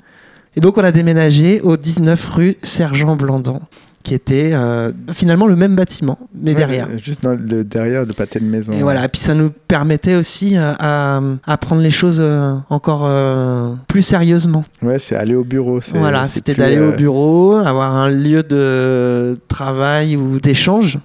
Et 0.57 0.61
donc 0.61 0.79
on 0.79 0.85
a 0.85 0.93
déménagé 0.93 1.61
au 1.63 1.77
19 1.77 2.27
rue 2.29 2.57
Sergent 2.63 3.17
Blandan, 3.17 3.61
qui 4.05 4.15
était 4.15 4.51
euh, 4.53 4.93
finalement 5.13 5.47
le 5.47 5.57
même 5.57 5.75
bâtiment, 5.75 6.19
mais 6.35 6.53
Ouais, 6.53 6.59
derrière. 6.59 6.89
juste 7.03 7.23
dans 7.23 7.33
le, 7.33 7.65
derrière 7.65 8.05
le 8.05 8.13
pâté 8.13 8.39
de 8.39 8.45
maison. 8.45 8.73
Et 8.75 8.83
voilà, 8.83 9.07
et 9.07 9.09
puis 9.09 9.21
ça 9.21 9.35
nous 9.35 9.51
permettait 9.51 10.15
aussi 10.15 10.57
euh, 10.57 10.73
à, 10.79 11.21
à 11.47 11.57
prendre 11.57 11.81
les 11.83 11.91
choses 11.91 12.19
euh, 12.21 12.55
encore 12.71 13.05
euh, 13.07 13.73
plus 13.89 14.03
sérieusement. 14.03 14.65
Ouais, 14.83 14.99
c'est 14.99 15.17
aller 15.17 15.35
au 15.35 15.43
bureau. 15.43 15.81
Voilà, 15.95 16.27
c'était 16.27 16.55
d'aller 16.55 16.77
euh, 16.77 16.93
au 16.93 16.97
bureau, 16.97 17.55
avoir 17.57 17.93
un 17.97 18.11
lieu 18.11 18.43
de 18.43 19.39
travail 19.49 20.17
ou 20.17 20.39
d'échange. 20.39 20.99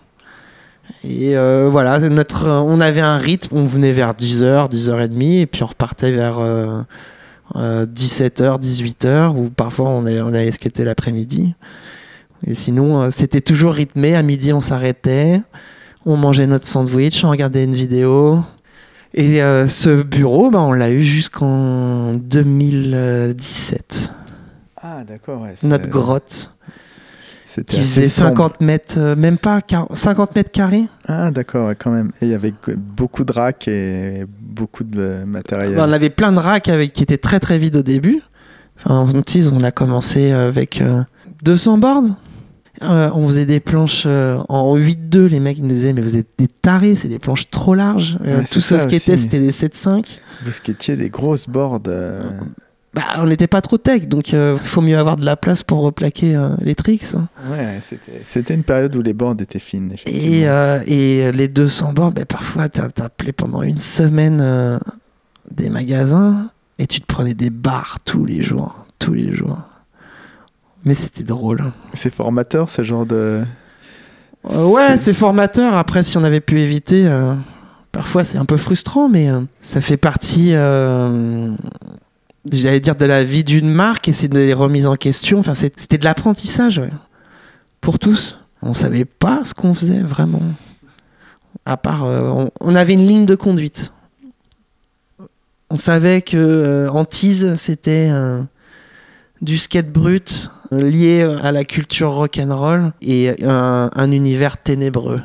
Et 1.06 1.38
euh, 1.38 1.70
voilà, 1.72 2.00
notre, 2.10 2.48
on 2.50 2.82
avait 2.82 3.00
un 3.00 3.18
rythme, 3.18 3.56
on 3.56 3.66
venait 3.66 3.94
vers 3.94 4.12
10h, 4.14 4.70
10h30, 4.70 5.40
et 5.40 5.46
puis 5.46 5.64
on 5.64 5.68
repartait 5.68 6.12
vers 6.12 6.40
17h, 7.56 8.60
18h, 8.62 9.30
ou 9.36 9.50
parfois 9.50 9.90
on 9.90 10.06
allait, 10.06 10.22
on 10.22 10.28
allait 10.28 10.52
skater 10.52 10.84
l'après-midi. 10.84 11.56
Et 12.46 12.56
sinon, 12.56 13.02
euh, 13.02 13.12
c'était 13.12 13.42
toujours 13.42 13.74
rythmé. 13.74 14.16
À 14.16 14.22
midi, 14.24 14.54
on 14.54 14.62
s'arrêtait, 14.62 15.42
on 16.06 16.16
mangeait 16.18 16.48
notre 16.48 16.68
sandwich, 16.68 17.24
on 17.24 17.30
regardait 17.30 17.64
une 17.66 17.76
vidéo. 17.76 18.40
Et 19.14 19.42
euh, 19.42 19.68
ce 19.68 20.02
bureau, 20.04 20.50
bah, 20.52 20.60
on 20.62 20.72
l'a 20.72 20.92
eu 20.92 21.04
jusqu'en 21.04 22.14
2017. 22.14 24.12
Ah, 24.82 25.04
d'accord. 25.08 25.42
Ouais, 25.42 25.56
Notre 25.64 25.90
grotte, 25.90 26.52
C'était 27.46 27.76
qui 27.78 27.80
faisait 27.82 28.08
sombre. 28.08 28.30
50 28.30 28.62
mètres, 28.62 28.96
euh, 28.98 29.16
même 29.16 29.38
pas, 29.38 29.60
quar- 29.60 29.94
50 29.94 30.36
mètres 30.36 30.52
carrés. 30.52 30.86
Ah, 31.08 31.32
d'accord, 31.32 31.68
ouais, 31.68 31.76
quand 31.76 31.92
même. 31.92 32.12
Et 32.22 32.26
il 32.26 32.32
y 32.32 32.34
avait 32.34 32.54
beaucoup 32.78 33.24
de 33.26 33.32
racks 33.34 33.68
et 33.68 34.26
beaucoup 34.40 34.84
de 34.84 35.24
matériel. 35.26 35.76
Bah, 35.76 35.86
on 35.88 35.92
avait 35.92 36.10
plein 36.12 36.32
de 36.32 36.40
racks 36.40 36.70
avec, 36.70 36.94
qui 36.94 37.04
étaient 37.04 37.18
très 37.18 37.40
très 37.40 37.58
vides 37.58 37.76
au 37.76 37.84
début. 37.84 38.22
Enfin, 38.86 38.96
en 38.96 39.10
on 39.52 39.64
a 39.64 39.72
commencé 39.72 40.32
avec 40.32 40.80
euh, 40.82 41.02
200 41.44 41.80
boards. 41.80 42.16
Euh, 42.82 43.10
on 43.14 43.28
faisait 43.28 43.46
des 43.46 43.60
planches 43.60 44.04
euh, 44.06 44.38
en 44.50 44.76
8-2. 44.78 45.26
Les 45.28 45.40
mecs 45.40 45.58
nous 45.60 45.68
disaient, 45.68 45.94
mais 45.94 46.02
vous 46.02 46.16
êtes 46.16 46.28
des 46.38 46.48
tarés, 46.48 46.96
c'est 46.96 47.08
des 47.10 47.20
planches 47.20 47.50
trop 47.50 47.76
larges. 47.76 48.18
Euh, 48.26 48.40
Ouais, 48.40 48.44
tout 48.46 48.62
ce 48.62 48.76
qui 48.88 48.96
était, 48.96 49.18
c'était 49.18 49.40
des 49.40 49.52
7-5. 49.52 50.20
Vous 50.46 50.52
skatiez 50.52 50.96
des 50.96 51.10
grosses 51.10 51.48
boards. 51.48 51.82
Bah, 52.92 53.04
on 53.18 53.26
n'était 53.28 53.46
pas 53.48 53.62
trop 53.62 53.78
tech, 53.78 54.08
donc 54.08 54.32
il 54.32 54.58
faut 54.64 54.82
mieux 54.82 54.98
avoir 54.98 55.16
de 55.16 55.24
la 55.24 55.36
place 55.38 55.62
pour 55.62 55.82
replaquer 55.82 56.36
les 56.62 56.74
tricks. 56.74 57.06
hein. 57.16 57.28
Ouais, 57.52 57.80
c'était 58.24 58.56
une 58.56 58.64
période 58.64 58.96
où 58.96 59.02
les 59.04 59.14
boards 59.14 59.36
étaient 59.40 59.60
fines. 59.60 59.94
Et, 60.08 60.42
et 60.88 61.32
les 61.32 61.48
200 61.48 61.94
boards, 61.94 62.12
bah, 62.14 62.26
parfois, 62.26 62.68
t'as 62.68 62.88
appelé 63.04 63.32
pendant 63.32 63.62
une 63.62 63.78
semaine 63.78 64.80
des 65.52 65.70
magasins 65.70 66.50
et 66.80 66.88
tu 66.88 67.02
te 67.02 67.06
prenais 67.06 67.36
des 67.36 67.50
bars 67.52 68.00
tous 68.06 68.26
les 68.26 68.42
jours. 68.42 68.86
Tous 68.98 69.14
les 69.14 69.36
jours. 69.36 69.58
Mais 70.90 70.96
c'était 70.96 71.24
drôle. 71.24 71.66
C'est 71.94 72.12
formateur, 72.12 72.72
ce 72.72 72.84
genre 72.84 73.06
de. 73.06 73.44
Euh, 74.50 74.70
ouais, 74.74 74.98
C'est- 74.98 75.14
formateur. 75.14 75.76
Après, 75.76 76.02
si 76.02 76.18
on 76.18 76.24
avait 76.24 76.40
pu 76.40 76.60
éviter, 76.62 77.06
euh, 77.06 77.36
parfois 77.92 78.24
c'est 78.24 78.40
un 78.40 78.46
peu 78.46 78.58
frustrant, 78.58 79.08
mais 79.08 79.30
euh, 79.30 79.42
ça 79.62 79.82
fait 79.82 79.98
partie, 79.98 80.50
j'allais 82.52 82.80
dire, 82.80 82.96
de 82.96 83.06
la 83.06 83.24
vie 83.24 83.44
d'une 83.44 83.72
marque 83.72 84.08
et 84.08 84.14
c'est 84.14 84.30
des 84.30 84.52
remises 84.52 84.88
en 84.88 84.96
question. 84.96 85.38
Enfin, 85.38 85.54
c'était 85.54 86.00
de 86.00 86.06
l'apprentissage 86.06 86.80
ouais. 86.80 86.90
pour 87.82 88.00
tous. 88.00 88.40
On 88.64 88.74
savait 88.74 89.06
pas 89.06 89.42
ce 89.46 89.54
qu'on 89.54 89.76
faisait 89.76 90.00
vraiment. 90.00 90.42
À 91.68 91.78
part, 91.78 92.06
on, 92.06 92.50
on 92.62 92.74
avait 92.74 92.94
une 92.94 93.06
ligne 93.06 93.28
de 93.28 93.36
conduite. 93.36 93.92
On 95.70 95.78
savait 95.78 96.24
que 96.24 96.88
en 96.92 97.06
tease, 97.06 97.58
c'était 97.58 98.10
du 99.40 99.60
skate 99.60 99.92
brut 99.92 100.50
lié 100.72 101.24
à 101.42 101.52
la 101.52 101.64
culture 101.64 102.12
rock'n'roll 102.12 102.92
et 103.02 103.44
un, 103.44 103.90
un 103.96 104.12
univers 104.12 104.58
ténébreux. 104.58 105.22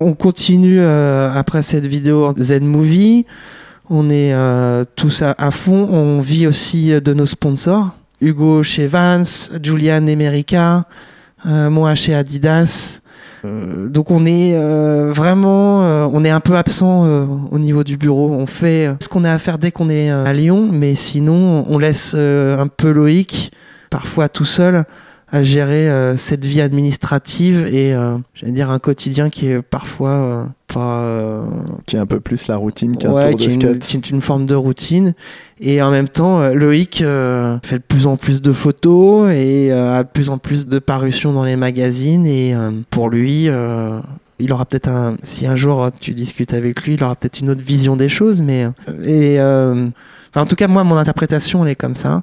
On 0.00 0.14
continue 0.14 0.80
euh, 0.80 1.30
après 1.32 1.62
cette 1.62 1.86
vidéo 1.86 2.34
Zen 2.36 2.64
Movie. 2.64 3.24
On 3.88 4.10
est 4.10 4.32
euh, 4.32 4.84
tous 4.96 5.22
à, 5.22 5.50
fond. 5.50 5.88
On 5.90 6.20
vit 6.20 6.46
aussi 6.46 6.88
de 7.00 7.14
nos 7.14 7.26
sponsors. 7.26 7.96
Hugo 8.20 8.62
chez 8.62 8.86
Vans, 8.86 9.22
Julian 9.62 10.06
Emerica, 10.06 10.84
euh, 11.46 11.70
moi 11.70 11.94
chez 11.94 12.14
Adidas. 12.14 13.00
Euh, 13.44 13.88
donc 13.88 14.12
on 14.12 14.24
est 14.24 14.54
euh, 14.54 15.12
vraiment, 15.12 15.82
euh, 15.82 16.06
on 16.12 16.24
est 16.24 16.30
un 16.30 16.38
peu 16.38 16.56
absent 16.56 17.04
euh, 17.04 17.26
au 17.50 17.58
niveau 17.58 17.82
du 17.82 17.96
bureau. 17.96 18.30
On 18.30 18.46
fait 18.46 18.86
euh, 18.86 18.94
ce 19.00 19.08
qu'on 19.08 19.24
a 19.24 19.32
à 19.32 19.38
faire 19.38 19.58
dès 19.58 19.72
qu'on 19.72 19.90
est 19.90 20.10
euh, 20.10 20.24
à 20.24 20.32
Lyon, 20.32 20.68
mais 20.70 20.94
sinon 20.94 21.64
on 21.68 21.78
laisse 21.78 22.14
euh, 22.16 22.56
un 22.58 22.68
peu 22.68 22.92
Loïc, 22.92 23.50
parfois 23.92 24.30
tout 24.30 24.46
seul, 24.46 24.86
à 25.30 25.42
gérer 25.42 25.88
euh, 25.88 26.16
cette 26.16 26.46
vie 26.46 26.62
administrative 26.62 27.66
et 27.70 27.94
euh, 27.94 28.16
j'allais 28.34 28.52
dire 28.52 28.70
un 28.70 28.78
quotidien 28.78 29.28
qui 29.28 29.48
est 29.48 29.60
parfois 29.60 30.10
euh, 30.10 30.44
pas 30.72 31.44
Qui 31.84 31.96
est 31.96 31.98
un 31.98 32.06
peu 32.06 32.20
plus 32.20 32.48
la 32.48 32.56
routine 32.56 32.96
qu'un 32.96 33.12
ouais, 33.12 33.30
tour 33.30 33.38
qui 33.38 33.48
de 33.48 33.66
une, 33.66 33.78
qui 33.78 33.96
est 33.98 34.10
une 34.10 34.22
forme 34.22 34.46
de 34.46 34.54
routine. 34.54 35.12
Et 35.60 35.82
en 35.82 35.90
même 35.90 36.08
temps, 36.08 36.48
Loïc 36.48 37.04
fait 37.62 37.78
de 37.78 37.84
plus 37.86 38.06
en 38.06 38.16
plus 38.16 38.40
de 38.40 38.52
photos 38.52 39.30
et 39.30 39.70
a 39.70 40.02
de 40.02 40.08
plus 40.08 40.30
en 40.30 40.38
plus 40.38 40.66
de 40.66 40.78
parutions 40.78 41.34
dans 41.34 41.44
les 41.44 41.56
magazines. 41.56 42.26
Et 42.26 42.54
pour 42.88 43.10
lui, 43.10 43.48
il 44.38 44.52
aura 44.52 44.64
peut-être 44.64 44.88
un. 44.88 45.16
Si 45.22 45.46
un 45.46 45.56
jour 45.56 45.90
tu 46.00 46.14
discutes 46.14 46.54
avec 46.54 46.82
lui, 46.84 46.94
il 46.94 47.04
aura 47.04 47.14
peut-être 47.14 47.40
une 47.40 47.50
autre 47.50 47.62
vision 47.62 47.96
des 47.96 48.08
choses. 48.08 48.40
Mais. 48.40 48.66
Et. 49.04 49.38
En 50.40 50.46
tout 50.46 50.56
cas, 50.56 50.66
moi, 50.68 50.82
mon 50.84 50.96
interprétation, 50.96 51.64
elle 51.64 51.72
est 51.72 51.76
comme 51.76 51.94
ça. 51.94 52.22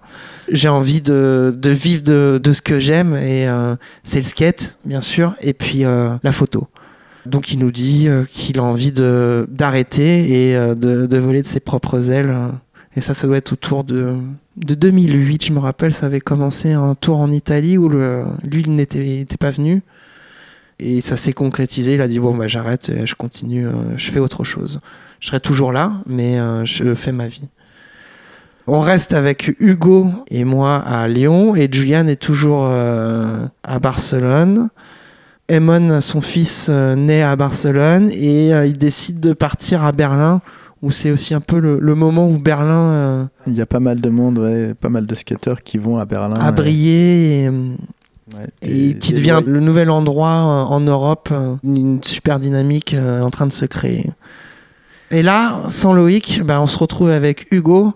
J'ai 0.52 0.70
envie 0.70 1.02
de, 1.02 1.56
de 1.56 1.70
vivre 1.70 2.02
de, 2.02 2.40
de 2.44 2.54
ce 2.54 2.62
que 2.62 2.80
j'aime, 2.80 3.16
et 3.16 3.48
euh, 3.48 3.76
c'est 4.04 4.18
le 4.20 4.24
skate, 4.26 4.78
bien 4.86 5.02
sûr, 5.02 5.36
et 5.42 5.54
puis 5.54 5.86
euh, 5.86 6.10
la 6.24 6.32
photo. 6.32 6.68
Donc, 7.26 7.52
il 7.52 7.60
nous 7.60 7.72
dit 7.72 8.08
euh, 8.08 8.24
qu'il 8.30 8.58
a 8.60 8.64
envie 8.64 8.92
de- 8.92 9.48
d'arrêter 9.52 10.48
et 10.50 10.56
euh, 10.56 10.74
de, 10.74 11.06
de 11.06 11.18
voler 11.18 11.42
de 11.42 11.48
ses 11.48 11.60
propres 11.60 12.10
ailes. 12.10 12.36
Et 12.96 13.02
ça, 13.02 13.14
ça 13.14 13.28
doit 13.28 13.38
être 13.38 13.54
autour 13.54 13.84
de, 13.84 14.16
de 14.58 14.74
2008, 14.74 15.46
je 15.46 15.54
me 15.54 15.60
rappelle, 15.60 15.94
ça 15.94 16.08
avait 16.08 16.20
commencé 16.22 16.72
un 16.74 16.96
tour 16.96 17.20
en 17.20 17.32
Italie 17.32 17.78
où 17.78 17.88
le, 17.90 18.24
lui, 18.44 18.64
il 18.66 18.76
n'était 18.76 19.00
il 19.06 19.20
était 19.22 19.38
pas 19.38 19.52
venu. 19.52 19.84
Et 20.80 21.02
ça 21.02 21.18
s'est 21.18 21.34
concrétisé. 21.34 21.94
Il 21.96 22.02
a 22.02 22.08
dit 22.08 22.20
Bon, 22.20 22.34
bah, 22.36 22.48
j'arrête, 22.48 22.90
et 22.90 23.06
je 23.06 23.14
continue, 23.16 23.68
euh, 23.68 23.74
je 23.98 24.10
fais 24.10 24.20
autre 24.20 24.44
chose. 24.44 24.80
Je 25.20 25.28
serai 25.28 25.40
toujours 25.42 25.72
là, 25.72 25.92
mais 26.08 26.40
euh, 26.40 26.64
je 26.66 26.96
fais 26.96 27.12
ma 27.12 27.28
vie. 27.28 27.44
On 28.68 28.80
reste 28.82 29.14
avec 29.14 29.56
Hugo 29.60 30.08
et 30.30 30.44
moi 30.44 30.76
à 30.78 31.08
Lyon 31.08 31.56
et 31.56 31.68
Julian 31.72 32.08
est 32.08 32.22
toujours 32.22 32.68
euh, 32.70 33.46
à 33.64 33.80
Barcelone. 33.80 34.70
Emon, 35.48 36.02
son 36.02 36.22
fils, 36.22 36.68
euh, 36.70 36.96
naît 36.96 37.24
à 37.24 37.36
Barcelone 37.36 38.12
et 38.12 38.54
euh, 38.54 38.68
il 38.68 38.78
décide 38.78 39.20
de 39.20 39.34
partir 39.34 39.84
à 39.84 39.92
Berlin 39.92 40.42
où 40.84 40.92
c'est 40.92 41.10
aussi 41.10 41.34
un 41.34 41.42
peu 41.42 41.58
le, 41.60 41.80
le 41.80 41.96
moment 41.96 42.30
où 42.30 42.38
Berlin 42.38 43.28
Il 43.48 43.54
y 43.54 43.62
a 43.62 43.66
pas 43.66 43.80
mal 43.80 44.00
de 44.00 44.10
monde, 44.10 44.38
ouais, 44.38 44.76
pas 44.76 44.90
mal 44.90 45.08
de 45.08 45.16
skateurs 45.16 45.64
qui 45.64 45.80
vont 45.80 45.98
à 45.98 46.06
Berlin. 46.06 46.38
euh, 46.48 46.52
brillé 46.52 47.46
et, 47.46 47.50
ouais, 47.50 48.46
et 48.62 48.94
des- 48.94 49.00
qui 49.00 49.14
devient 49.14 49.42
le 49.46 49.60
nouvel 49.62 49.90
endroit 49.90 50.28
euh, 50.30 50.64
en 50.74 50.80
Europe, 50.80 51.30
euh, 51.32 51.56
une 51.64 52.04
super 52.04 52.38
dynamique 52.40 52.94
euh, 52.94 53.22
en 53.24 53.32
train 53.32 53.48
de 53.48 53.52
se 53.52 53.66
créer. 53.66 54.12
Et 55.12 55.24
là, 55.24 55.64
sans 55.70 55.92
Loïc, 55.94 56.44
bah, 56.46 56.62
on 56.62 56.68
se 56.68 56.78
retrouve 56.78 57.10
avec 57.10 57.48
Hugo. 57.52 57.94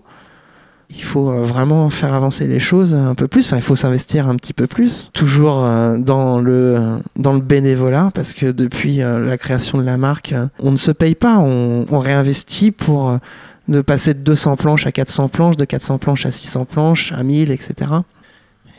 Il 0.96 1.02
faut 1.02 1.30
euh, 1.30 1.42
vraiment 1.44 1.90
faire 1.90 2.14
avancer 2.14 2.46
les 2.46 2.60
choses 2.60 2.94
un 2.94 3.14
peu 3.14 3.28
plus. 3.28 3.46
Enfin, 3.46 3.56
il 3.56 3.62
faut 3.62 3.76
s'investir 3.76 4.28
un 4.28 4.36
petit 4.36 4.52
peu 4.52 4.66
plus. 4.66 5.10
Toujours 5.12 5.64
euh, 5.64 5.98
dans 5.98 6.40
le 6.40 6.76
euh, 6.76 6.96
dans 7.16 7.32
le 7.32 7.40
bénévolat, 7.40 8.10
parce 8.14 8.32
que 8.32 8.46
depuis 8.52 8.96
la 8.96 9.38
création 9.38 9.78
de 9.78 9.84
la 9.84 9.96
marque, 9.96 10.34
on 10.60 10.70
ne 10.70 10.76
se 10.76 10.90
paye 10.90 11.14
pas. 11.14 11.38
On, 11.38 11.98
réinvestit 11.98 12.70
pour 12.70 13.18
de 13.68 13.80
passer 13.80 14.12
de 14.14 14.18
200 14.18 14.56
planches 14.56 14.86
à 14.86 14.92
400 14.92 15.28
planches, 15.28 15.56
de 15.56 15.64
400 15.64 15.98
planches 15.98 16.26
à 16.26 16.30
600 16.30 16.66
planches, 16.66 17.12
à 17.12 17.22
1000, 17.22 17.50
etc. 17.50 17.90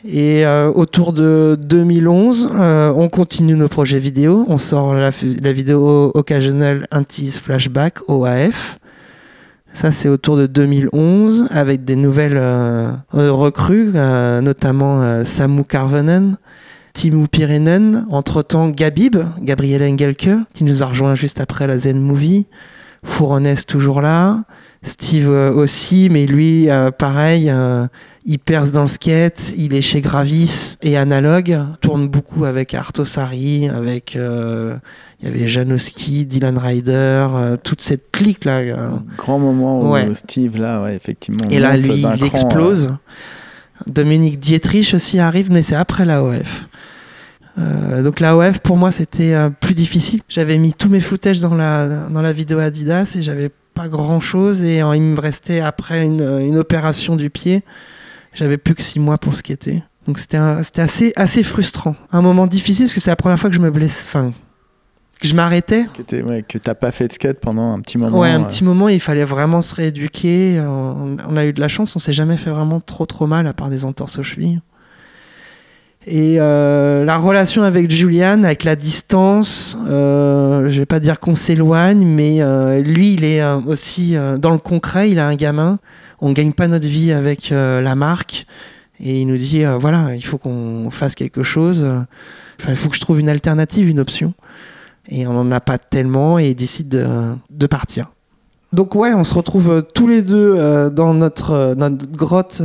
Et 0.08 0.44
autour 0.74 1.12
de 1.12 1.58
2011, 1.60 2.50
euh, 2.54 2.92
on 2.94 3.08
continue 3.08 3.54
nos 3.54 3.68
projets 3.68 3.98
vidéo. 3.98 4.44
On 4.48 4.58
sort 4.58 4.94
la, 4.94 5.10
vidéo 5.10 6.12
occasionnelle 6.14 6.86
Untease 6.92 7.38
Flashback, 7.38 7.98
OAF. 8.08 8.78
Ça, 9.76 9.92
c'est 9.92 10.08
autour 10.08 10.38
de 10.38 10.46
2011, 10.46 11.48
avec 11.50 11.84
des 11.84 11.96
nouvelles 11.96 12.38
euh, 12.38 12.92
euh, 13.14 13.30
recrues, 13.30 13.90
euh, 13.94 14.40
notamment 14.40 15.22
Samu 15.26 15.64
Karvonen, 15.64 16.38
Timu 16.94 17.28
Pirinen, 17.28 18.06
entre-temps 18.10 18.70
Gabib, 18.70 19.18
Gabriel 19.42 19.82
Engelke, 19.82 20.30
qui 20.54 20.64
nous 20.64 20.82
a 20.82 20.86
rejoint 20.86 21.14
juste 21.14 21.42
après 21.42 21.66
la 21.66 21.76
Zen 21.76 22.00
Movie, 22.00 22.46
Fouronès 23.04 23.66
toujours 23.66 24.00
là, 24.00 24.44
Steve 24.80 25.28
aussi, 25.28 26.08
mais 26.10 26.24
lui, 26.24 26.68
pareil, 26.96 27.52
il 28.24 28.38
perce 28.38 28.72
dans 28.72 28.82
le 28.82 28.88
skate, 28.88 29.52
il 29.58 29.74
est 29.74 29.82
chez 29.82 30.00
Gravis 30.00 30.78
et 30.80 30.96
Analog, 30.96 31.54
tourne 31.82 32.08
beaucoup 32.08 32.46
avec 32.46 32.72
Artosari, 32.72 33.68
avec 33.68 34.16
il 35.20 35.28
y 35.28 35.32
avait 35.32 35.48
Janowski, 35.48 36.26
Dylan 36.26 36.58
Ryder, 36.58 37.26
euh, 37.30 37.56
toute 37.56 37.80
cette 37.80 38.10
clique 38.12 38.44
là. 38.44 38.58
euh. 38.58 38.90
Grand 39.16 39.38
moment 39.38 39.80
où 39.80 39.92
Ouais. 39.92 40.12
Steve, 40.14 40.58
là, 40.58 40.82
ouais, 40.82 40.94
effectivement. 40.94 41.48
Et 41.50 41.58
là, 41.58 41.76
lui, 41.76 41.94
il 41.94 42.02
cran, 42.02 42.26
explose. 42.26 42.96
Dominique 43.86 44.38
Dietrich 44.38 44.92
aussi 44.94 45.18
arrive, 45.18 45.50
mais 45.50 45.62
c'est 45.62 45.74
après 45.74 46.04
l'AOF. 46.04 46.68
Euh, 47.58 48.02
donc 48.02 48.20
l'AOF, 48.20 48.58
pour 48.58 48.76
moi, 48.76 48.92
c'était 48.92 49.32
euh, 49.34 49.48
plus 49.48 49.74
difficile. 49.74 50.20
J'avais 50.28 50.58
mis 50.58 50.74
tous 50.74 50.88
mes 50.90 51.00
footages 51.00 51.40
dans 51.40 51.54
la, 51.54 51.86
dans 52.10 52.20
la 52.22 52.32
vidéo 52.32 52.58
Adidas 52.58 53.14
et 53.18 53.22
j'avais 53.22 53.50
pas 53.74 53.88
grand-chose. 53.88 54.62
Et 54.62 54.82
euh, 54.82 54.94
il 54.96 55.02
me 55.02 55.20
restait, 55.20 55.60
après 55.60 56.02
une, 56.02 56.20
une 56.40 56.58
opération 56.58 57.16
du 57.16 57.30
pied, 57.30 57.62
j'avais 58.34 58.58
plus 58.58 58.74
que 58.74 58.82
six 58.82 59.00
mois 59.00 59.16
pour 59.18 59.36
skater. 59.36 59.82
Donc 60.06 60.18
c'était 60.18 60.36
assez, 60.80 61.12
assez 61.16 61.42
frustrant. 61.42 61.96
Un 62.12 62.22
moment 62.22 62.46
difficile 62.46 62.84
parce 62.86 62.94
que 62.94 63.00
c'est 63.00 63.10
la 63.10 63.16
première 63.16 63.38
fois 63.38 63.48
que 63.50 63.56
je 63.56 63.60
me 63.60 63.70
blesse. 63.70 64.04
Enfin, 64.06 64.32
que 65.20 65.28
je 65.28 65.34
m'arrêtais. 65.34 65.86
Que 65.96 66.02
t'es- 66.02 66.22
ouais, 66.22 66.44
t'as 66.62 66.74
pas 66.74 66.92
fait 66.92 67.08
de 67.08 67.12
skate 67.12 67.40
pendant 67.40 67.72
un 67.72 67.80
petit 67.80 67.98
moment. 67.98 68.18
Ouais, 68.18 68.28
un 68.28 68.42
euh, 68.42 68.44
petit 68.44 68.64
moment, 68.64 68.88
il 68.88 69.00
fallait 69.00 69.24
vraiment 69.24 69.62
se 69.62 69.74
rééduquer. 69.74 70.60
On, 70.60 71.16
on 71.28 71.36
a 71.36 71.44
eu 71.46 71.52
de 71.52 71.60
la 71.60 71.68
chance, 71.68 71.96
on 71.96 71.98
s'est 71.98 72.12
jamais 72.12 72.36
fait 72.36 72.50
vraiment 72.50 72.80
trop 72.80 73.06
trop 73.06 73.26
mal 73.26 73.46
à 73.46 73.52
part 73.52 73.70
des 73.70 73.84
entorses 73.84 74.18
aux 74.18 74.22
chevilles. 74.22 74.60
Et 76.08 76.36
euh, 76.38 77.04
la 77.04 77.18
relation 77.18 77.64
avec 77.64 77.90
Julian, 77.90 78.44
avec 78.44 78.62
la 78.62 78.76
distance, 78.76 79.76
euh, 79.88 80.70
je 80.70 80.78
vais 80.78 80.86
pas 80.86 81.00
dire 81.00 81.18
qu'on 81.18 81.34
s'éloigne, 81.34 82.06
mais 82.06 82.40
euh, 82.40 82.80
lui, 82.80 83.14
il 83.14 83.24
est 83.24 83.44
aussi 83.66 84.14
dans 84.38 84.52
le 84.52 84.58
concret. 84.58 85.10
Il 85.10 85.18
a 85.18 85.26
un 85.26 85.34
gamin. 85.34 85.78
On 86.20 86.32
gagne 86.32 86.52
pas 86.52 86.68
notre 86.68 86.86
vie 86.86 87.12
avec 87.12 87.50
la 87.50 87.94
marque, 87.94 88.46
et 89.00 89.20
il 89.20 89.26
nous 89.26 89.36
dit 89.36 89.64
voilà, 89.80 90.14
il 90.14 90.24
faut 90.24 90.38
qu'on 90.38 90.88
fasse 90.90 91.14
quelque 91.14 91.42
chose. 91.42 91.84
Enfin, 92.58 92.70
il 92.70 92.76
faut 92.76 92.88
que 92.88 92.96
je 92.96 93.00
trouve 93.00 93.20
une 93.20 93.28
alternative, 93.28 93.88
une 93.88 94.00
option. 94.00 94.32
Et 95.08 95.26
on 95.26 95.32
n'en 95.32 95.50
a 95.52 95.60
pas 95.60 95.78
tellement, 95.78 96.38
et 96.38 96.50
il 96.50 96.54
décide 96.54 96.88
de, 96.88 97.06
de 97.50 97.66
partir. 97.66 98.10
Donc 98.72 98.94
ouais, 98.94 99.14
on 99.14 99.24
se 99.24 99.32
retrouve 99.32 99.70
euh, 99.70 99.80
tous 99.80 100.08
les 100.08 100.22
deux 100.22 100.54
euh, 100.58 100.90
dans 100.90 101.14
notre, 101.14 101.52
euh, 101.52 101.74
notre 101.76 102.10
grotte 102.10 102.60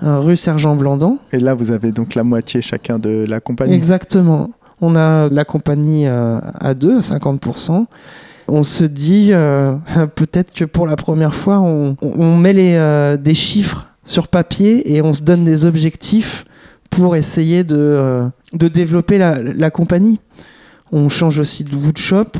rue 0.00 0.36
Sergent 0.36 0.76
Blandan. 0.76 1.18
Et 1.32 1.40
là, 1.40 1.54
vous 1.54 1.70
avez 1.72 1.92
donc 1.92 2.14
la 2.14 2.22
moitié 2.24 2.62
chacun 2.62 2.98
de 2.98 3.26
la 3.28 3.40
compagnie. 3.40 3.74
Exactement. 3.74 4.50
On 4.80 4.96
a 4.96 5.28
la 5.28 5.44
compagnie 5.44 6.06
euh, 6.06 6.38
à 6.60 6.74
deux, 6.74 6.96
à 6.96 7.00
50%. 7.00 7.86
On 8.48 8.62
se 8.62 8.84
dit 8.84 9.28
euh, 9.32 9.74
peut-être 10.14 10.52
que 10.52 10.64
pour 10.64 10.86
la 10.86 10.96
première 10.96 11.34
fois, 11.34 11.60
on, 11.60 11.96
on 12.02 12.36
met 12.36 12.52
les, 12.52 12.74
euh, 12.76 13.16
des 13.16 13.34
chiffres 13.34 13.86
sur 14.04 14.28
papier 14.28 14.94
et 14.94 15.02
on 15.02 15.12
se 15.12 15.22
donne 15.22 15.44
des 15.44 15.64
objectifs 15.64 16.44
pour 16.90 17.16
essayer 17.16 17.64
de, 17.64 17.76
euh, 17.76 18.26
de 18.52 18.68
développer 18.68 19.18
la, 19.18 19.38
la 19.40 19.70
compagnie. 19.70 20.20
On 20.96 21.08
change 21.08 21.40
aussi 21.40 21.64
de 21.64 21.74
woodshop, 21.74 22.38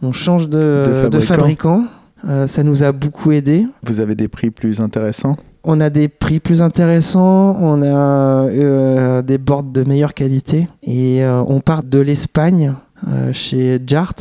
on 0.00 0.12
change 0.14 0.48
de, 0.48 1.02
De 1.04 1.08
de 1.10 1.20
fabricant. 1.20 1.84
Euh, 2.26 2.46
ça 2.46 2.62
nous 2.62 2.82
a 2.82 2.92
beaucoup 2.92 3.30
aidé. 3.30 3.66
Vous 3.82 4.00
avez 4.00 4.14
des 4.14 4.26
prix 4.26 4.50
plus 4.50 4.80
intéressants? 4.80 5.34
On 5.64 5.82
a 5.82 5.90
des 5.90 6.08
prix 6.08 6.40
plus 6.40 6.62
intéressants, 6.62 7.56
on 7.60 7.82
a 7.82 8.46
euh, 8.48 9.20
des 9.20 9.36
boards 9.36 9.64
de 9.64 9.84
meilleure 9.84 10.14
qualité 10.14 10.66
et 10.82 11.22
euh, 11.22 11.42
on 11.46 11.60
part 11.60 11.82
de 11.82 11.98
l'Espagne 12.00 12.72
euh, 13.06 13.34
chez 13.34 13.78
Jart 13.86 14.14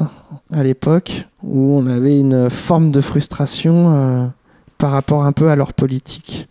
à 0.52 0.61
l'époque 0.61 1.26
où 1.41 1.77
on 1.77 1.88
avait 1.88 2.19
une 2.19 2.49
forme 2.49 2.91
de 2.91 2.99
frustration 2.99 4.31
par 4.77 4.91
rapport 4.91 5.23
un 5.23 5.31
peu 5.31 5.49
à 5.49 5.56
leur 5.56 5.72
politique 5.72 6.49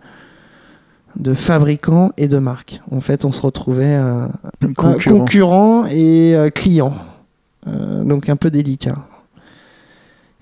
de 1.16 1.34
fabricants 1.34 2.10
et 2.16 2.28
de 2.28 2.38
marques. 2.38 2.80
En 2.90 3.00
fait, 3.00 3.24
on 3.24 3.32
se 3.32 3.40
retrouvait 3.40 3.96
euh, 3.96 4.26
Concurrents. 4.76 5.18
concurrents 5.18 5.86
et 5.86 6.34
euh, 6.34 6.50
clients. 6.50 6.94
Euh, 7.66 8.02
donc 8.04 8.28
un 8.28 8.36
peu 8.36 8.50
délicat. 8.50 8.96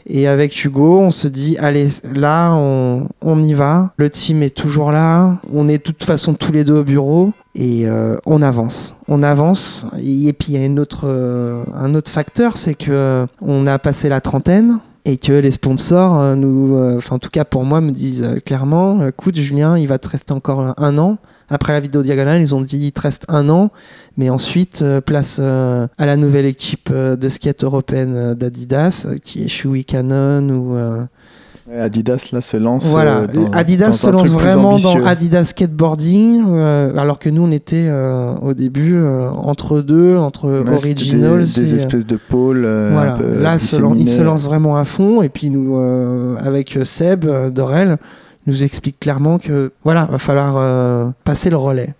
Et 0.07 0.27
avec 0.27 0.65
Hugo, 0.65 0.99
on 0.99 1.11
se 1.11 1.29
dit, 1.29 1.59
allez, 1.59 1.89
là, 2.15 2.55
on, 2.55 3.07
on 3.21 3.43
y 3.43 3.53
va. 3.53 3.93
Le 3.99 4.09
team 4.09 4.43
est 4.43 4.57
toujours 4.57 4.91
là. 4.93 5.39
On 5.53 5.69
est 5.69 5.79
de 5.79 5.83
toute 5.83 6.03
façon 6.03 6.35
tous 6.35 6.53
les 6.53 6.65
deux 6.65 6.79
au 6.79 6.85
bureau. 6.85 7.33
Et 7.55 7.87
euh, 7.87 8.17
on 8.25 8.41
avance. 8.41 8.95
On 9.09 9.23
avance. 9.23 9.87
Et, 10.03 10.33
puis, 10.33 10.53
il 10.53 10.59
y 10.59 10.63
a 10.63 10.65
une 10.65 10.81
autre, 10.81 11.07
un 11.75 11.95
autre 11.95 12.11
facteur, 12.11 12.57
c'est 12.57 12.75
que 12.75 13.27
on 13.43 13.67
a 13.67 13.79
passé 13.79 14.09
la 14.09 14.21
trentaine. 14.21 14.79
Et 15.07 15.17
que 15.17 15.33
les 15.33 15.51
sponsors, 15.51 16.21
euh, 16.21 16.35
nous, 16.35 16.77
euh, 16.77 16.99
enfin 16.99 17.17
en 17.17 17.19
tout 17.19 17.31
cas 17.31 17.47
pour 17.47 17.65
moi, 17.65 17.81
me 17.81 17.91
disent 17.91 18.23
euh, 18.23 18.39
clairement, 18.39 19.07
écoute 19.07 19.37
Julien, 19.37 19.79
il 19.79 19.89
va 19.89 19.99
te 19.99 20.09
rester 20.09 20.33
encore 20.33 20.75
un, 20.77 20.99
an. 20.99 21.17
Après 21.49 21.73
la 21.73 21.81
vidéo 21.81 22.03
diagonale, 22.03 22.43
ils 22.43 22.55
ont 22.55 22.61
dit 22.61 22.79
il 22.79 22.93
te 22.93 23.01
reste 23.01 23.25
un 23.29 23.49
an, 23.49 23.71
mais 24.17 24.29
ensuite 24.29 24.85
place 25.07 25.41
à 25.41 26.07
la 26.07 26.17
nouvelle 26.17 26.47
équipe 26.47 26.93
de 26.93 27.29
skate 27.29 27.65
européenne 27.65 28.35
d'Adidas, 28.35 29.09
qui 29.25 29.43
est 29.43 29.49
Shui 29.49 29.85
Cannon 29.85 30.49
ou 30.51 30.77
Adidas 31.79 32.29
là 32.33 32.41
se 32.43 32.57
lance. 32.57 32.87
voilà. 32.87 33.19
euh, 33.21 33.27
dans- 33.27 33.51
Adidas 33.53 33.87
dans 33.87 33.93
se 33.93 34.11
lance 34.11 34.29
vraiment 34.31 34.79
dans. 34.79 35.05
Adidas 35.05 35.45
skateboarding, 35.45 36.45
euh, 36.49 36.97
alors 36.97 37.19
que 37.19 37.29
nous 37.29 37.43
on 37.43 37.51
était 37.53 37.87
euh, 37.89 38.35
au 38.43 38.55
début 38.55 38.95
euh, 38.95 39.31
entre 39.31 39.81
deux, 39.81 40.17
entre 40.17 40.63
c'était 40.67 40.75
originals. 40.75 41.45
Des, 41.45 41.73
et, 41.73 41.77
espèces 41.77 42.07
de 42.07 42.17
pôles. 42.17 42.61
voilà, 42.93 43.17
là 43.21 43.59
se 43.59 43.77
il 43.97 44.09
se 44.09 44.23
lance 44.23 44.45
vraiment 44.45 44.77
à 44.77 44.85
fond 44.85 45.23
et 45.23 45.29
puis 45.29 45.51
nous 45.51 45.77
avec 46.39 46.79
Seb 46.85 47.25
Dorel 47.53 47.99
nous 48.47 48.65
explique 48.65 48.99
clairement 48.99 49.39
que 49.39 49.73
voilà 49.85 50.07
va 50.11 50.19
falloir 50.19 51.13
passer 51.25 51.51
le 51.51 51.57
relais. 51.57 51.95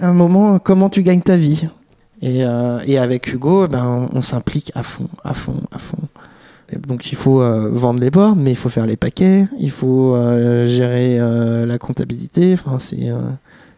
À 0.00 0.08
un 0.08 0.12
moment 0.14 0.58
comment 0.58 0.88
tu 0.88 1.02
gagnes 1.02 1.22
ta 1.22 1.36
vie? 1.36 1.68
Et, 2.22 2.42
et 2.86 2.98
avec 2.98 3.32
Hugo 3.32 3.66
ben 3.66 4.08
on, 4.12 4.18
on 4.18 4.22
s'implique 4.22 4.70
à 4.74 4.82
fond 4.82 5.08
à 5.24 5.34
fond 5.34 5.54
à 5.74 5.78
fond. 5.78 5.98
Donc 6.86 7.12
il 7.12 7.16
faut 7.16 7.40
euh, 7.40 7.68
vendre 7.70 8.00
les 8.00 8.10
boards 8.10 8.36
mais 8.36 8.52
il 8.52 8.56
faut 8.56 8.68
faire 8.68 8.86
les 8.86 8.96
paquets, 8.96 9.46
il 9.58 9.70
faut 9.70 10.14
euh, 10.14 10.66
gérer 10.66 11.18
euh, 11.18 11.66
la 11.66 11.78
comptabilité. 11.78 12.52
Enfin 12.54 12.78
c'est 12.78 13.10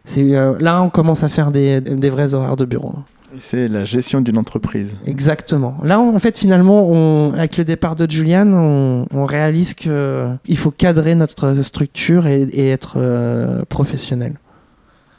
c'est 0.05 0.23
là 0.59 0.81
on 0.81 0.89
commence 0.89 1.23
à 1.23 1.29
faire 1.29 1.51
des, 1.51 1.81
des 1.81 2.09
vrais 2.09 2.33
horaires 2.33 2.55
de 2.55 2.65
bureau. 2.65 2.93
Et 3.35 3.39
C'est 3.39 3.67
la 3.67 3.83
gestion 3.83 4.21
d'une 4.21 4.37
entreprise. 4.37 4.97
Exactement. 5.05 5.75
Là, 5.83 5.99
en 5.99 6.17
fait, 6.17 6.37
finalement, 6.37 6.87
on, 6.89 7.33
avec 7.33 7.57
le 7.57 7.65
départ 7.65 7.97
de 7.97 8.09
Julian, 8.09 8.47
on, 8.53 9.05
on 9.11 9.25
réalise 9.25 9.73
que 9.73 10.29
il 10.47 10.57
faut 10.57 10.71
cadrer 10.71 11.13
notre 11.13 11.53
structure 11.61 12.25
et, 12.25 12.43
et 12.43 12.69
être 12.69 13.65
professionnel. 13.67 14.39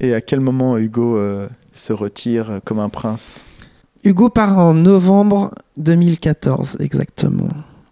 Et 0.00 0.14
à 0.14 0.22
quel 0.22 0.40
moment 0.40 0.78
Hugo 0.78 1.20
se 1.74 1.92
retire 1.92 2.60
comme 2.64 2.78
un 2.78 2.88
prince? 2.88 3.44
Hugo 4.04 4.28
part 4.28 4.58
en 4.58 4.74
novembre 4.74 5.50
2014, 5.76 6.76
exactement. 6.80 7.48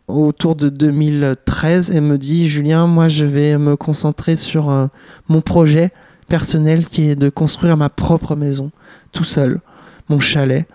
Autour 0.08 0.54
de 0.54 0.68
2013, 0.68 1.90
et 1.90 2.00
me 2.00 2.16
dit 2.16 2.48
Julien, 2.48 2.86
moi, 2.86 3.08
je 3.08 3.24
vais 3.24 3.58
me 3.58 3.76
concentrer 3.76 4.36
sur 4.36 4.70
euh, 4.70 4.86
mon 5.28 5.40
projet 5.40 5.90
personnel 6.28 6.86
qui 6.86 7.10
est 7.10 7.16
de 7.16 7.28
construire 7.28 7.76
ma 7.76 7.88
propre 7.88 8.36
maison, 8.36 8.70
tout 9.12 9.24
seul, 9.24 9.60
mon 10.08 10.20
chalet. 10.20 10.66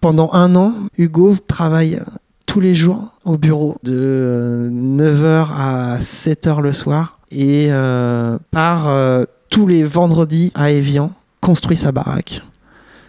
Pendant 0.00 0.30
un 0.32 0.54
an, 0.56 0.74
Hugo 0.96 1.36
travaille 1.46 2.00
tous 2.46 2.60
les 2.60 2.74
jours 2.74 3.14
au 3.24 3.36
bureau 3.36 3.76
de 3.82 4.70
9h 4.72 5.48
à 5.56 5.98
7h 6.00 6.60
le 6.60 6.72
soir 6.72 7.18
et 7.30 7.68
euh, 7.70 8.38
part 8.50 8.88
euh, 8.88 9.24
tous 9.50 9.66
les 9.66 9.84
vendredis 9.84 10.52
à 10.54 10.70
Evian, 10.70 11.12
construit 11.40 11.76
sa 11.76 11.92
baraque. 11.92 12.42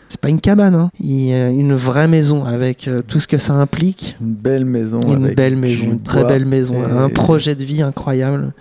C'est 0.09 0.19
pas 0.19 0.29
une 0.29 0.41
cabane, 0.41 0.73
hein. 0.75 0.89
Il, 0.99 1.31
euh, 1.31 1.49
une 1.51 1.75
vraie 1.75 2.07
maison 2.07 2.43
avec 2.43 2.87
euh, 2.87 3.01
tout 3.07 3.19
ce 3.19 3.27
que 3.27 3.37
ça 3.37 3.53
implique. 3.53 4.17
Une 4.19 4.33
belle 4.33 4.65
maison. 4.65 4.99
Une 5.01 5.23
avec 5.25 5.37
belle 5.37 5.55
maison, 5.55 5.83
une 5.85 6.01
très 6.01 6.23
belle 6.23 6.45
maison, 6.45 6.73
et- 6.83 6.91
un 6.91 7.09
projet 7.09 7.53
de 7.55 7.63
vie 7.63 7.81
incroyable. 7.83 8.53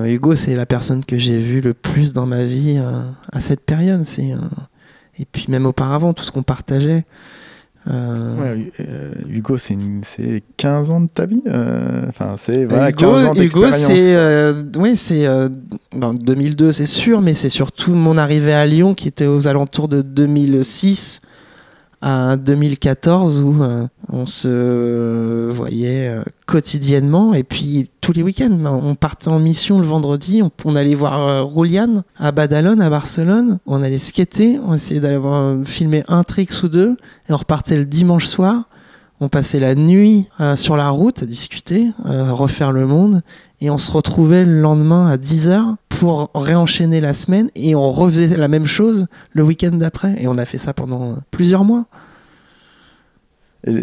Euh, 0.00 0.06
Hugo, 0.06 0.34
c'est 0.34 0.54
la 0.56 0.66
personne 0.66 1.04
que 1.04 1.18
j'ai 1.18 1.38
vue 1.38 1.60
le 1.60 1.72
plus 1.72 2.12
dans 2.12 2.26
ma 2.26 2.44
vie 2.44 2.76
euh, 2.78 3.02
à 3.32 3.40
cette 3.40 3.60
période. 3.60 4.02
C'est, 4.04 4.34
et 5.18 5.24
puis 5.24 5.46
même 5.48 5.66
auparavant, 5.66 6.12
tout 6.12 6.24
ce 6.24 6.32
qu'on 6.32 6.42
partageait. 6.42 7.04
Euh, 7.88 8.34
Ouais, 8.40 8.72
euh, 8.80 9.12
Hugo, 9.28 9.58
c'est 9.58 9.74
une- 9.74 10.00
c'est 10.02 10.42
15 10.56 10.90
ans 10.90 11.00
de 11.00 11.06
ta 11.08 11.24
vie 11.26 11.42
euh, 11.46 12.02
Enfin, 12.08 12.34
c'est 12.36 12.64
voilà, 12.64 12.90
Hugo, 12.90 12.98
15 12.98 13.24
ans 13.26 13.30
Hugo, 13.32 13.40
d'expérience. 13.40 13.76
c'est 13.76 14.14
euh, 14.16 14.62
oui, 14.76 14.96
c'est 14.96 15.26
euh, 15.26 15.48
ben, 15.96 16.12
2002, 16.14 16.72
c'est 16.72 16.86
sûr, 16.86 17.20
mais 17.20 17.34
c'est 17.34 17.48
surtout 17.48 17.94
mon 17.94 18.16
arrivée 18.18 18.54
à 18.54 18.66
Lyon 18.66 18.92
qui 18.94 19.06
était 19.08 19.26
aux 19.26 19.46
alentours 19.46 19.88
de 19.88 20.02
2006 20.02 21.20
à 22.06 22.36
2014 22.36 23.42
où 23.42 23.64
euh, 23.64 23.88
on 24.12 24.26
se 24.26 25.50
voyait 25.50 26.08
euh, 26.08 26.22
quotidiennement 26.46 27.34
et 27.34 27.42
puis 27.42 27.90
tous 28.00 28.12
les 28.12 28.22
week-ends. 28.22 28.48
ben, 28.48 28.70
On 28.70 28.94
partait 28.94 29.26
en 29.26 29.40
mission 29.40 29.80
le 29.80 29.86
vendredi, 29.86 30.40
on, 30.64 30.76
allait 30.76 30.94
voir 30.94 31.20
euh, 31.20 31.42
Roulian 31.42 32.04
à 32.16 32.30
Badalone, 32.30 32.80
à 32.80 32.90
Barcelone. 32.90 33.58
On 33.66 33.82
allait 33.82 33.98
skater, 33.98 34.60
on 34.64 34.74
essayait 34.74 35.00
d'aller 35.00 35.16
euh, 35.16 35.64
filmer 35.64 36.04
un 36.06 36.22
tricks 36.22 36.62
ou 36.62 36.68
deux 36.68 36.96
et 37.28 37.32
on 37.32 37.36
repartait 37.36 37.76
le 37.76 37.84
dimanche 37.84 38.26
soir. 38.26 38.68
On 39.18 39.28
passait 39.28 39.58
la 39.58 39.74
nuit 39.74 40.28
sur 40.56 40.76
la 40.76 40.90
route 40.90 41.22
à 41.22 41.26
discuter, 41.26 41.88
euh, 42.04 42.32
refaire 42.32 42.70
le 42.70 42.86
monde, 42.86 43.22
et 43.60 43.70
on 43.70 43.78
se 43.78 43.90
retrouvait 43.90 44.44
le 44.44 44.60
lendemain 44.60 45.08
à 45.08 45.16
10h 45.16 45.76
pour 45.88 46.30
réenchaîner 46.34 47.00
la 47.00 47.12
semaine, 47.12 47.50
et 47.54 47.74
on 47.74 47.90
refaisait 47.90 48.36
la 48.36 48.48
même 48.48 48.66
chose 48.66 49.06
le 49.32 49.42
week-end 49.42 49.70
d'après, 49.70 50.14
et 50.18 50.28
on 50.28 50.36
a 50.36 50.44
fait 50.44 50.58
ça 50.58 50.74
pendant 50.74 51.16
plusieurs 51.30 51.64
mois. 51.64 51.86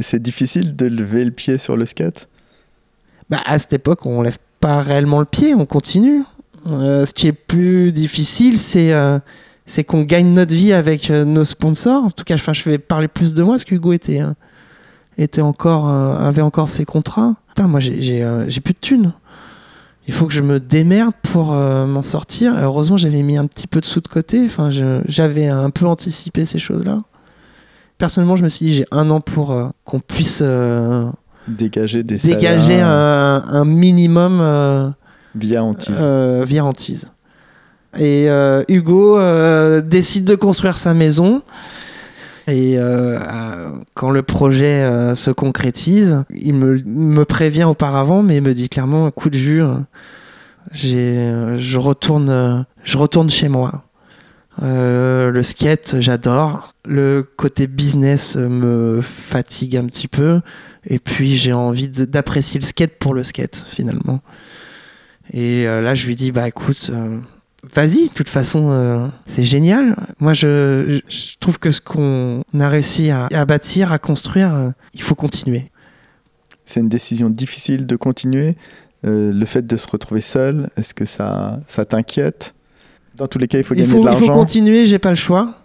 C'est 0.02 0.22
difficile 0.22 0.76
de 0.76 0.86
lever 0.86 1.26
le 1.26 1.32
pied 1.32 1.58
sur 1.58 1.76
le 1.76 1.86
skate? 1.86 2.30
Bah, 3.30 3.42
à 3.46 3.58
cette 3.60 3.74
époque, 3.74 4.06
on 4.06 4.22
lève 4.22 4.38
pas 4.60 4.82
réellement 4.82 5.20
le 5.20 5.26
pied, 5.26 5.54
on 5.56 5.66
continue. 5.66 6.22
Euh, 6.68 7.06
ce 7.06 7.14
qui 7.14 7.28
est 7.28 7.34
plus 7.34 7.92
difficile, 7.92 8.58
c'est 8.58 8.94
euh, 8.94 9.20
c'est 9.66 9.84
qu'on 9.84 10.04
gagne 10.04 10.34
notre 10.34 10.54
vie 10.54 10.72
avec 10.72 11.10
euh, 11.10 11.26
nos 11.26 11.44
sponsors. 11.44 12.06
En 12.06 12.12
tout 12.12 12.24
cas, 12.24 12.38
je 12.38 12.70
vais 12.70 12.78
parler 12.78 13.08
plus 13.08 13.34
de 13.34 13.44
moi, 13.44 13.56
parce 13.56 13.66
qu'Hugo 13.66 13.92
était, 13.92 14.22
était 15.18 15.42
encore, 15.42 15.90
avait 15.90 16.42
encore 16.42 16.70
ses 16.70 16.86
contrats. 16.86 17.36
Putain, 17.50 17.68
moi, 17.68 17.80
j'ai 17.80 18.62
plus 18.64 18.74
de 18.74 18.80
thunes. 18.80 19.14
Il 20.08 20.14
faut 20.14 20.26
que 20.26 20.34
je 20.34 20.42
me 20.42 20.60
démerde 20.60 21.14
pour 21.24 21.54
euh, 21.54 21.86
m'en 21.86 22.02
sortir. 22.02 22.58
Et 22.60 22.64
heureusement, 22.64 22.98
j'avais 22.98 23.22
mis 23.22 23.38
un 23.38 23.46
petit 23.46 23.68
peu 23.68 23.80
de 23.80 23.86
sous 23.86 24.02
de 24.02 24.08
côté. 24.08 24.42
Enfin, 24.46 24.70
j'avais 25.08 25.48
un 25.48 25.70
peu 25.70 25.86
anticipé 25.88 26.46
ces 26.46 26.60
choses-là. 26.60 27.04
personnellement, 27.98 28.36
je 28.36 28.44
me 28.44 28.50
suis 28.50 28.66
dit, 28.66 28.74
j'ai 28.76 28.86
un 28.92 29.10
an 29.10 29.22
pour 29.22 29.52
euh, 29.52 29.70
qu'on 29.86 30.00
puisse 30.00 30.42
euh, 30.46 31.06
Dégager 31.48 32.04
des 32.04 32.18
dégager 32.18 32.80
un, 32.82 33.44
un 33.48 33.66
minimum 33.66 34.94
via 35.36 35.64
Antise. 35.64 35.98
euh, 36.02 36.44
via 36.46 36.64
Antise. 36.66 37.12
Et 38.00 38.28
Hugo 38.70 39.20
décide 39.82 40.26
de 40.26 40.36
construire 40.36 40.78
sa 40.78 40.94
maison. 40.94 41.42
Et 42.48 42.78
euh, 42.78 43.20
euh, 43.20 43.70
quand 43.94 44.12
le 44.12 44.22
projet 44.22 44.84
euh, 44.84 45.16
se 45.16 45.32
concrétise, 45.32 46.26
il 46.30 46.56
me, 46.56 46.78
me 46.86 47.24
prévient 47.26 47.64
auparavant, 47.64 48.22
mais 48.22 48.38
il 48.38 48.44
me 48.44 48.54
dit 48.54 48.70
clairement, 48.70 49.10
coup 49.12 49.30
de 49.30 49.38
jus, 49.38 49.62
je 50.74 51.78
retourne, 51.78 52.66
je 52.84 52.98
retourne 52.98 53.30
chez 53.30 53.48
moi. 53.48 53.84
Euh, 54.62 55.32
le 55.32 55.42
skate, 55.44 55.96
j'adore. 56.00 56.74
Le 56.86 57.28
côté 57.38 57.68
business 57.68 58.36
me 58.36 59.02
fatigue 59.02 59.78
un 59.78 59.86
petit 59.86 60.08
peu. 60.08 60.42
Et 60.86 61.00
puis 61.00 61.38
j'ai 61.38 61.54
envie 61.54 61.88
d'apprécier 61.88 62.60
le 62.60 62.66
skate 62.66 62.98
pour 63.00 63.14
le 63.14 63.24
skate 63.24 63.66
finalement. 63.68 64.20
Et 65.32 65.66
euh, 65.68 65.82
là, 65.82 65.96
je 65.96 66.06
lui 66.08 66.16
dis, 66.16 66.32
bah 66.32 66.48
écoute, 66.48 66.92
euh, 66.94 67.18
vas-y, 67.74 68.10
de 68.10 68.14
toute 68.14 68.30
façon, 68.30 68.70
euh, 68.72 69.08
c'est 69.28 69.44
génial. 69.44 69.96
Moi, 70.20 70.34
je, 70.34 71.00
je 71.08 71.36
trouve 71.40 71.60
que 71.60 71.72
ce 71.72 71.82
qu'on 71.82 72.42
a 72.60 72.70
réussi 72.70 73.10
à, 73.12 73.28
à 73.32 73.46
bâtir, 73.46 73.92
à 73.92 74.00
construire, 74.00 74.54
euh, 74.54 74.70
il 74.94 75.02
faut 75.02 75.16
continuer. 75.16 75.72
C'est 76.66 76.80
une 76.80 76.90
décision 76.90 77.30
difficile 77.30 77.86
de 77.86 77.96
continuer. 77.96 78.56
Euh, 79.06 79.34
le 79.34 79.46
fait 79.46 79.68
de 79.68 79.76
se 79.76 79.88
retrouver 79.90 80.22
seul, 80.22 80.70
est-ce 80.78 80.94
que 80.94 81.06
ça, 81.06 81.60
ça 81.68 81.84
t'inquiète? 81.86 82.54
Dans 83.16 83.28
tous 83.28 83.38
les 83.38 83.48
cas, 83.48 83.58
il 83.58 83.64
faut 83.64 83.74
Il 83.76 83.82
gagner 83.82 83.92
faut, 83.92 83.98
de 84.04 84.10
il 84.12 84.16
faut 84.18 84.26
l'argent. 84.26 84.34
continuer, 84.34 84.86
j'ai 84.86 85.00
pas 85.00 85.10
le 85.10 85.16
choix. 85.18 85.56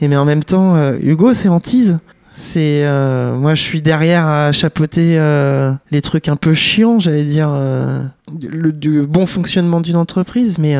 Et 0.00 0.08
mais 0.08 0.16
en 0.16 0.24
même 0.24 0.44
temps, 0.44 0.92
Hugo, 1.00 1.34
c'est 1.34 1.48
hantise. 1.48 1.98
C'est 2.38 2.84
euh, 2.84 3.34
moi, 3.34 3.54
je 3.54 3.62
suis 3.62 3.80
derrière 3.80 4.26
à 4.26 4.52
chapeauter 4.52 5.18
euh, 5.18 5.72
les 5.90 6.02
trucs 6.02 6.28
un 6.28 6.36
peu 6.36 6.52
chiants, 6.52 7.00
j'allais 7.00 7.24
dire, 7.24 7.48
euh, 7.50 8.02
le, 8.42 8.72
du 8.72 9.02
bon 9.06 9.24
fonctionnement 9.24 9.80
d'une 9.80 9.96
entreprise. 9.96 10.58
Mais 10.58 10.76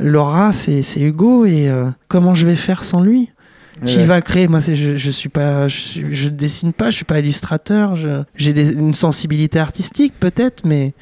Laura, 0.00 0.52
c'est 0.52 0.82
c'est 0.82 1.00
Hugo 1.00 1.44
et 1.44 1.68
euh, 1.68 1.86
comment 2.08 2.34
je 2.34 2.46
vais 2.46 2.56
faire 2.56 2.84
sans 2.84 3.00
lui? 3.02 3.30
Qui 3.86 3.96
Ouais. 3.98 4.04
va 4.04 4.20
créer? 4.20 4.46
Moi, 4.46 4.60
je, 4.60 4.96
je 4.96 5.10
suis 5.10 5.30
pas, 5.30 5.66
je, 5.68 5.80
suis- 5.80 6.14
je 6.14 6.28
dessine 6.28 6.72
pas, 6.74 6.90
je 6.90 6.96
suis 6.96 7.04
pas 7.06 7.18
illustrateur. 7.18 7.96
J'ai 8.34 8.52
des- 8.52 8.72
une 8.72 8.92
sensibilité 8.92 9.58
artistique 9.58 10.12
peut-être, 10.20 10.64
mais 10.66 10.92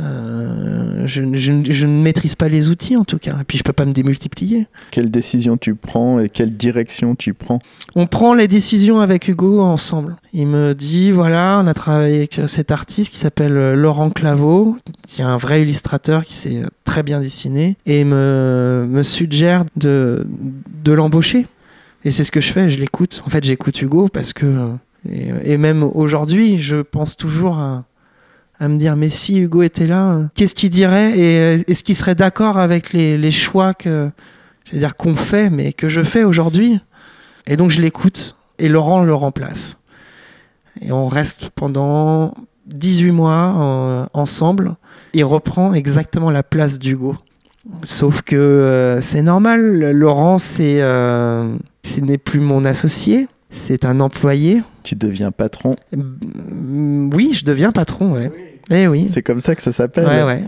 euh, 0.00 1.06
je, 1.06 1.22
je- 1.34 1.72
je 1.72 1.86
ne 1.86 2.02
maîtrise 2.02 2.34
pas 2.34 2.48
les 2.48 2.68
outils 2.70 2.96
en 2.96 3.04
tout 3.04 3.18
cas. 3.18 3.32
Et 3.40 3.44
puis 3.44 3.58
je 3.58 3.62
peux 3.62 3.72
pas 3.72 3.84
me 3.84 3.92
démultiplier. 3.92 4.66
Quelle 4.90 5.10
décision 5.10 5.56
tu 5.56 5.74
prends 5.74 6.20
et 6.20 6.28
quelle 6.28 6.50
direction 6.56 7.14
tu 7.14 7.34
prends? 7.34 7.58
On 7.96 8.06
prend 8.06 8.34
les 8.34 8.48
décisions 8.48 9.00
avec 9.00 9.28
Hugo 9.28 9.60
ensemble. 9.60 10.16
Il 10.32 10.46
me 10.46 10.74
dit 10.74 11.10
voilà, 11.10 11.60
on 11.62 11.66
a 11.66 11.74
travaillé 11.74 12.16
avec 12.18 12.40
cet 12.46 12.70
artiste 12.70 13.10
qui 13.12 13.18
s'appelle 13.18 13.56
euh, 13.56 13.74
Laurent 13.74 14.10
Claveau, 14.10 14.76
qui 15.06 15.20
est 15.22 15.24
un 15.24 15.36
vrai 15.36 15.62
illustrateur 15.62 16.24
qui 16.24 16.36
sait 16.36 16.62
très 16.84 17.02
bien 17.02 17.20
dessiner, 17.20 17.76
et 17.86 18.00
il 18.00 18.06
me, 18.06 18.86
me 18.88 19.02
suggère 19.02 19.64
de, 19.76 20.26
de 20.84 20.92
l'embaucher. 20.92 21.46
Et 22.04 22.10
c'est 22.10 22.24
ce 22.24 22.30
que 22.30 22.40
je 22.40 22.52
fais, 22.52 22.70
je 22.70 22.78
l'écoute. 22.78 23.22
En 23.26 23.30
fait, 23.30 23.42
j'écoute 23.44 23.80
Hugo 23.82 24.08
parce 24.08 24.32
que. 24.32 24.46
euh, 24.46 24.68
et 25.44 25.56
même 25.56 25.82
aujourd'hui, 25.84 26.60
je 26.60 26.76
pense 26.82 27.16
toujours 27.16 27.56
à, 27.58 27.84
à 28.60 28.68
me 28.68 28.76
dire 28.76 28.96
mais 28.96 29.10
si 29.10 29.38
Hugo 29.38 29.62
était 29.62 29.86
là, 29.86 30.10
euh, 30.12 30.24
qu'est-ce 30.34 30.54
qu'il 30.54 30.70
dirait 30.70 31.18
Et 31.18 31.38
euh, 31.38 31.62
est-ce 31.68 31.84
qu'il 31.84 31.96
serait 31.96 32.14
d'accord 32.14 32.58
avec 32.58 32.92
les, 32.92 33.16
les 33.18 33.30
choix 33.30 33.74
que. 33.74 34.10
J'allais 34.64 34.80
dire 34.80 34.96
qu'on 34.96 35.14
fait, 35.14 35.48
mais 35.48 35.72
que 35.72 35.88
je 35.88 36.02
fais 36.02 36.24
aujourd'hui? 36.24 36.78
Et 37.46 37.56
donc 37.56 37.70
je 37.70 37.80
l'écoute 37.80 38.36
et 38.58 38.68
Laurent 38.68 39.02
le 39.02 39.14
remplace. 39.14 39.78
Et 40.80 40.92
on 40.92 41.08
reste 41.08 41.50
pendant 41.54 42.34
18 42.66 43.10
mois 43.12 43.54
euh, 43.58 44.06
ensemble. 44.12 44.76
Il 45.14 45.24
reprend 45.24 45.72
exactement 45.72 46.30
la 46.30 46.42
place 46.42 46.78
d'Hugo. 46.78 47.16
Sauf 47.82 48.22
que 48.22 48.36
euh, 48.36 49.00
c'est 49.00 49.22
normal, 49.22 49.90
Laurent, 49.92 50.38
c'est, 50.38 50.80
euh, 50.82 51.54
ce 51.84 52.00
n'est 52.00 52.18
plus 52.18 52.40
mon 52.40 52.64
associé, 52.64 53.28
c'est 53.50 53.84
un 53.84 54.00
employé. 54.00 54.62
Tu 54.82 54.94
deviens 54.94 55.30
patron? 55.30 55.74
Mm, 55.96 57.10
Oui, 57.14 57.30
je 57.32 57.44
deviens 57.44 57.72
patron, 57.72 58.12
ouais. 58.12 58.30
Eh 58.70 58.86
oui. 58.86 59.06
C'est 59.08 59.22
comme 59.22 59.40
ça 59.40 59.54
que 59.54 59.62
ça 59.62 59.72
s'appelle. 59.72 60.06
Ouais, 60.06 60.42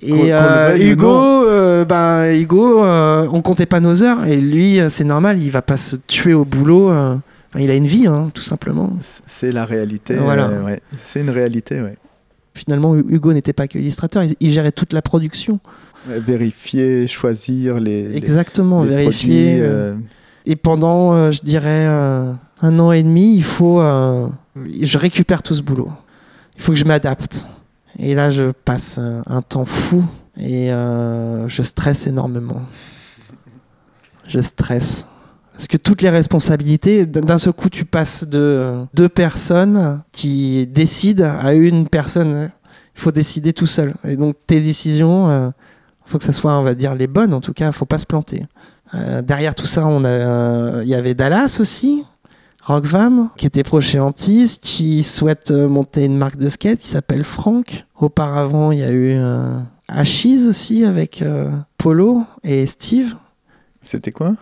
Et 0.00 0.32
euh, 0.32 0.68
veuille 0.70 0.88
ou 0.88 0.92
Hugo, 0.92 1.46
euh, 1.48 1.84
ben, 1.84 2.30
Hugo 2.32 2.84
euh, 2.84 3.26
on 3.30 3.42
comptait 3.42 3.66
pas 3.66 3.80
nos 3.80 4.02
heures. 4.02 4.24
Et 4.26 4.36
lui, 4.36 4.80
euh, 4.80 4.88
c'est 4.90 5.04
normal, 5.04 5.42
il 5.42 5.50
va 5.50 5.62
pas 5.62 5.76
se 5.76 5.96
tuer 5.96 6.34
au 6.34 6.44
boulot. 6.44 6.88
Enfin, 6.90 7.20
il 7.60 7.70
a 7.70 7.74
une 7.74 7.86
vie, 7.86 8.06
hein, 8.06 8.30
tout 8.32 8.42
simplement. 8.42 8.92
C'est 9.26 9.52
la 9.52 9.64
réalité. 9.64 10.14
Voilà. 10.14 10.50
ouais. 10.64 10.80
C'est 11.02 11.20
une 11.20 11.30
réalité, 11.30 11.80
ouais. 11.80 11.96
Finalement, 12.54 12.94
Hu- 12.96 13.04
Hugo 13.08 13.32
n'était 13.32 13.52
pas 13.52 13.68
que 13.68 13.78
illustrateur, 13.78 14.22
il, 14.24 14.34
il 14.40 14.52
gérait 14.52 14.72
toute 14.72 14.92
la 14.92 15.02
production. 15.02 15.60
Vérifier, 16.08 17.06
choisir 17.06 17.78
les, 17.80 18.16
Exactement, 18.16 18.82
les 18.84 18.90
vérifier. 18.90 19.60
produits, 19.60 20.04
Et 20.46 20.56
pendant, 20.56 21.30
je 21.32 21.40
dirais, 21.42 21.84
un 21.86 22.78
an 22.78 22.92
et 22.92 23.02
demi, 23.02 23.34
il 23.36 23.42
faut. 23.44 23.80
je 23.80 24.98
récupère 24.98 25.42
tout 25.42 25.54
ce 25.54 25.62
boulot. 25.62 25.90
Il 26.58 26.64
faut 26.64 26.72
que 26.72 26.78
je 26.78 26.84
m'adapte. 26.84 27.46
Et 27.98 28.14
là, 28.14 28.30
je 28.30 28.50
passe 28.50 28.96
euh, 28.98 29.22
un 29.26 29.42
temps 29.42 29.64
fou 29.64 30.04
et 30.38 30.72
euh, 30.72 31.48
je 31.48 31.62
stresse 31.62 32.06
énormément. 32.06 32.62
Je 34.26 34.40
stresse. 34.40 35.06
Parce 35.52 35.66
que 35.66 35.76
toutes 35.76 36.02
les 36.02 36.10
responsabilités, 36.10 37.06
d'un 37.06 37.38
seul 37.38 37.52
coup, 37.52 37.70
tu 37.70 37.84
passes 37.84 38.24
de 38.24 38.38
euh, 38.38 38.84
deux 38.94 39.08
personnes 39.08 40.02
qui 40.12 40.66
décident 40.66 41.38
à 41.40 41.54
une 41.54 41.88
personne. 41.88 42.50
Il 42.94 43.00
faut 43.00 43.12
décider 43.12 43.52
tout 43.52 43.66
seul. 43.66 43.94
Et 44.04 44.16
donc, 44.16 44.36
tes 44.46 44.60
décisions, 44.60 45.30
il 45.30 46.10
faut 46.10 46.18
que 46.18 46.24
ça 46.24 46.32
soit, 46.32 46.52
on 46.58 46.62
va 46.62 46.74
dire, 46.74 46.96
les 46.96 47.06
bonnes. 47.06 47.32
En 47.32 47.40
tout 47.40 47.52
cas, 47.52 47.68
il 47.68 47.72
faut 47.72 47.86
pas 47.86 47.98
se 47.98 48.06
planter. 48.06 48.44
Derrière 49.22 49.54
tout 49.54 49.68
ça, 49.68 49.88
il 49.88 50.88
y 50.88 50.94
avait 50.94 51.14
Dallas 51.14 51.58
aussi, 51.60 52.02
Rockvam, 52.68 53.30
qui 53.38 53.46
était 53.46 53.62
proche 53.62 53.94
Antise, 53.94 54.58
qui 54.58 55.02
souhaite 55.02 55.50
euh, 55.50 55.68
monter 55.68 56.04
une 56.04 56.18
marque 56.18 56.36
de 56.36 56.50
skate 56.50 56.78
qui 56.78 56.88
s'appelle 56.88 57.24
Franck. 57.24 57.86
Auparavant, 57.98 58.72
il 58.72 58.80
y 58.80 58.82
a 58.84 58.90
eu 58.90 59.12
euh, 59.14 59.58
Achise 59.88 60.46
aussi 60.46 60.84
avec 60.84 61.22
euh, 61.22 61.50
Polo 61.78 62.24
et 62.44 62.66
Steve, 62.66 63.14
C'était 63.80 64.12
quoi? 64.12 64.34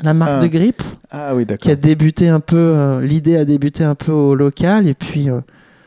La 0.00 0.14
marque 0.14 0.32
Ah. 0.36 0.40
de 0.40 0.46
grip, 0.46 0.82
Ah 1.10 1.34
oui, 1.36 1.44
qui 1.44 1.52
a 1.52 1.56
d'accord. 1.56 1.76
débuté 1.76 2.28
un 2.30 2.40
peu, 2.40 2.56
euh, 2.56 3.00
l'idée 3.02 3.36
a 3.36 3.44
débuté 3.44 3.84
un 3.84 3.94
peu 3.94 4.12
au 4.12 4.34
local, 4.34 4.88
et 4.88 4.94
puis 4.94 5.28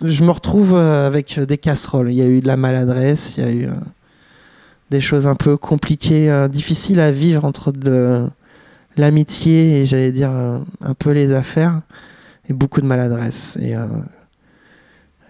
je 0.03 0.23
me 0.23 0.29
retrouve 0.29 0.75
avec 0.77 1.39
des 1.39 1.57
casseroles. 1.57 2.11
Il 2.11 2.17
y 2.17 2.21
a 2.21 2.27
eu 2.27 2.41
de 2.41 2.47
la 2.47 2.57
maladresse, 2.57 3.37
il 3.37 3.43
y 3.43 3.47
a 3.47 3.51
eu 3.51 3.69
des 4.91 5.01
choses 5.01 5.25
un 5.25 5.35
peu 5.35 5.57
compliquées, 5.57 6.47
difficiles 6.49 6.99
à 6.99 7.11
vivre 7.11 7.43
entre 7.43 7.71
de 7.71 8.27
l'amitié 8.97 9.81
et 9.81 9.85
j'allais 9.85 10.11
dire 10.11 10.31
un 10.31 10.93
peu 10.97 11.11
les 11.11 11.33
affaires, 11.33 11.81
et 12.49 12.53
beaucoup 12.53 12.81
de 12.81 12.85
maladresse. 12.85 13.57
Et, 13.61 13.75
euh, 13.75 13.87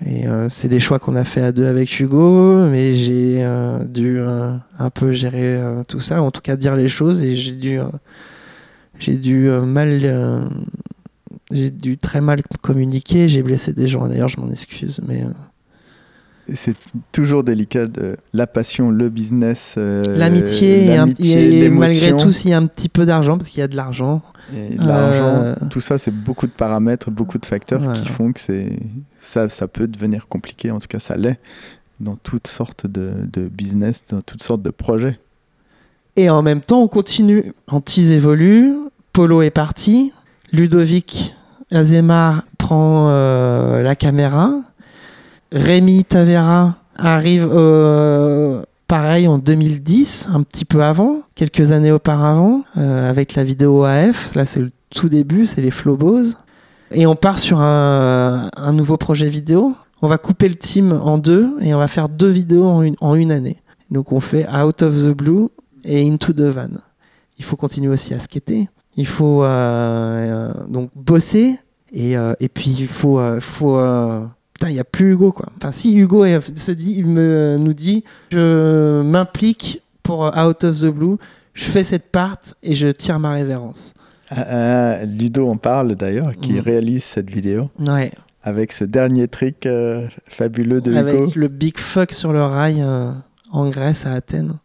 euh, 0.05 0.47
c'est 0.51 0.67
des 0.67 0.79
choix 0.79 0.99
qu'on 0.99 1.15
a 1.15 1.23
fait 1.23 1.41
à 1.41 1.51
deux 1.51 1.65
avec 1.65 1.99
Hugo, 1.99 2.67
mais 2.69 2.93
j'ai 2.93 3.43
euh, 3.43 3.83
dû 3.83 4.19
un 4.19 4.89
peu 4.91 5.11
gérer 5.11 5.59
tout 5.87 5.99
ça, 5.99 6.21
en 6.21 6.31
tout 6.31 6.41
cas 6.41 6.55
dire 6.55 6.75
les 6.75 6.89
choses, 6.89 7.21
et 7.21 7.35
j'ai 7.35 7.53
dû, 7.53 7.79
j'ai 8.99 9.15
dû 9.15 9.49
mal, 9.49 10.49
j'ai 11.51 11.69
dû 11.71 11.97
très 11.97 12.21
mal 12.21 12.41
communiquer. 12.61 13.27
J'ai 13.27 13.41
blessé 13.41 13.73
des 13.73 13.87
gens. 13.87 14.07
D'ailleurs, 14.07 14.29
je 14.29 14.39
m'en 14.39 14.49
excuse, 14.51 15.01
mais 15.07 15.23
C'est 16.53 16.75
toujours 17.11 17.43
délicat 17.43 17.87
de 17.87 18.17
la 18.33 18.47
passion, 18.47 18.89
le 18.89 19.09
business, 19.09 19.75
euh, 19.77 20.01
l'amitié 20.15 20.85
et, 20.89 21.69
malgré 21.69 22.15
tout, 22.17 22.31
s'il 22.31 22.51
y 22.51 22.53
a 22.53 22.57
un 22.57 22.65
petit 22.67 22.89
peu 22.89 23.05
d'argent, 23.05 23.37
parce 23.37 23.49
qu'il 23.49 23.59
y 23.59 23.63
a 23.63 23.67
de 23.67 23.75
l'argent, 23.75 24.21
Euh, 24.53 25.55
tout 25.69 25.81
ça, 25.81 25.97
c'est 25.97 26.11
beaucoup 26.13 26.47
de 26.47 26.51
paramètres, 26.53 27.11
beaucoup 27.11 27.37
de 27.37 27.45
facteurs 27.45 27.81
Voilà. 27.81 27.99
qui 27.99 28.07
font 28.07 28.31
que 28.31 28.39
c'est 28.39 28.79
ça, 29.19 29.49
ça 29.49 29.67
peut 29.67 29.87
devenir 29.89 30.27
compliqué. 30.29 30.71
En 30.71 30.79
tout 30.79 30.87
cas, 30.87 30.99
ça 30.99 31.17
l'est 31.17 31.37
dans 31.99 32.15
toutes 32.15 32.47
sortes 32.47 32.87
de, 32.87 33.11
de 33.33 33.49
business, 33.49 34.03
dans 34.09 34.21
toutes 34.21 34.43
sortes 34.43 34.61
de 34.61 34.69
projets. 34.69 35.19
Et 36.15 36.29
en 36.29 36.41
même 36.41 36.61
temps, 36.61 36.81
on 36.81 36.87
continue. 36.87 37.51
Antise 37.67 38.11
évolue, 38.11 38.73
Polo 39.11 39.41
est 39.41 39.49
parti, 39.51 40.13
Ludovic 40.53 41.35
Azemar 41.71 42.43
prend 42.57 43.09
euh, 43.09 43.81
la 43.83 43.95
caméra, 43.95 44.51
Rémi 45.51 46.03
Tavera 46.03 46.75
arrive 46.97 47.49
euh, 47.51 48.61
pareil 48.87 49.27
en 49.27 49.37
2010, 49.37 50.29
un 50.33 50.43
petit 50.43 50.65
peu 50.65 50.83
avant, 50.83 51.21
quelques 51.35 51.71
années 51.71 51.91
auparavant, 51.91 52.63
euh, 52.77 53.09
avec 53.09 53.35
la 53.35 53.43
vidéo 53.43 53.83
AF. 53.83 54.33
Là, 54.35 54.45
c'est 54.45 54.61
le 54.61 54.71
tout 54.89 55.09
début, 55.09 55.45
c'est 55.45 55.61
les 55.61 55.71
Flowbos. 55.71 56.23
Et 56.91 57.05
on 57.05 57.15
part 57.15 57.39
sur 57.39 57.59
un, 57.59 58.49
un 58.55 58.73
nouveau 58.73 58.97
projet 58.97 59.29
vidéo. 59.29 59.75
On 60.01 60.07
va 60.07 60.17
couper 60.17 60.47
le 60.47 60.55
team 60.55 60.91
en 61.03 61.17
deux 61.17 61.49
et 61.61 61.73
on 61.73 61.79
va 61.79 61.87
faire 61.87 62.07
deux 62.07 62.29
vidéos 62.29 62.65
en 62.65 62.81
une, 62.81 62.95
en 63.01 63.15
une 63.15 63.31
année. 63.31 63.57
Donc 63.91 64.11
on 64.11 64.19
fait 64.19 64.47
Out 64.53 64.83
of 64.83 64.93
the 64.95 65.09
Blue 65.09 65.47
et 65.83 66.07
Into 66.07 66.33
the 66.33 66.41
Van. 66.41 66.67
Il 67.37 67.43
faut 67.43 67.55
continuer 67.55 67.91
aussi 67.91 68.13
à 68.13 68.19
skater. 68.19 68.69
Il 68.95 69.07
faut 69.07 69.43
euh, 69.43 69.47
euh, 69.47 70.53
donc 70.67 70.89
bosser 70.95 71.57
et, 71.93 72.17
euh, 72.17 72.33
et 72.39 72.47
puis 72.47 72.75
il 72.79 72.87
faut. 72.87 73.19
euh, 73.19 73.39
faut 73.41 73.77
Putain, 74.57 74.69
il 74.69 74.73
n'y 74.73 74.79
a 74.79 74.83
plus 74.83 75.11
Hugo 75.13 75.31
quoi. 75.31 75.47
Enfin, 75.57 75.71
si 75.71 75.95
Hugo 75.95 76.25
se 76.55 76.71
dit, 76.71 76.95
il 76.97 77.05
me, 77.05 77.57
nous 77.59 77.73
dit 77.73 78.03
Je 78.31 79.01
m'implique 79.03 79.81
pour 80.03 80.25
euh, 80.25 80.45
Out 80.47 80.63
of 80.63 80.79
the 80.81 80.85
Blue, 80.87 81.17
je 81.53 81.65
fais 81.65 81.83
cette 81.83 82.11
part 82.11 82.37
et 82.63 82.73
je 82.75 82.87
tire 82.87 83.19
ma 83.19 83.33
révérence. 83.33 83.93
Ah, 84.29 84.45
ah, 85.01 85.05
Ludo 85.05 85.47
en 85.47 85.57
parle 85.57 85.95
d'ailleurs, 85.95 86.35
qui 86.41 86.53
Mm. 86.53 86.59
réalise 86.59 87.03
cette 87.03 87.29
vidéo 87.29 87.69
Ouais. 87.79 88.11
avec 88.43 88.71
ce 88.71 88.83
dernier 88.83 89.27
trick 89.27 89.65
euh, 89.65 90.07
fabuleux 90.27 90.81
de 90.81 90.91
Hugo. 90.91 90.99
Avec 90.99 91.35
le 91.35 91.47
Big 91.47 91.77
Fuck 91.77 92.11
sur 92.11 92.33
le 92.33 92.43
rail 92.43 92.81
euh, 92.81 93.11
en 93.51 93.69
Grèce 93.69 94.05
à 94.05 94.13
Athènes. 94.13 94.55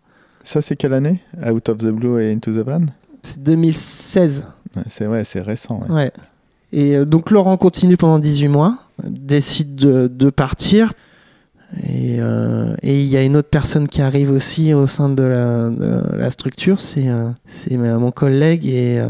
Ça, 0.43 0.61
c'est 0.63 0.75
quelle 0.77 0.95
année? 0.95 1.21
Out 1.47 1.69
of 1.69 1.79
the 1.79 1.89
Blue 1.91 2.21
et 2.21 2.33
Into 2.33 2.51
the 2.51 2.65
Van? 2.67 2.87
C'est 3.23 3.43
2016. 3.43 4.47
Ouais, 4.75 4.83
C'est 4.87 5.07
ouais, 5.07 5.23
c'est 5.25 5.41
récent. 5.41 5.81
ouais. 5.89 5.95
Ouais. 5.95 6.13
Et 6.73 6.97
euh, 6.97 7.05
donc 7.05 7.31
Laurent 7.31 7.57
continue 7.57 7.97
pendant 7.97 8.19
18 8.19 8.49
mois, 8.49 8.79
décide 9.05 9.75
de, 9.75 10.31
partir. 10.31 10.93
Et 11.87 12.17
euh, 12.19 12.75
et 12.83 13.01
il 13.01 13.07
y 13.07 13.17
a 13.17 13.23
une 13.23 13.37
autre 13.37 13.49
personne 13.49 13.89
qui 13.89 14.03
arrive 14.03 14.31
aussi 14.31 14.75
au 14.75 14.87
sein 14.87 15.09
de 15.09 15.23
la, 15.23 16.31
structure, 16.31 16.81
c'est 16.81 17.09
euh, 17.09 17.99
mon 17.99 18.11
collègue 18.11 18.67
et 18.67 19.03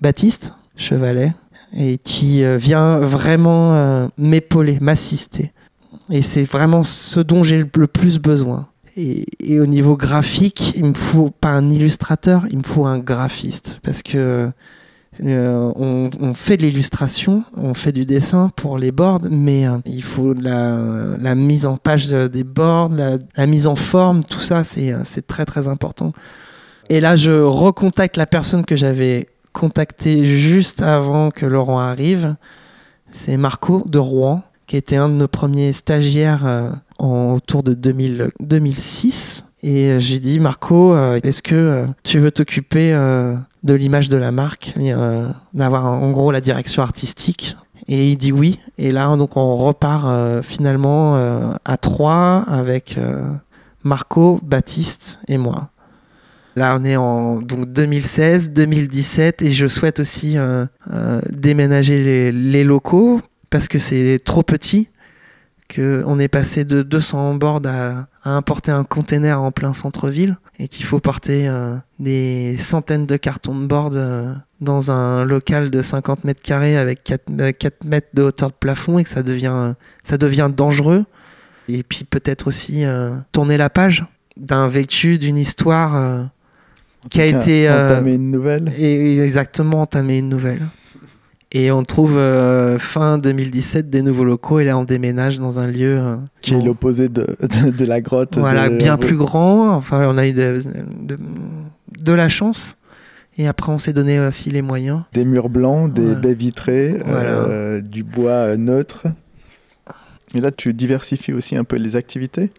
Baptiste 0.00 0.54
Chevalet, 0.76 1.32
et 1.76 1.98
qui 1.98 2.44
vient 2.56 2.98
vraiment 2.98 4.08
m'épauler, 4.18 4.78
m'assister. 4.80 5.52
Et 6.10 6.20
c'est 6.20 6.44
vraiment 6.44 6.82
ce 6.82 7.20
dont 7.20 7.44
j'ai 7.44 7.58
le 7.58 7.86
plus 7.86 8.18
besoin. 8.18 8.66
Et, 8.96 9.26
et 9.40 9.58
au 9.60 9.66
niveau 9.66 9.96
graphique, 9.96 10.74
il 10.76 10.84
me 10.84 10.94
faut 10.94 11.30
pas 11.30 11.50
un 11.50 11.70
illustrateur, 11.70 12.44
il 12.50 12.58
me 12.58 12.62
faut 12.62 12.86
un 12.86 12.98
graphiste. 12.98 13.80
Parce 13.82 14.02
que 14.02 14.50
euh, 15.22 15.72
on, 15.76 16.34
fait 16.34 16.56
de 16.56 16.62
l'illustration, 16.62 17.44
on 17.56 17.74
fait 17.74 17.92
du 17.92 18.04
dessin 18.04 18.50
pour 18.56 18.78
les 18.78 18.90
boards, 18.90 19.22
mais 19.30 19.66
euh, 19.66 19.78
il 19.84 20.02
faut 20.02 20.34
la, 20.34 21.34
mise 21.34 21.66
en 21.66 21.76
page 21.76 22.08
de- 22.08 22.26
des 22.26 22.44
boards, 22.44 22.90
la, 23.36 23.46
mise 23.46 23.66
en 23.66 23.76
forme, 23.76 24.24
tout 24.24 24.40
ça, 24.40 24.64
c'est 24.64 24.92
euh, 24.92 25.02
c'est 25.04 25.26
très 25.26 25.44
très 25.44 25.68
important. 25.68 26.12
Et 26.90 27.00
là, 27.00 27.16
je 27.16 27.30
recontacte 27.30 28.16
la 28.16 28.26
personne 28.26 28.64
que 28.64 28.76
j'avais 28.76 29.28
contactée 29.52 30.26
juste 30.26 30.82
avant 30.82 31.30
que 31.30 31.46
Laurent 31.46 31.78
arrive. 31.78 32.34
C'est 33.12 33.36
Marco 33.36 33.84
de 33.86 33.98
Rouen, 33.98 34.42
qui 34.66 34.76
était 34.76 34.96
un 34.96 35.08
de 35.08 35.14
nos 35.14 35.28
premiers 35.28 35.72
stagiaires 35.72 36.72
en, 36.98 37.34
autour 37.34 37.62
de 37.62 37.72
2000 37.72 38.32
2006. 38.40 39.44
Et 39.62 39.98
j'ai 40.00 40.20
dit, 40.20 40.40
Marco, 40.40 40.94
est-ce 41.22 41.42
que 41.42 41.86
tu 42.02 42.18
veux 42.18 42.32
t'occuper 42.32 42.92
de 43.64 43.74
l'image 43.74 44.10
de 44.10 44.18
la 44.18 44.30
marque, 44.30 44.74
euh, 44.78 45.28
d'avoir 45.54 45.86
en 45.86 46.10
gros 46.10 46.30
la 46.30 46.42
direction 46.42 46.82
artistique 46.82 47.56
Et 47.88 48.10
il 48.10 48.16
dit 48.16 48.30
oui. 48.30 48.60
Et 48.78 48.92
là, 48.92 49.16
donc, 49.16 49.36
on 49.36 49.56
repart 49.56 50.04
euh, 50.06 50.42
finalement 50.42 51.16
euh, 51.16 51.50
à 51.64 51.76
trois 51.78 52.44
avec 52.46 52.98
Marco, 53.82 54.38
Baptiste 54.42 55.18
et 55.28 55.38
moi. 55.38 55.70
Là, 56.56 56.76
on 56.78 56.84
est 56.84 56.96
en 56.96 57.40
donc 57.40 57.72
2016, 57.72 58.50
2017, 58.50 59.42
et 59.42 59.50
je 59.50 59.66
souhaite 59.66 59.98
aussi 59.98 60.36
déménager 61.32 62.04
les, 62.04 62.32
les 62.32 62.62
locaux 62.62 63.20
parce 63.50 63.66
que 63.66 63.80
c'est 63.80 64.20
trop 64.24 64.42
petit. 64.44 64.88
Que 65.66 66.04
on 66.06 66.20
est 66.20 66.28
passé 66.28 66.64
de 66.64 66.82
200 66.82 67.34
boards 67.34 67.62
à, 67.64 68.06
à 68.24 68.30
importer 68.30 68.72
un 68.72 68.84
container 68.84 69.40
en 69.40 69.52
plein 69.52 69.74
centre-ville 69.74 70.38
et 70.58 70.68
qu'il 70.68 70.84
faut 70.84 70.98
porter 70.98 71.46
euh, 71.46 71.76
des 71.98 72.56
centaines 72.58 73.06
de 73.06 73.16
cartons 73.16 73.54
de 73.54 73.66
board 73.66 73.94
euh, 73.94 74.32
dans 74.60 74.90
un 74.90 75.24
local 75.24 75.70
de 75.70 75.82
50 75.82 76.24
mètres 76.24 76.42
carrés 76.42 76.76
avec 76.76 77.04
4, 77.04 77.22
euh, 77.40 77.52
4 77.52 77.84
mètres 77.84 78.08
de 78.14 78.22
hauteur 78.22 78.48
de 78.48 78.54
plafond 78.54 78.98
et 78.98 79.04
que 79.04 79.10
ça 79.10 79.22
devient, 79.22 79.74
ça 80.04 80.16
devient 80.16 80.50
dangereux. 80.54 81.04
Et 81.68 81.82
puis 81.82 82.04
peut-être 82.04 82.46
aussi 82.48 82.84
euh, 82.84 83.14
tourner 83.32 83.56
la 83.56 83.70
page 83.70 84.04
d'un 84.36 84.68
vécu, 84.68 85.18
d'une 85.18 85.38
histoire 85.38 85.96
euh, 85.96 86.22
qui 87.10 87.20
a 87.20 87.26
été 87.26 87.68
euh, 87.68 87.86
entamer 87.86 88.14
une 88.14 88.30
nouvelle. 88.30 88.72
et 88.76 89.18
exactement 89.20 89.82
entamer 89.82 90.18
une 90.18 90.28
nouvelle. 90.28 90.62
Et 91.56 91.70
on 91.70 91.84
trouve 91.84 92.16
euh, 92.16 92.80
fin 92.80 93.16
2017 93.16 93.88
des 93.88 94.02
nouveaux 94.02 94.24
locaux 94.24 94.58
et 94.58 94.64
là 94.64 94.76
on 94.76 94.82
déménage 94.82 95.38
dans 95.38 95.60
un 95.60 95.68
lieu 95.68 95.98
euh, 96.00 96.16
qui 96.40 96.54
est 96.54 96.60
l'opposé 96.60 97.08
de, 97.08 97.36
de, 97.40 97.70
de 97.70 97.84
la 97.84 98.00
grotte. 98.00 98.36
voilà 98.38 98.68
de- 98.68 98.76
bien 98.76 98.96
plus 98.96 99.16
grand. 99.16 99.70
Enfin 99.70 100.02
on 100.12 100.18
a 100.18 100.26
eu 100.26 100.32
de, 100.32 100.58
de, 102.00 102.12
la 102.12 102.28
chance 102.28 102.76
et 103.38 103.46
après 103.46 103.70
on 103.70 103.78
s'est 103.78 103.92
donné 103.92 104.18
aussi 104.18 104.50
les 104.50 104.62
moyens. 104.62 105.02
Des 105.12 105.24
murs 105.24 105.48
blancs, 105.48 105.92
des 105.92 106.16
baies 106.16 106.34
vitrées, 106.34 107.00
Voilà. 107.06 107.30
euh, 107.30 107.80
du 107.80 108.02
bois 108.02 108.56
neutre. 108.56 109.06
Et 110.34 110.40
là, 110.40 110.50
tu 110.50 110.74
diversifies 110.74 111.32
aussi 111.32 111.54
un 111.56 111.62
peu 111.62 111.76
les 111.76 111.94
activités? 111.94 112.50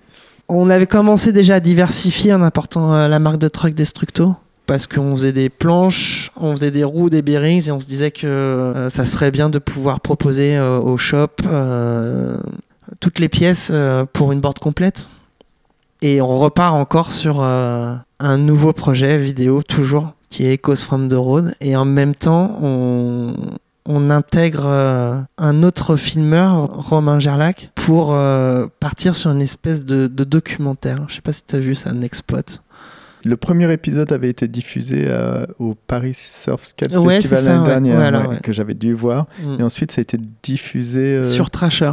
On 0.47 0.69
avait 0.69 0.87
commencé 0.87 1.33
déjà 1.33 1.55
à 1.55 1.59
diversifier 1.59 2.33
en 2.33 2.41
apportant 2.41 3.07
la 3.09 3.19
marque 3.19 3.39
de 3.39 3.49
truck 3.49 3.73
Destructo. 3.73 4.35
Parce 4.65 4.87
qu'on 4.87 5.15
faisait 5.15 5.31
des 5.31 5.49
planches, 5.49 6.31
on 6.35 6.51
faisait 6.51 6.71
des 6.71 6.83
roues, 6.83 7.09
des 7.09 7.21
bearings, 7.21 7.67
et 7.67 7.71
on 7.71 7.79
se 7.79 7.85
disait 7.85 8.11
que 8.11 8.25
euh, 8.25 8.89
ça 8.89 9.05
serait 9.05 9.31
bien 9.31 9.49
de 9.49 9.59
pouvoir 9.59 9.99
proposer 10.01 10.57
euh, 10.57 10.79
au 10.79 10.97
shop 10.97 11.27
euh, 11.45 12.37
toutes 12.99 13.19
les 13.19 13.29
pièces 13.29 13.71
pour 14.13 14.31
une 14.31 14.39
board 14.39 14.59
complète. 14.59 15.09
Et 16.01 16.21
on 16.21 16.37
repart 16.39 16.75
encore 16.75 17.11
sur 17.11 17.41
un 17.41 18.37
nouveau 18.37 18.73
projet 18.73 19.17
vidéo, 19.17 19.63
toujours, 19.63 20.13
qui 20.29 20.45
est 20.45 20.53
Echoes 20.53 20.83
from 20.83 21.09
the 21.09 21.13
Road. 21.13 21.55
Et 21.61 21.75
en 21.75 21.85
même 21.85 22.13
temps, 22.13 22.59
on, 22.61 23.33
intègre 24.09 24.67
un 25.37 25.63
autre 25.63 25.95
filmeur, 25.95 26.89
Romain 26.89 27.19
Gerlac, 27.19 27.71
pour 27.73 28.15
partir 28.79 29.15
sur 29.15 29.31
une 29.31 29.41
espèce 29.41 29.83
de, 29.83 30.07
documentaire. 30.07 31.05
Je 31.07 31.15
sais 31.15 31.21
pas 31.21 31.33
si 31.33 31.43
tu 31.43 31.55
as 31.55 31.59
vu 31.59 31.73
ça, 31.73 31.91
Nexpot. 31.91 32.59
Le 33.25 33.37
premier 33.37 33.71
épisode 33.73 34.11
avait 34.11 34.29
été 34.29 34.47
diffusé 34.47 35.05
euh, 35.07 35.45
au 35.59 35.73
Paris 35.87 36.13
Surf 36.15 36.63
Skate 36.63 36.95
Ouais, 36.95 37.19
Festival 37.19 37.43
l'année 37.67 37.89
ouais. 37.91 37.97
dernière, 37.97 38.29
ouais, 38.29 38.37
que 38.41 38.53
j'avais 38.53 38.75
dû 38.75 38.93
voir. 38.93 39.25
Et 39.59 39.63
ensuite, 39.63 39.91
ça 39.91 39.99
a 39.99 40.03
été 40.03 40.19
diffusé. 40.43 41.15
euh, 41.15 41.23
Sur 41.25 41.49
Trasher. 41.49 41.91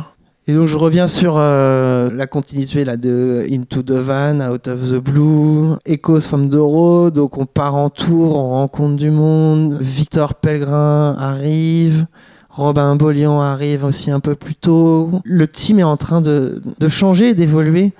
Et 0.49 0.55
donc 0.55 0.67
je 0.67 0.77
reviens 0.77 1.07
sur 1.07 1.35
euh, 1.39 2.11
la 2.13 2.27
continuité 2.27 2.85
là, 2.85 2.97
de 2.97 3.47
Into 3.51 3.83
the 3.83 3.93
Van, 3.93 4.41
Out 4.51 4.67
of 4.67 4.91
the 4.91 4.97
Blue, 4.97 5.77
Echoes 5.87 6.23
from 6.23 6.51
the 6.51 6.57
Road. 6.57 7.15
Donc 7.15 7.39
on 7.39 7.47
part 7.47 7.77
en 7.77 7.91
tour, 7.91 8.37
on 8.37 8.49
rencontre 8.51 8.97
du 8.97 9.11
monde. 9.13 9.79
Victor 9.81 10.35
Pellegrin 10.35 11.17
arrive. 11.19 12.07
Robin 12.51 12.97
Bollion 12.97 13.41
arrive 13.41 13.85
aussi 13.85 14.11
un 14.11 14.21
peu 14.21 14.35
plus 14.35 14.57
tôt. 14.57 15.13
Le 15.25 15.47
team 15.47 15.79
est 15.79 15.85
en 15.85 15.97
train 15.97 16.21
de, 16.21 16.61
de 16.79 16.89
changer 16.89 17.31
et 17.31 17.35
d'évoluer. 17.35 17.93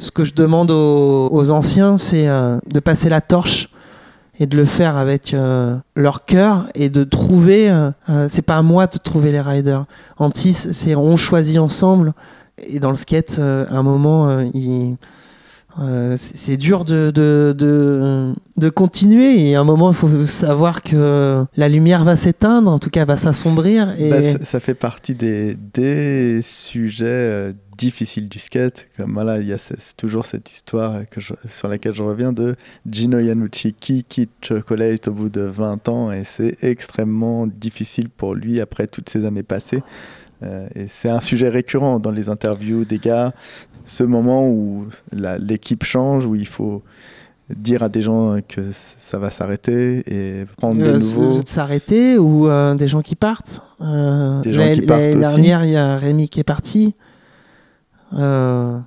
Ce 0.00 0.10
que 0.10 0.24
je 0.24 0.32
demande 0.32 0.70
aux, 0.70 1.50
anciens, 1.50 1.98
c'est 1.98 2.26
euh, 2.26 2.56
de 2.66 2.80
passer 2.80 3.10
la 3.10 3.20
torche 3.20 3.68
et 4.38 4.46
de 4.46 4.56
le 4.56 4.64
faire 4.64 4.96
avec 4.96 5.34
euh, 5.34 5.76
leur 5.94 6.24
cœur 6.24 6.68
et 6.74 6.88
de 6.88 7.04
trouver. 7.04 7.70
euh, 7.70 7.90
c'est 8.28 8.40
pas 8.40 8.56
à 8.56 8.62
moi 8.62 8.86
de 8.86 8.96
trouver 8.96 9.30
les 9.30 9.42
riders. 9.42 9.84
Antis, 10.18 10.54
c'est 10.54 10.94
on 10.94 11.18
choisit 11.18 11.58
ensemble. 11.58 12.14
Et 12.66 12.80
dans 12.80 12.88
le 12.88 12.96
skate, 12.96 13.38
à 13.38 13.76
un 13.76 13.82
moment, 13.82 14.40
il- 14.54 14.96
euh, 15.78 16.16
c'est 16.18 16.56
dur 16.56 16.84
de, 16.84 17.10
de, 17.14 17.54
de, 18.56 18.68
continuer. 18.70 19.48
Et 19.48 19.54
à 19.54 19.60
un 19.60 19.64
moment, 19.64 19.90
il 19.90 19.94
faut 19.94 20.26
savoir 20.26 20.82
que 20.82 21.44
la 21.56 21.68
lumière 21.68 22.04
va 22.04 22.16
s'éteindre, 22.16 22.70
en 22.70 22.78
tout 22.78 22.90
cas, 22.90 23.04
va 23.04 23.16
s'assombrir. 23.16 23.94
Et 23.98 24.10
bah, 24.10 24.22
ça, 24.42 24.60
fait 24.60 24.74
partie 24.74 25.14
des, 25.14 25.56
des 25.72 26.42
sujets 26.42 27.06
euh, 27.06 27.52
difficiles 27.78 28.28
du 28.28 28.38
skate. 28.38 28.88
Comme 28.96 29.14
voilà, 29.14 29.38
il 29.38 29.46
y 29.46 29.52
a 29.52 29.72
toujours 29.96 30.26
cette 30.26 30.50
histoire 30.50 30.96
sur 31.48 31.68
laquelle 31.68 31.94
je 31.94 32.02
reviens 32.02 32.32
de 32.32 32.56
Gino 32.90 33.18
Iannucci 33.18 33.74
qui 33.78 34.04
quitte 34.04 34.30
Chocolate 34.42 35.08
au 35.08 35.12
bout 35.12 35.28
de 35.30 35.42
20 35.42 35.88
ans 35.88 36.12
et 36.12 36.24
c'est 36.24 36.56
extrêmement 36.62 37.46
difficile 37.46 38.08
pour 38.10 38.34
lui 38.34 38.60
après 38.60 38.86
toutes 38.86 39.08
ces 39.08 39.24
années 39.24 39.42
passées. 39.42 39.82
Euh, 40.42 40.68
et 40.74 40.88
c'est 40.88 41.10
un 41.10 41.20
sujet 41.20 41.48
récurrent 41.48 42.00
dans 42.00 42.10
les 42.10 42.28
interviews 42.28 42.84
des 42.84 42.98
gars, 42.98 43.32
ce 43.90 44.04
moment 44.04 44.46
où 44.48 44.86
l'équipe 45.12 45.82
change, 45.84 46.24
où 46.26 46.34
il 46.36 46.46
faut 46.46 46.82
dire 47.48 47.82
à 47.82 47.88
des 47.88 48.02
gens 48.02 48.38
que 48.48 48.60
ça 48.72 49.18
va 49.18 49.30
s'arrêter 49.32 50.04
et 50.06 50.44
prendre 50.56 50.80
euh, 50.80 50.98
des 50.98 51.04
nouveaux. 51.04 51.42
s'arrêter 51.44 52.16
ou 52.16 52.46
euh, 52.46 52.74
des 52.76 52.86
gens 52.86 53.00
qui 53.00 53.16
partent? 53.16 53.62
Euh, 53.80 54.40
Des 54.42 54.52
gens 54.52 54.72
qui 54.72 54.82
partent 54.82 55.00
L'année 55.00 55.16
dernière, 55.16 55.64
il 55.64 55.72
y 55.72 55.76
a 55.76 55.96
Rémi 55.96 56.28
qui 56.28 56.38
est 56.38 56.44
parti. 56.44 56.94
Euh, 58.12 58.78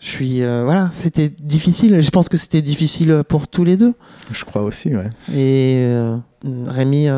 je 0.00 0.08
suis 0.08 0.42
euh, 0.42 0.62
voilà, 0.64 0.88
c'était 0.92 1.28
difficile. 1.28 2.00
Je 2.00 2.10
pense 2.10 2.30
que 2.30 2.38
c'était 2.38 2.62
difficile 2.62 3.22
pour 3.28 3.46
tous 3.46 3.64
les 3.64 3.76
deux. 3.76 3.92
Je 4.30 4.44
crois 4.46 4.62
aussi, 4.62 4.96
ouais. 4.96 5.10
Et 5.34 5.86
Rémi, 6.66 7.08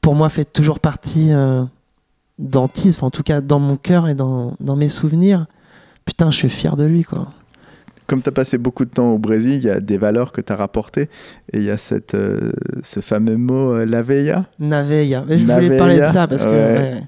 pour 0.00 0.14
moi, 0.14 0.28
fait 0.28 0.44
toujours 0.44 0.78
partie 0.78 1.30
d'Antise, 2.38 2.94
enfin, 2.96 3.08
en 3.08 3.10
tout 3.10 3.24
cas 3.24 3.40
dans 3.40 3.58
mon 3.58 3.76
cœur 3.76 4.08
et 4.08 4.14
dans, 4.14 4.54
dans 4.60 4.76
mes 4.76 4.88
souvenirs. 4.88 5.46
Putain, 6.04 6.30
je 6.30 6.36
suis 6.36 6.48
fier 6.48 6.76
de 6.76 6.84
lui, 6.84 7.04
quoi. 7.04 7.28
comme 8.06 8.22
tu 8.22 8.28
as 8.28 8.32
passé 8.32 8.58
beaucoup 8.58 8.84
de 8.84 8.90
temps 8.90 9.10
au 9.12 9.18
Brésil, 9.18 9.54
il 9.54 9.64
y 9.64 9.70
a 9.70 9.80
des 9.80 9.98
valeurs 9.98 10.32
que 10.32 10.40
tu 10.40 10.52
as 10.52 10.56
rapportées. 10.56 11.08
Et 11.52 11.58
il 11.58 11.64
y 11.64 11.70
a 11.70 11.78
cette, 11.78 12.14
euh, 12.14 12.52
ce 12.82 13.00
fameux 13.00 13.36
mot 13.36 13.72
euh, 13.72 13.86
la 13.86 14.02
veia. 14.02 14.46
Naveia. 14.58 15.24
Mais 15.28 15.38
je 15.38 15.46
voulais 15.46 15.78
parler 15.78 15.98
de 16.00 16.04
ça 16.04 16.26
parce 16.26 16.44
que. 16.44 16.50
Ouais. 16.50 16.78
ouais. 16.78 17.02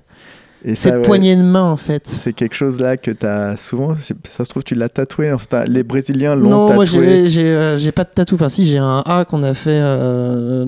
Et 0.67 0.77
ça, 0.77 0.93
Cette 0.93 1.03
poignée 1.03 1.37
de 1.37 1.43
main, 1.43 1.65
en 1.65 1.77
fait. 1.77 2.05
C'est 2.07 2.33
quelque 2.33 2.55
chose 2.55 2.81
là 2.81 2.97
que 2.97 3.11
tu 3.11 3.27
as 3.27 3.59
souvent. 3.59 3.97
Ça 3.99 4.45
se 4.45 4.49
trouve, 4.49 4.63
tu 4.65 4.75
l'as 4.75 4.89
tatoué. 4.89 5.31
Enfin, 5.31 5.65
les 5.65 5.85
Brésiliens 5.85 6.35
l'ont 6.35 6.49
Non, 6.49 6.73
moi 6.73 6.87
tatoué. 6.87 7.29
j'ai 7.29 7.45
euh, 7.45 7.93
pas 7.95 8.05
de 8.05 8.09
tatou. 8.15 8.37
Enfin, 8.37 8.49
si, 8.49 8.65
j'ai 8.67 8.79
un 8.79 9.03
A 9.05 9.27
qu'on 9.27 9.43
a 9.43 9.53
fait 9.53 9.79
euh, 9.83 10.65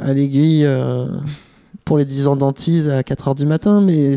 à 0.00 0.12
l'aiguille 0.12 0.64
euh, 0.64 1.08
pour 1.86 1.96
les 1.96 2.04
10 2.04 2.26
ans 2.28 2.36
d'antise 2.36 2.90
à 2.90 3.00
4h 3.00 3.34
du 3.36 3.46
matin. 3.46 3.80
Mais, 3.80 4.16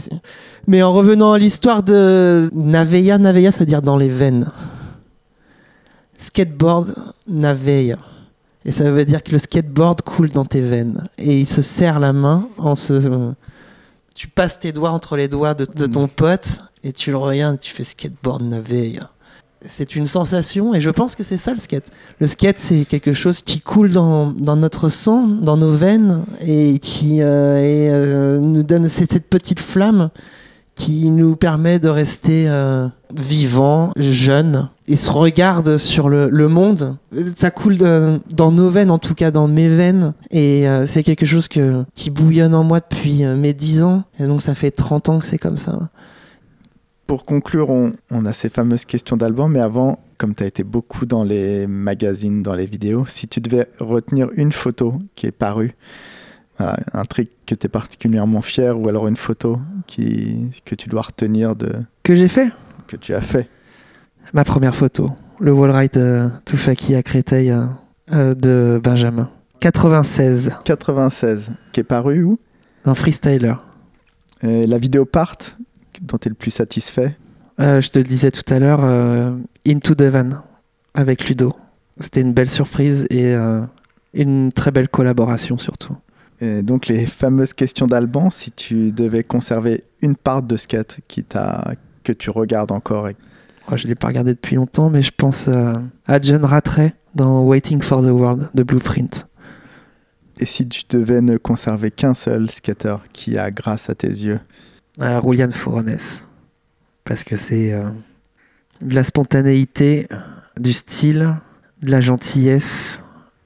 mais 0.67 0.83
en 0.83 0.91
revenant 0.91 1.31
à 1.31 1.37
l'histoire 1.37 1.83
de 1.83 2.49
Naveia, 2.53 3.17
Naveia, 3.17 3.53
ça 3.53 3.59
veut 3.59 3.65
dire 3.67 3.83
dans 3.83 3.95
les 3.95 4.09
veines. 4.09 4.49
Skateboard, 6.17 6.95
Naveia. 7.27 7.97
Et 8.65 8.71
ça 8.71 8.91
veut 8.91 9.05
dire 9.05 9.23
que 9.23 9.31
le 9.31 9.37
skateboard 9.37 10.01
coule 10.01 10.31
dans 10.31 10.43
tes 10.43 10.61
veines. 10.61 11.05
Et 11.17 11.39
il 11.39 11.45
se 11.45 11.61
serre 11.61 11.99
la 11.99 12.11
main 12.11 12.49
en 12.57 12.75
se. 12.75 13.33
Tu 14.15 14.27
passes 14.27 14.59
tes 14.59 14.73
doigts 14.73 14.89
entre 14.89 15.15
les 15.15 15.29
doigts 15.29 15.53
de, 15.53 15.65
de 15.65 15.85
ton 15.85 16.07
pote 16.09 16.63
et 16.83 16.91
tu 16.91 17.11
le 17.11 17.17
regardes 17.17 17.59
tu 17.59 17.71
fais 17.71 17.83
skateboard 17.85 18.43
Naveia 18.43 19.11
c'est 19.65 19.95
une 19.95 20.05
sensation 20.05 20.73
et 20.73 20.81
je 20.81 20.89
pense 20.89 21.15
que 21.15 21.23
c'est 21.23 21.37
ça 21.37 21.51
le 21.51 21.59
skate. 21.59 21.91
Le 22.19 22.27
skate, 22.27 22.59
c'est 22.59 22.85
quelque 22.85 23.13
chose 23.13 23.41
qui 23.41 23.59
coule 23.59 23.91
dans, 23.91 24.33
notre 24.33 24.89
sang, 24.89 25.27
dans 25.27 25.57
nos 25.57 25.73
veines 25.73 26.23
et 26.41 26.79
qui 26.79 27.21
euh, 27.21 27.25
euh, 27.27 28.39
nous 28.39 28.63
donne 28.63 28.87
cette 28.89 29.27
petite 29.29 29.59
flamme 29.59 30.09
qui 30.79 31.09
nous 31.09 31.35
permet 31.35 31.77
de 31.77 31.89
rester 31.89 32.45
euh, 32.47 32.87
vivant, 33.13 33.91
jeune 33.97 34.69
et 34.87 34.95
se 34.95 35.11
regarde 35.11 35.77
sur 35.77 36.07
le, 36.07 36.29
monde. 36.47 36.95
Ça 37.35 37.51
coule 37.51 37.77
dans 37.77 38.51
nos 38.51 38.69
veines, 38.69 38.89
en 38.89 38.97
tout 38.97 39.13
cas 39.13 39.29
dans 39.29 39.47
mes 39.47 39.67
veines 39.67 40.13
et 40.31 40.67
euh, 40.67 40.85
c'est 40.87 41.03
quelque 41.03 41.25
chose 41.25 41.47
qui 41.47 42.09
bouillonne 42.09 42.55
en 42.55 42.63
moi 42.63 42.79
depuis 42.79 43.23
mes 43.25 43.53
10 43.53 43.83
ans 43.83 44.03
et 44.19 44.25
donc 44.25 44.41
ça 44.41 44.55
fait 44.55 44.71
30 44.71 45.09
ans 45.09 45.19
que 45.19 45.25
c'est 45.25 45.37
comme 45.37 45.57
ça. 45.57 45.77
Pour 47.09 47.25
conclure, 47.25 47.71
on, 47.71 47.93
on 48.11 48.23
a 48.27 48.33
ces 48.33 48.49
fameuses 48.49 48.85
questions 48.85 49.17
d'Alban, 49.17 49.47
mais 49.47 49.61
avant, 49.61 49.97
comme 50.19 50.35
tu 50.35 50.43
as 50.43 50.45
été 50.45 50.63
beaucoup 50.63 51.07
dans 51.07 51.23
les 51.23 51.65
magazines, 51.65 52.43
dans 52.43 52.53
les 52.53 52.67
vidéos, 52.67 53.03
si 53.07 53.27
tu 53.27 53.41
devais 53.41 53.67
retenir 53.79 54.27
une 54.35 54.51
photo 54.51 54.93
qui 55.15 55.25
est 55.25 55.31
parue, 55.31 55.73
voilà, 56.59 56.77
un 56.93 57.05
truc 57.05 57.31
que 57.47 57.55
tu 57.55 57.65
es 57.65 57.67
particulièrement 57.67 58.43
fier, 58.43 58.79
ou 58.79 58.87
alors 58.89 59.07
une 59.07 59.17
photo 59.17 59.59
qui, 59.87 60.51
que 60.65 60.75
tu 60.75 60.87
dois 60.87 61.01
retenir 61.01 61.55
de 61.55 61.77
Que 62.03 62.13
j'ai 62.13 62.27
fait? 62.27 62.51
que 62.85 62.95
tu 62.95 63.15
as 63.15 63.21
fait. 63.21 63.49
Ma 64.33 64.43
première 64.43 64.75
photo, 64.75 65.09
le 65.39 65.51
wall 65.51 65.71
ride 65.71 65.97
euh, 65.97 66.29
Toufaki 66.45 66.93
à 66.93 67.01
Créteil 67.01 67.49
euh, 67.49 67.65
euh, 68.13 68.35
de 68.35 68.79
Benjamin. 68.83 69.31
96, 69.61 70.51
96, 70.63 71.53
qui 71.73 71.79
est 71.79 71.83
paru 71.83 72.21
où? 72.21 72.37
Un 72.85 72.93
freestyler. 72.93 73.55
Et 74.43 74.67
La 74.67 74.77
vidéo 74.77 75.05
part, 75.05 75.35
dont 76.01 76.17
tu 76.17 76.27
es 76.27 76.29
le 76.29 76.35
plus 76.35 76.51
satisfait. 76.51 77.17
Euh, 77.59 77.81
je 77.81 77.89
te 77.89 77.99
le 77.99 78.05
disais 78.05 78.31
tout 78.31 78.53
à 78.53 78.59
l'heure, 78.59 78.81
euh, 78.83 79.35
Into 79.67 79.95
the 79.95 80.03
Van 80.03 80.29
avec 80.93 81.27
Ludo. 81.27 81.53
C'était 81.99 82.21
une 82.21 82.33
belle 82.33 82.49
surprise 82.49 83.05
et 83.09 83.33
euh, 83.33 83.61
une 84.13 84.51
très 84.51 84.71
belle 84.71 84.87
collaboration 84.87 85.57
surtout. 85.57 85.95
Et 86.39 86.63
donc 86.63 86.87
les 86.87 87.05
fameuses 87.05 87.53
questions 87.53 87.85
d'Alban, 87.85 88.29
si 88.29 88.51
tu 88.51 88.93
devais 88.93 89.23
conserver 89.23 89.83
une 90.01 90.15
part 90.15 90.41
de 90.41 90.55
skate 90.55 90.99
qui 91.09 91.23
t'a 91.23 91.73
que 92.03 92.13
tu 92.13 92.29
regardes 92.29 92.71
encore 92.71 93.09
et 93.09 93.15
Oh, 93.71 93.77
je 93.77 93.83
ne 93.83 93.89
l'ai 93.89 93.95
pas 93.95 94.07
regardé 94.07 94.33
depuis 94.33 94.55
longtemps, 94.55 94.89
mais 94.89 95.03
je 95.03 95.11
pense 95.15 95.47
à 95.47 96.21
John 96.23 96.43
Rattray 96.43 96.95
dans 97.13 97.43
Waiting 97.43 97.81
for 97.81 98.01
the 98.01 98.09
World 98.09 98.49
de 98.55 98.63
Blueprint. 98.63 99.27
Et 100.39 100.45
si 100.45 100.67
tu 100.67 100.83
devais 100.89 101.21
ne 101.21 101.37
conserver 101.37 101.91
qu'un 101.91 102.15
seul 102.15 102.49
skater 102.49 102.95
qui 103.13 103.37
a 103.37 103.51
grâce 103.51 103.91
à 103.91 103.93
tes 103.93 104.07
yeux 104.07 104.39
à 104.99 105.21
Julian 105.21 105.51
Forones. 105.51 105.97
Parce 107.03 107.23
que 107.23 107.37
c'est 107.37 107.73
euh, 107.73 107.89
de 108.81 108.95
la 108.95 109.03
spontanéité, 109.03 110.07
du 110.57 110.73
style, 110.73 111.35
de 111.81 111.91
la 111.91 112.01
gentillesse. 112.01 113.01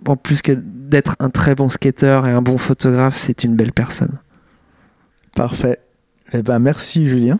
En 0.05 0.15
plus 0.15 0.41
que 0.41 0.51
d'être 0.51 1.15
un 1.19 1.29
très 1.29 1.55
bon 1.55 1.69
skater 1.69 2.21
et 2.25 2.31
un 2.31 2.41
bon 2.41 2.57
photographe, 2.57 3.15
c'est 3.15 3.43
une 3.43 3.55
belle 3.55 3.71
personne. 3.71 4.19
Parfait. 5.35 5.79
Eh 6.33 6.41
ben 6.41 6.59
merci 6.59 7.07
Julien. 7.07 7.39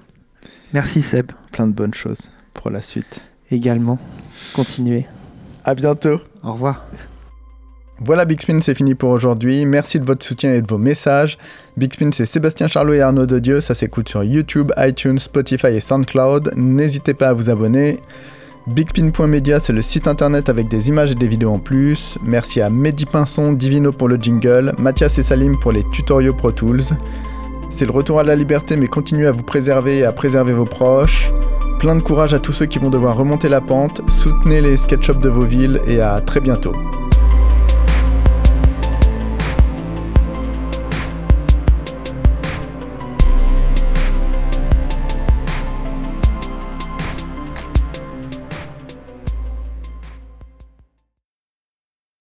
Merci 0.74 1.02
Seb. 1.02 1.32
Plein 1.52 1.68
de 1.68 1.74
bonnes 1.74 1.94
choses 1.94 2.32
pour 2.54 2.72
la 2.72 2.82
suite. 2.82 3.22
Également. 3.52 4.00
Continuez. 4.54 5.06
À 5.64 5.76
bientôt. 5.76 6.20
Au 6.44 6.54
revoir. 6.54 6.86
Voilà 8.06 8.26
Big 8.26 8.42
Spin, 8.42 8.60
c'est 8.60 8.76
fini 8.76 8.96
pour 8.96 9.12
aujourd'hui. 9.12 9.66
Merci 9.66 9.98
de 9.98 10.06
votre 10.06 10.26
soutien 10.26 10.54
et 10.54 10.62
de 10.62 10.68
vos 10.68 10.78
messages. 10.78 11.38
Big 11.78 11.94
Spin, 11.94 12.12
c'est 12.12 12.26
Sébastien 12.26 12.68
Charlot 12.68 12.94
et 12.94 13.02
Arnaud 13.02 13.26
Dieu. 13.26 13.62
Ça 13.62 13.76
s'écoute 13.76 14.10
sur 14.10 14.26
YouTube, 14.26 14.74
iTunes, 14.78 15.18
Spotify 15.18 15.68
et 15.68 15.80
SoundCloud. 15.80 16.52
N'hésitez 16.58 17.14
pas 17.14 17.30
à 17.30 17.34
vous 17.34 17.50
abonner. 17.50 18.02
Bigspin.media, 18.68 19.60
c'est 19.60 19.74
le 19.74 19.82
site 19.82 20.08
internet 20.08 20.50
avec 20.50 20.68
des 20.68 20.90
images 20.90 21.12
et 21.12 21.16
des 21.16 21.28
vidéos 21.28 21.52
en 21.52 21.60
plus. 21.60 22.18
Merci 22.24 22.62
à 22.62 22.70
Mehdi 22.70 23.06
Pinson, 23.06 23.54
Divino 23.54 23.92
pour 23.92 24.08
le 24.08 24.18
jingle, 24.18 24.74
Mathias 24.78 25.18
et 25.18 25.24
Salim 25.24 25.58
pour 25.60 25.72
les 25.72 25.84
tutoriaux 25.92 26.34
Pro 26.34 26.52
Tools. 26.52 26.84
C'est 27.70 27.86
le 27.86 27.92
retour 27.92 28.20
à 28.20 28.24
la 28.24 28.36
liberté, 28.36 28.76
mais 28.76 28.88
continuez 28.88 29.28
à 29.28 29.32
vous 29.32 29.44
préserver 29.44 30.00
et 30.00 30.06
à 30.06 30.12
préserver 30.12 30.54
vos 30.54 30.66
proches. 30.66 31.32
Plein 31.80 31.96
de 31.96 32.02
courage 32.02 32.34
à 32.34 32.40
tous 32.40 32.54
ceux 32.54 32.66
qui 32.66 32.80
vont 32.80 32.90
devoir 32.90 33.18
remonter 33.18 33.50
la 33.50 33.62
pente. 33.62 34.02
Soutenez 34.10 34.62
les 34.62 34.78
sketchups 34.78 35.22
de 35.22 35.30
vos 35.30 35.46
villes 35.46 35.82
et 35.88 36.00
à 36.00 36.22
très 36.22 36.40
bientôt. 36.40 36.74